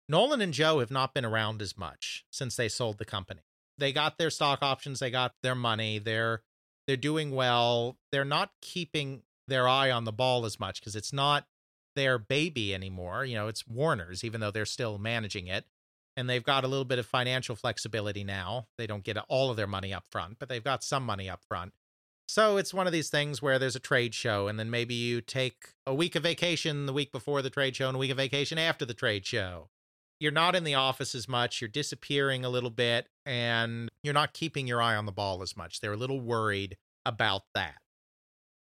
Nolan 0.09 0.41
and 0.41 0.53
Joe 0.53 0.81
have 0.81 0.91
not 0.91 1.15
been 1.15 1.25
around 1.25 1.63
as 1.63 1.79
much 1.79 2.25
since 2.31 2.57
they 2.57 2.69
sold 2.69 2.99
the 2.99 3.05
company. 3.05 3.43
They 3.79 3.93
got 3.93 4.19
their 4.19 4.31
stock 4.31 4.59
options, 4.63 4.99
they 5.01 5.11
got 5.11 5.33
their 5.43 5.55
money, 5.55 5.99
they're 5.99 6.43
they're 6.87 6.97
doing 6.97 7.31
well. 7.31 7.97
They're 8.11 8.25
not 8.25 8.51
keeping 8.61 9.23
their 9.47 9.69
eye 9.69 9.91
on 9.91 10.05
the 10.05 10.13
ball 10.13 10.45
as 10.45 10.59
much 10.59 10.81
because 10.81 10.97
it's 10.97 11.13
not 11.13 11.47
their 12.01 12.19
baby 12.19 12.75
anymore. 12.75 13.27
You 13.27 13.35
know, 13.35 13.49
it's 13.49 13.69
Warner's, 13.69 14.25
even 14.25 14.41
though 14.41 14.51
they're 14.51 14.65
still 14.65 14.97
managing 14.97 15.49
it. 15.49 15.67
And 16.17 16.29
they've 16.29 16.43
got 16.43 16.65
a 16.65 16.69
little 16.69 16.87
bit 16.87 16.99
of 16.99 17.07
financial 17.07 17.55
flexibility 17.55 18.25
now. 18.25 18.67
They 18.79 18.87
don't 18.87 19.05
get 19.05 19.19
all 19.29 19.51
of 19.51 19.57
their 19.57 19.67
money 19.67 19.93
up 19.93 20.05
front, 20.11 20.39
but 20.39 20.49
they've 20.49 20.65
got 20.65 20.83
some 20.83 21.05
money 21.05 21.29
up 21.29 21.45
front. 21.47 21.73
So 22.27 22.57
it's 22.57 22.73
one 22.73 22.87
of 22.87 22.93
these 22.93 23.11
things 23.11 23.43
where 23.43 23.59
there's 23.59 23.77
a 23.77 23.81
trade 23.81 24.15
show, 24.15 24.49
and 24.49 24.59
then 24.59 24.71
maybe 24.71 24.95
you 24.95 25.21
take 25.21 25.75
a 25.87 25.95
week 25.95 26.15
of 26.15 26.23
vacation 26.23 26.87
the 26.87 26.93
week 26.93 27.13
before 27.13 27.43
the 27.43 27.51
trade 27.51 27.77
show 27.77 27.89
and 27.89 27.97
a 27.97 27.99
week 27.99 28.11
of 28.11 28.17
vacation 28.17 28.57
after 28.57 28.85
the 28.85 28.95
trade 28.95 29.27
show. 29.27 29.69
You're 30.21 30.33
not 30.33 30.55
in 30.55 30.65
the 30.65 30.75
office 30.75 31.15
as 31.15 31.29
much, 31.29 31.61
you're 31.61 31.69
disappearing 31.69 32.45
a 32.45 32.49
little 32.49 32.71
bit, 32.71 33.09
and 33.27 33.89
you're 34.03 34.15
not 34.15 34.33
keeping 34.33 34.67
your 34.67 34.81
eye 34.81 34.95
on 34.95 35.07
the 35.07 35.13
ball 35.13 35.43
as 35.43 35.57
much. 35.57 35.81
They're 35.81 35.93
a 35.93 35.97
little 35.97 36.21
worried 36.21 36.77
about 37.05 37.43
that. 37.55 37.79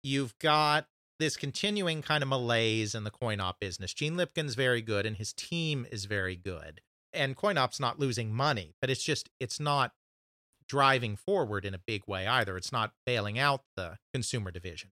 You've 0.03 0.37
got 0.39 0.87
this 1.19 1.37
continuing 1.37 2.01
kind 2.01 2.21
of 2.21 2.29
malaise 2.29 2.93
in 2.93 3.03
the 3.03 3.11
coin 3.11 3.39
op 3.39 3.59
business. 3.59 3.93
Gene 3.93 4.17
Lipkin's 4.17 4.55
very 4.55 4.81
good, 4.81 5.05
and 5.05 5.17
his 5.17 5.33
team 5.33 5.85
is 5.91 6.05
very 6.05 6.35
good. 6.35 6.81
And 7.13 7.35
coin 7.35 7.57
op's 7.57 7.79
not 7.79 7.99
losing 7.99 8.33
money, 8.33 8.75
but 8.79 8.89
it's 8.89 9.03
just, 9.03 9.29
it's 9.39 9.59
not 9.59 9.93
driving 10.67 11.15
forward 11.15 11.65
in 11.65 11.73
a 11.73 11.79
big 11.79 12.03
way 12.07 12.27
either. 12.27 12.57
It's 12.57 12.71
not 12.71 12.93
bailing 13.05 13.39
out 13.39 13.61
the 13.75 13.97
consumer 14.13 14.51
division. 14.51 14.91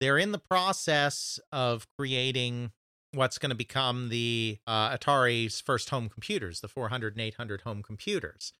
They're 0.00 0.18
in 0.18 0.32
the 0.32 0.38
process 0.38 1.38
of 1.52 1.86
creating 1.96 2.72
what's 3.12 3.38
going 3.38 3.50
to 3.50 3.56
become 3.56 4.08
the 4.08 4.58
uh, 4.66 4.96
Atari's 4.96 5.60
first 5.60 5.90
home 5.90 6.08
computers, 6.08 6.60
the 6.60 6.68
400 6.68 7.14
and 7.14 7.22
800 7.22 7.62
home 7.62 7.82
computers. 7.82 8.52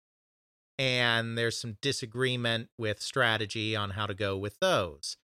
And 0.78 1.36
there's 1.36 1.58
some 1.58 1.76
disagreement 1.82 2.68
with 2.78 3.00
strategy 3.00 3.74
on 3.74 3.90
how 3.90 4.06
to 4.06 4.14
go 4.14 4.36
with 4.36 4.58
those. 4.60 5.16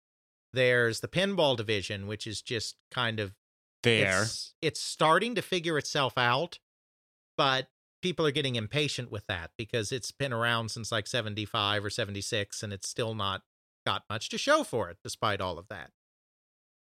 There's 0.53 1.01
the 1.01 1.09
pinball 1.09 1.57
division, 1.57 2.07
which 2.07 2.27
is 2.27 2.43
just 2.43 2.77
kind 2.91 3.19
of 3.21 3.35
There. 3.83 4.23
it's, 4.23 4.55
it's 4.61 4.81
starting 4.81 5.35
to 5.35 5.43
figure 5.43 5.79
itself 5.79 6.19
out, 6.19 6.59
but 7.37 7.69
people 8.03 8.27
are 8.27 8.33
getting 8.33 8.57
impatient 8.57 9.11
with 9.11 9.27
that 9.29 9.53
because 9.57 9.93
it's 9.93 10.11
been 10.11 10.33
around 10.33 10.71
since 10.71 10.93
like 10.93 11.07
75 11.07 11.85
or 11.85 11.91
76 11.91 12.63
and 12.63 12.73
it's 12.73 12.89
still 12.89 13.15
not 13.15 13.43
got 13.87 14.03
much 14.11 14.29
to 14.31 14.39
show 14.39 14.65
for 14.65 14.91
it 14.91 14.99
despite 15.03 15.41
all 15.41 15.59
of 15.59 15.69
that. 15.69 15.91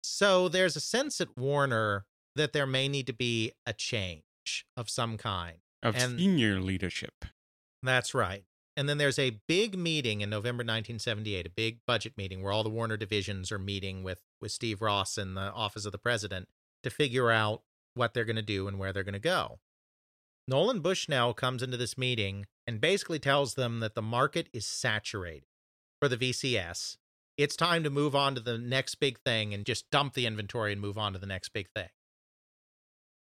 So 0.02 0.48
there's 0.48 0.76
a 0.76 0.80
sense 0.80 1.20
at 1.20 1.36
Warner 1.36 2.04
that 2.34 2.52
there 2.52 2.66
may 2.66 2.88
need 2.88 3.06
to 3.06 3.12
be 3.12 3.52
a 3.66 3.72
change 3.72 4.22
of 4.76 4.90
some 4.90 5.16
kind. 5.16 5.58
Of 5.82 5.96
and- 5.96 6.18
senior 6.18 6.60
leadership. 6.60 7.24
That's 7.82 8.14
right. 8.14 8.44
And 8.76 8.88
then 8.88 8.98
there's 8.98 9.18
a 9.18 9.40
big 9.48 9.78
meeting 9.78 10.20
in 10.20 10.28
November 10.28 10.60
1978, 10.60 11.46
a 11.46 11.50
big 11.50 11.78
budget 11.86 12.12
meeting 12.18 12.42
where 12.42 12.52
all 12.52 12.62
the 12.62 12.68
Warner 12.68 12.98
divisions 12.98 13.50
are 13.50 13.58
meeting 13.58 14.02
with 14.02 14.20
with 14.40 14.52
Steve 14.52 14.82
Ross 14.82 15.16
in 15.16 15.34
the 15.34 15.52
office 15.52 15.86
of 15.86 15.92
the 15.92 15.98
president 15.98 16.48
to 16.82 16.90
figure 16.90 17.30
out 17.30 17.62
what 17.94 18.12
they're 18.12 18.26
going 18.26 18.36
to 18.36 18.42
do 18.42 18.68
and 18.68 18.78
where 18.78 18.92
they're 18.92 19.02
going 19.02 19.14
to 19.14 19.18
go. 19.18 19.58
Nolan 20.46 20.80
Bushnell 20.80 21.34
comes 21.34 21.62
into 21.62 21.76
this 21.76 21.96
meeting 21.96 22.46
and 22.66 22.80
basically 22.80 23.18
tells 23.18 23.54
them 23.54 23.80
that 23.80 23.94
the 23.94 24.02
market 24.02 24.48
is 24.52 24.66
saturated 24.66 25.48
for 25.98 26.08
the 26.08 26.16
VCS. 26.16 26.98
It's 27.36 27.56
time 27.56 27.82
to 27.82 27.90
move 27.90 28.14
on 28.14 28.34
to 28.34 28.40
the 28.40 28.58
next 28.58 28.96
big 28.96 29.18
thing 29.20 29.52
and 29.52 29.64
just 29.64 29.90
dump 29.90 30.14
the 30.14 30.26
inventory 30.26 30.72
and 30.72 30.80
move 30.80 30.98
on 30.98 31.14
to 31.14 31.18
the 31.18 31.26
next 31.26 31.48
big 31.50 31.68
thing. 31.74 31.88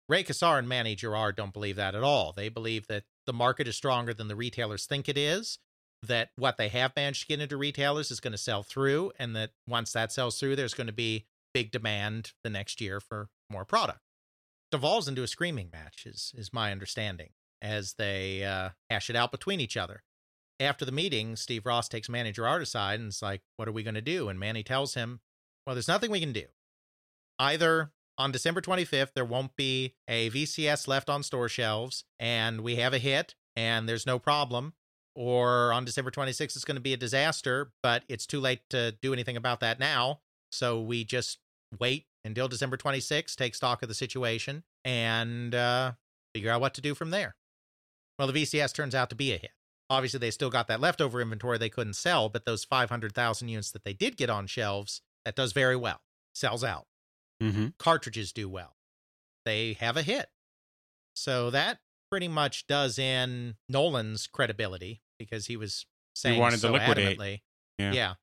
Ray 0.09 0.25
Kassar 0.25 0.59
and 0.59 0.69
Manny 0.69 0.95
Gerard 0.95 1.37
don't 1.37 1.53
believe 1.53 1.77
that 1.77 1.95
at 1.95 2.03
all. 2.03 2.33
They 2.33 2.49
believe 2.49 2.87
that 2.89 3.05
the 3.31 3.35
market 3.35 3.69
is 3.69 3.77
stronger 3.77 4.13
than 4.13 4.27
the 4.27 4.35
retailers 4.35 4.87
think 4.87 5.09
it 5.09 5.17
is, 5.17 5.61
that 6.03 6.31
what 6.35 6.57
they 6.57 6.69
have 6.69 6.91
managed 6.97 7.21
to 7.21 7.27
get 7.29 7.41
into 7.41 7.57
retailers 7.57 8.11
is 8.11 8.19
going 8.19 8.33
to 8.33 8.39
sell 8.39 8.65
through, 8.65 9.13
and 9.21 9.37
that 9.37 9.51
once 9.69 9.93
that 9.93 10.11
sells 10.11 10.41
through, 10.41 10.57
there's 10.57 10.75
going 10.75 10.89
to 10.89 10.93
be 10.93 11.27
big 11.55 11.71
demand 11.71 12.33
the 12.43 12.51
next 12.51 12.81
year 12.81 12.99
for 12.99 13.29
more 13.49 13.65
product. 13.65 14.01
Devolves 14.73 15.07
into 15.07 15.23
a 15.23 15.29
screaming 15.29 15.69
match, 15.73 16.07
is, 16.07 16.33
is 16.37 16.53
my 16.53 16.73
understanding, 16.73 17.29
as 17.63 17.95
they 17.99 18.43
uh, 18.43 18.71
hash 18.91 19.09
it 19.09 19.15
out 19.15 19.31
between 19.31 19.61
each 19.61 19.77
other. 19.77 20.03
After 20.59 20.85
the 20.85 20.91
meeting, 20.91 21.37
Steve 21.37 21.67
Ross 21.67 21.89
takes 21.89 22.09
Manny 22.09 22.33
Gerard 22.33 22.63
aside 22.63 22.99
and 22.99 23.11
is 23.11 23.23
like, 23.23 23.43
What 23.59 23.69
are 23.69 23.73
we 23.73 23.85
going 23.85 23.95
to 23.95 24.01
do? 24.01 24.29
And 24.29 24.41
Manny 24.41 24.65
tells 24.65 24.95
him, 24.95 25.21
Well, 25.65 25.77
there's 25.77 25.87
nothing 25.87 26.11
we 26.11 26.19
can 26.19 26.33
do. 26.33 26.47
Either 27.39 27.93
on 28.21 28.31
December 28.33 28.61
25th, 28.61 29.15
there 29.15 29.25
won't 29.25 29.57
be 29.57 29.95
a 30.07 30.29
VCS 30.29 30.87
left 30.87 31.09
on 31.09 31.23
store 31.23 31.49
shelves 31.49 32.05
and 32.19 32.61
we 32.61 32.77
have 32.77 32.93
a 32.93 32.99
hit 32.99 33.35
and 33.57 33.89
there's 33.89 34.07
no 34.07 34.19
problem. 34.19 34.75
Or 35.17 35.73
on 35.73 35.87
December 35.87 36.11
26th, 36.11 36.55
it's 36.55 36.65
going 36.65 36.77
to 36.77 36.83
be 36.83 36.93
a 36.93 36.99
disaster, 36.99 37.73
but 37.83 38.05
it's 38.09 38.27
too 38.27 38.39
late 38.39 38.61
to 38.71 38.93
do 39.03 39.13
anything 39.13 39.37
about 39.37 39.61
that 39.61 39.81
now. 39.81 40.21
So 40.53 40.81
we 40.81 41.03
just 41.03 41.39
wait 41.79 42.07
until 42.25 42.47
December 42.47 42.77
26th, 42.77 43.35
take 43.37 43.55
stock 43.55 43.83
of 43.83 43.89
the 43.89 43.95
situation, 43.95 44.65
and 44.85 45.55
uh, 45.55 45.93
figure 46.35 46.51
out 46.51 46.61
what 46.61 46.75
to 46.75 46.81
do 46.81 46.95
from 46.95 47.11
there. 47.11 47.37
Well, 48.19 48.29
the 48.31 48.43
VCS 48.43 48.75
turns 48.75 48.95
out 48.95 49.09
to 49.11 49.17
be 49.17 49.33
a 49.33 49.39
hit. 49.39 49.53
Obviously, 49.89 50.21
they 50.21 50.31
still 50.31 50.51
got 50.51 50.69
that 50.69 50.81
leftover 50.81 51.21
inventory 51.21 51.59
they 51.59 51.71
couldn't 51.71 51.95
sell, 51.95 52.29
but 52.29 52.45
those 52.45 52.65
500,000 52.65 53.49
units 53.49 53.71
that 53.73 53.85
they 53.85 53.95
did 53.95 54.17
get 54.17 54.31
on 54.31 54.47
shelves, 54.47 55.01
that 55.25 55.35
does 55.35 55.53
very 55.53 55.77
well. 55.77 56.01
Sells 56.35 56.63
out 56.63 56.87
Mm-hmm. 57.41 57.69
cartridges 57.79 58.33
do 58.33 58.49
well. 58.49 58.77
They 59.45 59.75
have 59.75 59.97
a 59.97 60.03
hit. 60.03 60.29
So 61.15 61.51
that 61.51 61.79
pretty 62.11 62.29
much 62.29 62.67
does 62.67 62.99
in 62.99 63.57
Nolan's 63.69 64.27
credibility 64.27 65.01
because 65.19 65.47
he 65.47 65.57
was 65.57 65.87
saying 66.15 66.39
wanted 66.39 66.57
to 66.57 66.61
so 66.63 66.73
liquidate. 66.73 67.19
adamantly. 67.19 67.41
Yeah. 67.79 68.15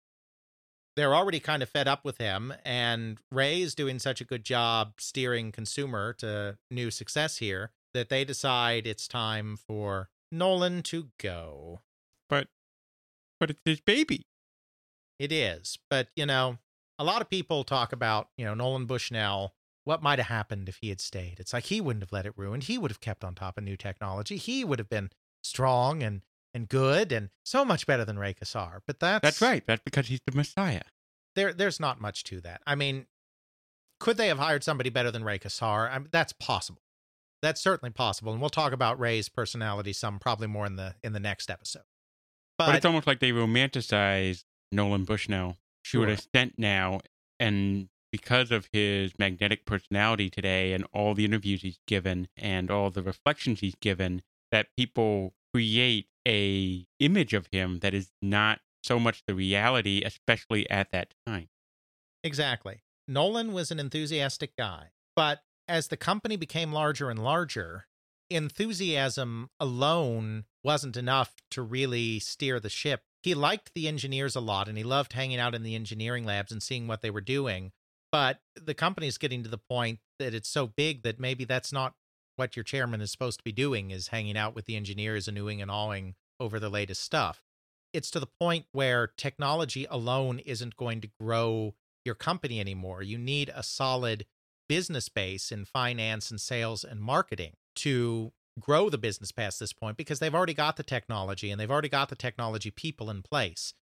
They're 0.95 1.15
already 1.15 1.39
kind 1.39 1.61
of 1.61 1.69
fed 1.69 1.87
up 1.87 2.03
with 2.03 2.17
him, 2.17 2.53
and 2.65 3.19
Ray 3.31 3.61
is 3.61 3.75
doing 3.75 3.99
such 3.99 4.19
a 4.19 4.25
good 4.25 4.43
job 4.43 4.93
steering 4.99 5.51
consumer 5.51 6.13
to 6.13 6.57
new 6.71 6.89
success 6.89 7.37
here 7.37 7.71
that 7.93 8.09
they 8.09 8.25
decide 8.25 8.87
it's 8.87 9.07
time 9.07 9.57
for 9.57 10.09
Nolan 10.31 10.81
to 10.83 11.09
go. 11.19 11.81
But 12.29 12.47
but 13.39 13.51
it's 13.51 13.61
his 13.63 13.79
baby. 13.79 14.25
It 15.19 15.31
is. 15.31 15.77
But, 15.89 16.09
you 16.15 16.25
know, 16.25 16.57
a 16.99 17.03
lot 17.03 17.21
of 17.21 17.29
people 17.29 17.63
talk 17.63 17.93
about, 17.93 18.29
you 18.37 18.45
know, 18.45 18.53
Nolan 18.53 18.85
Bushnell, 18.85 19.53
what 19.83 20.03
might 20.03 20.19
have 20.19 20.27
happened 20.27 20.67
if 20.67 20.79
he 20.81 20.89
had 20.89 20.99
stayed. 20.99 21.39
It's 21.39 21.53
like 21.53 21.65
he 21.65 21.79
wouldn't 21.79 22.03
have 22.03 22.11
let 22.11 22.25
it 22.25 22.33
ruin. 22.35 22.61
He 22.61 22.77
would 22.77 22.91
have 22.91 22.99
kept 22.99 23.23
on 23.23 23.35
top 23.35 23.57
of 23.57 23.63
new 23.63 23.77
technology. 23.77 24.37
He 24.37 24.65
would 24.65 24.79
have 24.79 24.89
been 24.89 25.11
strong 25.41 26.03
and 26.03 26.21
and 26.53 26.67
good 26.67 27.11
and 27.11 27.29
so 27.43 27.63
much 27.63 27.85
better 27.85 28.03
than 28.03 28.17
Ray 28.17 28.33
Kassar. 28.33 28.79
But 28.87 28.99
that's 28.99 29.21
That's 29.21 29.41
right. 29.41 29.63
That's 29.65 29.81
because 29.83 30.07
he's 30.07 30.21
the 30.25 30.35
Messiah. 30.35 30.81
There 31.35 31.53
there's 31.53 31.79
not 31.79 32.01
much 32.01 32.23
to 32.25 32.41
that. 32.41 32.61
I 32.65 32.75
mean, 32.75 33.05
could 33.99 34.17
they 34.17 34.27
have 34.27 34.39
hired 34.39 34.63
somebody 34.63 34.89
better 34.89 35.11
than 35.11 35.23
Ray 35.23 35.39
Kassar? 35.39 35.91
I 35.91 35.99
mean, 35.99 36.09
that's 36.11 36.33
possible. 36.33 36.81
That's 37.41 37.61
certainly 37.61 37.91
possible, 37.91 38.31
and 38.31 38.41
we'll 38.41 38.49
talk 38.49 38.73
about 38.73 38.99
Ray's 38.99 39.29
personality 39.29 39.93
some 39.93 40.17
probably 40.17 40.47
more 40.47 40.65
in 40.65 40.75
the 40.75 40.95
in 41.03 41.13
the 41.13 41.19
next 41.19 41.51
episode. 41.51 41.83
But, 42.57 42.73
it's 42.75 42.85
almost 42.85 43.05
like 43.05 43.19
they 43.19 43.31
romanticize 43.31 44.43
Nolan 44.71 45.03
Bushnell 45.03 45.57
to 45.91 46.03
an 46.03 46.07
Sure. 46.07 46.13
extent 46.13 46.53
now, 46.57 46.99
and 47.39 47.89
because 48.11 48.51
of 48.51 48.69
his 48.71 49.11
magnetic 49.19 49.65
personality 49.65 50.29
today 50.29 50.73
and 50.73 50.85
all 50.93 51.13
the 51.13 51.25
interviews 51.25 51.61
he's 51.61 51.79
given 51.87 52.27
and 52.37 52.71
all 52.71 52.89
the 52.89 53.03
reflections 53.03 53.59
he's 53.59 53.75
given, 53.75 54.21
that 54.51 54.67
people 54.77 55.33
create 55.53 56.07
a 56.27 56.85
image 56.99 57.33
of 57.33 57.47
him 57.51 57.79
that 57.79 57.93
is 57.93 58.11
not 58.21 58.59
so 58.83 58.99
much 58.99 59.23
the 59.27 59.35
reality, 59.35 60.01
especially 60.05 60.69
at 60.69 60.91
that 60.91 61.13
time. 61.25 61.49
Exactly. 62.23 62.83
Nolan 63.07 63.53
was 63.53 63.71
an 63.71 63.79
enthusiastic 63.79 64.55
guy, 64.57 64.91
but 65.15 65.43
as 65.67 65.89
the 65.89 65.97
company 65.97 66.35
became 66.37 66.71
larger 66.71 67.09
and 67.09 67.21
larger, 67.21 67.87
enthusiasm 68.29 69.49
alone 69.59 70.45
wasn't 70.63 70.97
enough 70.97 71.35
to 71.51 71.61
really 71.61 72.19
steer 72.19 72.59
the 72.59 72.69
ship. 72.69 73.03
He 73.27 73.35
liked 73.35 73.73
the 73.73 73.89
engineers 73.89 74.37
a 74.37 74.39
lot 74.39 74.69
and 74.69 74.77
he 74.77 74.85
loved 74.85 75.11
hanging 75.11 75.37
out 75.37 75.53
in 75.53 75.61
the 75.61 75.75
engineering 75.75 76.23
labs 76.23 76.49
and 76.49 76.63
seeing 76.63 76.87
what 76.87 77.01
they 77.01 77.09
were 77.09 77.19
doing. 77.19 77.73
But 78.09 78.39
the 78.55 78.73
company's 78.73 79.17
getting 79.17 79.43
to 79.43 79.49
the 79.49 79.57
point 79.57 79.99
that 80.17 80.33
it's 80.33 80.47
so 80.47 80.67
big 80.67 81.03
that 81.03 81.19
maybe 81.19 81.43
that's 81.43 81.73
not 81.73 81.95
what 82.37 82.55
your 82.55 82.63
chairman 82.63 83.01
is 83.01 83.11
supposed 83.11 83.39
to 83.39 83.43
be 83.43 83.51
doing 83.51 83.91
is 83.91 84.07
hanging 84.07 84.37
out 84.37 84.55
with 84.55 84.63
the 84.63 84.77
engineers 84.77 85.27
and 85.27 85.37
oohing 85.37 85.61
and 85.61 85.69
awing 85.69 86.15
over 86.39 86.57
the 86.57 86.69
latest 86.69 87.03
stuff. 87.03 87.43
It's 87.91 88.09
to 88.11 88.21
the 88.21 88.29
point 88.39 88.67
where 88.71 89.07
technology 89.17 89.85
alone 89.89 90.39
isn't 90.39 90.77
going 90.77 91.01
to 91.01 91.09
grow 91.19 91.75
your 92.05 92.15
company 92.15 92.61
anymore. 92.61 93.03
You 93.03 93.17
need 93.17 93.51
a 93.53 93.61
solid 93.61 94.25
business 94.69 95.09
base 95.09 95.51
in 95.51 95.65
finance 95.65 96.31
and 96.31 96.39
sales 96.39 96.85
and 96.85 97.01
marketing 97.01 97.55
to 97.75 98.31
grow 98.59 98.89
the 98.89 98.97
business 98.97 99.31
past 99.31 99.59
this 99.59 99.73
point 99.73 99.97
because 99.97 100.19
they've 100.19 100.35
already 100.35 100.53
got 100.53 100.77
the 100.77 100.83
technology 100.83 101.51
and 101.51 101.59
they've 101.59 101.71
already 101.71 101.89
got 101.89 102.09
the 102.09 102.15
technology 102.15 102.71
people 102.71 103.09
in 103.09 103.21
place. 103.21 103.73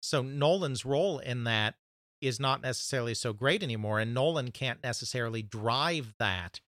So 0.00 0.22
Nolan's 0.22 0.84
role 0.84 1.18
in 1.18 1.44
that 1.44 1.74
is 2.20 2.38
not 2.38 2.62
necessarily 2.62 3.14
so 3.14 3.32
great 3.32 3.62
anymore 3.62 3.98
and 3.98 4.14
Nolan 4.14 4.50
can't 4.50 4.82
necessarily 4.82 5.42
drive 5.42 6.14
that 6.18 6.60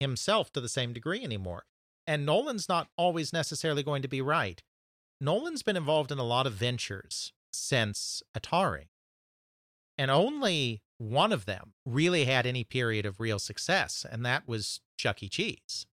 himself 0.00 0.52
to 0.52 0.60
the 0.60 0.68
same 0.68 0.92
degree 0.92 1.24
anymore. 1.24 1.64
And 2.06 2.24
Nolan's 2.24 2.68
not 2.68 2.88
always 2.96 3.32
necessarily 3.32 3.82
going 3.82 4.02
to 4.02 4.08
be 4.08 4.22
right. 4.22 4.62
Nolan's 5.20 5.62
been 5.62 5.76
involved 5.76 6.12
in 6.12 6.18
a 6.18 6.24
lot 6.24 6.46
of 6.46 6.54
ventures 6.54 7.32
since 7.52 8.22
Atari. 8.36 8.86
And 9.96 10.10
only 10.10 10.82
one 10.98 11.32
of 11.32 11.44
them 11.44 11.72
really 11.84 12.24
had 12.24 12.46
any 12.46 12.64
period 12.64 13.04
of 13.04 13.20
real 13.20 13.38
success, 13.38 14.06
and 14.08 14.24
that 14.24 14.46
was 14.46 14.80
Chuck 14.96 15.22
E. 15.22 15.28
Cheese. 15.28 15.86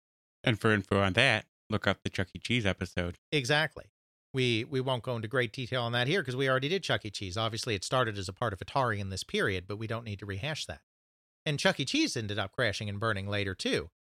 And 0.45 0.61
for 0.61 0.73
info 0.73 1.01
on 1.01 1.15
that, 1.15 1.47
look 1.71 1.87
up 1.87 2.03
the 2.03 2.11
Chuck 2.11 2.29
E. 2.35 2.39
Cheese 2.39 2.67
episode. 2.67 3.17
Exactly. 3.33 3.85
We 4.33 4.65
we 4.65 4.81
won't 4.81 5.03
go 5.05 5.17
into 5.17 5.29
great 5.29 5.53
detail 5.53 5.83
on 5.83 5.93
that 5.93 6.09
here 6.09 6.21
because 6.21 6.37
we 6.37 6.49
already 6.49 6.69
did 6.69 6.83
Chuck 6.83 7.05
E. 7.05 7.11
Cheese. 7.11 7.37
Obviously, 7.37 7.75
it 7.75 7.85
started 7.85 8.19
as 8.19 8.29
a 8.29 8.33
part 8.33 8.53
of 8.53 8.59
Atari 8.59 8.99
in 8.99 9.11
this 9.11 9.25
period, 9.25 9.65
but 9.69 9.77
we 9.79 9.87
don't 9.87 10.05
need 10.05 10.19
to 10.19 10.27
rehash 10.27 10.67
that. 10.67 10.81
And 11.47 11.59
Chuck 11.59 11.79
E. 11.79 11.85
Cheese 11.85 12.17
ended 12.17 12.39
up 12.39 12.53
crashing 12.53 12.89
and 12.89 12.99
burning 12.99 13.29
later 13.29 13.55
too, 13.55 13.91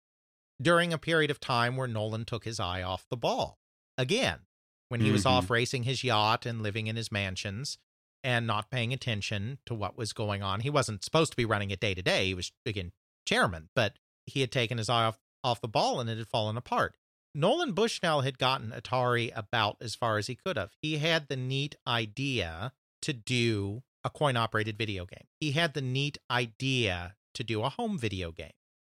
during 0.60 0.92
a 0.92 0.98
period 0.98 1.30
of 1.30 1.40
time 1.40 1.76
where 1.76 1.86
Nolan 1.88 2.24
took 2.24 2.44
his 2.44 2.58
eye 2.58 2.82
off 2.82 3.06
the 3.08 3.16
ball. 3.16 3.58
Again, 3.96 4.40
when 4.88 5.00
he 5.00 5.10
was 5.12 5.24
Mhm. 5.24 5.30
off 5.30 5.50
racing 5.50 5.84
his 5.84 6.02
yacht 6.04 6.46
and 6.46 6.62
living 6.62 6.88
in 6.88 6.96
his 6.96 7.10
mansions 7.12 7.78
and 8.22 8.46
not 8.46 8.70
paying 8.70 8.92
attention 8.92 9.58
to 9.66 9.74
what 9.74 9.96
was 9.96 10.12
going 10.12 10.42
on. 10.42 10.60
He 10.60 10.70
wasn't 10.70 11.04
supposed 11.04 11.30
to 11.32 11.36
be 11.36 11.44
running 11.44 11.70
it 11.70 11.80
day 11.80 11.94
to 11.94 12.02
day. 12.02 12.26
He 12.26 12.34
was 12.34 12.50
again 12.66 12.92
chairman, 13.26 13.68
but 13.74 13.98
he 14.26 14.40
had 14.40 14.50
taken 14.50 14.78
his 14.78 14.88
eye 14.88 15.04
off, 15.04 15.18
off 15.44 15.60
the 15.60 15.68
ball 15.68 16.00
and 16.00 16.10
it 16.10 16.18
had 16.18 16.26
fallen 16.26 16.56
apart. 16.56 16.96
Nolan 17.34 17.72
Bushnell 17.72 18.22
had 18.22 18.38
gotten 18.38 18.70
Atari 18.70 19.30
about 19.36 19.76
as 19.80 19.94
far 19.94 20.18
as 20.18 20.28
he 20.28 20.34
could 20.34 20.56
have. 20.56 20.70
He 20.80 20.98
had 20.98 21.28
the 21.28 21.36
neat 21.36 21.76
idea 21.86 22.72
to 23.02 23.12
do 23.12 23.82
a 24.02 24.10
coin 24.10 24.36
operated 24.36 24.78
video 24.78 25.04
game. 25.04 25.26
He 25.40 25.52
had 25.52 25.74
the 25.74 25.82
neat 25.82 26.18
idea 26.30 27.16
to 27.34 27.44
do 27.44 27.62
a 27.62 27.68
home 27.68 27.98
video 27.98 28.32
game. 28.32 28.52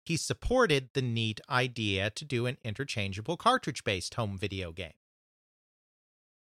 He 0.05 0.16
supported 0.16 0.91
the 0.93 1.03
neat 1.03 1.41
idea 1.49 2.11
to 2.11 2.25
do 2.25 2.47
an 2.47 2.59
interchangeable 2.62 3.37
cartridge 3.37 3.85
based 3.85 4.15
home 4.15 4.37
video 4.37 4.73
game. 4.73 4.93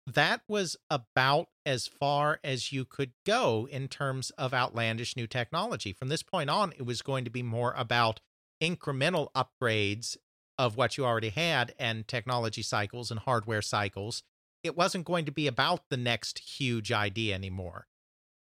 That 0.05 0.41
was 0.47 0.75
about 0.89 1.49
as 1.65 1.87
far 1.87 2.39
as 2.43 2.71
you 2.71 2.83
could 2.83 3.11
go 3.25 3.67
in 3.71 3.87
terms 3.87 4.31
of 4.31 4.53
outlandish 4.53 5.15
new 5.15 5.27
technology. 5.27 5.93
From 5.93 6.09
this 6.09 6.23
point 6.23 6.49
on, 6.49 6.73
it 6.73 6.85
was 6.85 7.01
going 7.01 7.25
to 7.25 7.29
be 7.29 7.43
more 7.43 7.73
about 7.77 8.19
incremental 8.61 9.29
upgrades 9.33 10.17
of 10.57 10.75
what 10.75 10.97
you 10.97 11.05
already 11.05 11.29
had 11.29 11.73
and 11.79 12.07
technology 12.07 12.61
cycles 12.61 13.11
and 13.11 13.19
hardware 13.21 13.61
cycles. 13.61 14.23
It 14.63 14.75
wasn't 14.75 15.05
going 15.05 15.25
to 15.25 15.31
be 15.31 15.47
about 15.47 15.89
the 15.89 15.97
next 15.97 16.39
huge 16.39 16.91
idea 16.91 17.33
anymore. 17.33 17.87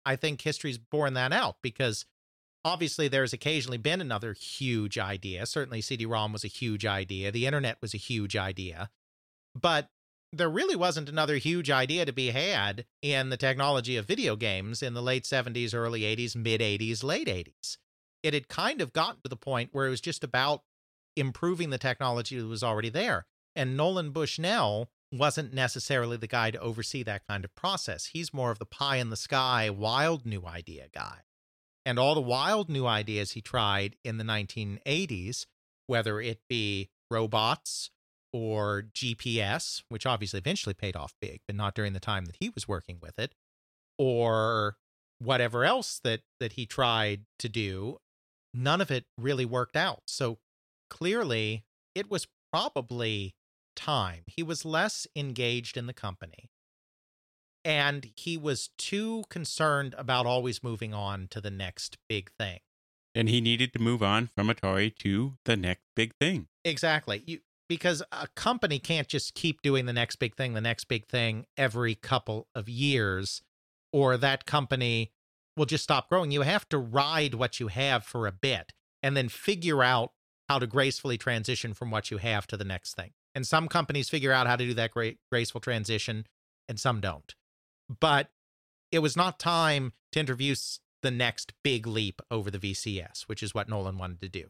I 0.05 0.15
think 0.15 0.41
history's 0.41 0.77
borne 0.77 1.15
that 1.15 1.33
out 1.33 1.57
because 1.63 2.05
obviously 2.63 3.07
there's 3.07 3.33
occasionally 3.33 3.79
been 3.79 4.01
another 4.01 4.33
huge 4.33 4.99
idea. 4.99 5.47
Certainly 5.47 5.81
CD 5.81 6.05
ROM 6.05 6.31
was 6.31 6.43
a 6.43 6.47
huge 6.47 6.85
idea, 6.85 7.31
the 7.31 7.47
internet 7.47 7.77
was 7.81 7.95
a 7.95 7.97
huge 7.97 8.35
idea. 8.35 8.91
But 9.59 9.89
there 10.31 10.49
really 10.49 10.75
wasn't 10.75 11.09
another 11.09 11.37
huge 11.37 11.71
idea 11.71 12.05
to 12.05 12.11
be 12.11 12.31
had 12.31 12.85
in 13.01 13.29
the 13.29 13.37
technology 13.37 13.97
of 13.97 14.05
video 14.05 14.35
games 14.35 14.83
in 14.83 14.93
the 14.93 15.01
late 15.01 15.23
70s, 15.23 15.73
early 15.73 16.01
80s, 16.01 16.35
mid 16.35 16.61
80s, 16.61 17.03
late 17.03 17.27
80s. 17.27 17.77
It 18.25 18.33
had 18.33 18.47
kind 18.47 18.81
of 18.81 18.91
gotten 18.91 19.21
to 19.21 19.29
the 19.29 19.35
point 19.35 19.69
where 19.71 19.85
it 19.85 19.91
was 19.91 20.01
just 20.01 20.23
about 20.23 20.63
improving 21.15 21.69
the 21.69 21.77
technology 21.77 22.39
that 22.39 22.47
was 22.47 22.63
already 22.63 22.89
there. 22.89 23.27
And 23.55 23.77
Nolan 23.77 24.09
Bushnell 24.09 24.89
wasn't 25.11 25.53
necessarily 25.53 26.17
the 26.17 26.25
guy 26.25 26.49
to 26.49 26.59
oversee 26.59 27.03
that 27.03 27.27
kind 27.27 27.45
of 27.45 27.53
process. 27.53 28.07
He's 28.07 28.33
more 28.33 28.49
of 28.49 28.57
the 28.57 28.65
pie 28.65 28.95
in 28.95 29.11
the 29.11 29.15
sky, 29.15 29.69
wild 29.69 30.25
new 30.25 30.43
idea 30.47 30.87
guy. 30.91 31.19
And 31.85 31.99
all 31.99 32.15
the 32.15 32.21
wild 32.21 32.67
new 32.67 32.87
ideas 32.87 33.33
he 33.33 33.41
tried 33.41 33.95
in 34.03 34.17
the 34.17 34.23
1980s, 34.23 35.45
whether 35.85 36.19
it 36.19 36.39
be 36.49 36.89
robots 37.11 37.91
or 38.33 38.87
GPS, 38.91 39.83
which 39.87 40.07
obviously 40.07 40.39
eventually 40.39 40.73
paid 40.73 40.95
off 40.95 41.13
big, 41.21 41.41
but 41.45 41.55
not 41.55 41.75
during 41.75 41.93
the 41.93 41.99
time 41.99 42.25
that 42.25 42.37
he 42.39 42.49
was 42.49 42.67
working 42.67 42.97
with 42.99 43.19
it, 43.19 43.35
or 43.99 44.77
whatever 45.19 45.63
else 45.63 46.01
that 46.03 46.21
that 46.39 46.53
he 46.53 46.65
tried 46.65 47.25
to 47.37 47.47
do, 47.47 47.99
none 48.55 48.81
of 48.81 48.91
it 48.91 49.05
really 49.17 49.45
worked 49.45 49.75
out. 49.75 50.03
So 50.07 50.39
clearly, 50.89 51.63
it 51.93 52.09
was 52.09 52.27
probably 52.51 53.35
time. 53.75 54.23
He 54.27 54.43
was 54.43 54.65
less 54.65 55.07
engaged 55.15 55.77
in 55.77 55.87
the 55.87 55.93
company. 55.93 56.49
And 57.63 58.11
he 58.15 58.37
was 58.37 58.69
too 58.77 59.23
concerned 59.29 59.95
about 59.97 60.25
always 60.25 60.63
moving 60.63 60.93
on 60.93 61.27
to 61.31 61.41
the 61.41 61.51
next 61.51 61.97
big 62.07 62.29
thing. 62.37 62.59
And 63.15 63.27
he 63.27 63.41
needed 63.41 63.73
to 63.73 63.79
move 63.79 64.03
on 64.03 64.27
from 64.35 64.49
Atari 64.49 64.95
to 64.97 65.33
the 65.45 65.57
next 65.57 65.83
big 65.95 66.13
thing. 66.19 66.47
Exactly. 66.63 67.23
You 67.25 67.39
because 67.67 68.03
a 68.11 68.27
company 68.35 68.77
can't 68.77 69.07
just 69.07 69.33
keep 69.33 69.63
doing 69.63 69.87
the 69.87 69.93
next 69.93 70.17
big 70.17 70.35
thing, 70.35 70.53
the 70.53 70.61
next 70.61 70.83
big 70.85 71.07
thing 71.07 71.45
every 71.57 71.95
couple 71.95 72.47
of 72.53 72.69
years, 72.69 73.41
or 73.91 74.17
that 74.17 74.45
company 74.45 75.11
will 75.55 75.65
just 75.65 75.83
stop 75.83 76.09
growing. 76.09 76.31
You 76.31 76.41
have 76.41 76.67
to 76.69 76.77
ride 76.77 77.35
what 77.35 77.59
you 77.59 77.67
have 77.67 78.03
for 78.03 78.27
a 78.27 78.31
bit 78.31 78.73
and 79.01 79.15
then 79.15 79.29
figure 79.29 79.83
out 79.83 80.11
how 80.49 80.59
to 80.59 80.67
gracefully 80.67 81.17
transition 81.17 81.73
from 81.73 81.91
what 81.91 82.11
you 82.11 82.17
have 82.17 82.47
to 82.47 82.57
the 82.57 82.63
next 82.63 82.95
thing. 82.95 83.11
And 83.33 83.45
some 83.45 83.67
companies 83.67 84.09
figure 84.09 84.31
out 84.31 84.47
how 84.47 84.55
to 84.55 84.65
do 84.65 84.73
that 84.75 84.91
great 84.91 85.19
graceful 85.31 85.61
transition 85.61 86.25
and 86.67 86.79
some 86.79 87.01
don't. 87.01 87.33
But 87.99 88.29
it 88.91 88.99
was 88.99 89.17
not 89.17 89.39
time 89.39 89.93
to 90.11 90.19
introduce 90.19 90.79
the 91.01 91.11
next 91.11 91.53
big 91.63 91.85
leap 91.85 92.21
over 92.31 92.49
the 92.49 92.59
VCS, 92.59 93.23
which 93.23 93.43
is 93.43 93.53
what 93.53 93.69
Nolan 93.69 93.97
wanted 93.97 94.21
to 94.21 94.29
do. 94.29 94.45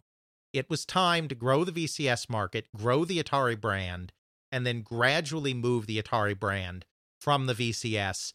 It 0.53 0.69
was 0.69 0.86
time 0.86 1.27
to 1.27 1.36
grow 1.36 1.65
the 1.65 1.72
VCS 1.72 2.30
market, 2.30 2.68
grow 2.76 3.03
the 3.03 3.22
Atari 3.22 3.60
brand, 3.60 4.14
and 4.52 4.65
then 4.65 4.82
gradually 4.82 5.53
move 5.53 5.86
the 5.86 6.02
Atari 6.02 6.40
brand 6.40 6.86
from 7.19 7.48
the 7.48 7.53
VCS 7.53 8.34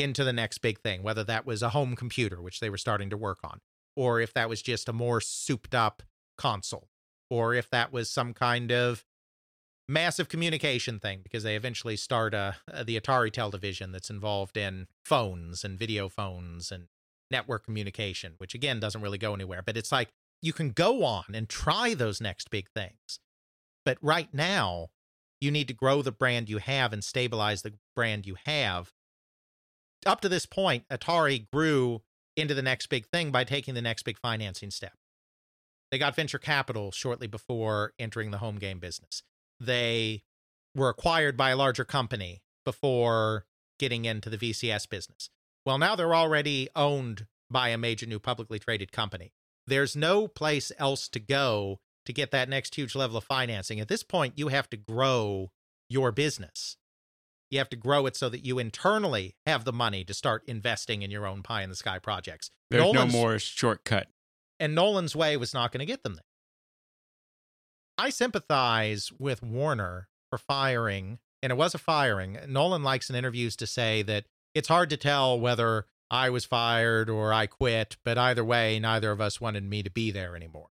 into 0.00 0.24
the 0.24 0.32
next 0.32 0.58
big 0.58 0.80
thing, 0.80 1.02
whether 1.02 1.24
that 1.24 1.46
was 1.46 1.62
a 1.62 1.70
home 1.70 1.96
computer, 1.96 2.40
which 2.40 2.60
they 2.60 2.70
were 2.70 2.78
starting 2.78 3.10
to 3.10 3.16
work 3.16 3.38
on, 3.44 3.60
or 3.96 4.20
if 4.20 4.32
that 4.34 4.48
was 4.48 4.62
just 4.62 4.88
a 4.88 4.92
more 4.92 5.20
souped 5.20 5.74
up 5.74 6.02
console, 6.36 6.88
or 7.28 7.54
if 7.54 7.70
that 7.70 7.92
was 7.92 8.10
some 8.10 8.34
kind 8.34 8.72
of 8.72 9.04
massive 9.88 10.28
communication 10.28 11.00
thing 11.00 11.20
because 11.22 11.42
they 11.42 11.56
eventually 11.56 11.96
start 11.96 12.32
uh, 12.32 12.52
the 12.84 12.98
Atari 12.98 13.32
television 13.32 13.90
that's 13.90 14.08
involved 14.10 14.56
in 14.56 14.86
phones 15.04 15.64
and 15.64 15.78
video 15.78 16.08
phones 16.08 16.70
and 16.70 16.86
network 17.30 17.64
communication, 17.64 18.34
which 18.38 18.54
again 18.54 18.80
doesn't 18.80 19.02
really 19.02 19.18
go 19.18 19.34
anywhere. 19.34 19.62
But 19.64 19.76
it's 19.76 19.92
like 19.92 20.10
you 20.40 20.52
can 20.52 20.70
go 20.70 21.04
on 21.04 21.24
and 21.34 21.48
try 21.48 21.94
those 21.94 22.20
next 22.20 22.50
big 22.50 22.70
things. 22.70 23.20
But 23.84 23.98
right 24.00 24.32
now, 24.32 24.88
you 25.40 25.50
need 25.50 25.68
to 25.68 25.74
grow 25.74 26.02
the 26.02 26.12
brand 26.12 26.48
you 26.48 26.58
have 26.58 26.92
and 26.92 27.02
stabilize 27.02 27.62
the 27.62 27.74
brand 27.96 28.26
you 28.26 28.36
have. 28.46 28.92
Up 30.06 30.20
to 30.22 30.28
this 30.28 30.46
point, 30.46 30.84
Atari 30.90 31.46
grew 31.50 32.02
into 32.36 32.54
the 32.54 32.62
next 32.62 32.86
big 32.86 33.06
thing 33.06 33.30
by 33.30 33.44
taking 33.44 33.74
the 33.74 33.82
next 33.82 34.02
big 34.02 34.18
financing 34.18 34.70
step. 34.70 34.94
They 35.90 35.98
got 35.98 36.16
venture 36.16 36.38
capital 36.38 36.90
shortly 36.92 37.26
before 37.26 37.92
entering 37.98 38.30
the 38.30 38.38
home 38.38 38.56
game 38.56 38.78
business. 38.78 39.22
They 39.58 40.22
were 40.74 40.88
acquired 40.88 41.36
by 41.36 41.50
a 41.50 41.56
larger 41.56 41.84
company 41.84 42.42
before 42.64 43.44
getting 43.78 44.04
into 44.04 44.30
the 44.30 44.38
VCS 44.38 44.88
business. 44.88 45.30
Well, 45.66 45.78
now 45.78 45.96
they're 45.96 46.14
already 46.14 46.68
owned 46.76 47.26
by 47.50 47.70
a 47.70 47.78
major 47.78 48.06
new 48.06 48.18
publicly 48.18 48.58
traded 48.58 48.92
company. 48.92 49.32
There's 49.66 49.96
no 49.96 50.28
place 50.28 50.72
else 50.78 51.08
to 51.08 51.20
go 51.20 51.80
to 52.06 52.12
get 52.12 52.30
that 52.30 52.48
next 52.48 52.76
huge 52.76 52.94
level 52.94 53.16
of 53.16 53.24
financing. 53.24 53.80
At 53.80 53.88
this 53.88 54.02
point, 54.02 54.38
you 54.38 54.48
have 54.48 54.70
to 54.70 54.76
grow 54.76 55.50
your 55.88 56.12
business. 56.12 56.76
You 57.50 57.58
have 57.58 57.68
to 57.70 57.76
grow 57.76 58.06
it 58.06 58.16
so 58.16 58.28
that 58.28 58.44
you 58.44 58.58
internally 58.58 59.34
have 59.46 59.64
the 59.64 59.72
money 59.72 60.04
to 60.04 60.14
start 60.14 60.44
investing 60.46 61.02
in 61.02 61.10
your 61.10 61.26
own 61.26 61.42
pie 61.42 61.62
in 61.62 61.68
the 61.70 61.76
sky 61.76 61.98
projects. 61.98 62.50
There's 62.70 62.82
Nolan's- 62.82 63.12
no 63.12 63.18
more 63.20 63.38
shortcut. 63.38 64.08
and 64.60 64.74
Nolan's 64.74 65.16
way 65.16 65.36
was 65.36 65.52
not 65.54 65.72
going 65.72 65.80
to 65.80 65.86
get 65.86 66.02
them 66.02 66.14
there. 66.14 66.24
I 67.98 68.10
sympathize 68.10 69.10
with 69.18 69.42
Warner 69.42 70.08
for 70.30 70.38
firing, 70.38 71.18
and 71.42 71.50
it 71.50 71.56
was 71.56 71.74
a 71.74 71.78
firing. 71.78 72.38
Nolan 72.46 72.82
likes 72.82 73.10
in 73.10 73.16
interviews 73.16 73.56
to 73.56 73.66
say 73.66 74.02
that 74.02 74.24
it's 74.54 74.68
hard 74.68 74.90
to 74.90 74.96
tell 74.96 75.38
whether 75.38 75.86
I 76.10 76.30
was 76.30 76.44
fired 76.44 77.10
or 77.10 77.32
I 77.32 77.46
quit, 77.46 77.96
but 78.04 78.16
either 78.18 78.44
way, 78.44 78.78
neither 78.80 79.10
of 79.10 79.20
us 79.20 79.40
wanted 79.40 79.64
me 79.64 79.82
to 79.82 79.90
be 79.90 80.10
there 80.10 80.34
anymore. 80.34 80.68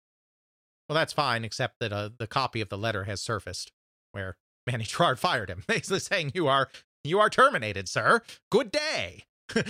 Well, 0.89 0.95
that's 0.95 1.13
fine, 1.13 1.45
except 1.45 1.81
that 1.81 1.93
uh, 1.93 2.11
the 2.17 2.27
copy 2.29 2.61
of 2.61 2.69
the 2.69 2.79
letter 2.79 3.05
has 3.05 3.21
surfaced 3.21 3.73
where 4.13 4.37
Manny 4.67 4.85
Gerard 4.85 5.19
fired 5.19 5.49
him, 5.51 5.63
basically 5.69 6.01
saying, 6.01 6.33
"You 6.35 6.49
are 6.49 6.69
you 7.05 7.19
are 7.21 7.31
terminated, 7.31 7.89
sir. 7.89 8.23
Good 8.51 8.71
day." 8.73 9.25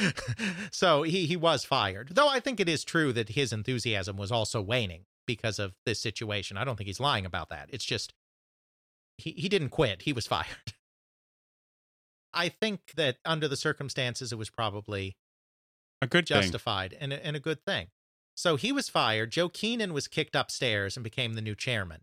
so 0.70 1.02
he 1.02 1.26
he 1.26 1.36
was 1.36 1.64
fired. 1.64 2.10
Though 2.12 2.28
I 2.28 2.40
think 2.40 2.60
it 2.60 2.68
is 2.68 2.82
true 2.84 3.12
that 3.12 3.30
his 3.30 3.52
enthusiasm 3.52 4.16
was 4.16 4.32
also 4.32 4.62
waning 4.62 5.04
because 5.26 5.58
of 5.58 5.74
this 5.84 6.00
situation. 6.00 6.56
I 6.56 6.64
don't 6.64 6.76
think 6.76 6.86
he's 6.86 7.00
lying 7.00 7.26
about 7.26 7.50
that. 7.50 7.68
It's 7.72 7.84
just 7.84 8.14
he 9.18 9.32
he 9.32 9.48
didn't 9.48 9.68
quit. 9.70 10.02
He 10.02 10.12
was 10.12 10.26
fired. 10.36 10.72
I 12.32 12.48
think 12.48 12.80
that 12.96 13.16
under 13.24 13.48
the 13.48 13.56
circumstances 13.56 14.32
it 14.32 14.36
was 14.38 14.50
probably 14.50 15.16
A 16.02 16.06
good 16.06 16.28
thing. 16.28 16.40
justified 16.42 16.96
and 16.98 17.12
a, 17.12 17.24
and 17.24 17.34
a 17.36 17.40
good 17.40 17.64
thing. 17.64 17.88
So 18.34 18.56
he 18.56 18.72
was 18.72 18.88
fired. 18.90 19.32
Joe 19.32 19.48
Keenan 19.48 19.94
was 19.94 20.08
kicked 20.08 20.36
upstairs 20.36 20.96
and 20.96 21.04
became 21.04 21.32
the 21.34 21.40
new 21.40 21.54
chairman. 21.54 22.02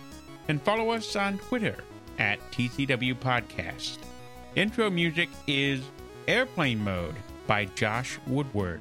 and 0.47 0.61
follow 0.61 0.91
us 0.91 1.13
on 1.15 1.39
Twitter 1.39 1.77
at 2.17 2.39
tcwpodcast. 2.51 3.97
Intro 4.55 4.89
music 4.89 5.29
is 5.45 5.81
Airplane 6.27 6.83
Mode 6.83 7.15
by 7.49 7.65
Josh 7.65 8.17
Woodward, 8.27 8.79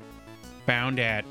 found 0.67 1.01
at 1.01 1.25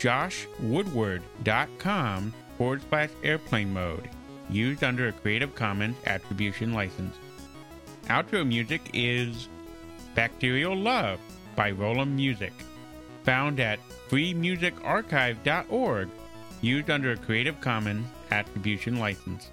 joshwoodward.com 0.00 2.34
forward 2.58 2.82
slash 2.88 3.10
airplane 3.22 3.72
mode, 3.72 4.10
used 4.50 4.82
under 4.82 5.06
a 5.06 5.12
Creative 5.12 5.54
Commons 5.54 5.94
Attribution 6.06 6.74
License. 6.74 7.14
Outro 8.06 8.44
music 8.44 8.90
is 8.92 9.46
Bacterial 10.16 10.74
Love 10.74 11.20
by 11.54 11.70
RoleMusic, 11.70 12.50
found 13.22 13.60
at 13.60 13.78
freemusicarchive.org, 14.08 16.08
used 16.62 16.90
under 16.90 17.12
a 17.12 17.16
Creative 17.16 17.60
Commons 17.60 18.08
Attribution 18.32 18.98
License. 18.98 19.50